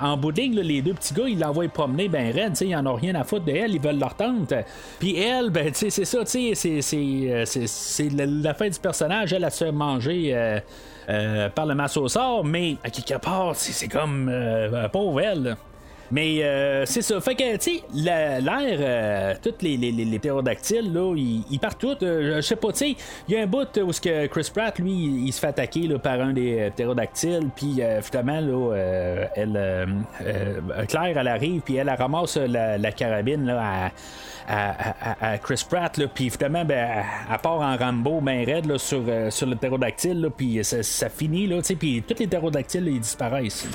en 0.00 0.16
bout 0.16 0.32
de 0.32 0.40
ligne, 0.40 0.60
les 0.60 0.82
deux 0.82 0.94
petits 0.94 1.14
gars, 1.14 1.28
ils 1.28 1.38
l'envoient 1.38 1.68
promener 1.68 2.08
ben 2.08 2.32
raide, 2.32 2.54
ils 2.60 2.74
en 2.74 2.86
ont 2.86 2.94
rien 2.94 3.14
à 3.14 3.24
foutre 3.24 3.44
de 3.44 3.52
elle, 3.52 3.74
ils 3.74 3.80
veulent 3.80 3.98
leur 3.98 4.14
méchante. 4.18 4.54
Puis 4.98 5.18
elle, 5.18 5.50
ben, 5.50 5.70
tu 5.72 5.90
c'est 5.90 6.04
ça, 6.04 6.24
tu 6.24 6.54
sais, 6.54 6.80
c'est 6.82 8.08
la, 8.10 8.26
la 8.26 8.54
fin 8.54 8.68
du 8.68 8.78
personnage. 8.78 9.32
Elle 9.32 9.44
a 9.44 9.50
se 9.50 9.66
manger. 9.66 10.30
Euh, 10.34 10.60
euh, 11.10 11.50
par 11.50 11.66
le 11.66 11.74
sort, 12.08 12.44
mais 12.46 12.78
à 12.82 12.88
quelque 12.88 13.18
part, 13.20 13.54
c'est 13.54 13.88
comme 13.88 14.30
euh, 14.30 14.88
pauvre 14.88 15.20
elle. 15.20 15.54
Mais 16.10 16.42
euh, 16.42 16.84
c'est 16.86 17.02
ça. 17.02 17.20
Fait 17.20 17.34
que, 17.34 17.56
tu 17.56 17.78
sais, 17.78 17.82
l'air, 17.94 18.78
euh, 18.80 19.34
tous 19.42 19.54
les, 19.62 19.76
les, 19.76 19.90
les, 19.92 20.04
là, 20.04 21.14
ils, 21.16 21.58
partent 21.58 21.80
tous. 21.80 21.96
Euh, 22.02 22.36
je 22.36 22.40
sais 22.40 22.56
pas, 22.56 22.72
tu 22.72 22.78
sais, 22.78 22.96
il 23.28 23.34
y 23.34 23.38
a 23.38 23.42
un 23.42 23.46
bout 23.46 23.68
où 23.78 23.90
que 23.90 24.26
Chris 24.26 24.50
Pratt, 24.54 24.78
lui, 24.78 24.92
il, 25.26 25.32
se 25.32 25.40
fait 25.40 25.48
attaquer 25.48 25.88
par 26.02 26.20
un 26.20 26.32
des 26.32 26.70
ptérodactyles, 26.74 27.50
puis 27.54 27.80
finalement, 28.02 28.40
là, 28.40 28.74
elle, 29.34 30.04
Claire, 30.88 31.18
elle 31.18 31.28
arrive, 31.28 31.60
puis 31.62 31.76
elle, 31.76 31.90
ramasse 31.90 32.36
la, 32.36 32.92
carabine 32.92 33.46
là, 33.46 33.90
à, 34.48 35.38
Chris 35.38 35.64
Pratt, 35.68 36.00
puis 36.14 36.30
finalement, 36.30 36.64
ben, 36.64 37.04
elle, 37.30 37.38
part 37.38 37.60
en 37.60 37.76
Rambo, 37.76 38.20
ben 38.20 38.44
raide 38.44 38.66
là, 38.66 38.78
sur, 38.78 39.02
sur 39.30 39.46
le 39.46 39.56
ptérodactyle, 39.56 40.30
puis 40.36 40.60
ça, 40.62 41.08
finit, 41.08 41.46
là, 41.46 41.60
puis 41.78 42.02
tous 42.06 42.18
les 42.18 42.26
ptérodactyles, 42.26 42.88
ils 42.88 43.00
disparaissent. 43.00 43.66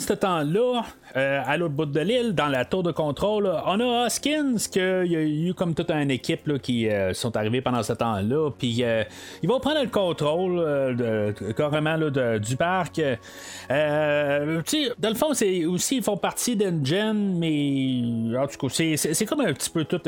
Ce 0.00 0.12
temps-là, 0.12 0.82
euh, 1.16 1.42
à 1.44 1.56
l'autre 1.56 1.74
bout 1.74 1.86
de 1.86 2.00
l'île, 2.00 2.34
dans 2.34 2.48
la 2.48 2.64
tour 2.64 2.82
de 2.82 2.92
contrôle, 2.92 3.50
on 3.66 3.80
a 3.80 4.06
Hoskins, 4.06 4.56
qu'il 4.70 5.06
y 5.06 5.16
a 5.16 5.22
eu 5.22 5.54
comme 5.54 5.74
toute 5.74 5.90
une 5.90 6.10
équipe 6.10 6.58
qui 6.60 6.88
euh, 6.88 7.12
sont 7.14 7.36
arrivés 7.36 7.60
pendant 7.60 7.82
ce 7.82 7.92
temps-là. 7.92 8.50
Puis 8.58 8.82
euh, 8.82 9.04
ils 9.42 9.48
vont 9.48 9.60
prendre 9.60 9.82
le 9.82 9.88
contrôle 9.88 10.56
de, 10.96 11.34
carrément 11.52 11.98
du 11.98 12.56
parc. 12.56 13.00
dans 13.68 15.08
le 15.08 15.14
fond, 15.14 15.34
c'est 15.34 15.64
aussi, 15.64 15.96
ils 15.96 16.02
font 16.02 16.16
partie 16.16 16.56
d'Engen, 16.56 17.38
mais 17.38 18.36
en 18.36 18.46
tout 18.46 18.68
cas, 18.68 18.74
c'est, 18.96 19.26
comme 19.26 19.40
un 19.40 19.52
petit 19.52 19.70
peu 19.70 19.84
tout 19.84 20.00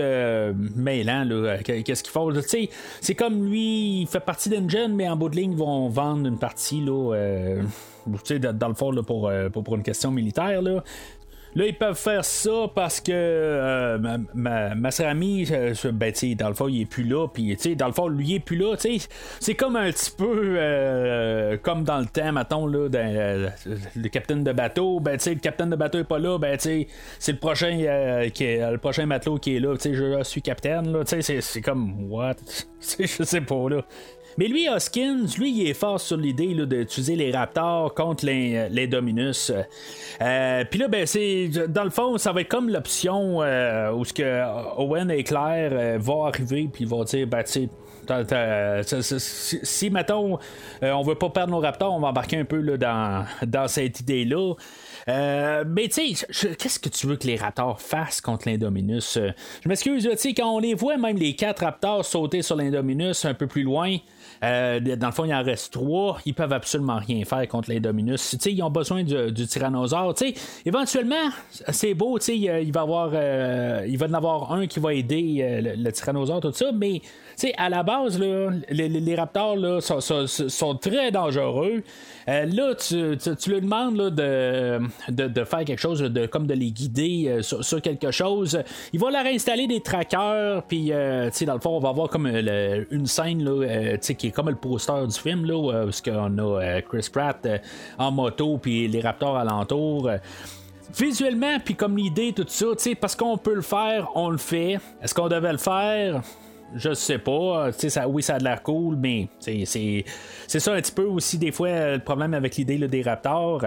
mêlant. 0.76 1.26
qu'est-ce 1.64 2.02
qu'ils 2.02 2.12
font? 2.12 2.30
C'est 3.00 3.14
comme 3.14 3.48
lui, 3.48 4.02
il 4.02 4.06
fait 4.06 4.20
partie 4.20 4.48
d'Engen, 4.48 4.94
mais 4.94 5.08
en 5.08 5.16
bout 5.16 5.28
de 5.28 5.36
ligne, 5.36 5.52
ils 5.52 5.58
vont 5.58 5.88
vendre 5.88 6.26
une 6.26 6.38
partie. 6.38 6.80
Là, 6.80 7.14
dans 8.38 8.68
le 8.68 8.74
fond, 8.74 8.94
pour, 9.02 9.28
euh, 9.28 9.48
pour, 9.48 9.64
pour, 9.64 9.76
une 9.76 9.82
question 9.82 10.10
militaire. 10.10 10.62
Là. 10.62 10.82
Là, 11.56 11.66
ils 11.66 11.76
peuvent 11.76 11.98
faire 11.98 12.24
ça 12.24 12.70
parce 12.72 13.00
que 13.00 13.10
euh, 13.12 13.98
ma, 13.98 14.18
ma, 14.34 14.70
euh, 14.70 15.92
ben, 15.92 16.12
dans 16.36 16.48
le 16.48 16.54
fond, 16.54 16.68
il 16.68 16.82
est 16.82 16.86
plus 16.86 17.02
là. 17.02 17.26
Puis, 17.26 17.56
dans 17.74 17.86
le 17.86 17.92
fond, 17.92 18.06
lui, 18.06 18.28
il 18.28 18.34
est 18.36 18.40
plus 18.40 18.56
là. 18.56 18.76
C'est 19.40 19.54
comme 19.54 19.74
un 19.74 19.90
petit 19.90 20.12
peu 20.12 20.54
euh, 20.56 21.56
comme 21.60 21.82
dans 21.82 21.98
le 21.98 22.06
temps, 22.06 22.32
mettons, 22.32 22.66
là, 22.66 22.88
le 22.88 24.08
capitaine 24.08 24.44
de 24.44 24.52
bateau. 24.52 25.00
Ben, 25.00 25.18
le 25.24 25.34
capitaine 25.40 25.70
de 25.70 25.76
bateau 25.76 25.98
est 25.98 26.04
pas 26.04 26.20
là. 26.20 26.38
Ben, 26.38 26.56
c'est 26.60 26.86
le 27.26 27.38
prochain 27.38 27.76
le 27.76 28.76
prochain 28.76 29.06
matelot 29.06 29.38
qui 29.38 29.56
est 29.56 29.60
là. 29.60 29.74
Je 29.82 30.22
suis 30.22 30.42
capitaine. 30.42 30.96
C'est 31.04 31.62
comme, 31.62 32.10
what? 32.10 32.36
je 32.98 33.24
sais 33.24 33.40
pas, 33.40 33.68
là. 33.68 33.82
Mais 34.40 34.48
lui, 34.48 34.70
Hoskins, 34.70 35.26
lui, 35.36 35.50
il 35.50 35.68
est 35.68 35.74
fort 35.74 36.00
sur 36.00 36.16
l'idée 36.16 36.54
d'utiliser 36.54 37.14
les 37.14 37.30
Raptors 37.30 37.92
contre 37.92 38.24
les, 38.24 38.70
les 38.70 38.86
Dominus. 38.86 39.52
Euh, 40.22 40.64
Puis 40.64 40.80
là, 40.80 40.88
ben, 40.88 41.04
c'est 41.04 41.50
dans 41.68 41.84
le 41.84 41.90
fond, 41.90 42.16
ça 42.16 42.32
va 42.32 42.40
être 42.40 42.48
comme 42.48 42.70
l'option 42.70 43.42
euh, 43.42 43.92
où 43.92 44.02
ce 44.02 44.14
que 44.14 44.78
Owen 44.78 45.10
et 45.10 45.24
Claire 45.24 45.72
euh, 45.74 45.98
vont 46.00 46.24
arriver 46.24 46.70
puis 46.72 46.86
vont 46.86 47.04
dire, 47.04 47.26
ben, 47.26 47.42
tu 47.42 47.68
si, 49.62 49.90
mettons, 49.90 50.38
euh, 50.82 50.92
on 50.92 51.02
veut 51.02 51.14
pas 51.14 51.30
perdre 51.30 51.52
nos 51.52 51.60
Raptors, 51.60 51.92
on 51.92 52.00
va 52.00 52.08
embarquer 52.08 52.38
un 52.38 52.44
peu 52.44 52.60
là, 52.60 52.76
dans, 52.76 53.26
dans 53.46 53.68
cette 53.68 54.00
idée-là. 54.00 54.54
Euh, 55.08 55.64
mais 55.66 55.88
tu 55.88 56.14
qu'est-ce 56.58 56.78
que 56.78 56.88
tu 56.88 57.06
veux 57.06 57.16
que 57.16 57.26
les 57.26 57.36
Raptors 57.36 57.80
fassent 57.80 58.20
contre 58.20 58.48
l'Indominus? 58.48 59.18
je 59.62 59.68
m'excuse, 59.68 60.08
tu 60.10 60.16
sais, 60.16 60.34
quand 60.34 60.50
on 60.50 60.58
les 60.58 60.74
voit, 60.74 60.96
même 60.96 61.16
les 61.16 61.34
quatre 61.34 61.64
Raptors 61.64 62.04
sauter 62.04 62.42
sur 62.42 62.56
l'Indominus 62.56 63.24
un 63.24 63.34
peu 63.34 63.46
plus 63.46 63.62
loin, 63.62 63.96
euh, 64.42 64.80
dans 64.80 65.08
le 65.08 65.12
fond, 65.12 65.24
il 65.24 65.34
en 65.34 65.42
reste 65.42 65.72
trois. 65.72 66.18
Ils 66.24 66.34
peuvent 66.34 66.52
absolument 66.52 66.96
rien 66.96 67.24
faire 67.24 67.46
contre 67.48 67.70
les 67.70 67.80
Dominus. 67.80 68.36
ils 68.46 68.62
ont 68.62 68.70
besoin 68.70 69.04
du, 69.04 69.32
du 69.32 69.46
tyrannosaure. 69.46 70.14
éventuellement, 70.64 71.30
c'est 71.68 71.94
beau. 71.94 72.18
Il 72.18 72.72
va 72.72 72.80
avoir, 72.80 73.10
euh, 73.12 73.84
il 73.86 73.98
va 73.98 74.06
en 74.06 74.14
avoir 74.14 74.52
un 74.52 74.66
qui 74.66 74.80
va 74.80 74.94
aider 74.94 75.38
euh, 75.40 75.74
le, 75.76 75.92
tyrannosaure, 75.92 76.40
tout 76.40 76.52
ça. 76.52 76.72
Mais 76.72 77.02
à 77.56 77.68
la 77.68 77.82
base, 77.82 78.18
les, 78.18 79.14
raptors 79.14 79.56
là, 79.56 79.80
sont, 79.80 80.74
très 80.76 81.10
dangereux. 81.10 81.82
là, 82.26 82.74
tu, 82.74 83.16
tu, 83.16 83.50
lui 83.50 83.60
demandes 83.60 84.10
de, 84.10 84.80
de, 85.08 85.44
faire 85.44 85.64
quelque 85.64 85.78
chose, 85.78 86.00
de, 86.00 86.26
comme 86.26 86.46
de 86.46 86.54
les 86.54 86.70
guider 86.70 87.38
sur, 87.40 87.80
quelque 87.80 88.10
chose. 88.10 88.62
Il 88.92 89.00
va 89.00 89.10
leur 89.10 89.24
installer 89.24 89.66
des 89.66 89.80
trackers, 89.80 90.62
puis 90.64 90.90
dans 90.90 91.54
le 91.54 91.60
fond, 91.60 91.76
on 91.76 91.80
va 91.80 91.88
avoir 91.88 92.08
comme 92.08 92.26
une 92.26 93.06
scène 93.06 93.42
là, 93.42 93.96
qui 93.96 94.29
comme 94.30 94.48
le 94.48 94.56
poster 94.56 95.06
du 95.06 95.18
film, 95.18 95.44
là, 95.44 95.84
parce 95.84 96.00
qu'on 96.00 96.38
a 96.38 96.62
euh, 96.62 96.80
Chris 96.88 97.08
Pratt 97.12 97.38
euh, 97.46 97.58
en 97.98 98.10
moto, 98.10 98.58
puis 98.58 98.88
les 98.88 99.00
Raptors 99.00 99.36
alentour 99.36 100.10
visuellement, 100.96 101.58
puis 101.64 101.74
comme 101.74 101.96
l'idée, 101.96 102.32
tout 102.32 102.44
ça, 102.48 102.66
parce 103.00 103.14
qu'on 103.14 103.38
peut 103.38 103.54
le 103.54 103.62
faire, 103.62 104.08
on 104.14 104.30
le 104.30 104.38
fait. 104.38 104.78
Est-ce 105.00 105.14
qu'on 105.14 105.28
devait 105.28 105.52
le 105.52 105.58
faire? 105.58 106.22
Je 106.74 106.94
sais 106.94 107.18
pas. 107.18 107.70
Ça, 107.72 108.08
oui, 108.08 108.22
ça 108.22 108.34
a 108.36 108.38
de 108.38 108.44
l'air 108.44 108.62
cool, 108.62 108.96
mais 108.96 109.28
c'est, 109.38 109.64
ça 109.64 110.72
un 110.72 110.80
petit 110.80 110.92
peu 110.92 111.04
aussi 111.04 111.38
des 111.38 111.52
fois 111.52 111.92
le 111.92 111.98
problème 111.98 112.34
avec 112.34 112.56
l'idée 112.56 112.78
des 112.78 113.02
Raptors. 113.02 113.64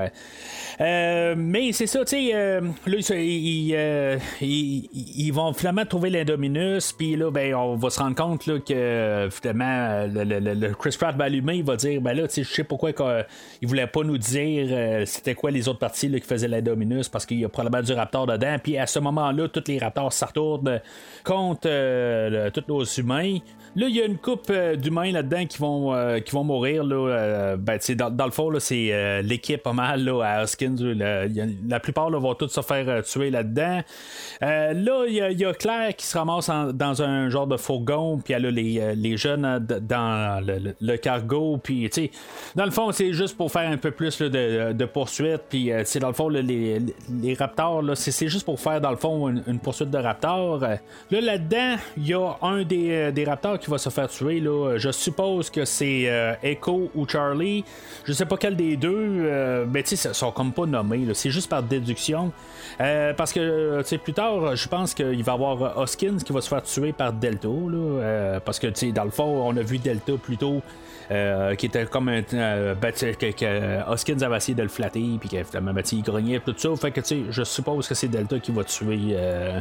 Euh, 0.82 1.36
mais 1.38 1.72
c'est 1.72 1.88
ça, 1.88 2.00
tu 2.06 2.16
sais, 2.16 2.32
euh, 2.34 2.62
là, 2.86 2.98
euh, 3.12 4.18
ils, 4.42 5.32
vont 5.32 5.54
finalement 5.54 5.86
trouver 5.86 6.10
l'Indominus, 6.10 6.94
puis 6.94 7.16
là, 7.16 7.32
ben, 7.32 7.54
on 7.56 7.76
va 7.76 7.90
se 7.90 8.00
rendre 8.00 8.16
compte 8.16 8.46
là, 8.48 8.60
que 8.60 9.30
finalement, 9.32 10.08
le, 10.08 10.74
Chris 10.74 10.96
Pratt 11.00 11.16
va 11.16 11.26
allumer, 11.26 11.58
il 11.58 11.64
va 11.64 11.76
dire, 11.76 12.02
ben 12.02 12.14
là, 12.14 12.28
tu 12.28 12.36
sais, 12.36 12.44
je 12.44 12.52
sais 12.52 12.64
pourquoi 12.64 12.92
il 13.62 13.68
voulait 13.68 13.88
pas 13.88 14.04
nous 14.04 14.18
dire 14.18 15.06
c'était 15.08 15.36
quoi 15.36 15.52
les 15.52 15.68
autres 15.68 15.80
parties 15.80 16.10
là, 16.10 16.20
qui 16.20 16.28
faisaient 16.28 16.48
l'Indominus, 16.48 17.10
parce 17.10 17.26
qu'il 17.26 17.40
y 17.40 17.46
a 17.46 17.50
probablement 17.50 17.84
du 17.84 17.94
Raptor 17.94 18.28
dedans, 18.28 18.58
puis 18.62 18.78
à 18.78 18.88
ce 18.88 19.00
moment-là, 19.00 19.48
tous 19.48 19.64
les 19.68 19.80
Raptors 19.80 20.14
se 20.14 20.26
retournent 20.26 20.82
contre 21.24 22.50
tous 22.50 22.64
nos 22.68 22.84
humains. 22.96 23.42
Là, 23.76 23.88
il 23.88 23.96
y 23.96 24.02
a 24.02 24.06
une 24.06 24.20
coupe 24.20 24.52
euh, 24.52 24.76
d'humains 24.76 25.12
là-dedans 25.12 25.46
qui 25.48 25.58
vont 25.58 25.96
euh, 25.96 26.20
qui 26.20 26.32
vont 26.32 26.44
mourir. 26.44 26.84
Là, 26.84 26.96
euh, 26.96 27.58
ben, 27.58 27.80
dans, 27.96 28.12
dans, 28.12 28.26
le 28.26 28.32
fond, 28.32 28.52
c'est 28.60 29.22
l'équipe 29.24 29.64
pas 29.64 29.74
mal 29.74 30.04
là, 30.04 30.22
à 30.22 30.44
Hoskins. 30.44 30.76
la 30.78 31.80
plupart 31.80 32.12
vont 32.12 32.36
tous 32.36 32.50
se 32.50 32.62
faire 32.62 33.04
tuer 33.04 33.32
là-dedans. 33.32 33.82
là, 34.42 35.06
il 35.08 35.40
y, 35.40 35.46
a 35.46 35.54
Claire 35.54 35.96
qui 35.96 36.06
se 36.06 36.18
ramasse 36.18 36.50
dans 36.74 37.02
un 37.02 37.30
genre 37.30 37.48
de 37.48 37.58
fourgon, 37.58 38.20
puis 38.24 38.34
elle 38.34 38.46
a 38.46 38.52
les, 38.52 38.96
les 38.96 39.18
jeunes 39.18 39.60
dans 39.60 40.44
le, 40.80 40.98
cargo. 40.98 41.60
Puis, 41.62 41.90
dans 42.56 42.66
le 42.66 42.72
fond, 42.72 42.92
c'est 42.92 43.14
juste 43.14 43.36
pour 43.36 43.52
faire 43.52 43.70
un 43.70 43.78
peu 43.78 43.92
plus 43.92 44.20
de, 44.20 44.72
de, 44.72 44.86
poursuite. 44.86 45.42
Puis, 45.50 45.72
dans 46.00 46.08
le 46.08 46.14
fond, 46.14 46.30
les, 46.30 46.80
les 47.22 47.34
raptors, 47.34 47.84
c'est 47.96 48.28
juste 48.28 48.46
pour 48.46 48.60
faire, 48.60 48.82
dans 48.82 48.92
le 48.92 48.98
fond, 48.98 49.30
une, 49.30 49.60
poursuite 49.60 49.90
de 49.90 49.98
raptors. 49.98 50.60
Là, 50.60 50.78
là-dedans, 51.10 51.76
il 51.98 52.08
y 52.08 52.14
a 52.14 52.34
un 52.42 52.64
des, 52.64 53.12
des 53.12 53.24
raptors 53.24 53.60
qui 53.64 53.70
va 53.70 53.78
se 53.78 53.90
faire 53.90 54.08
tuer. 54.08 54.40
Là. 54.40 54.78
Je 54.78 54.92
suppose 54.92 55.50
que 55.50 55.66
c'est 55.66 56.04
euh, 56.08 56.36
Echo 56.44 56.92
ou 56.94 57.08
Charlie. 57.08 57.64
Je 58.04 58.14
sais 58.14 58.26
pas 58.26 58.38
quel 58.38 58.56
des 58.56 58.76
deux. 58.76 58.94
Euh, 59.26 59.66
mais 59.72 59.84
tu 59.84 59.96
sais, 59.96 60.10
ils 60.10 60.14
sont 60.14 60.32
comme 60.32 60.52
pas 60.52 60.66
nommés. 60.66 61.08
C'est 61.14 61.32
juste 61.32 61.50
par 61.50 61.64
déduction. 61.64 62.32
Euh, 62.82 63.14
parce 63.14 63.32
que 63.32 63.82
tu 63.82 63.88
sais, 63.88 63.98
plus 63.98 64.14
tard, 64.14 64.56
je 64.56 64.68
pense 64.68 64.94
qu'il 64.94 65.24
va 65.24 65.32
y 65.32 65.36
avoir 65.36 65.78
Hoskins 65.78 66.18
qui 66.18 66.34
va 66.34 66.42
se 66.42 66.50
faire 66.50 66.64
tuer 66.64 66.92
par 66.92 67.14
Delta. 67.14 67.48
Là, 67.48 68.40
parce 68.42 68.60
que 68.60 68.68
tu 68.68 68.88
sais, 68.88 68.92
dans 68.92 69.06
le 69.06 69.12
fond, 69.12 69.48
on 69.48 69.56
a 69.56 69.62
vu 69.62 69.78
Delta 69.78 70.14
plus 70.22 70.38
tôt. 70.38 70.62
qui 71.58 71.66
était 71.66 71.86
comme 71.86 72.10
un. 72.10 72.22
Ben, 72.22 72.92
que, 72.92 73.90
Hoskins 73.92 74.22
avait 74.22 74.38
essayé 74.38 74.56
de 74.56 74.64
le 74.64 74.70
flatter, 74.70 75.18
puis 75.20 75.30
finalement, 75.30 75.74
ben, 75.74 75.84
il 75.92 76.02
grognait, 76.02 76.40
tout 76.40 76.56
ça. 76.58 76.76
Fait 76.76 76.92
que, 76.92 77.02
tu 77.02 77.08
sais, 77.08 77.22
je 77.30 77.44
suppose 77.44 77.88
que 77.88 77.96
c'est 77.96 78.08
Delta 78.08 78.40
qui 78.40 78.52
va 78.52 78.64
tuer 78.64 79.00
euh, 79.12 79.60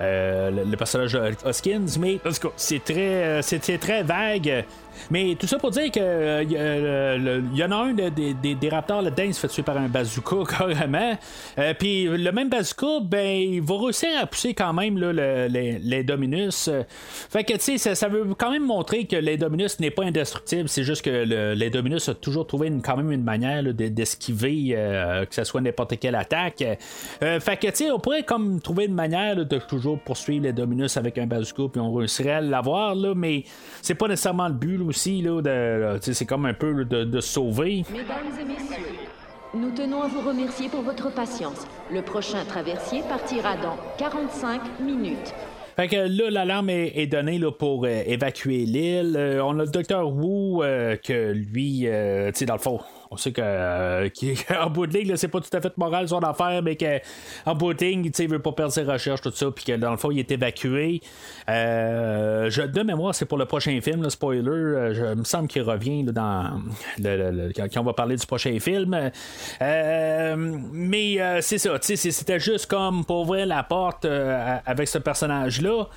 le, 0.00 0.76
personnage 0.76 1.18
Hoskins, 1.44 1.86
mais 2.00 2.18
c'est 2.56 2.82
très, 2.84 3.42
c'est 3.42 3.62
c'est 3.64 3.78
très 3.78 4.02
vague. 4.02 4.64
Mais 5.10 5.34
tout 5.38 5.46
ça 5.46 5.58
pour 5.58 5.70
dire 5.70 5.90
que 5.90 5.98
euh, 6.00 6.42
y, 6.42 6.56
a, 6.56 6.60
euh, 6.60 7.40
y 7.54 7.64
en 7.64 7.70
a 7.70 7.76
un 7.76 7.92
de- 7.94 8.10
des- 8.10 8.34
des- 8.34 8.54
des 8.54 8.68
raptors 8.68 9.00
là-dedans, 9.00 9.22
il 9.24 9.32
se 9.32 9.40
fait 9.40 9.48
tuer 9.48 9.62
par 9.62 9.78
un 9.78 9.88
bazooka 9.88 10.36
carrément. 10.58 11.16
Euh, 11.58 11.72
Puis 11.78 12.04
le 12.04 12.30
même 12.32 12.50
bazooka, 12.50 13.00
ben, 13.02 13.26
il 13.26 13.62
va 13.62 13.78
réussir 13.78 14.08
à 14.20 14.26
pousser 14.26 14.52
quand 14.52 14.74
même 14.74 14.98
là, 14.98 15.12
le- 15.12 15.46
les, 15.48 15.78
les 15.78 16.02
Dominus. 16.04 16.68
Euh, 16.68 16.82
Fait 16.90 17.44
que 17.44 17.54
tu 17.54 17.60
sais, 17.60 17.78
ça, 17.78 17.94
ça 17.94 18.08
veut 18.08 18.26
quand 18.36 18.50
même 18.50 18.64
montrer 18.66 19.04
que 19.06 19.16
les 19.16 19.38
Dominus 19.38 19.80
n'est 19.80 19.90
pas 19.90 20.04
indestructible. 20.04 20.68
C'est 20.68 20.84
juste 20.84 21.02
que 21.02 21.24
le, 21.24 21.54
les 21.54 21.70
Dominus 21.70 22.08
a 22.10 22.14
toujours 22.14 22.46
trouvé 22.46 22.68
une- 22.68 22.82
quand 22.82 22.96
même 22.98 23.10
une 23.12 23.24
manière 23.24 23.62
d'esquiver 23.72 24.74
euh, 24.76 25.24
que 25.24 25.34
ce 25.34 25.44
soit 25.44 25.60
n'importe 25.62 25.98
quelle 25.98 26.14
attaque. 26.16 26.62
Euh, 27.22 27.40
fait 27.40 27.56
que 27.56 27.68
tu 27.68 27.76
sais, 27.76 27.90
on 27.90 27.98
pourrait 28.00 28.24
comme 28.24 28.60
trouver 28.60 28.84
une 28.84 28.94
manière 28.94 29.34
là, 29.34 29.44
de 29.44 29.58
toujours 29.58 29.89
poursuivre 29.96 30.44
les 30.44 30.52
Dominus 30.52 30.96
avec 30.96 31.18
un 31.18 31.26
bazooka, 31.26 31.64
puis 31.72 31.80
on 31.80 31.92
réussirait 31.92 32.32
à 32.32 32.40
l'avoir, 32.40 32.94
là, 32.94 33.14
mais 33.14 33.44
c'est 33.82 33.94
pas 33.94 34.08
nécessairement 34.08 34.48
le 34.48 34.54
but 34.54 34.78
là, 34.78 34.84
aussi. 34.84 35.22
Là, 35.22 35.40
de, 35.40 35.98
c'est 36.00 36.26
comme 36.26 36.46
un 36.46 36.54
peu 36.54 36.70
là, 36.70 36.84
de, 36.84 37.20
sauver. 37.20 37.84
Mesdames 37.92 38.38
et 38.40 38.44
messieurs, 38.44 38.86
nous 39.54 39.70
tenons 39.72 40.02
à 40.02 40.08
vous 40.08 40.20
remercier 40.20 40.68
pour 40.68 40.82
votre 40.82 41.12
patience. 41.12 41.66
Le 41.92 42.02
prochain 42.02 42.44
traversier 42.44 43.02
partira 43.08 43.56
dans 43.56 43.76
45 43.98 44.80
minutes. 44.80 45.34
Fait 45.76 45.88
que 45.88 45.96
là, 45.96 46.30
l'alarme 46.30 46.68
est, 46.70 46.92
est 46.96 47.06
donnée 47.06 47.38
là, 47.38 47.50
pour 47.50 47.84
euh, 47.84 48.02
évacuer 48.06 48.66
l'île. 48.66 49.14
Euh, 49.16 49.42
on 49.42 49.58
a 49.58 49.64
le 49.64 49.70
docteur 49.70 50.08
Wu 50.08 50.62
euh, 50.62 50.96
que 50.96 51.32
lui, 51.32 51.80
tu 51.80 52.38
sais, 52.38 52.44
dans 52.44 52.54
le 52.54 52.60
fond, 52.60 52.80
on 53.12 53.16
sait 53.16 53.32
que 53.32 53.40
euh, 53.42 54.08
bout 54.70 54.86
de 54.86 54.96
ligne, 54.96 55.16
c'est 55.16 55.28
pas 55.28 55.40
tout 55.40 55.56
à 55.56 55.60
fait 55.60 55.76
moral 55.76 56.08
son 56.08 56.20
affaire, 56.20 56.62
mais 56.62 56.76
qu'en 56.76 57.54
bout 57.56 57.74
de 57.74 57.84
ligne, 57.84 58.10
il 58.16 58.28
veut 58.28 58.38
pas 58.38 58.52
perdre 58.52 58.72
ses 58.72 58.84
recherches, 58.84 59.20
tout 59.20 59.32
ça, 59.32 59.50
puis 59.50 59.64
que 59.64 59.76
dans 59.76 59.90
le 59.90 59.96
fond, 59.96 60.12
il 60.12 60.20
est 60.20 60.30
évacué. 60.30 61.00
Euh, 61.48 62.48
de 62.50 62.82
mémoire, 62.82 63.14
c'est 63.14 63.24
pour 63.24 63.38
le 63.38 63.46
prochain 63.46 63.80
film, 63.80 64.02
le 64.02 64.10
spoiler. 64.10 64.48
euh, 64.48 64.94
je, 64.94 65.04
il 65.12 65.18
me 65.18 65.24
semble 65.24 65.48
qu'il 65.48 65.62
revient 65.62 66.04
dans 66.04 66.60
quand, 67.02 67.80
on 67.80 67.82
va 67.82 67.92
parler 67.94 68.14
du 68.14 68.26
prochain 68.26 68.56
film. 68.60 69.10
Mais 70.72 71.40
c'est 71.40 71.58
ça, 71.58 71.70
c'était 71.80 72.40
juste 72.40 72.66
comme 72.66 73.04
pour 73.04 73.22
ouvrir 73.22 73.46
la 73.46 73.64
porte 73.64 74.04
avec 74.04 74.86
ce 74.86 74.98
personnage-là. 74.98 75.88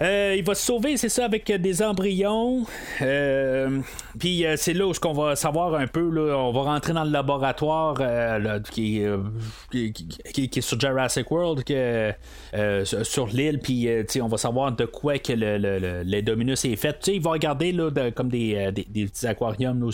Euh, 0.00 0.34
il 0.38 0.44
va 0.44 0.54
se 0.54 0.64
sauver, 0.64 0.96
c'est 0.96 1.08
ça, 1.08 1.24
avec 1.24 1.50
euh, 1.50 1.58
des 1.58 1.82
embryons. 1.82 2.64
Euh, 3.02 3.80
Puis 4.18 4.44
c'est 4.56 4.72
là 4.74 4.86
où 4.86 4.92
qu'on 4.92 5.12
va 5.12 5.34
savoir 5.34 5.74
un 5.74 5.86
peu. 5.86 6.08
Là, 6.10 6.36
on 6.38 6.52
va 6.52 6.62
rentrer 6.62 6.92
dans 6.92 7.04
le 7.04 7.10
laboratoire 7.10 7.94
qui, 8.70 9.02
qui, 9.70 10.50
est 10.56 10.60
sur 10.60 10.78
Jurassic 10.80 11.30
World, 11.30 11.64
que, 11.64 12.12
sur- 12.84 13.26
l'île. 13.28 13.58
Puis 13.58 13.88
on 14.22 14.28
va 14.28 14.36
savoir 14.38 14.72
de 14.72 14.84
quoi 14.84 15.18
que 15.18 15.32
le, 15.32 15.58
le- 15.58 15.78
le- 15.78 16.02
les 16.02 16.22
Dominus 16.22 16.64
est 16.64 16.76
fait. 16.76 16.92
Tu 16.94 16.98
sais, 17.10 17.14
il 17.16 17.22
va 17.22 17.30
regarder 17.32 17.72
là, 17.72 17.90
comme 18.14 18.28
des, 18.28 18.70
des, 18.72 19.06
petits 19.06 19.26
aquariums. 19.26 19.82
Où 19.82 19.90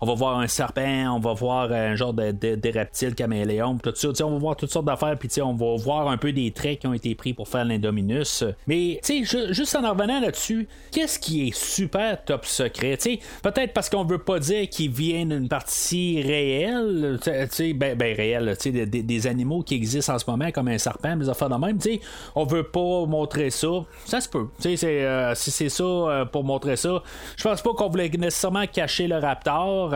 on 0.00 0.06
va 0.06 0.14
voir 0.14 0.38
un 0.38 0.46
serpent, 0.48 1.14
on 1.16 1.20
va 1.20 1.32
voir 1.34 1.72
un 1.72 1.94
genre 1.94 2.12
de, 2.14 2.32
de, 2.32 2.56
de 2.56 2.78
reptile 2.78 3.14
caméléon, 3.14 3.78
tout 3.78 3.92
ça. 3.94 4.08
On 4.24 4.32
va 4.32 4.38
voir 4.38 4.56
toutes 4.56 4.70
sortes 4.70 4.86
d'affaires. 4.86 5.16
Puis 5.18 5.28
on 5.42 5.54
va 5.54 5.76
voir 5.76 6.08
un 6.08 6.16
peu 6.16 6.32
des 6.32 6.50
traits 6.50 6.80
qui 6.80 6.86
ont 6.86 6.94
été 6.94 7.14
pris 7.14 7.32
pour 7.32 7.48
faire 7.48 7.64
l'Indominus. 7.64 8.44
Mais 8.66 8.98
tu 9.04 9.18
sais, 9.18 9.19
ju- 9.24 9.52
juste 9.52 9.74
en 9.76 9.84
en 9.84 9.90
revenant 9.92 10.20
là-dessus, 10.20 10.68
qu'est-ce 10.92 11.18
qui 11.18 11.48
est 11.48 11.54
super 11.54 12.22
top 12.24 12.44
secret? 12.46 12.98
Peut-être 13.42 13.72
parce 13.72 13.88
qu'on 13.88 14.04
veut 14.04 14.18
pas 14.18 14.38
dire 14.38 14.68
qu'il 14.68 14.90
vient 14.90 15.26
d'une 15.26 15.48
partie 15.48 16.22
réelle, 16.22 17.18
tu 17.22 17.30
sais, 17.30 17.48
tu 17.48 17.54
sais, 17.54 17.72
ben, 17.72 17.96
ben 17.96 18.14
réelle, 18.16 18.56
tu 18.60 18.72
sais, 18.72 18.86
des, 18.86 19.02
des- 19.02 19.26
animaux 19.26 19.62
qui 19.62 19.74
existent 19.74 20.14
en 20.14 20.18
ce 20.18 20.24
moment, 20.30 20.50
comme 20.50 20.68
un 20.68 20.78
serpent, 20.78 21.16
des 21.16 21.28
affaires 21.28 21.48
de 21.50 21.56
même, 21.56 21.78
tu 21.78 21.94
sais, 21.94 22.00
on 22.34 22.44
veut 22.44 22.62
pas 22.64 23.06
montrer 23.06 23.50
ça. 23.50 23.68
Ça 24.06 24.20
se 24.20 24.28
peut. 24.28 24.46
Tu 24.56 24.70
sais, 24.70 24.76
c'est, 24.76 25.04
euh, 25.04 25.34
si 25.34 25.50
c'est 25.50 25.68
ça 25.68 25.84
euh, 25.84 26.24
pour 26.24 26.42
montrer 26.44 26.76
ça, 26.76 27.02
je 27.36 27.42
pense 27.42 27.60
pas 27.62 27.72
qu'on 27.74 27.88
voulait 27.88 28.08
nécessairement 28.08 28.66
cacher 28.66 29.06
le 29.08 29.16
raptor. 29.18 29.94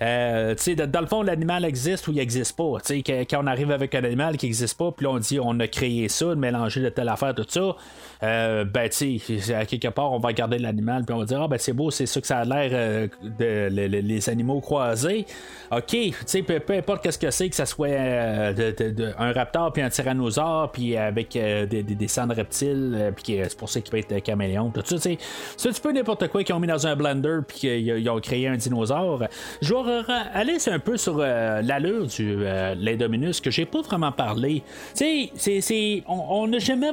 Euh, 0.00 0.54
tu 0.54 0.62
sais, 0.62 0.74
dans 0.74 1.00
le 1.00 1.06
fond, 1.06 1.22
l'animal 1.22 1.64
existe 1.64 2.08
ou 2.08 2.12
il 2.12 2.18
existe 2.18 2.56
pas. 2.56 2.78
Tu 2.84 2.96
sais, 2.96 3.02
que- 3.02 3.22
quand 3.24 3.42
on 3.42 3.46
arrive 3.46 3.70
avec 3.70 3.94
un 3.94 4.04
animal 4.04 4.36
qui 4.36 4.46
existe 4.46 4.76
pas, 4.78 4.90
puis 4.90 5.06
on 5.06 5.18
dit 5.18 5.38
on 5.40 5.58
a 5.60 5.68
créé 5.68 6.08
ça, 6.08 6.26
de 6.26 6.34
mélanger 6.34 6.80
de 6.80 6.88
telle 6.88 7.08
affaire, 7.08 7.34
tout 7.34 7.46
ça. 7.48 7.76
Ben, 8.64 8.88
tu 8.88 9.20
à 9.54 9.64
quelque 9.66 9.88
part, 9.88 10.12
on 10.12 10.18
va 10.18 10.28
regarder 10.28 10.58
l'animal, 10.58 11.04
puis 11.04 11.14
on 11.14 11.18
va 11.18 11.24
dire, 11.24 11.40
ah, 11.42 11.48
ben, 11.48 11.58
c'est 11.58 11.72
beau, 11.72 11.90
c'est 11.90 12.06
ça 12.06 12.20
que 12.20 12.26
ça 12.26 12.38
a 12.38 12.44
l'air 12.44 12.70
euh, 12.72 13.08
de 13.22 13.68
le- 13.74 13.88
le- 13.88 14.00
les 14.00 14.28
animaux 14.30 14.60
croisés. 14.60 15.26
OK, 15.70 15.86
tu 15.88 16.12
sais, 16.26 16.42
peu, 16.42 16.60
importe 16.74 17.02
qu'est-ce 17.02 17.18
que 17.18 17.30
c'est, 17.30 17.48
que 17.48 17.56
ça 17.56 17.66
soit 17.66 17.88
euh, 17.88 18.52
de- 18.52 18.90
de- 18.90 19.12
un 19.18 19.32
raptor, 19.32 19.72
puis 19.72 19.82
un 19.82 19.88
tyrannosaure, 19.88 20.70
puis 20.72 20.96
avec 20.96 21.34
euh, 21.36 21.66
des, 21.66 21.82
des, 21.82 21.94
des 21.94 22.08
de 22.26 22.34
reptiles, 22.34 22.92
euh, 22.94 23.10
puis 23.10 23.38
c'est 23.42 23.56
pour 23.56 23.68
ça 23.68 23.80
qu'il 23.80 23.90
peut 23.90 23.98
être 23.98 24.22
caméléon, 24.22 24.70
tout 24.70 24.82
ça, 24.84 24.96
tu 24.96 25.00
sais. 25.02 25.18
C'est 25.56 25.68
un 25.68 25.72
petit 25.72 25.80
peu 25.80 25.92
n'importe 25.92 26.28
quoi 26.28 26.44
qu'ils 26.44 26.54
ont 26.54 26.60
mis 26.60 26.66
dans 26.66 26.86
un 26.86 26.94
blender, 26.96 27.38
puis 27.46 27.58
qu'ils 27.58 27.88
ils 27.88 28.10
ont 28.10 28.20
créé 28.20 28.48
un 28.48 28.56
dinosaure. 28.56 29.24
Je 29.60 29.72
vais 29.74 30.02
aller 30.34 30.58
un 30.68 30.78
peu 30.78 30.96
sur 30.96 31.16
euh, 31.20 31.62
l'allure 31.62 32.06
du 32.06 32.36
euh, 32.44 32.74
l'Indominus, 32.76 33.40
que 33.40 33.50
j'ai 33.50 33.64
pas 33.64 33.80
vraiment 33.82 34.12
parlé. 34.12 34.62
Tu 34.94 35.04
sais, 35.04 35.30
c'est- 35.36 35.60
c'est. 35.60 36.02
On 36.08 36.42
on 36.42 36.46
n'a 36.48 36.58
jamais. 36.58 36.90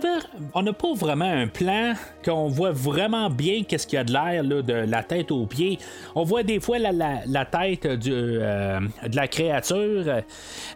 On 0.53 0.61
n'a 0.61 0.73
pas 0.73 0.93
vraiment 0.93 1.29
un 1.31 1.47
plan 1.59 1.93
qu'on 2.23 2.47
voit 2.47 2.71
vraiment 2.71 3.29
bien 3.29 3.63
qu'est-ce 3.63 3.85
qu'il 3.85 3.97
y 3.97 3.99
a 3.99 4.03
de 4.05 4.13
l'air, 4.13 4.43
de 4.43 4.73
la 4.73 5.03
tête 5.03 5.31
aux 5.31 5.45
pieds. 5.45 5.77
On 6.15 6.23
voit 6.23 6.43
des 6.43 6.59
fois 6.59 6.79
la, 6.79 6.91
la- 6.91 7.19
la 7.27 7.45
tête 7.45 7.85
euh, 7.85 8.79
de 9.07 9.15
la 9.15 9.27
créature, 9.27 10.05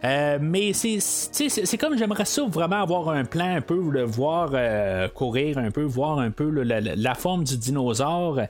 euh, 0.04 0.38
mais 0.40 0.72
c'est, 0.74 1.78
comme 1.78 1.96
j'aimerais 1.96 2.26
ça 2.26 2.42
vraiment 2.46 2.82
avoir 2.82 3.08
un 3.08 3.24
plan 3.24 3.56
un 3.56 3.60
peu, 3.60 3.80
le 3.90 4.02
voir 4.02 4.50
euh, 4.52 5.08
courir 5.08 5.58
un 5.58 5.70
peu, 5.70 5.82
voir 5.82 6.18
un 6.18 6.30
peu 6.30 6.50
la, 6.50 7.14
forme 7.14 7.44
du 7.44 7.56
dinosaure. 7.56 8.40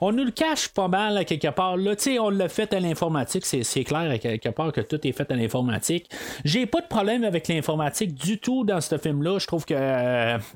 On 0.00 0.12
nous 0.12 0.24
le 0.24 0.30
cache 0.30 0.68
pas 0.68 0.88
mal 0.88 1.24
quelque 1.24 1.48
part. 1.48 1.76
Là, 1.76 1.94
on 2.20 2.30
l'a 2.30 2.48
fait 2.48 2.72
à 2.74 2.80
l'informatique, 2.80 3.46
c'est, 3.46 3.84
clair 3.84 4.10
à 4.10 4.18
quelque 4.18 4.48
part 4.48 4.72
que 4.72 4.80
tout 4.80 5.06
est 5.06 5.12
fait 5.12 5.30
à 5.30 5.36
l'informatique. 5.36 6.10
J'ai 6.44 6.66
pas 6.66 6.80
de 6.80 6.86
problème 6.86 7.22
avec 7.22 7.46
l'informatique 7.48 8.14
du 8.14 8.38
tout 8.38 8.64
dans 8.64 8.80
ce 8.80 8.98
film-là. 8.98 9.38
Je 9.38 9.46
trouve 9.46 9.64
que 9.64 9.74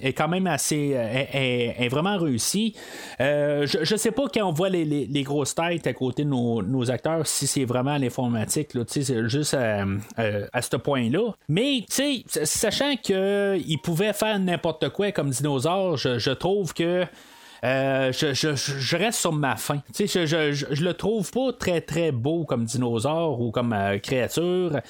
est 0.00 0.12
quand 0.12 0.28
même 0.28 0.46
assez, 0.46 0.96
est, 1.32 1.88
vraiment 1.88 2.16
réussi. 2.18 2.74
Euh, 3.20 3.66
je, 3.66 3.84
je 3.84 3.96
sais 3.96 4.10
pas 4.10 4.24
quand 4.32 4.46
on 4.46 4.52
voit 4.52 4.68
les, 4.68 5.22
grosses 5.22 5.54
têtes 5.54 5.86
à 5.86 5.92
côté 5.92 6.24
de 6.24 6.28
nos, 6.28 6.90
acteurs 6.90 7.26
si 7.26 7.46
c'est 7.46 7.64
vraiment 7.64 7.96
l'informatique. 7.98 8.70
C'est 8.86 9.28
juste 9.28 9.54
à, 9.54 10.62
ce 10.62 10.76
point-là. 10.76 11.32
Mais 11.48 11.84
sachant 11.88 12.96
qu'il 12.96 13.78
pouvait 13.82 14.12
faire 14.12 14.38
n'importe 14.38 14.88
quoi 14.90 15.12
comme 15.12 15.30
dinosaure, 15.30 15.96
je, 15.96 16.18
je 16.18 16.30
trouve 16.30 16.74
que 16.74 17.04
euh, 17.64 18.12
je, 18.12 18.96
reste 18.96 19.20
sur 19.20 19.32
ma 19.32 19.56
faim. 19.56 19.82
Je, 19.98 20.26
je, 20.26 20.84
le 20.84 20.94
trouve 20.94 21.30
pas 21.30 21.52
très 21.52 21.80
très 21.80 22.12
beau 22.12 22.44
comme 22.44 22.64
dinosaure 22.64 23.40
ou 23.40 23.50
comme 23.50 23.72
euh, 23.72 23.98
créature. 23.98 24.80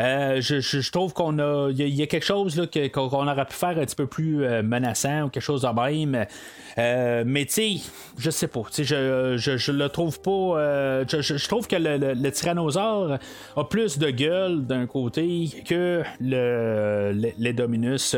Euh, 0.00 0.40
je, 0.40 0.90
trouve 0.90 1.12
qu'on 1.12 1.38
a, 1.38 1.70
il 1.70 1.88
y, 1.88 2.02
a- 2.02 2.06
quelque 2.06 2.26
chose 2.26 2.60
qu'on 2.92 3.28
aurait 3.28 3.46
pu 3.46 3.54
faire 3.54 3.78
un 3.78 3.84
petit 3.84 3.96
peu 3.96 4.06
plus 4.06 4.38
menaçant 4.62 5.24
ou 5.24 5.28
quelque 5.28 5.42
chose 5.42 5.62
de 5.62 5.68
même. 5.68 6.26
Mais 7.26 7.44
tu 7.46 7.52
sais, 7.52 7.76
je 8.18 8.30
sais 8.30 8.48
pas. 8.48 8.62
Je, 8.76 9.72
le 9.72 9.88
trouve 9.88 10.20
pas. 10.20 11.04
je, 11.08 11.48
trouve 11.48 11.66
que 11.66 11.76
le, 11.76 12.30
tyrannosaure 12.30 13.18
a 13.56 13.64
plus 13.64 13.98
de 13.98 14.10
gueule 14.10 14.66
d'un 14.66 14.86
côté 14.86 15.48
que 15.66 16.02
le- 16.20 17.12
les 17.38 17.52
Dominus. 17.52 18.16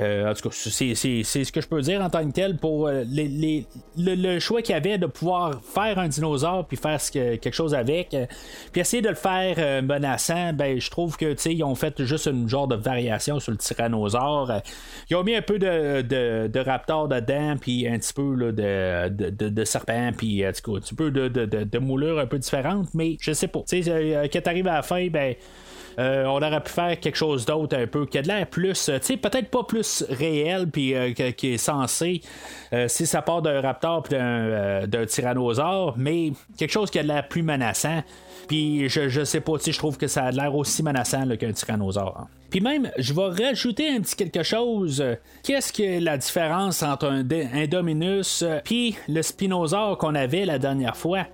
Euh, 0.00 0.30
en 0.30 0.34
tout 0.34 0.48
cas, 0.48 0.54
c'est, 0.54 0.94
ce 0.94 1.52
que 1.52 1.60
je 1.60 1.68
peux 1.68 1.80
dire 1.80 2.02
en 2.02 2.10
tant 2.10 2.26
que 2.26 2.32
tel 2.32 2.56
pour 2.56 2.86
euh, 2.86 3.04
les, 3.06 3.28
les- 3.28 3.66
le, 3.96 4.38
choix 4.38 4.60
qu'il 4.62 4.74
y 4.74 4.76
avait 4.76 4.98
de 4.98 5.06
pouvoir 5.06 5.60
faire 5.62 5.98
un 5.98 6.08
dinosaure 6.08 6.66
puis 6.66 6.76
faire 6.76 7.00
quelque 7.10 7.52
chose 7.52 7.74
avec, 7.74 8.12
euh, 8.12 8.26
puis 8.72 8.80
essayer 8.82 9.02
de 9.02 9.08
le 9.08 9.14
faire 9.14 9.82
menaçant, 9.82 10.52
ben 10.52 10.78
je 10.78 10.90
trouve 10.90 11.16
que 11.16 11.34
ils 11.48 11.64
ont 11.64 11.74
fait 11.74 12.04
juste 12.04 12.26
une 12.26 12.48
genre 12.48 12.68
de 12.68 12.76
variation 12.76 13.40
sur 13.40 13.52
le 13.52 13.58
tyrannosaure. 13.58 14.60
Ils 15.10 15.16
ont 15.16 15.24
mis 15.24 15.34
un 15.34 15.42
peu 15.42 15.58
de, 15.58 16.02
de, 16.02 16.46
de 16.48 16.60
raptor 16.60 17.08
dedans, 17.08 17.56
puis 17.60 17.86
un 17.88 17.98
petit 17.98 18.12
peu 18.12 18.52
de, 18.52 19.08
de, 19.08 19.48
de, 19.48 19.64
serpent, 19.64 20.10
puis 20.16 20.44
un 20.44 20.52
petit 20.52 20.94
peu 20.94 21.10
de, 21.10 21.28
de, 21.28 21.78
moulure 21.78 22.18
un 22.18 22.26
peu 22.26 22.38
différente, 22.38 22.88
mais 22.94 23.16
je 23.20 23.32
sais 23.32 23.48
pas. 23.48 23.62
Tu 23.68 23.82
sais, 23.82 23.90
euh, 23.90 24.26
quand 24.32 24.40
t'arrives 24.42 24.68
à 24.68 24.74
la 24.74 24.82
fin, 24.82 25.06
ben. 25.08 25.34
Euh, 25.98 26.24
on 26.26 26.36
aurait 26.36 26.62
pu 26.62 26.70
faire 26.70 27.00
quelque 27.00 27.16
chose 27.16 27.46
d'autre 27.46 27.76
un 27.76 27.86
peu 27.86 28.06
qui 28.06 28.18
a 28.18 28.22
de 28.22 28.28
l'air 28.28 28.46
plus, 28.46 28.88
euh, 28.88 28.98
tu 28.98 29.06
sais, 29.06 29.16
peut-être 29.16 29.48
pas 29.48 29.64
plus 29.64 30.04
réel, 30.10 30.68
puis 30.70 30.94
euh, 30.94 31.12
qui 31.12 31.54
est 31.54 31.58
censé, 31.58 32.20
si 32.88 33.06
ça 33.06 33.22
part 33.22 33.42
d'un 33.42 33.60
raptor 33.60 34.02
puis 34.02 34.16
d'un, 34.16 35.06
tyrannosaure, 35.06 35.94
mais 35.96 36.32
quelque 36.58 36.70
chose 36.70 36.90
qui 36.90 36.98
a 36.98 37.02
de 37.02 37.08
l'air 37.08 37.26
plus 37.28 37.42
menaçant. 37.42 38.02
Puis 38.48 38.88
je, 38.88 39.08
je 39.08 39.24
sais 39.24 39.40
pas, 39.40 39.58
sais, 39.58 39.72
je 39.72 39.78
trouve 39.78 39.96
que 39.96 40.06
ça 40.06 40.24
a 40.24 40.30
l'air 40.30 40.54
aussi 40.54 40.82
menaçant 40.82 41.26
qu'un 41.36 41.52
tyrannosaure. 41.52 42.16
hein. 42.20 42.28
Puis 42.50 42.60
même, 42.60 42.90
je 42.98 43.12
vais 43.12 43.46
rajouter 43.46 43.88
un 43.88 44.00
petit 44.00 44.14
quelque 44.14 44.42
chose. 44.42 45.04
Qu'est-ce 45.42 45.72
que 45.72 46.00
la 46.02 46.16
différence 46.16 46.82
entre 46.82 47.06
un, 47.06 47.24
un 47.28 47.66
Dominus 47.66 48.44
puis 48.64 48.96
le 49.08 49.22
Spinosaure 49.22 49.98
qu'on 49.98 50.14
avait 50.14 50.44
la 50.44 50.58
dernière 50.58 50.96
fois? 50.96 51.26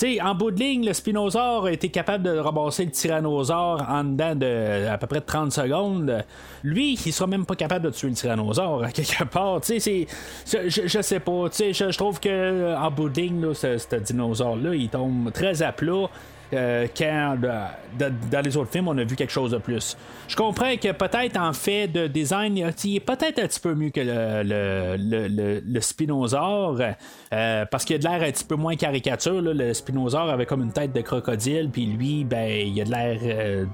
Sais, 0.00 0.20
en 0.20 0.34
bout 0.34 0.50
de 0.50 0.58
ligne, 0.60 0.86
le 0.86 0.92
spinosaure 0.92 1.66
a 1.66 1.72
été 1.72 1.88
capable 1.88 2.24
de 2.24 2.38
ramasser 2.38 2.84
le 2.84 2.90
tyrannosaure 2.90 3.84
en 3.88 4.04
dedans 4.04 4.34
de 4.34 4.86
à 4.88 4.98
peu 4.98 5.06
près 5.06 5.20
30 5.20 5.52
secondes. 5.52 6.24
Lui, 6.62 6.94
il 7.06 7.12
sera 7.12 7.26
même 7.26 7.46
pas 7.46 7.56
capable 7.56 7.86
de 7.86 7.90
tuer 7.90 8.08
le 8.08 8.14
tyrannosaure 8.14 8.84
à 8.84 8.90
quelque 8.90 9.24
part. 9.24 9.60
Je, 9.66 10.06
je 10.68 11.02
sais 11.02 11.20
pas. 11.20 11.46
Je, 11.52 11.96
trouve 11.96 12.20
que 12.20 12.74
en 12.76 12.90
bout 12.90 13.08
de 13.08 13.20
ligne, 13.20 13.40
là, 13.40 13.54
ce, 13.54 13.96
dinosaure-là, 13.96 14.74
il 14.74 14.88
tombe 14.88 15.32
très 15.32 15.62
à 15.62 15.72
plat. 15.72 16.06
Euh, 16.52 16.86
quand 16.96 17.36
dans 17.98 18.40
les 18.44 18.56
autres 18.56 18.70
films 18.70 18.86
on 18.86 18.96
a 18.98 19.02
vu 19.02 19.16
quelque 19.16 19.32
chose 19.32 19.50
de 19.50 19.58
plus. 19.58 19.96
Je 20.28 20.36
comprends 20.36 20.76
que 20.76 20.92
peut-être 20.92 21.36
en 21.40 21.52
fait 21.52 21.88
de 21.88 22.06
design, 22.06 22.56
il 22.56 22.96
est 22.96 23.00
peut-être 23.00 23.40
un 23.40 23.48
petit 23.48 23.58
peu 23.58 23.74
mieux 23.74 23.90
que 23.90 23.98
le, 23.98 24.44
le, 24.44 24.96
le, 24.96 25.26
le- 25.26 25.62
le 25.66 25.80
spinosaure, 25.80 26.78
euh, 27.32 27.64
parce 27.70 27.84
qu'il 27.84 27.96
a 27.96 27.98
de 27.98 28.04
l'air 28.04 28.22
un 28.28 28.30
petit 28.30 28.44
peu 28.44 28.54
moins 28.54 28.76
caricature. 28.76 29.40
Le 29.40 29.74
spinosaure 29.74 30.30
avait 30.30 30.46
comme 30.46 30.62
une 30.62 30.72
tête 30.72 30.92
de 30.92 31.00
crocodile, 31.00 31.70
puis 31.72 31.86
lui, 31.86 32.24
ben, 32.24 32.48
il 32.48 32.80
a 32.80 32.84
de 32.84 32.90
l'air 32.90 33.18
euh, 33.22 33.64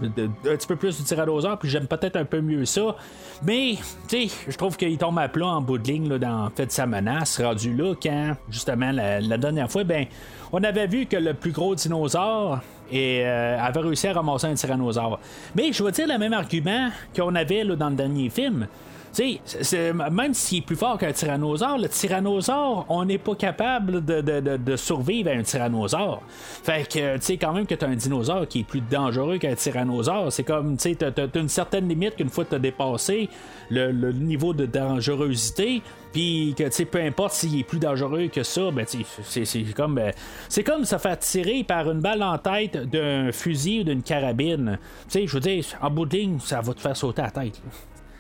un 0.51 0.57
petit 0.57 0.67
peu 0.67 0.77
plus 0.77 0.97
du 0.97 1.05
tyrannosaure, 1.05 1.59
puis 1.59 1.69
j'aime 1.69 1.87
peut-être 1.87 2.17
un 2.17 2.25
peu 2.25 2.41
mieux 2.41 2.65
ça. 2.65 2.97
Mais, 3.45 3.77
tu 4.09 4.29
sais, 4.29 4.35
je 4.49 4.57
trouve 4.57 4.77
qu'il 4.77 4.97
tombe 4.97 5.19
à 5.19 5.29
plat 5.29 5.49
en 5.49 5.61
bout 5.61 5.79
de 5.79 5.87
ligne 5.87 6.19
dans 6.19 6.47
en 6.47 6.51
fait, 6.51 6.73
sa 6.73 6.87
menace, 6.87 7.41
rendu 7.41 7.75
là, 7.75 7.95
quand 8.03 8.37
justement 8.49 8.91
la, 8.91 9.21
dernière 9.39 9.71
fois, 9.71 9.85
ben, 9.85 10.07
on 10.53 10.63
avait 10.65 10.87
vu 10.87 11.07
que 11.07 11.17
le 11.17 11.35
plus 11.35 11.53
gros 11.53 11.75
dinosaure 11.75 12.61
euh, 12.93 13.59
avait 13.59 13.81
réussi 13.81 14.09
à 14.09 14.13
ramasser 14.15 14.47
un 14.47 14.55
tyrannosaure. 14.55 15.19
Mais 15.55 15.73
je 15.73 15.83
vais 15.83 15.93
dire 15.93 16.07
le 16.07 16.19
même 16.19 16.33
argument 16.33 16.89
qu'on 17.15 17.35
avait 17.35 17.65
là, 17.65 17.77
dans 17.77 17.91
le 17.91 17.97
dernier 17.97 18.31
film. 18.31 18.67
Tu 19.15 19.39
sais, 19.45 19.93
même 19.93 20.33
s'il 20.33 20.59
est 20.59 20.67
plus 20.67 20.75
fort 20.77 20.97
qu'un 20.97 21.13
tyrannosaure, 21.13 21.77
le 21.77 21.87
tyrannosaure, 21.89 22.87
on 22.89 23.05
n'est 23.05 23.19
pas 23.19 23.35
capable 23.35 24.03
de, 24.05 24.23
de- 24.23 24.57
de- 24.57 24.77
survivre 24.77 25.29
à 25.31 25.35
un 25.35 25.43
tyrannosaure. 25.43 26.23
Fait 26.31 26.89
que, 26.89 27.17
tu 27.17 27.23
sais, 27.23 27.37
quand 27.37 27.53
même 27.53 27.67
que 27.67 27.75
tu 27.75 27.85
as 27.85 27.89
un 27.89 27.95
dinosaure 27.95 28.49
qui 28.49 28.61
est 28.61 28.65
plus 28.65 28.81
dangereux 28.81 29.37
qu'un 29.37 29.55
tyrannosaure, 29.55 30.33
c'est 30.33 30.45
comme, 30.45 30.79
tu 30.79 30.89
sais, 30.91 30.95
t'as- 30.95 31.11
t'as 31.11 31.29
t'as 31.29 31.41
une 31.41 31.51
certaine 31.51 31.87
limite 31.89 32.17
qu'une 32.17 32.31
fois 32.31 32.45
que 32.45 32.51
tu 32.51 32.57
as 32.57 32.59
dépassé 32.59 33.29
le, 33.69 34.13
niveau 34.13 34.55
de 34.55 34.65
dangerosité, 34.65 35.83
puis 36.13 36.55
que, 36.57 36.65
tu 36.65 36.71
sais, 36.73 36.85
peu 36.87 37.01
importe 37.01 37.33
s'il 37.35 37.59
est 37.61 37.65
plus 37.65 37.79
dangereux 37.79 38.29
que 38.29 38.43
ça, 38.43 38.71
ben, 38.71 38.87
c'est 38.87 39.45
c'est 39.45 39.63
comme, 39.75 39.99
euh, 39.99 40.11
c'est 40.49 40.65
comme 40.65 40.85
se 40.87 40.97
faire 40.97 41.19
tirer 41.19 41.65
par 41.65 41.91
une 41.91 42.01
balle 42.01 42.23
en 42.23 42.39
tête 42.39 42.77
d'un 42.91 43.31
fusil 43.33 43.81
ou 43.81 43.85
d'une 43.85 44.03
carabine. 44.03 44.79
Tu 45.05 45.11
sais, 45.21 45.27
je 45.27 45.35
veux 45.35 45.41
dire, 45.41 45.65
en 45.83 45.91
bout 45.91 46.07
de 46.07 46.17
ligne, 46.17 46.39
ça 46.41 46.61
va 46.63 46.73
te 46.75 46.81
faire 46.81 46.97
sauter 46.97 47.23
la 47.23 47.31
tête. 47.31 47.61
là. 47.65 47.71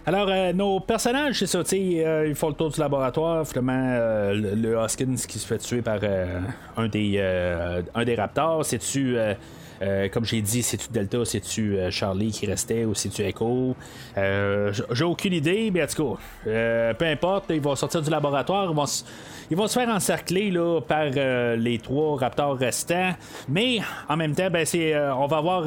Alors, 0.04 0.26
euh, 0.28 0.52
nos 0.52 0.80
personnages, 0.80 1.38
c'est 1.38 1.46
ça, 1.46 1.58
euh, 1.60 2.26
ils 2.26 2.34
font 2.34 2.48
le 2.48 2.54
tour 2.54 2.70
du 2.70 2.80
laboratoire. 2.80 3.46
Finalement, 3.46 3.94
euh, 3.94 4.34
le, 4.34 4.74
Hoskins 4.74 5.14
qui 5.28 5.38
se 5.38 5.46
fait 5.46 5.58
tuer 5.58 5.80
par 5.80 6.00
euh, 6.02 6.40
un, 6.76 6.88
des, 6.88 7.14
euh, 7.18 7.82
un 7.94 8.04
des 8.04 8.16
raptors, 8.16 8.64
c'est-tu. 8.64 9.16
Euh, 9.82 10.08
comme 10.08 10.24
j'ai 10.24 10.40
dit, 10.40 10.62
c'est-tu 10.62 10.88
Delta, 10.92 11.24
c'est-tu 11.24 11.76
euh, 11.76 11.90
Charlie 11.90 12.30
qui 12.30 12.46
restait 12.46 12.84
ou 12.84 12.94
c'est-tu 12.94 13.22
Echo? 13.22 13.74
Euh, 14.16 14.72
j'ai 14.92 15.04
aucune 15.04 15.32
idée, 15.32 15.70
mais 15.72 15.82
en 15.82 15.86
tout 15.86 16.14
cas, 16.44 16.94
peu 16.94 17.04
importe, 17.06 17.46
ils 17.50 17.60
vont 17.60 17.74
sortir 17.74 18.00
du 18.00 18.10
laboratoire, 18.10 18.70
ils 19.50 19.56
vont, 19.56 19.66
se 19.66 19.78
faire 19.78 19.88
encercler 19.88 20.50
là, 20.50 20.80
par 20.80 21.06
les 21.56 21.78
trois 21.82 22.16
raptors 22.18 22.56
restants, 22.56 23.10
mais 23.48 23.78
en 24.08 24.16
même 24.16 24.34
temps, 24.34 24.48
ben, 24.50 24.64
on 25.16 25.26
va 25.26 25.36
avoir 25.38 25.64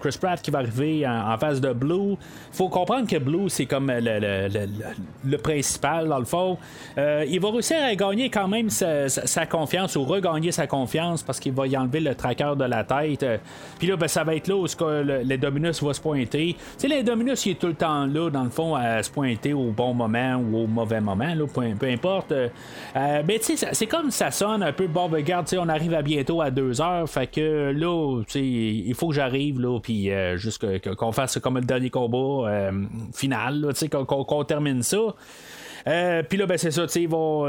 Chris 0.00 0.16
Pratt 0.20 0.40
qui 0.42 0.50
va 0.50 0.58
arriver 0.58 1.06
en, 1.06 1.36
face 1.38 1.60
de 1.60 1.72
Blue. 1.72 2.16
faut 2.52 2.68
comprendre 2.68 3.08
que 3.08 3.18
Blue, 3.18 3.48
c'est 3.48 3.66
comme 3.66 3.90
le, 3.90 5.36
principal, 5.36 6.08
dans 6.08 6.18
le 6.18 6.24
fond. 6.24 6.58
Il 6.96 7.40
va 7.40 7.50
réussir 7.50 7.76
à 7.82 7.94
gagner 7.94 8.30
quand 8.30 8.48
même 8.48 8.70
sa, 8.70 9.08
sa- 9.08 9.26
sa 9.26 9.46
confiance 9.46 9.96
ou 9.96 10.04
regagner 10.04 10.52
sa 10.52 10.66
confiance 10.66 11.22
parce 11.22 11.38
qu'il 11.38 11.52
va 11.52 11.66
y 11.66 11.76
enlever 11.76 12.00
le 12.00 12.14
tracker 12.14 12.47
de 12.56 12.64
la 12.64 12.84
tête. 12.84 13.22
Euh, 13.22 13.38
Puis 13.78 13.88
là, 13.88 13.96
ben, 13.96 14.08
ça 14.08 14.24
va 14.24 14.34
être 14.34 14.48
là 14.48 14.56
où 14.56 14.66
le- 14.80 15.22
l'Indominus 15.24 15.82
va 15.82 15.92
se 15.94 16.00
pointer. 16.00 16.54
Tu 16.56 16.58
sais, 16.78 16.88
l'Indominus, 16.88 17.46
il 17.46 17.52
est 17.52 17.54
tout 17.58 17.66
le 17.68 17.74
temps 17.74 18.06
là, 18.06 18.30
dans 18.30 18.44
le 18.44 18.50
fond, 18.50 18.74
à 18.74 19.02
se 19.02 19.10
pointer 19.10 19.52
au 19.52 19.70
bon 19.70 19.94
moment 19.94 20.36
ou 20.36 20.58
au 20.64 20.66
mauvais 20.66 21.00
moment, 21.00 21.34
là, 21.34 21.44
peu, 21.52 21.62
peu 21.78 21.86
importe. 21.86 22.32
Euh, 22.32 22.48
euh, 22.96 23.22
mais 23.26 23.38
tu 23.38 23.56
sais, 23.56 23.68
c'est 23.72 23.86
comme 23.86 24.10
ça 24.10 24.30
sonne 24.30 24.62
un 24.62 24.72
peu, 24.72 24.86
bon, 24.86 25.08
ben, 25.08 25.18
regarde, 25.18 25.46
on 25.58 25.68
arrive 25.68 25.94
à 25.94 26.02
bientôt 26.02 26.40
à 26.40 26.50
deux 26.50 26.80
heures, 26.80 27.08
fait 27.08 27.26
que 27.26 27.72
là, 27.74 28.22
tu 28.26 28.32
sais, 28.32 28.44
il 28.44 28.94
faut 28.94 29.08
que 29.08 29.14
j'arrive, 29.14 29.60
là, 29.60 29.78
puis 29.80 30.10
juste 30.36 30.64
qu'on 30.96 31.12
fasse 31.12 31.38
comme 31.38 31.56
le 31.56 31.64
dernier 31.64 31.90
combat 31.90 32.70
final, 33.14 33.66
tu 33.70 33.74
sais, 33.76 33.88
qu'on 33.88 34.44
termine 34.44 34.82
ça. 34.82 34.98
Euh, 35.86 36.22
puis 36.28 36.38
là, 36.38 36.46
ben, 36.46 36.58
c'est 36.58 36.70
ça, 36.70 36.86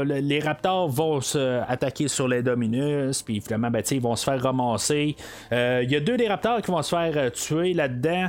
les 0.04 0.40
Raptors 0.40 0.88
vont 0.88 1.20
se 1.20 1.60
attaquer 1.68 2.08
sur 2.08 2.28
les 2.28 2.42
Dominus, 2.42 3.22
puis 3.22 3.40
finalement, 3.40 3.70
ben, 3.70 3.82
ils 3.90 4.00
vont 4.00 4.16
se 4.16 4.24
faire 4.24 4.42
ramasser. 4.42 5.16
Euh, 5.52 5.80
Il 5.84 5.90
y 5.90 5.96
a 5.96 6.00
deux 6.00 6.16
des 6.16 6.28
Raptors 6.28 6.62
qui 6.62 6.70
vont 6.70 6.82
se 6.82 6.90
faire 6.90 7.12
euh, 7.16 7.30
tuer 7.30 7.74
là-dedans. 7.74 8.28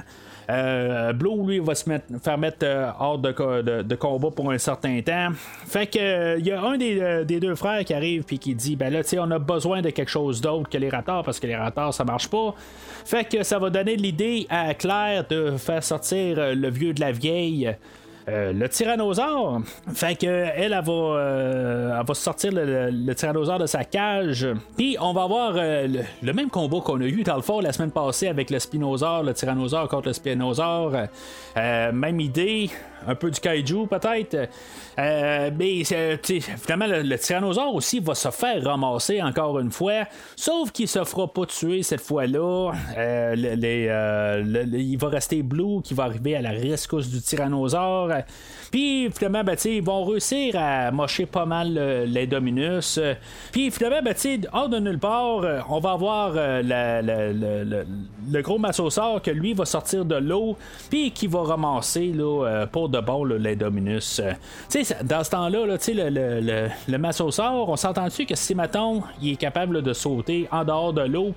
Blue, 1.13 1.47
lui, 1.47 1.59
va 1.59 1.75
se 1.75 1.85
faire 2.21 2.37
mettre 2.37 2.65
hors 2.99 3.17
de, 3.17 3.81
de- 3.83 3.95
combat 3.95 4.31
pour 4.31 4.51
un 4.51 4.57
certain 4.57 4.99
temps. 5.01 5.29
Fait 5.65 5.87
que 5.87 6.37
il 6.39 6.45
y 6.45 6.51
a 6.51 6.61
un 6.61 6.77
des, 6.77 7.23
des 7.23 7.39
deux 7.39 7.55
frères 7.55 7.85
qui 7.85 7.93
arrive 7.93 8.23
puis 8.23 8.37
qui 8.37 8.53
dit 8.53 8.75
ben 8.75 8.91
là, 8.91 9.01
tu 9.01 9.09
sais, 9.11 9.19
on 9.19 9.31
a 9.31 9.39
besoin 9.39 9.81
de 9.81 9.91
quelque 9.91 10.09
chose 10.09 10.41
d'autre 10.41 10.67
que 10.69 10.77
les 10.77 10.89
Raptors 10.89 11.23
parce 11.23 11.39
que 11.39 11.47
les 11.47 11.55
Raptors 11.55 11.93
ça 11.93 12.03
marche 12.03 12.27
pas. 12.27 12.53
Fait 13.05 13.23
que 13.23 13.43
ça 13.43 13.59
va 13.59 13.69
donner 13.69 13.95
l'idée 13.95 14.45
à 14.49 14.73
Claire 14.73 15.25
de 15.29 15.51
faire 15.57 15.83
sortir 15.83 16.53
le 16.53 16.69
vieux 16.69 16.93
de 16.93 16.99
la 16.99 17.13
vieille. 17.13 17.73
Euh, 18.29 18.53
le 18.53 18.69
tyrannosaure. 18.69 19.61
Fait 19.93 20.15
que 20.15 20.27
elle, 20.27 20.71
va, 20.71 20.91
euh, 20.91 22.03
va 22.05 22.13
sortir 22.13 22.51
le, 22.53 23.13
tyrannosaure 23.13 23.59
de 23.59 23.65
sa 23.65 23.83
cage. 23.83 24.47
Puis 24.77 24.95
on 24.99 25.13
va 25.13 25.23
avoir 25.23 25.53
euh, 25.55 25.87
le, 26.21 26.33
même 26.33 26.49
combat 26.49 26.81
qu'on 26.81 27.01
a 27.01 27.05
eu 27.05 27.23
dans 27.23 27.35
le 27.35 27.41
fond 27.41 27.59
la 27.59 27.73
semaine 27.73 27.91
passée 27.91 28.27
avec 28.27 28.51
le 28.51 28.59
spinosaure, 28.59 29.23
le 29.23 29.33
tyrannosaure 29.33 29.87
contre 29.87 30.09
le 30.09 30.13
spinosaure. 30.13 30.93
Même 31.55 32.19
idée, 32.19 32.69
un 33.07 33.15
peu 33.15 33.31
du 33.31 33.39
kaiju 33.39 33.87
peut-être. 33.87 34.49
Mais 34.97 35.83
finalement, 35.83 36.87
le, 36.87 37.01
le 37.01 37.17
tyrannosaure 37.17 37.73
aussi 37.73 37.99
va 37.99 38.13
se 38.13 38.29
faire 38.29 38.63
ramasser 38.63 39.21
encore 39.21 39.59
une 39.59 39.71
fois. 39.71 40.03
Sauf 40.35 40.71
qu'il 40.71 40.87
se 40.87 41.03
fera 41.03 41.27
pas 41.27 41.45
tuer 41.47 41.81
cette 41.81 42.01
fois-là. 42.01 42.71
Il 42.95 44.97
va 44.99 45.09
rester 45.09 45.41
Blue 45.41 45.81
qui 45.83 45.95
va 45.95 46.03
arriver 46.03 46.35
à 46.35 46.41
la 46.41 46.51
rescousse 46.51 47.09
du 47.09 47.21
tyrannosaure. 47.21 48.10
Puis 48.71 49.09
finalement, 49.11 49.43
ben, 49.43 49.57
ils 49.65 49.83
vont 49.83 50.05
réussir 50.05 50.55
à 50.57 50.91
mocher 50.91 51.25
pas 51.25 51.45
mal 51.45 51.77
euh, 51.77 52.05
les 52.05 52.25
Dominus. 52.25 52.99
Puis 53.51 53.69
finalement, 53.69 54.01
ben, 54.01 54.15
hors 54.53 54.69
de 54.69 54.79
nulle 54.79 54.99
part, 54.99 55.41
euh, 55.43 55.59
on 55.69 55.79
va 55.79 55.91
avoir 55.91 56.33
euh, 56.35 57.83
le 58.31 58.41
gros 58.41 58.57
massosaure 58.57 59.21
que 59.21 59.31
lui 59.31 59.53
va 59.53 59.65
sortir 59.65 60.05
de 60.05 60.15
l'eau. 60.15 60.57
Puis 60.89 61.11
qui 61.11 61.27
va 61.27 61.43
ramasser 61.43 62.13
là, 62.13 62.45
euh, 62.45 62.65
pour 62.65 62.87
de 62.89 62.99
bon 62.99 63.25
là, 63.25 63.37
les 63.37 63.55
Dominus. 63.55 64.21
Dans 65.03 65.23
ce 65.23 65.29
temps-là, 65.29 65.65
là, 65.65 65.77
le, 65.87 66.09
le, 66.09 66.39
le, 66.39 66.67
le 66.87 67.11
on 67.21 67.75
s'entend-tu 67.75 68.25
que 68.25 68.35
si, 68.35 68.55
mettons, 68.55 69.03
il 69.21 69.33
est 69.33 69.35
capable 69.35 69.81
de 69.81 69.93
sauter 69.93 70.47
en 70.51 70.63
dehors 70.63 70.93
de 70.93 71.01
l'eau, 71.01 71.33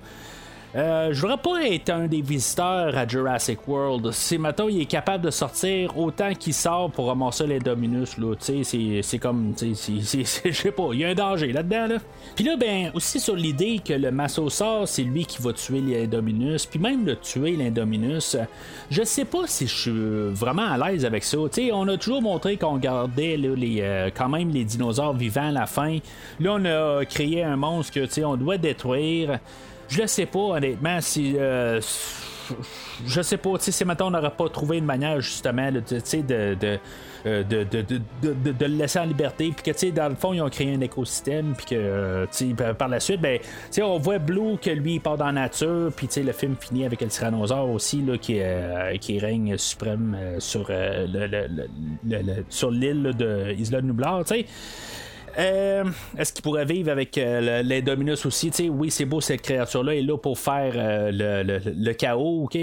euh, 0.75 1.13
je 1.13 1.21
voudrais 1.21 1.37
pas 1.37 1.63
être 1.67 1.89
un 1.89 2.07
des 2.07 2.21
visiteurs 2.21 2.97
à 2.97 3.07
Jurassic 3.07 3.65
World. 3.67 4.11
Si, 4.11 4.37
mettons, 4.37 4.67
il 4.67 4.81
est 4.81 4.85
capable 4.85 5.23
de 5.23 5.31
sortir 5.31 5.97
autant 5.97 6.33
qu'il 6.33 6.53
sort 6.53 6.91
pour 6.91 7.07
ramasser 7.07 7.47
les 7.47 7.59
Dominus, 7.59 8.17
là, 8.17 8.33
c'est- 8.39 9.19
comme, 9.19 9.53
je 9.61 10.51
sais 10.51 10.71
pas, 10.71 10.89
il 10.91 10.99
y 10.99 11.05
a 11.05 11.09
un 11.09 11.15
danger 11.15 11.53
là-dedans, 11.53 11.87
là. 11.87 11.95
Puis 12.35 12.43
là, 12.43 12.57
ben, 12.57 12.91
aussi 12.93 13.21
sur 13.21 13.35
l'idée 13.35 13.79
que 13.83 13.93
le 13.93 14.11
Massosaure, 14.11 14.85
c'est 14.87 15.03
lui 15.03 15.25
qui 15.25 15.41
va 15.41 15.53
tuer 15.53 15.79
les 15.79 16.07
Dominus, 16.07 16.65
puis 16.65 16.79
même 16.79 17.05
de 17.05 17.13
tuer 17.13 17.51
l'Indominus, 17.51 18.35
je 18.91 19.03
sais 19.03 19.25
pas 19.25 19.47
si 19.47 19.67
je 19.67 19.73
suis 19.73 20.33
vraiment 20.33 20.69
à 20.69 20.77
l'aise 20.77 21.05
avec 21.05 21.23
ça. 21.23 21.37
Tu 21.53 21.67
sais, 21.67 21.71
on 21.71 21.87
a 21.87 21.95
toujours 21.97 22.21
montré 22.21 22.57
qu'on 22.57 22.77
gardait 22.77 23.37
les, 23.37 23.77
euh, 23.79 24.09
quand 24.13 24.27
même 24.27 24.49
les 24.51 24.65
dinosaures 24.65 25.13
vivants 25.13 25.47
à 25.47 25.51
la 25.51 25.67
fin. 25.67 25.99
Là, 26.39 26.55
on 26.59 26.65
a 26.65 27.05
créé 27.05 27.43
un 27.43 27.55
monstre 27.55 27.93
que, 27.93 28.25
on 28.25 28.35
doit 28.35 28.57
détruire. 28.57 29.39
Je 29.89 30.01
le 30.01 30.07
sais 30.07 30.25
pas, 30.25 30.39
honnêtement, 30.39 30.99
si. 31.01 31.35
euh, 31.37 31.79
je 33.07 33.21
sais 33.21 33.37
pas, 33.37 33.57
tu 33.57 33.65
sais, 33.65 33.71
si 33.71 33.83
maintenant 33.85 34.07
on 34.07 34.11
n'aurait 34.11 34.29
pas 34.35 34.47
trouvé 34.49 34.77
une 34.77 34.85
manière 34.85 35.19
justement 35.19 35.67
euh, 35.71 35.81
de, 37.43 37.63
de, 37.63 37.63
de, 37.81 37.83
de- 38.21 38.51
de- 38.51 38.65
le 38.65 38.75
laisser 38.77 38.99
en 38.99 39.05
liberté, 39.05 39.51
puis 39.55 39.63
que 39.63 39.71
tu 39.71 39.87
sais, 39.87 39.91
dans 39.91 40.09
le 40.09 40.15
fond, 40.15 40.31
ils 40.33 40.41
ont 40.41 40.49
créé 40.49 40.71
un 40.75 40.81
écosystème, 40.81 41.53
puis 41.57 41.65
que 41.65 41.75
euh, 41.75 42.25
par- 42.77 42.87
la 42.87 42.99
suite, 42.99 43.19
ben, 43.19 43.39
tu 43.39 43.45
sais, 43.71 43.81
on 43.81 43.97
voit 43.97 44.19
Blue 44.19 44.57
que 44.61 44.69
lui 44.69 44.95
il 44.95 45.01
part 45.01 45.17
dans 45.17 45.25
la 45.25 45.31
nature, 45.31 45.91
puis 45.95 46.07
le 46.23 46.31
film 46.33 46.55
finit 46.59 46.85
avec 46.85 47.01
le 47.01 47.07
tyrannosaure 47.07 47.67
aussi, 47.69 48.03
là, 48.03 48.15
qui, 48.19 48.37
euh, 48.39 48.95
qui 48.97 49.17
règne 49.17 49.57
suprême 49.57 50.15
sur, 50.37 50.67
le, 50.69 51.07
le- 52.05 52.45
sur 52.49 52.69
l'île 52.69 53.13
de 53.17 53.53
Isla 53.57 53.81
Nublar, 53.81 54.23
tu 54.23 54.35
sais. 54.35 54.45
Euh, 55.37 55.83
est-ce 56.17 56.33
qu'il 56.33 56.43
pourrait 56.43 56.65
vivre 56.65 56.91
avec 56.91 57.17
euh, 57.17 57.61
l'Indominus 57.63 58.25
aussi? 58.25 58.51
sais, 58.51 58.69
oui, 58.69 58.91
c'est 58.91 59.05
beau, 59.05 59.21
cette 59.21 59.41
créature-là 59.41 59.95
est 59.95 60.01
là 60.01 60.17
pour 60.17 60.39
faire 60.39 60.73
euh, 60.75 61.11
le, 61.11 61.59
le, 61.73 61.93
chaos, 61.93 62.43
OK? 62.43 62.57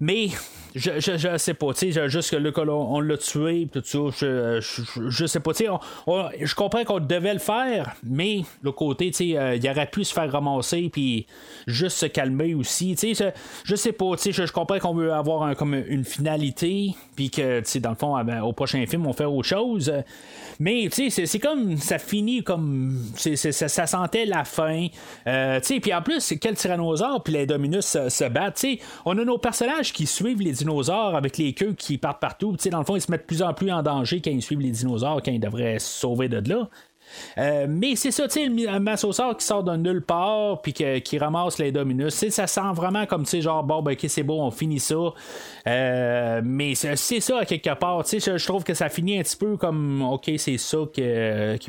Mais 0.00 0.28
je, 0.74 1.00
je, 1.00 1.16
je, 1.16 1.36
sais 1.36 1.54
pas, 1.54 1.72
tu 1.74 1.92
sais, 1.92 2.08
juste 2.08 2.30
que 2.30 2.36
là, 2.36 2.50
on, 2.72 2.96
on 2.96 3.00
l'a 3.00 3.16
tué, 3.16 3.68
tout 3.72 3.82
ça, 3.84 3.98
je, 4.16 4.60
je, 5.08 5.26
sais 5.26 5.40
pas, 5.40 5.52
tu 5.52 5.64
sais, 5.64 5.70
je 6.40 6.54
comprends 6.54 6.84
qu'on 6.84 7.00
devait 7.00 7.32
le 7.32 7.40
faire, 7.40 7.96
mais 8.04 8.42
le 8.62 8.72
côté, 8.72 9.10
tu 9.10 9.16
sais, 9.34 9.56
il 9.56 9.70
aurait 9.70 9.90
pu 9.90 10.04
se 10.04 10.12
faire 10.12 10.30
ramasser, 10.30 10.88
puis 10.92 11.26
juste 11.66 11.96
se 11.96 12.06
calmer 12.06 12.54
aussi, 12.54 12.94
tu 12.94 13.14
sais, 13.14 13.34
je, 13.64 13.74
sais 13.74 13.92
pas, 13.92 14.16
tu 14.16 14.32
sais, 14.32 14.46
je, 14.46 14.52
comprends 14.52 14.78
qu'on 14.78 14.94
veut 14.94 15.12
avoir 15.12 15.42
un, 15.42 15.54
comme 15.54 15.74
une 15.74 16.04
finalité, 16.04 16.94
puis 17.16 17.30
que, 17.30 17.60
tu 17.60 17.66
sais, 17.66 17.80
dans 17.80 17.90
le 17.90 17.96
fond, 17.96 18.16
au 18.42 18.52
prochain 18.52 18.84
film, 18.86 19.06
on 19.06 19.12
fait 19.12 19.24
autre 19.24 19.48
chose, 19.48 19.92
mais, 20.58 20.88
tu 20.92 21.10
sais, 21.10 21.26
c'est 21.26 21.38
comme, 21.38 21.78
ça 21.78 21.98
finit 21.98 22.42
comme, 22.42 22.96
ça, 23.16 23.86
sentait 23.86 24.26
la 24.26 24.44
fin, 24.44 24.86
euh, 25.26 25.58
tu 25.60 25.66
sais, 25.66 25.80
puis 25.80 25.92
en 25.92 26.02
plus, 26.02 26.34
quel 26.40 26.54
tyrannosaure, 26.54 27.22
puis 27.22 27.32
les 27.32 27.46
Dominus 27.46 27.86
se, 27.86 28.28
battent, 28.28 28.56
tu 28.56 28.76
sais, 28.76 28.80
on 29.04 29.18
a 29.18 29.24
nos 29.24 29.38
personnages 29.38 29.92
qui 29.92 30.06
suivent 30.06 30.40
les 30.40 30.59
dinosaures 30.60 31.14
avec 31.14 31.36
les 31.38 31.52
queues 31.52 31.74
qui 31.74 31.98
partent 31.98 32.20
partout. 32.20 32.56
sais, 32.58 32.70
dans 32.70 32.78
le 32.78 32.84
fond, 32.84 32.96
ils 32.96 33.00
se 33.00 33.10
mettent 33.10 33.22
de 33.22 33.26
plus 33.26 33.42
en 33.42 33.52
plus 33.52 33.70
en 33.70 33.82
danger 33.82 34.20
quand 34.20 34.30
ils 34.30 34.42
suivent 34.42 34.60
les 34.60 34.70
dinosaures, 34.70 35.20
quand 35.22 35.32
ils 35.32 35.40
devraient 35.40 35.78
se 35.78 36.00
sauver 36.00 36.28
de 36.28 36.48
là. 36.48 36.68
Euh, 37.38 37.66
mais 37.68 37.96
c'est 37.96 38.10
ça, 38.10 38.28
tu 38.28 38.46
sais, 38.46 38.68
un 38.68 38.80
massosaure 38.80 39.36
qui 39.36 39.44
sort 39.44 39.64
de 39.64 39.76
nulle 39.76 40.02
part, 40.02 40.60
puis 40.62 40.72
qui 40.72 41.18
ramasse 41.18 41.58
les 41.58 41.72
Dominus. 41.72 42.28
Ça 42.28 42.46
sent 42.46 42.60
vraiment 42.74 43.06
comme, 43.06 43.24
tu 43.24 43.30
sais, 43.30 43.40
genre, 43.40 43.62
bon, 43.62 43.82
ben, 43.82 43.92
ok, 43.92 44.06
c'est 44.08 44.22
beau, 44.22 44.40
on 44.40 44.50
finit 44.50 44.80
ça. 44.80 44.96
Euh, 45.66 46.40
mais 46.44 46.74
c'est 46.74 46.96
ça, 46.96 47.38
à 47.38 47.44
quelque 47.44 47.74
part. 47.74 48.04
Tu 48.04 48.20
sais, 48.20 48.38
je, 48.38 48.46
trouve 48.46 48.64
que 48.64 48.74
ça 48.74 48.88
finit 48.88 49.18
un 49.18 49.22
petit 49.22 49.36
peu 49.36 49.56
comme, 49.56 50.02
ok, 50.02 50.30
c'est 50.36 50.58
ça 50.58 50.78
qui 50.92 51.02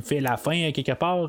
fait 0.03 0.19
la 0.19 0.37
fin, 0.37 0.67
à 0.67 0.71
quelque 0.71 0.93
part. 0.93 1.27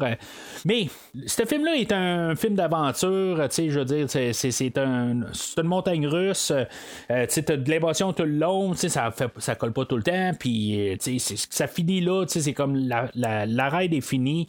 Mais, 0.64 0.88
ce 1.26 1.44
film-là 1.44 1.76
est 1.76 1.92
un 1.92 2.34
film 2.36 2.54
d'aventure, 2.54 3.48
tu 3.48 3.54
sais, 3.54 3.70
je 3.70 3.78
veux 3.78 3.84
dire, 3.84 4.06
c'est 4.08 4.78
un, 4.78 5.20
une 5.56 5.62
montagne 5.62 6.06
russe. 6.06 6.52
Euh, 6.52 7.26
tu 7.26 7.34
sais, 7.34 7.42
t'as 7.42 7.56
de 7.56 7.70
l'émotion 7.70 8.12
tout 8.12 8.24
le 8.24 8.38
long, 8.38 8.72
tu 8.72 8.78
sais, 8.78 8.88
ça, 8.88 9.12
ça 9.38 9.54
colle 9.54 9.72
pas 9.72 9.84
tout 9.84 9.96
le 9.96 10.02
temps, 10.02 10.32
puis, 10.38 10.96
tu 11.02 11.18
sais, 11.18 11.36
ça 11.50 11.66
finit 11.66 12.00
là, 12.00 12.24
tu 12.24 12.34
sais, 12.34 12.40
c'est 12.40 12.52
comme 12.52 12.76
la, 12.76 13.10
la, 13.14 13.46
l'arrêt 13.46 13.88
des 13.88 14.00
fini. 14.02 14.48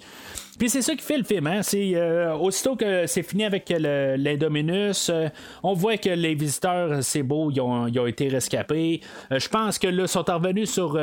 Puis 0.58 0.70
c'est 0.70 0.82
ça 0.82 0.96
qui 0.96 1.04
fait 1.04 1.18
le 1.18 1.24
film. 1.24 1.48
Hein? 1.48 1.62
C'est 1.64 1.94
euh, 1.96 2.36
aussitôt 2.36 2.76
que 2.76 3.08
c'est 3.08 3.24
fini 3.24 3.44
avec 3.44 3.74
l'Indominus, 3.78 5.10
euh, 5.10 5.28
on 5.64 5.74
voit 5.74 5.98
que 5.98 6.10
les 6.10 6.36
visiteurs, 6.36 7.04
c'est 7.04 7.24
beau, 7.24 7.50
ils 7.50 7.60
ont, 7.60 7.88
été 8.06 8.28
rescapés. 8.28 9.02
Euh, 9.32 9.40
je 9.40 9.50
pense 9.50 9.80
que 9.80 9.88
là, 9.88 10.06
sont 10.08 10.24
revenus 10.24 10.72
sur, 10.72 11.00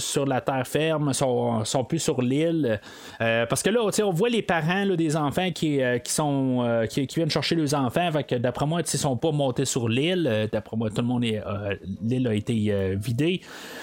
sur 0.00 0.26
la 0.26 0.40
terre 0.40 0.66
ferme, 0.66 1.12
sont, 1.12 1.64
sont 1.64 1.84
plus 1.84 1.98
sur 1.98 2.22
l'île. 2.22 2.80
parce 3.18 3.62
que 3.62 3.70
là, 3.70 3.80
on 4.04 4.10
voit 4.10 4.28
les 4.28 4.42
parents 4.42 4.84
là, 4.84 4.96
des 4.96 5.16
enfants 5.16 5.50
qui, 5.52 5.80
qui 6.04 6.12
sont 6.12 6.86
qui, 6.90 7.06
viennent 7.14 7.30
chercher 7.30 7.54
les 7.54 7.74
enfants. 7.74 8.10
d'après 8.38 8.66
moi, 8.66 8.82
ils 8.82 8.98
sont 8.98 9.16
pas 9.16 9.32
montés 9.32 9.64
sur 9.64 9.88
l'île. 9.88 10.48
D'après 10.52 10.76
moi, 10.76 10.90
tout 10.90 11.00
le 11.00 11.06
monde 11.06 11.24
l'île 12.02 12.28
a 12.28 12.34
été 12.34 12.94
vidée. 12.96 13.40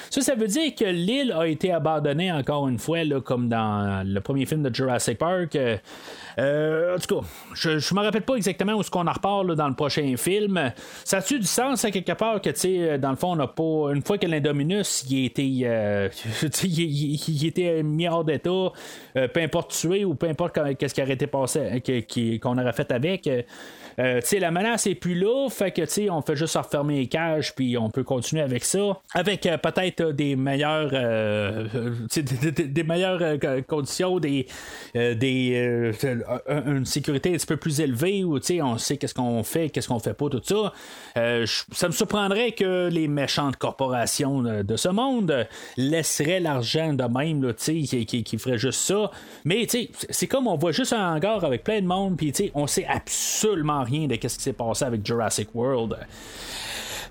Ça, 0.10 0.22
ça 0.22 0.36
veut 0.36 0.48
dire 0.48 0.76
que 0.76 0.86
l'île 0.86 1.32
a 1.32 1.48
été 1.48 1.72
abandonnée 1.72 2.32
encore 2.32 2.68
une 2.68 2.80
fois, 2.80 3.04
là, 3.04 3.20
comme 3.22 3.50
dans 3.50 4.06
le 4.06 4.22
premier 4.22 4.46
film 4.46 4.64
de 4.64 4.74
Jurassic 4.74 4.93
Jurassic 4.94 5.18
Park. 5.18 5.56
Euh, 5.56 5.78
euh, 6.40 6.96
en 6.96 7.00
tout 7.00 7.20
cas, 7.20 7.28
je 7.54 7.70
ne 7.70 8.00
me 8.00 8.06
rappelle 8.06 8.24
pas 8.24 8.36
exactement 8.36 8.74
où 8.74 8.82
est-ce 8.82 8.90
qu'on 8.90 9.08
en 9.08 9.12
reparle 9.12 9.56
dans 9.56 9.68
le 9.68 9.76
prochain 9.76 10.16
film. 10.18 10.72
Ça 11.04 11.18
a-tu 11.18 11.40
du 11.40 11.46
sens 11.46 11.86
à 11.86 11.92
quelque 11.92 12.14
part 12.14 12.42
que, 12.42 12.50
tu 12.50 12.60
sais, 12.60 12.98
dans 12.98 13.12
le 13.12 13.16
fond, 13.16 13.34
on 13.34 13.36
n'a 13.36 13.48
pas. 13.48 13.94
Une 13.94 14.02
fois 14.02 14.18
que 14.18 14.26
l'Indominus, 14.26 15.06
il, 15.10 15.26
était, 15.26 15.62
euh, 15.64 16.10
était 17.44 17.84
mis 17.84 18.08
hors 18.08 18.24
d'état, 18.24 18.72
peu 19.14 19.42
importe 19.42 19.72
tué 19.72 20.06
ou 20.06 20.16
peu 20.16 20.28
importe 20.28 20.60
qu'est-ce 20.78 20.94
qui 20.94 21.02
aurait 21.02 21.14
été 21.14 21.28
passé, 21.28 21.84
qu'on 22.42 22.58
aurait 22.58 22.74
fait 22.74 22.92
avec. 22.92 23.30
Euh, 24.00 24.22
la 24.40 24.52
menace 24.52 24.88
est 24.88 24.96
plus 24.96 25.16
là, 25.16 25.50
fait 25.50 25.72
que 25.72 26.10
on 26.10 26.22
fait 26.22 26.36
juste 26.36 26.56
refermer 26.56 26.98
les 27.00 27.08
cages, 27.08 27.54
puis 27.56 27.78
on 27.78 27.90
peut 27.90 28.04
continuer 28.04 28.42
avec 28.42 28.64
ça. 28.66 29.00
Avec 29.14 29.46
euh, 29.46 29.58
peut-être 29.58 30.12
des 30.12 30.36
meilleures 30.36 30.92
euh, 30.94 31.68
des, 32.16 32.84
meilleures 32.84 33.38
conditions, 33.68 34.20
des, 34.20 34.48
des 34.94 35.94
une 36.48 36.86
sécurité 36.86 37.30
un 37.30 37.34
petit 37.34 37.46
peu 37.46 37.58
plus 37.58 37.80
élevée 37.80 38.24
où 38.24 38.40
on 38.62 38.78
sait 38.78 38.98
qu'est-ce 38.98 39.14
qu'on 39.14 39.44
fait, 39.44 39.70
qu'est-ce 39.70 39.88
qu'on 39.88 40.00
fait 40.00 40.14
pas, 40.14 40.30
tout 40.30 40.42
ça. 40.44 40.74
ça 41.72 41.88
me 41.88 41.94
surprendrait 41.94 42.54
que 42.54 42.90
les 42.90 43.08
méchantes 43.08 43.58
corporations 43.58 44.42
de 44.42 44.76
ce 44.76 44.90
monde 44.90 45.48
laisseraient 45.78 46.40
l'argent 46.40 46.94
de 46.94 47.04
même, 47.04 47.54
qui, 47.54 48.06
qui, 48.06 48.24
qui 48.24 48.38
ferait 48.38 48.58
juste 48.58 48.82
ça. 48.82 49.12
Mais 49.46 49.68
c'est 50.10 50.28
comme 50.28 50.48
on 50.48 50.56
voit 50.56 50.72
juste 50.72 50.94
un 50.94 51.16
hangar 51.16 51.44
avec 51.44 51.64
plein 51.64 51.82
de 51.82 51.88
monde, 51.88 52.18
puis 52.18 52.34
on 52.56 52.68
sait 52.68 52.86
absolument 52.86 53.83
rien 53.84 54.08
de 54.08 54.14
ce 54.16 54.38
qui 54.38 54.44
s'est 54.44 54.54
passé 54.54 54.86
avec 54.86 55.06
Jurassic 55.06 55.50
World. 55.54 55.98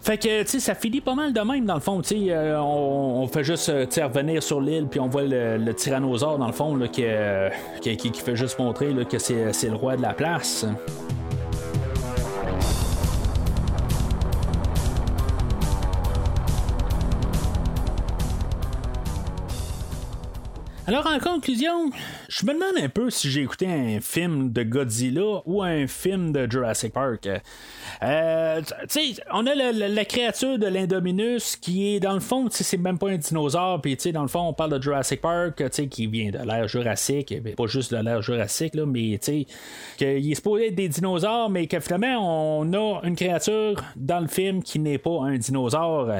Fait 0.03 0.19
que, 0.19 0.43
tu 0.43 0.49
sais, 0.49 0.61
ça 0.61 0.75
finit 0.75 1.01
pas 1.01 1.15
mal 1.15 1.33
de 1.33 1.41
même, 1.41 1.65
dans 1.65 1.75
le 1.75 1.81
fond. 1.81 2.03
Tu 2.03 2.09
sais, 2.09 2.31
euh, 2.31 2.61
on, 2.61 3.29
fait 3.29 3.45
juste 3.45 3.69
euh, 3.69 3.87
revenir 3.99 4.43
sur 4.43 4.61
l'île, 4.61 4.89
puis 4.91 4.99
on 4.99 5.09
voit 5.09 5.23
le, 5.23 5.73
tyrannosaure, 5.75 6.39
dans 6.39 6.49
le 6.49 6.53
fond, 6.53 6.75
là, 6.75 6.89
qui, 6.89 7.05
euh, 7.05 7.49
qui, 7.81 8.13
fait 8.13 8.35
juste 8.35 8.59
montrer 8.59 8.93
que 9.09 9.19
c'est 9.21 9.69
le 9.69 9.77
roi 9.77 9.97
de 9.97 10.03
la 10.03 10.13
place. 10.13 10.67
Alors, 20.85 21.07
en 21.07 21.21
conclusion, 21.21 21.91
je 22.29 22.45
me 22.45 22.55
demande 22.55 22.83
un 22.83 22.89
peu 22.89 23.09
si 23.09 23.31
j'ai 23.31 23.43
écouté 23.43 23.67
un 23.67 24.01
film 24.01 24.51
de 24.51 24.65
Godzilla 24.65 25.41
ou 25.47 25.63
un 25.63 25.87
film 25.87 26.33
de 26.33 26.51
Jurassic 26.51 26.93
Park. 26.93 27.29
Euh, 28.03 28.61
tu 28.63 29.15
sais, 29.15 29.23
on 29.33 29.47
a 29.47 29.55
la, 29.55 30.05
créature 30.05 30.59
de 30.59 30.67
l'Indominus 30.67 31.55
qui 31.55 31.95
est, 31.95 32.01
dans 32.01 32.15
le 32.15 32.21
fond, 32.21 32.49
c'est 32.51 32.77
même 32.79 32.99
pas 32.99 33.11
un 33.11 33.17
dinosaure. 33.17 33.81
Puis, 33.81 33.97
tu 33.97 34.03
sais, 34.03 34.13
dans 34.13 34.23
le 34.23 34.29
fond, 34.29 34.41
on 34.41 34.53
parle 34.55 34.77
de 34.77 34.83
Jurassic 34.83 35.21
Park, 35.21 35.59
tu 35.59 35.69
sais, 35.71 35.87
qui 35.87 36.09
vient 36.09 36.33
de 36.33 36.39
l'ère 36.39 36.67
Jurassique. 36.67 37.33
Pas 37.57 37.67
juste 37.67 37.95
de 37.95 38.03
l'ère 38.03 38.21
Jurassique, 38.21 38.75
là, 38.75 38.85
mais, 38.85 39.21
tu 39.23 39.47
sais, 39.47 39.47
qu'il 39.97 40.33
est 40.33 40.35
supposé 40.35 40.67
être 40.67 40.75
des 40.75 40.89
dinosaures, 40.89 41.49
mais 41.49 41.69
que 41.69 41.79
finalement, 41.79 42.59
on 42.59 42.73
a 42.73 43.03
une 43.05 43.15
créature 43.15 43.81
dans 43.95 44.19
le 44.19 44.29
film 44.29 44.65
qui 44.65 44.81
n'est 44.81 44.99
pas 44.99 45.23
un 45.23 45.37
dinosaure. 45.39 46.11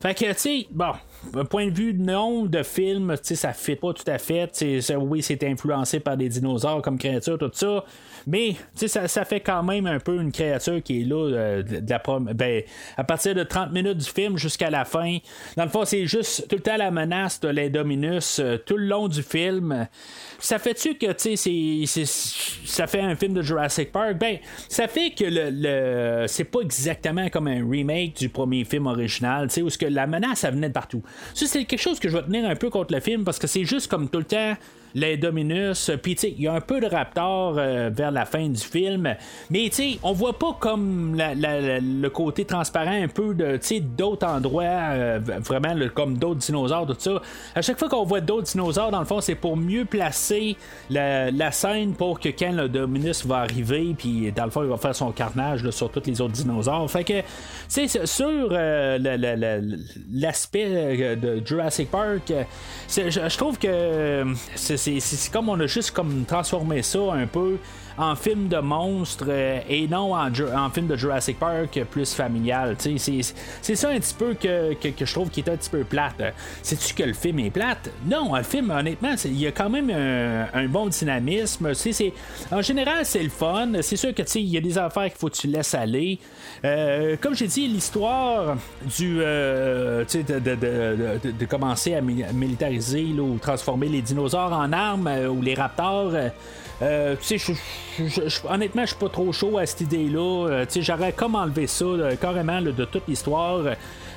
Fait 0.00 0.14
que, 0.14 0.32
tu 0.32 0.38
sais, 0.38 0.66
bon, 0.70 0.92
un 1.34 1.44
point 1.44 1.66
de 1.66 1.74
vue 1.74 1.94
non 1.94 2.46
de 2.46 2.62
film, 2.62 3.16
ça 3.22 3.52
fit 3.52 3.76
pas 3.76 3.92
tout 3.92 4.04
à 4.06 4.18
fait. 4.18 4.50
oui, 4.98 5.22
c'est 5.22 5.42
influencé 5.44 6.00
par 6.00 6.16
des 6.16 6.28
dinosaures 6.28 6.82
comme 6.82 6.98
créature, 6.98 7.38
tout 7.38 7.50
ça. 7.52 7.84
Mais 8.26 8.56
ça, 8.74 9.06
ça 9.06 9.24
fait 9.24 9.40
quand 9.40 9.62
même 9.62 9.86
un 9.86 10.00
peu 10.00 10.20
une 10.20 10.32
créature 10.32 10.82
qui 10.82 11.02
est 11.02 11.04
là 11.04 11.30
euh, 11.32 11.62
de 11.62 11.88
la 11.88 12.02
ben, 12.34 12.62
à 12.96 13.04
partir 13.04 13.34
de 13.34 13.44
30 13.44 13.72
minutes 13.72 13.98
du 13.98 14.10
film 14.10 14.36
jusqu'à 14.36 14.68
la 14.68 14.84
fin. 14.84 15.18
Dans 15.56 15.64
le 15.64 15.70
fond, 15.70 15.84
c'est 15.84 16.06
juste 16.06 16.48
tout 16.48 16.56
le 16.56 16.62
temps 16.62 16.76
la 16.76 16.90
menace 16.90 17.38
de 17.40 17.48
l'Indominus 17.48 18.40
euh, 18.40 18.56
tout 18.56 18.76
le 18.76 18.86
long 18.86 19.06
du 19.06 19.22
film. 19.22 19.86
Ça 20.40 20.58
fait-tu 20.58 20.94
que 20.94 21.06
c'est, 21.16 21.36
ça 21.86 22.86
fait 22.86 23.00
un 23.00 23.14
film 23.14 23.32
de 23.32 23.42
Jurassic 23.42 23.92
Park? 23.92 24.18
Ben, 24.18 24.38
ça 24.68 24.88
fait 24.88 25.10
que 25.10 25.24
le, 25.28 26.26
c'est 26.26 26.44
pas 26.44 26.60
exactement 26.60 27.28
comme 27.28 27.46
un 27.46 27.68
remake 27.68 28.16
du 28.16 28.28
premier 28.28 28.64
film 28.64 28.86
original, 28.86 29.48
où 29.56 29.68
que 29.76 29.86
la 29.86 30.06
menace, 30.06 30.40
ça 30.40 30.50
venait 30.50 30.68
de 30.68 30.72
partout. 30.72 31.02
Ça, 31.34 31.46
c'est 31.46 31.64
quelque 31.64 31.80
chose 31.80 32.00
que 32.00 32.08
je 32.08 32.16
vais 32.16 32.22
tenir 32.24 32.48
un 32.48 32.56
peu 32.56 32.70
contre 32.70 32.92
le 32.92 33.00
film 33.00 33.24
parce 33.24 33.38
que 33.38 33.46
c'est 33.46 33.64
juste 33.64 33.88
comme 33.88 34.08
tout 34.08 34.18
le 34.18 34.24
temps 34.24 34.56
les 34.96 35.18
Dominus. 35.18 35.90
Puis, 36.02 36.14
tu 36.14 36.22
sais, 36.22 36.34
il 36.36 36.42
y 36.42 36.48
a 36.48 36.54
un 36.54 36.60
peu 36.62 36.80
de 36.80 36.86
Raptor 36.86 37.56
euh, 37.58 37.90
vers 37.92 38.10
la 38.10 38.24
fin 38.24 38.48
du 38.48 38.60
film. 38.60 39.14
Mais, 39.50 39.68
tu 39.68 39.70
sais, 39.72 39.98
on 40.02 40.12
voit 40.12 40.38
pas 40.38 40.56
comme 40.58 41.16
le 41.18 42.08
côté 42.08 42.46
transparent 42.46 43.02
un 43.02 43.06
peu 43.06 43.34
de, 43.34 43.60
d'autres 43.94 44.26
endroits, 44.26 44.64
euh, 44.64 45.20
vraiment 45.22 45.74
comme 45.94 46.16
d'autres 46.16 46.40
dinosaures, 46.40 46.86
tout 46.86 46.96
ça. 46.98 47.20
À 47.54 47.60
chaque 47.60 47.78
fois 47.78 47.90
qu'on 47.90 48.04
voit 48.04 48.22
d'autres 48.22 48.50
dinosaures, 48.50 48.90
dans 48.90 49.00
le 49.00 49.04
fond, 49.04 49.20
c'est 49.20 49.34
pour 49.34 49.58
mieux 49.58 49.84
placer 49.84 50.56
la, 50.88 51.50
scène 51.52 51.92
pour 51.92 52.18
que 52.18 52.30
quand 52.30 52.52
le 52.52 52.68
Dominus 52.68 53.24
va 53.26 53.40
arriver, 53.40 53.94
puis 53.96 54.32
dans 54.32 54.46
le 54.46 54.50
fond, 54.50 54.62
il 54.62 54.70
va 54.70 54.78
faire 54.78 54.96
son 54.96 55.12
carnage 55.12 55.68
sur 55.70 55.90
tous 55.90 56.06
les 56.06 56.20
autres 56.22 56.32
dinosaures. 56.32 56.90
Fait 56.90 57.04
que, 57.04 57.20
tu 57.20 57.86
sais, 57.86 58.06
sur 58.06 58.48
euh, 58.50 58.98
l'aspect 60.10 61.16
de 61.16 61.42
Jurassic 61.44 61.90
Park, 61.90 62.32
je 62.88 63.36
trouve 63.36 63.58
que 63.58 64.24
c'est 64.54 64.85
c'est 65.00 65.32
comme 65.32 65.48
on 65.48 65.58
a 65.60 65.66
juste 65.66 65.90
comme 65.90 66.24
transformé 66.24 66.82
ça 66.82 66.98
un 67.12 67.26
peu 67.26 67.58
en 67.98 68.14
film 68.14 68.48
de 68.48 68.58
monstre 68.58 69.26
euh, 69.28 69.60
et 69.68 69.88
non 69.88 70.14
en, 70.14 70.70
film 70.70 70.86
de 70.86 70.96
Jurassic 70.96 71.38
Park 71.38 71.80
plus 71.90 72.12
familial. 72.12 72.76
C'est 72.78 73.74
ça 73.74 73.88
un 73.88 73.98
petit 73.98 74.14
peu 74.14 74.34
que, 74.34 74.76
je 74.82 75.12
trouve 75.12 75.30
qui 75.30 75.40
est 75.40 75.48
un 75.48 75.56
petit 75.56 75.70
peu 75.70 75.84
plate. 75.84 76.34
Sais-tu 76.62 76.94
que 76.94 77.02
le 77.02 77.14
film 77.14 77.38
est 77.38 77.50
plate? 77.50 77.90
Non, 78.06 78.34
le 78.34 78.42
film, 78.42 78.70
honnêtement, 78.70 79.14
il 79.24 79.38
y 79.38 79.46
a 79.46 79.52
quand 79.52 79.70
même 79.70 79.90
un, 79.90 80.66
bon 80.66 80.88
dynamisme. 80.88 81.72
en 82.50 82.62
général, 82.62 83.04
c'est 83.04 83.22
le 83.22 83.30
fun. 83.30 83.68
C'est 83.80 83.96
sûr 83.96 84.14
que 84.14 84.22
il 84.36 84.48
y 84.48 84.56
a 84.58 84.60
des 84.60 84.76
affaires 84.76 85.04
qu'il 85.04 85.18
faut 85.18 85.28
que 85.28 85.36
tu 85.36 85.46
laisses 85.46 85.74
aller. 85.74 86.18
Euh, 86.64 87.16
comme 87.20 87.34
j'ai 87.34 87.46
dit, 87.46 87.68
l'histoire 87.68 88.56
du 88.96 89.18
euh, 89.20 90.04
de, 90.04 91.44
commencer 91.46 91.94
à 91.94 92.00
militariser 92.00 93.04
ou 93.18 93.38
transformer 93.38 93.88
les 93.88 94.02
dinosaures 94.02 94.52
en 94.52 94.72
arme 94.76 95.10
ou 95.30 95.42
les 95.42 95.54
raptors. 95.54 96.12
Euh, 96.82 97.16
tu 97.22 97.38
sais, 97.38 97.54
honnêtement, 98.48 98.82
je 98.82 98.88
suis 98.88 98.96
pas 98.96 99.08
trop 99.08 99.32
chaud 99.32 99.58
à 99.58 99.66
cette 99.66 99.80
idée-là. 99.82 100.64
sais, 100.68 100.82
j'aurais 100.82 101.12
comme 101.12 101.34
enlevé 101.34 101.66
ça 101.66 101.86
carrément 102.20 102.60
de 102.60 102.84
toute 102.84 103.08
l'histoire. 103.08 103.62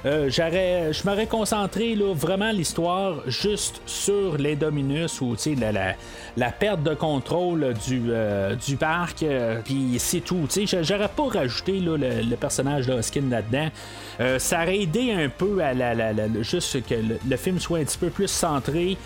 Euh, 0.06 0.30
je 0.30 1.06
m'aurais 1.06 1.28
concentré 1.28 1.96
là, 1.96 2.14
vraiment 2.14 2.52
l'histoire 2.52 3.16
juste 3.28 3.82
sur 3.86 4.38
l'Indominus 4.38 5.20
ou 5.20 5.36
la, 5.60 5.72
la, 5.72 5.96
la, 6.38 6.52
perte 6.52 6.84
de 6.84 6.94
contrôle 6.94 7.74
du, 7.86 8.04
euh, 8.10 8.56
du 8.56 8.78
parc, 8.78 9.24
euh, 9.24 9.60
puis 9.64 9.96
c'est 9.98 10.22
tout. 10.22 10.48
J'aurais 10.82 11.10
pas 11.10 11.28
rajouté 11.28 11.80
là, 11.80 11.98
le, 11.98 12.36
personnage 12.36 12.88
de 12.88 12.94
Hoskin 12.94 13.24
là-dedans. 13.30 13.70
ça 14.38 14.64
aurait 14.64 14.80
aidé 14.80 15.12
un 15.12 15.28
peu 15.28 15.62
à 15.62 15.74
la, 15.74 16.14
juste 16.42 16.86
que 16.88 16.96
le, 16.96 17.38
film 17.38 17.60
soit 17.60 17.80
un 17.80 17.84
petit 17.84 17.98
peu 17.98 18.10
plus 18.10 18.30
centré. 18.30 18.98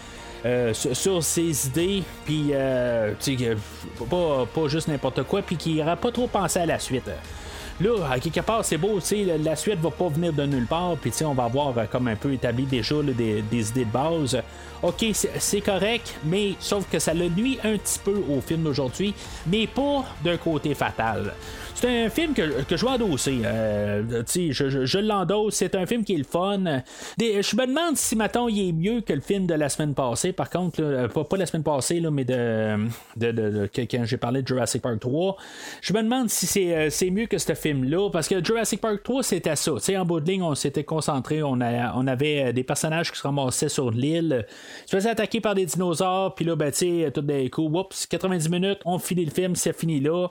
Sur, 0.74 1.24
ses 1.24 1.68
idées, 1.68 2.04
puis 2.26 2.52
pas, 4.10 4.46
pas, 4.46 4.68
juste 4.68 4.88
n'importe 4.88 5.24
quoi, 5.24 5.42
puis 5.42 5.56
qu'il 5.56 5.78
n'aurait 5.78 5.96
pas 5.96 6.12
trop 6.12 6.28
pensé 6.28 6.60
à 6.60 6.66
la 6.66 6.80
suite. 6.80 7.10
Là, 7.82 8.08
à 8.12 8.20
quelque 8.20 8.42
part, 8.42 8.64
c'est 8.64 8.78
beau, 8.78 9.00
la 9.44 9.56
suite 9.56 9.80
va 9.80 9.90
pas 9.90 10.08
venir 10.08 10.32
de 10.32 10.46
nulle 10.46 10.68
part, 10.68 10.96
puis 11.02 11.12
on 11.26 11.34
va 11.34 11.46
avoir 11.46 11.76
euh, 11.78 11.86
comme 11.92 12.08
un 12.08 12.16
peu 12.16 12.32
établi 12.32 12.66
déjà 12.66 12.96
des, 13.02 13.42
des, 13.42 13.70
idées 13.70 13.86
de 13.86 13.92
base. 13.92 14.42
Ok, 14.84 15.06
c'est 15.14 15.62
correct, 15.62 16.14
mais 16.24 16.54
sauf 16.60 16.88
que 16.90 17.00
ça 17.00 17.14
le 17.14 17.30
nuit 17.30 17.58
un 17.64 17.78
petit 17.78 18.00
peu 18.00 18.22
au 18.30 18.42
film 18.42 18.64
d'aujourd'hui, 18.64 19.16
mais 19.48 19.66
pas 19.66 20.06
d'un 20.24 20.38
côté 20.38 20.76
fatal. 20.76 21.34
C'est 21.84 22.06
un 22.06 22.10
film 22.10 22.34
que, 22.34 22.64
que 22.64 22.78
je 22.78 22.86
vais 22.86 22.92
endosser. 22.92 23.42
Euh, 23.44 24.24
je, 24.34 24.86
je, 24.86 25.00
l'endosse. 25.00 25.56
C'est 25.56 25.76
un 25.76 25.86
film 25.86 26.06
qui 26.06 26.14
est 26.14 26.18
le 26.18 26.24
fun. 26.24 26.82
je 27.20 27.56
me 27.58 27.68
demande 27.68 27.98
si, 27.98 28.16
maintenant 28.16 28.48
il 28.48 28.70
est 28.70 28.72
mieux 28.72 29.02
que 29.02 29.12
le 29.12 29.20
film 29.20 29.48
de 29.48 29.54
la 29.54 29.68
semaine 29.68 29.94
passée. 29.94 30.32
Par 30.32 30.50
contre, 30.50 30.82
pas, 31.08 31.38
la 31.38 31.46
semaine 31.46 31.64
passée, 31.64 32.00
là, 32.00 32.10
mais 32.10 32.24
de, 32.24 32.88
de, 33.18 33.32
de, 33.32 33.70
quand 33.76 34.06
j'ai 34.06 34.16
parlé 34.16 34.44
de 34.44 34.48
Jurassic 34.48 34.82
Park 34.82 35.02
3. 35.02 35.36
Je 35.82 35.92
me 35.92 36.02
demande 36.02 36.30
si 36.30 36.46
c'est, 36.46 36.74
euh, 36.74 36.90
c'est 36.90 37.10
mieux 37.10 37.26
que 37.26 37.38
ce 37.38 37.54
film-là. 37.54 38.10
Parce 38.12 38.30
que 38.30 38.42
Jurassic 38.42 38.80
Park 38.80 39.04
3, 39.04 39.22
c'était 39.22 39.58
ça. 39.58 39.74
en 39.74 40.06
bout 40.06 40.22
de 40.22 40.32
ligne, 40.32 40.44
on 40.44 40.56
s'était 40.56 40.86
concentré. 40.86 41.44
On, 41.44 41.60
a, 41.60 41.94
on 41.98 42.08
avait 42.08 42.46
euh, 42.46 42.52
des 42.54 42.64
personnages 42.64 43.12
qui 43.12 43.18
se 43.18 43.24
ramassaient 43.24 43.68
sur 43.68 43.92
l'île. 43.92 44.46
Se 44.86 44.96
faisaient 44.96 45.10
attaquer 45.10 45.42
par 45.42 45.54
des 45.54 45.66
dinosaures. 45.66 46.34
Puis 46.34 46.46
là, 46.46 46.56
ben, 46.56 46.72
tu 46.72 46.78
sais, 46.78 47.12
tout 47.14 47.20
d'un 47.20 47.46
coup, 47.50 47.64
oups, 47.64 48.08
90 48.08 48.48
minutes, 48.48 48.80
on 48.86 49.00
finit 49.00 49.26
le 49.26 49.32
film, 49.32 49.58
c'est 49.58 49.78
fini 49.78 50.00
là. 50.00 50.30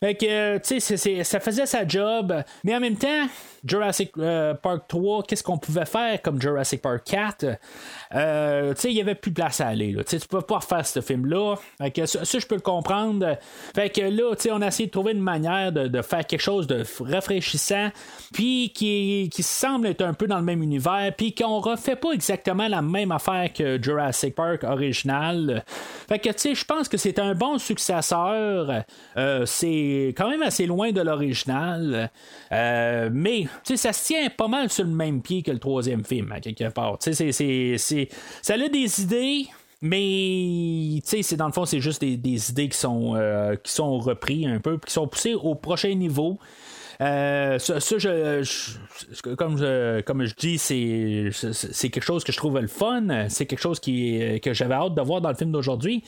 Fait 0.00 0.14
que, 0.14 0.58
tu 0.58 0.78
sais, 0.78 0.89
ça 0.96 1.40
faisait 1.40 1.66
sa 1.66 1.86
job, 1.86 2.34
mais 2.64 2.74
en 2.74 2.80
même 2.80 2.96
temps, 2.96 3.26
Jurassic 3.64 4.12
euh, 4.18 4.54
Park 4.54 4.84
3, 4.88 5.24
qu'est-ce 5.24 5.42
qu'on 5.42 5.58
pouvait 5.58 5.84
faire 5.84 6.20
comme 6.22 6.40
Jurassic 6.40 6.80
Park 6.80 7.02
4 7.04 7.46
euh, 8.14 8.74
il 8.84 8.94
n'y 8.94 9.00
avait 9.00 9.14
plus 9.14 9.30
de 9.30 9.36
place 9.36 9.60
à 9.60 9.68
aller. 9.68 9.96
Tu 10.08 10.16
ne 10.16 10.20
peux 10.20 10.40
pas 10.40 10.56
refaire 10.56 10.84
ce 10.84 11.00
film-là. 11.00 11.56
Ça, 11.78 12.24
ça, 12.24 12.38
je 12.38 12.46
peux 12.46 12.56
le 12.56 12.60
comprendre. 12.60 13.38
Fait 13.74 13.90
que 13.90 14.00
là, 14.00 14.34
on 14.52 14.62
a 14.62 14.66
essayé 14.66 14.86
de 14.86 14.90
trouver 14.90 15.12
une 15.12 15.20
manière 15.20 15.70
de, 15.70 16.02
faire 16.02 16.26
quelque 16.26 16.40
chose 16.40 16.66
de 16.66 16.82
rafraîchissant, 17.00 17.90
puis 18.32 18.72
qui, 18.74 19.28
qui 19.32 19.42
semble 19.42 19.86
être 19.86 20.02
un 20.02 20.14
peu 20.14 20.26
dans 20.26 20.38
le 20.38 20.44
même 20.44 20.62
univers, 20.62 21.12
puis 21.16 21.34
qu'on 21.34 21.60
refait 21.60 21.96
pas 21.96 22.12
exactement 22.12 22.66
la 22.66 22.82
même 22.82 23.12
affaire 23.12 23.52
que 23.52 23.80
Jurassic 23.80 24.34
Park 24.34 24.64
original. 24.64 25.64
Fait 26.08 26.18
que, 26.18 26.30
je 26.32 26.64
pense 26.64 26.88
que 26.88 26.96
c'est 26.96 27.18
un 27.18 27.34
bon 27.34 27.58
successeur. 27.58 28.82
Euh, 29.16 29.46
c'est 29.46 30.14
quand 30.16 30.28
même 30.28 30.42
assez 30.42 30.66
loin 30.66 30.90
de 30.90 31.00
l'original. 31.00 32.10
mais 32.50 33.46
ça 33.64 33.92
se 33.92 34.06
tient 34.06 34.28
pas 34.30 34.48
mal 34.48 34.70
sur 34.70 34.84
le 34.84 34.90
même 34.90 35.22
pied 35.22 35.42
que 35.42 35.50
le 35.50 35.58
troisième 35.58 36.04
film, 36.04 36.32
à 36.32 36.40
quelque 36.40 36.68
part. 36.70 36.96
C'est, 37.00 37.32
ça 38.42 38.54
a 38.54 38.68
des 38.68 39.02
idées, 39.02 39.46
mais 39.82 41.00
c'est 41.04 41.36
dans 41.36 41.46
le 41.46 41.52
fond, 41.52 41.64
c'est 41.64 41.80
juste 41.80 42.00
des, 42.00 42.50
idées 42.50 42.68
qui 42.68 42.78
sont, 42.78 43.14
euh, 43.16 43.56
qui 43.56 43.72
sont 43.72 43.98
repris 43.98 44.46
un 44.46 44.60
peu, 44.60 44.78
qui 44.78 44.92
sont 44.92 45.08
poussées 45.08 45.34
au 45.34 45.54
prochain 45.54 45.94
niveau. 45.94 46.38
Euh, 47.00 47.58
ça, 47.58 47.78
comme, 49.38 49.56
je, 49.56 50.00
comme 50.02 50.24
je 50.24 50.34
dis, 50.34 50.58
c'est, 50.58 51.30
c'est 51.32 51.88
quelque 51.88 52.04
chose 52.04 52.24
que 52.24 52.32
je 52.32 52.36
trouve 52.36 52.58
le 52.60 52.66
fun. 52.66 53.28
C'est 53.28 53.46
quelque 53.46 53.60
chose 53.60 53.80
qui, 53.80 54.40
que 54.42 54.52
j'avais 54.52 54.74
hâte 54.74 54.94
de 54.94 55.00
voir 55.00 55.22
dans 55.22 55.30
le 55.30 55.34
film 55.34 55.50
d'aujourd'hui. 55.50 56.04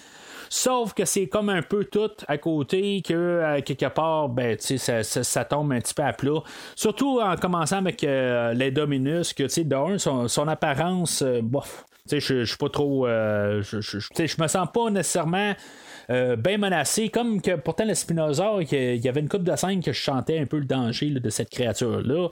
Sauf 0.54 0.92
que 0.92 1.06
c'est 1.06 1.28
comme 1.28 1.48
un 1.48 1.62
peu 1.62 1.86
tout 1.86 2.10
à 2.28 2.36
côté 2.36 3.00
que 3.00 3.14
euh, 3.14 3.62
quelque 3.62 3.86
part, 3.86 4.28
ben, 4.28 4.54
ça, 4.60 5.02
ça, 5.02 5.24
ça, 5.24 5.44
tombe 5.46 5.72
un 5.72 5.80
petit 5.80 5.94
peu 5.94 6.02
à 6.02 6.12
plat. 6.12 6.40
Surtout 6.76 7.20
en 7.22 7.36
commençant 7.36 7.78
avec 7.78 8.04
euh, 8.04 8.52
les 8.52 8.70
Dominus, 8.70 9.32
que 9.32 9.62
d'un, 9.62 9.96
son, 9.96 10.28
son 10.28 10.48
apparence, 10.48 11.22
euh, 11.22 11.40
bof. 11.42 11.86
Je 12.10 12.44
suis 12.44 12.56
pas 12.58 12.68
trop. 12.68 13.06
je, 13.06 14.42
me 14.42 14.46
sens 14.46 14.68
pas 14.74 14.90
nécessairement. 14.90 15.54
bien 16.10 16.58
menacé, 16.58 17.08
comme 17.08 17.40
que 17.40 17.56
pourtant 17.56 17.86
le 17.86 17.94
Spinosaur, 17.94 18.60
il 18.60 18.96
y 18.96 19.08
avait 19.08 19.20
une 19.20 19.30
coupe 19.30 19.44
de 19.44 19.56
scène 19.56 19.82
que 19.82 19.94
je 19.94 20.00
chantais 20.02 20.38
un 20.38 20.44
peu 20.44 20.58
le 20.58 20.66
danger 20.66 21.08
de 21.08 21.30
cette 21.30 21.48
créature-là. 21.48 22.28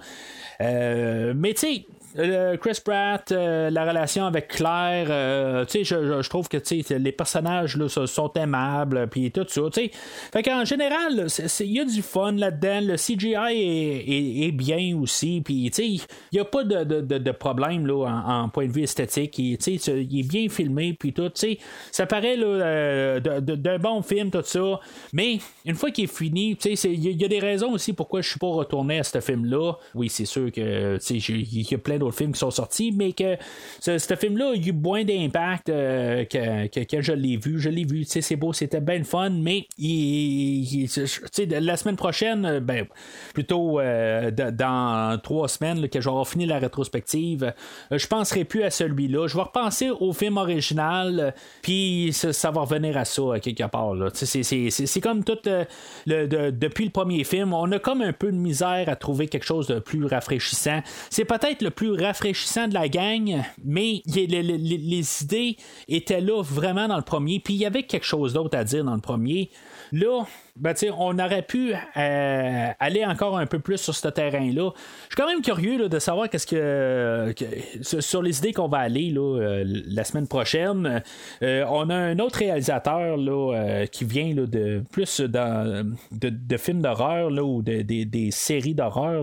mais 0.59 1.55
tu 1.55 1.61
sais, 1.61 1.87
euh, 2.19 2.57
Chris 2.57 2.81
Pratt, 2.85 3.31
euh, 3.31 3.71
la 3.71 3.85
relation 3.85 4.27
avec 4.27 4.49
Claire, 4.49 5.07
euh, 5.11 5.65
sais, 5.69 5.85
je, 5.85 6.29
trouve 6.29 6.49
que 6.49 6.59
les 6.95 7.13
personnages 7.13 7.77
là, 7.77 7.89
sont 7.89 8.33
aimables, 8.35 9.09
puis 9.09 9.31
tout 9.31 9.47
ça. 9.47 9.63
sais 9.73 9.91
Fait 10.33 10.43
qu'en 10.43 10.65
général, 10.65 11.27
il 11.61 11.73
y 11.73 11.81
a 11.81 11.85
du 11.85 12.03
fun 12.03 12.33
là-dedans. 12.33 12.81
Le 12.83 12.97
CGI 12.97 14.47
est, 14.47 14.53
bien 14.53 14.97
aussi, 15.01 15.41
puis 15.45 15.71
il 15.77 16.01
n'y 16.33 16.41
a 16.41 16.45
pas 16.45 16.65
de, 16.65 16.83
de, 16.85 17.19
de, 17.19 17.31
problème 17.31 17.87
là, 17.87 18.07
en, 18.27 18.49
point 18.49 18.67
de 18.67 18.73
vue 18.73 18.83
esthétique. 18.83 19.39
Il, 19.39 19.59
il 19.67 20.21
est 20.21 20.29
bien 20.29 20.49
filmé, 20.49 20.97
puis 20.99 21.13
tout. 21.13 21.31
Ça 21.93 22.07
paraît 22.07 22.37
d'un 22.37 23.79
bon 23.79 24.03
film, 24.03 24.31
tout 24.31 24.43
ça. 24.45 24.81
Mais 25.13 25.39
une 25.65 25.77
fois 25.77 25.91
qu'il 25.91 26.05
est 26.05 26.15
fini, 26.15 26.59
il 26.65 27.21
y, 27.21 27.25
a 27.25 27.29
des 27.29 27.39
raisons 27.39 27.73
aussi 27.73 27.93
pourquoi 27.93 28.21
je 28.21 28.31
suis 28.31 28.39
pas 28.39 28.49
retourné 28.49 28.99
à 28.99 29.05
ce 29.05 29.21
film-là. 29.21 29.75
Oui, 29.95 30.09
c'est 30.09 30.25
sûr 30.25 30.51
que 30.51 30.99
il 31.11 31.71
y 31.71 31.75
a 31.75 31.79
plein 31.79 32.00
d'autres 32.01 32.17
films 32.17 32.33
qui 32.33 32.41
sont 32.41 32.51
sortis, 32.51 32.93
mais 32.93 33.13
que 33.13 33.37
ce, 33.81 33.99
film-là 34.17 34.51
a 34.51 34.55
eu 34.55 34.73
moins 34.73 35.05
d'impact 35.05 35.69
euh, 35.69 36.25
que, 36.25 37.01
je 37.01 37.13
l'ai 37.13 37.37
vu. 37.37 37.61
Je 37.61 37.71
l'ai 37.71 37.85
vu, 37.85 38.05
c'est 38.05 38.37
beau, 38.37 38.53
c'était 38.53 38.81
bien 38.81 39.05
fun, 39.05 39.31
mais 39.31 39.67
la 39.79 41.77
semaine 41.77 41.97
prochaine, 41.97 42.45
euh, 42.45 42.61
ben, 42.61 42.87
plutôt 43.35 43.81
euh, 43.81 44.31
dans 44.31 45.19
trois 45.23 45.49
semaines 45.49 45.89
que 45.89 46.01
j'aurai 46.01 46.25
fini 46.25 46.47
la 46.47 46.59
rétrospective, 46.59 47.53
je 47.91 48.07
penserai 48.07 48.45
plus 48.45 48.63
à 48.63 48.71
celui-là. 48.71 49.27
Je 49.29 49.37
vais 49.37 49.43
repenser 49.43 49.91
au 49.91 50.13
film 50.13 50.37
original, 50.37 51.35
puis 51.63 52.11
ça, 52.13 52.51
va 52.51 52.63
revenir 52.63 52.97
à 52.97 53.05
ça 53.05 53.23
quelque 53.41 53.69
part. 53.69 53.95
C'est 54.15 55.01
comme 55.01 55.25
tout 55.25 55.39
le, 56.07 56.51
depuis 56.51 56.85
le 56.85 56.91
premier 56.91 57.25
film, 57.25 57.53
on 57.53 57.71
a 57.73 57.79
comme 57.79 58.03
un 58.03 58.13
peu 58.13 58.33
de 58.33 58.37
misère 58.37 58.89
à 58.89 58.97
trouver 58.97 59.29
quelque 59.29 59.45
chose 59.45 59.67
de 59.67 59.79
plus 59.79 60.07
rafraîchissant. 60.07 60.81
C'est 61.11 61.25
peut-être 61.25 61.63
le 61.63 61.71
plus 61.71 61.90
rafraîchissant 61.97 62.69
de 62.69 62.75
la 62.75 62.89
gang, 62.89 63.43
mais 63.65 64.03
les, 64.07 65.23
idées 65.23 65.57
étaient 65.89 66.21
là 66.21 66.43
vraiment 66.43 66.89
dans 66.89 66.97
le 66.97 67.03
premier, 67.03 67.41
puis 67.41 67.55
il 67.55 67.61
y 67.61 67.67
avait 67.67 67.85
quelque 67.85 68.07
chose 68.07 68.33
d'autre 68.35 68.57
à 68.57 68.65
dire 68.65 68.85
dans 68.85 68.95
le 68.95 69.01
premier. 69.01 69.51
Là, 69.93 70.25
ben, 70.57 70.75
on 70.99 71.19
aurait 71.19 71.43
pu 71.43 71.73
euh, 71.73 72.69
aller 72.79 73.05
encore 73.05 73.39
un 73.39 73.47
peu 73.47 73.59
plus 73.59 73.79
sur 73.79 73.95
ce 73.95 74.09
terrain-là. 74.09 74.71
Je 74.75 75.07
suis 75.07 75.17
quand 75.17 75.27
même 75.27 75.43
curieux 75.43 75.89
de 75.89 75.99
savoir 75.99 76.29
qu'est-ce 76.29 76.47
que, 76.47 77.35
sur 77.83 78.23
les 78.23 78.39
idées 78.39 78.53
qu'on 78.53 78.69
va 78.69 78.79
aller 78.79 79.11
là, 79.11 79.41
euh, 79.41 79.65
la 79.67 80.05
semaine 80.05 80.29
prochaine. 80.29 81.03
Euh, 81.43 81.65
on 81.69 81.89
a 81.91 81.95
un 81.95 82.19
autre 82.19 82.41
réalisateur 82.41 83.17
là, 83.17 83.87
qui 83.91 84.05
vient 84.05 84.35
là, 84.35 84.47
de 84.47 84.85
plus 84.93 85.21
dans, 85.21 85.91
de, 86.13 86.57
films 86.57 86.83
d'horreur 86.83 87.31
ou 87.31 87.63
de, 87.63 87.83
des 87.83 88.31
séries 88.31 88.75
d'horreur 88.75 89.23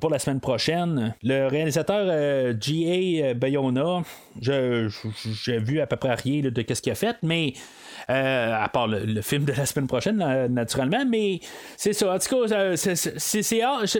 pour 0.00 0.10
la 0.10 0.18
semaine 0.18 0.40
prochaine. 0.40 1.14
Le 1.22 1.46
réalisateur 1.48 2.54
G.A. 2.60 3.34
Bayona, 3.34 4.02
j'ai 4.40 5.58
vu 5.58 5.80
à 5.80 5.86
peu 5.86 5.96
près 5.96 6.14
rien 6.14 6.42
de 6.42 6.64
ce 6.74 6.82
qu'il 6.82 6.92
a 6.92 6.96
fait, 6.96 7.16
mais 7.22 7.54
à 8.08 8.68
part 8.72 8.88
le, 8.88 9.22
film 9.22 9.44
de 9.44 9.52
la 9.52 9.66
semaine 9.66 9.86
prochaine, 9.86 10.18
naturellement. 10.48 11.04
Mais 11.08 11.40
c'est 11.76 11.92
ça. 11.92 12.14
En 12.14 12.18
tout 12.18 12.46
cas, 12.46 12.74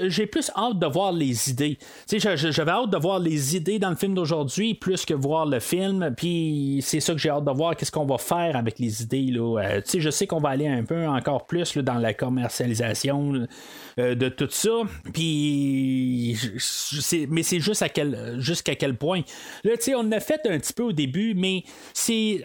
j'ai 0.08 0.26
plus 0.26 0.50
hâte 0.56 0.78
de 0.78 0.86
voir 0.86 1.12
les 1.12 1.50
idées. 1.50 1.78
J'avais 2.10 2.70
hâte 2.70 2.90
de 2.90 2.96
voir 2.96 3.18
les 3.18 3.56
idées 3.56 3.78
dans 3.78 3.90
le 3.90 3.96
film 3.96 4.14
d'aujourd'hui 4.14 4.74
plus 4.74 5.04
que 5.04 5.14
voir 5.14 5.46
le 5.46 5.60
film. 5.60 6.14
Puis 6.16 6.80
c'est 6.82 7.00
ça 7.00 7.12
que 7.12 7.18
j'ai 7.18 7.30
hâte 7.30 7.44
de 7.44 7.50
voir. 7.50 7.76
Qu'est-ce 7.76 7.92
qu'on 7.92 8.06
va 8.06 8.18
faire 8.18 8.56
avec 8.56 8.78
les 8.78 9.02
idées. 9.02 9.30
Là. 9.30 9.60
Euh, 9.60 9.80
je 9.96 10.10
sais 10.10 10.26
qu'on 10.26 10.40
va 10.40 10.50
aller 10.50 10.68
un 10.68 10.84
peu 10.84 11.06
encore 11.06 11.46
plus 11.46 11.76
dans 11.78 11.98
la 11.98 12.14
commercialisation. 12.14 13.46
Euh, 13.98 14.16
de 14.16 14.28
tout 14.28 14.48
ça. 14.50 14.82
Puis, 15.12 16.36
mais 17.28 17.44
c'est 17.44 17.60
juste 17.60 17.82
à 17.82 17.88
quel, 17.88 18.36
jusqu'à 18.40 18.74
quel 18.74 18.96
point. 18.96 19.20
Là, 19.62 19.76
tu 19.76 19.84
sais, 19.84 19.94
on 19.94 20.10
a 20.10 20.18
fait 20.18 20.40
un 20.48 20.58
petit 20.58 20.72
peu 20.72 20.82
au 20.82 20.92
début, 20.92 21.34
mais 21.34 21.62
c'est, 21.92 22.44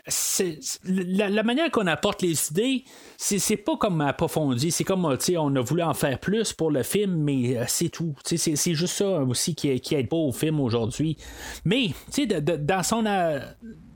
la, 0.86 1.44
manière 1.44 1.72
qu'on 1.72 1.88
apporte 1.88 2.22
les 2.22 2.50
idées, 2.52 2.84
c'est, 3.18 3.58
pas 3.58 3.78
comme 3.78 4.02
approfondi. 4.02 4.72
C'est 4.72 4.84
comme, 4.84 5.18
tu 5.18 5.26
sais, 5.26 5.38
on 5.38 5.56
a 5.56 5.62
voulu 5.62 5.82
en 5.82 5.96
faire 5.96 6.20
plus 6.20 6.54
pour 6.54 6.70
le 6.70 6.84
film, 6.84 7.16
mais 7.16 7.58
euh, 7.58 7.64
c'est 7.68 7.90
tout. 7.90 8.14
Sais, 8.24 8.38
c'est, 8.38 8.74
juste 8.76 8.98
ça 8.98 9.24
aussi 9.24 9.56
qui, 9.56 9.80
qui 9.80 9.96
aide 9.96 10.08
pas 10.08 10.18
au 10.18 10.32
film 10.32 10.60
aujourd'hui. 10.60 11.18
Mais, 11.66 11.88
tu 12.14 12.28
sais, 12.28 12.42
dans 12.42 12.84
son 12.84 13.06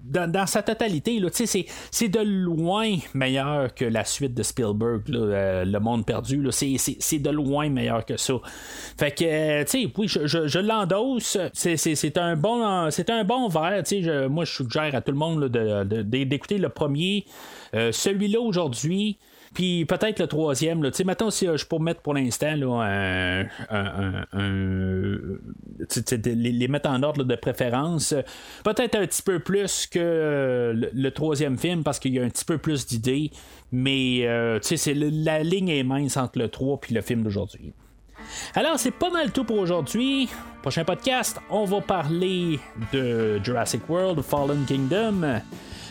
dans, 0.04 0.46
sa 0.46 0.62
totalité, 0.62 1.22
c'est, 1.32 2.08
de 2.10 2.20
loin 2.20 2.98
meilleur 3.14 3.74
que 3.74 3.86
la 3.86 4.04
suite 4.04 4.34
de 4.34 4.44
Spielberg, 4.44 5.08
là, 5.08 5.20
euh, 5.20 5.66
Le 5.66 5.80
Monde 5.80 6.06
Perdu. 6.06 6.46
C'est, 6.52 7.20
de 7.20 7.30
loin 7.30 7.70
meilleur 7.70 8.06
que 8.06 8.18
ça. 8.18 8.34
Fait 8.98 9.12
que, 9.12 9.24
euh, 9.24 9.64
tu 9.64 9.84
sais, 9.84 9.94
oui, 9.98 10.08
je, 10.08 10.28
je, 10.28 10.48
je 10.48 10.60
l'endosse. 10.60 11.38
C'est, 11.54 12.18
un 12.18 12.36
bon, 12.36 12.92
c'est 12.92 13.10
un 13.10 13.24
bon 13.24 13.48
verre. 13.48 13.84
Je- 13.90 14.28
moi, 14.28 14.46
je 14.46 14.52
suggère 14.52 14.94
à 14.94 15.02
tout 15.02 15.12
le 15.12 15.18
monde 15.18 15.48
d'écouter 15.48 16.58
le 16.58 16.70
premier. 16.70 17.26
Euh, 17.74 17.92
celui-là 17.92 18.40
aujourd'hui. 18.40 19.18
Puis 19.54 19.86
peut-être 19.86 20.20
le 20.20 20.28
troisième, 20.28 20.82
tu 20.84 20.92
sais, 20.94 21.04
mettons 21.04 21.30
si 21.30 21.48
euh, 21.48 21.58
je 21.58 21.66
peux 21.66 21.78
mettre 21.78 22.02
pour 22.02 22.14
l'instant 22.14 22.82
un, 22.82 23.46
les, 26.26 26.68
mettre 26.68 26.90
en 26.90 27.04
ordre 27.04 27.24
de 27.24 27.36
préférence. 27.36 28.14
euh, 28.14 28.22
Peut-être 28.64 28.96
un 28.96 29.06
petit 29.06 29.22
peu 29.22 29.40
plus 29.40 29.86
que 29.86 30.00
euh, 30.00 30.90
le, 30.94 31.12
troisième 31.12 31.58
film 31.58 31.84
parce 31.84 32.00
qu'il 32.00 32.14
y 32.14 32.20
a 32.20 32.24
un 32.24 32.30
petit 32.30 32.46
peu 32.46 32.58
plus 32.58 32.88
d'idées. 32.88 33.32
Mais 33.72 34.28
tu 34.64 34.78
sais, 34.78 34.94
la 34.94 35.42
ligne 35.44 35.70
est 35.70 35.84
mince 35.84 36.18
entre 36.18 36.40
le 36.40 36.48
3 36.50 36.80
puis 36.80 36.94
le 36.94 37.02
film 37.02 37.24
d'aujourd'hui. 37.24 37.74
Alors, 38.56 38.80
c'est 38.80 38.92
pas 38.92 39.10
mal 39.10 39.32
tout 39.32 39.44
pour 39.44 39.58
aujourd'hui. 39.58 40.30
Prochain 40.62 40.86
podcast, 40.86 41.40
on 41.50 41.66
va 41.66 41.82
parler 41.82 42.60
de 42.94 43.40
Jurassic 43.44 43.88
World 43.90 44.22
Fallen 44.22 44.64
Kingdom. 44.66 45.42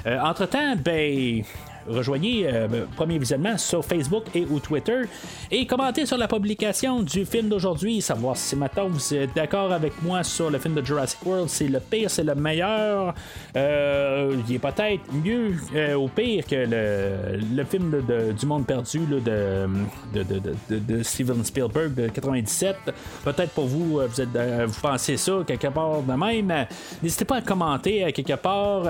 Entre-temps, 0.07 0.77
ben. 0.77 1.43
Rejoignez 1.89 2.47
euh, 2.47 2.69
Premier 2.97 3.19
Visionnement 3.19 3.57
sur 3.59 3.85
Facebook 3.85 4.25
et 4.35 4.47
ou 4.49 4.61
Twitter 4.61 5.03
et 5.51 5.67
commentez 5.67 6.07
sur 6.07 6.17
la 6.17 6.29
publication 6.29 7.03
du 7.03 7.25
film 7.25 7.49
d'aujourd'hui, 7.49 8.01
savoir 8.01 8.37
si 8.37 8.57
maintenant 8.57 8.89
vous 8.89 9.15
êtes 9.15 9.35
d'accord 9.35 9.73
avec 9.73 10.01
moi 10.03 10.23
sur 10.23 10.51
le 10.51 10.59
film 10.59 10.75
de 10.75 10.85
Jurassic 10.85 11.25
World, 11.25 11.49
c'est 11.49 11.69
le 11.69 11.81
pire, 11.81 12.11
c'est 12.11 12.25
le 12.25 12.35
meilleur, 12.35 13.15
Euh, 13.57 14.35
il 14.49 14.55
est 14.55 14.59
peut-être 14.59 15.03
mieux 15.13 15.55
euh, 15.75 15.95
au 15.95 16.09
pire 16.09 16.47
que 16.47 16.55
le, 16.55 17.39
le 17.55 17.65
film 17.65 17.91
de- 18.09 18.33
du 18.33 18.47
monde 18.47 18.67
perdu 18.67 19.01
là, 19.11 19.19
de, 19.21 20.23
de, 20.23 20.79
de- 20.79 21.03
Steven 21.03 21.45
Spielberg 21.45 21.95
de 21.95 22.09
97. 22.09 22.77
Peut-être 23.25 23.51
pour 23.51 23.67
vous, 23.67 23.99
euh, 24.01 24.07
vous, 24.07 24.21
êtes, 24.21 24.35
euh, 24.37 24.67
vous 24.67 24.81
pensez 24.81 25.17
ça 25.17 25.33
quelque 25.47 25.69
part 25.69 26.03
de 26.03 26.13
même. 26.13 26.67
N'hésitez 27.03 27.25
pas 27.25 27.37
à 27.37 27.41
commenter 27.43 28.11
quelque 28.13 28.35
part. 28.37 28.85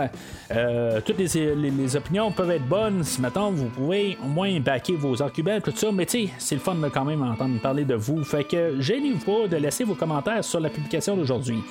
Toutes 1.05 1.19
les- 1.19 1.55
les 1.57 1.97
opinions 1.97 2.31
peuvent 2.33 2.51
être 2.51 2.67
bonnes. 2.67 2.82
Si 3.03 3.21
maintenant 3.21 3.51
vous 3.51 3.67
pouvez 3.67 4.19
au 4.25 4.27
moins 4.27 4.59
backer 4.59 4.97
vos 4.97 5.23
arguments, 5.23 5.61
tout 5.61 5.73
ça. 5.75 5.93
Mais 5.93 6.07
tu 6.07 6.27
sais, 6.27 6.33
c'est 6.39 6.55
le 6.57 6.61
fun 6.61 6.75
de 6.75 6.89
quand 6.89 7.05
même 7.05 7.23
entendre 7.23 7.61
parler 7.61 7.85
de 7.85 7.95
vous. 7.95 8.25
Fait 8.25 8.45
que 8.45 8.81
gênez-vous 8.81 9.25
pas 9.25 9.49
de 9.49 9.57
laisser 9.57 9.85
vos 9.85 9.95
commentaires 9.95 10.43
sur 10.43 10.59
la 10.59 10.69
publication 10.69 11.17
d'aujourd'hui. 11.17 11.63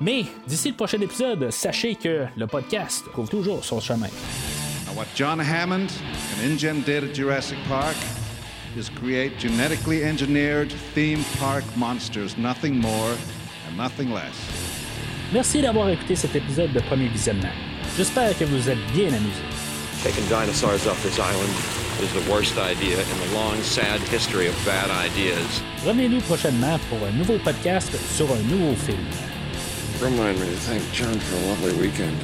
Mais 0.00 0.24
d'ici 0.46 0.68
le 0.70 0.74
prochain 0.74 1.00
épisode, 1.00 1.50
sachez 1.50 1.96
que 1.96 2.26
le 2.36 2.46
podcast 2.46 3.04
trouve 3.12 3.28
toujours 3.28 3.64
son 3.64 3.80
chemin. 3.80 4.08
Now, 4.86 4.96
what 4.96 5.06
John 5.16 5.40
Hammond 5.40 5.88
and 6.32 6.52
InGen 6.52 6.82
did 6.84 7.04
at 7.04 7.14
Jurassic 7.14 7.58
Park 7.68 7.96
is 8.76 8.88
create 8.90 9.38
genetically 9.38 10.04
engineered 10.04 10.72
theme 10.94 11.24
park 11.40 11.64
monsters, 11.76 12.36
nothing 12.38 12.80
more 12.80 13.16
and 13.68 13.76
nothing 13.76 14.12
less. 14.12 14.34
Merci 15.32 15.62
d'avoir 15.62 15.88
écouté 15.88 16.14
cet 16.14 16.36
épisode 16.36 16.72
de 16.72 16.80
Premier 16.80 17.08
Visionnement. 17.08 17.52
J'espère 17.96 18.36
que 18.38 18.44
vous 18.44 18.56
vous 18.58 18.70
êtes 18.70 18.92
bien 18.92 19.08
amusés. 19.08 19.63
Taking 20.04 20.28
dinosaurs 20.28 20.86
off 20.86 21.02
this 21.02 21.18
island 21.18 21.54
is 22.02 22.12
the 22.12 22.30
worst 22.30 22.58
idea 22.58 23.00
in 23.00 23.18
the 23.20 23.34
long, 23.34 23.56
sad 23.62 23.98
history 24.10 24.48
of 24.48 24.54
bad 24.66 24.90
ideas. 24.90 25.62
Revenez-nous 25.82 26.20
prochainement 26.20 26.78
pour 26.90 26.98
un 27.08 27.10
nouveau 27.12 27.38
podcast 27.38 27.90
sur 28.14 28.26
un 28.30 28.42
nouveau 28.50 28.74
film. 28.76 28.98
Remind 30.02 30.38
me 30.38 30.44
to 30.44 30.56
thank 30.68 30.82
John 30.92 31.18
for 31.18 31.36
a 31.36 31.46
lovely 31.48 31.72
weekend. 31.80 32.14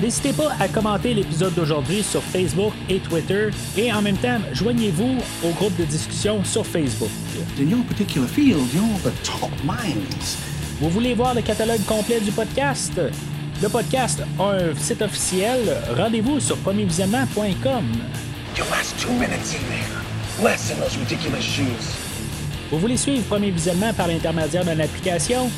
N'hésitez 0.00 0.32
pas 0.32 0.52
à 0.60 0.68
commenter 0.68 1.12
l'épisode 1.12 1.54
d'aujourd'hui 1.54 2.04
sur 2.04 2.22
Facebook 2.22 2.72
et 2.88 3.00
Twitter 3.00 3.48
et 3.76 3.92
en 3.92 4.00
même 4.00 4.18
temps, 4.18 4.38
joignez-vous 4.52 5.18
au 5.44 5.50
groupe 5.54 5.76
de 5.76 5.84
discussion 5.86 6.44
sur 6.44 6.64
Facebook. 6.64 7.10
In 7.58 7.68
your 7.68 7.84
particular 7.86 8.28
field, 8.28 8.72
you're 8.72 9.00
the 9.02 9.12
top 9.24 9.50
minds. 9.64 10.38
Vous 10.80 10.88
voulez 10.88 11.14
voir 11.14 11.34
le 11.34 11.42
catalogue 11.42 11.84
complet 11.84 12.20
du 12.20 12.30
podcast? 12.30 13.00
Le 13.64 13.70
podcast 13.70 14.22
a 14.38 14.42
un 14.42 14.74
site 14.76 15.00
officiel. 15.00 15.58
Rendez-vous 15.96 16.38
sur 16.38 16.54
premiervisionnement.com. 16.58 17.84
Your 18.58 18.66
last 18.68 18.94
two 19.00 19.10
minutes 19.14 19.54
in 19.54 19.64
there. 19.70 20.44
Less 20.44 20.70
in 20.70 20.78
those 20.80 20.98
ridiculous 20.98 21.40
shoes. 21.40 21.96
Vous 22.70 22.78
voulez 22.78 22.98
suivre 22.98 23.24
Premier 23.24 23.50
Visionnement 23.50 23.94
par 23.94 24.08
l'intermédiaire 24.08 24.66
d'une 24.66 24.82
application? 24.82 25.50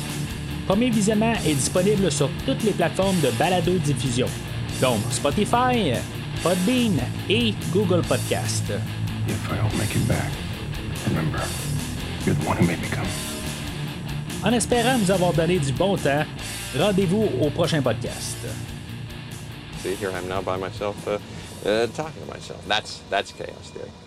Premier 0.67 0.89
Visionnement 0.89 1.33
est 1.45 1.55
disponible 1.55 2.09
sur 2.09 2.29
toutes 2.45 2.63
les 2.63 2.71
plateformes 2.71 3.19
de 3.19 3.29
balado-diffusion, 3.31 4.27
donc 4.79 4.99
Spotify, 5.11 5.91
Podbean 6.41 6.93
et 7.29 7.53
Google 7.73 8.03
Podcast. 8.07 8.71
If 9.27 9.51
I 9.51 9.57
don't 9.57 9.77
make 9.77 9.93
it 9.93 10.07
back, 10.07 10.31
remember, 11.09 11.41
you're 12.25 12.35
the 12.35 12.47
one 12.47 12.55
who 12.55 12.65
made 12.65 12.79
me 12.79 12.87
come. 12.87 13.26
En 14.47 14.53
espérant 14.53 14.97
vous 14.97 15.11
avoir 15.11 15.33
donné 15.33 15.59
du 15.59 15.73
bon 15.73 15.97
temps, 15.97 16.23
rendez-vous 16.79 17.27
au 17.41 17.49
prochain 17.49 17.81
podcast. 17.81 18.37
See, 19.83 19.93
here 19.95 20.09
I 20.09 20.19
am 20.19 20.29
now 20.29 20.41
by 20.41 20.55
myself, 20.57 20.95
uh, 21.05 21.19
uh, 21.65 21.87
talking 21.87 22.21
to 22.25 22.33
myself. 22.33 22.65
That's 22.65 23.01
that's 23.09 23.33
chaos 23.33 23.71
theory. 23.73 24.06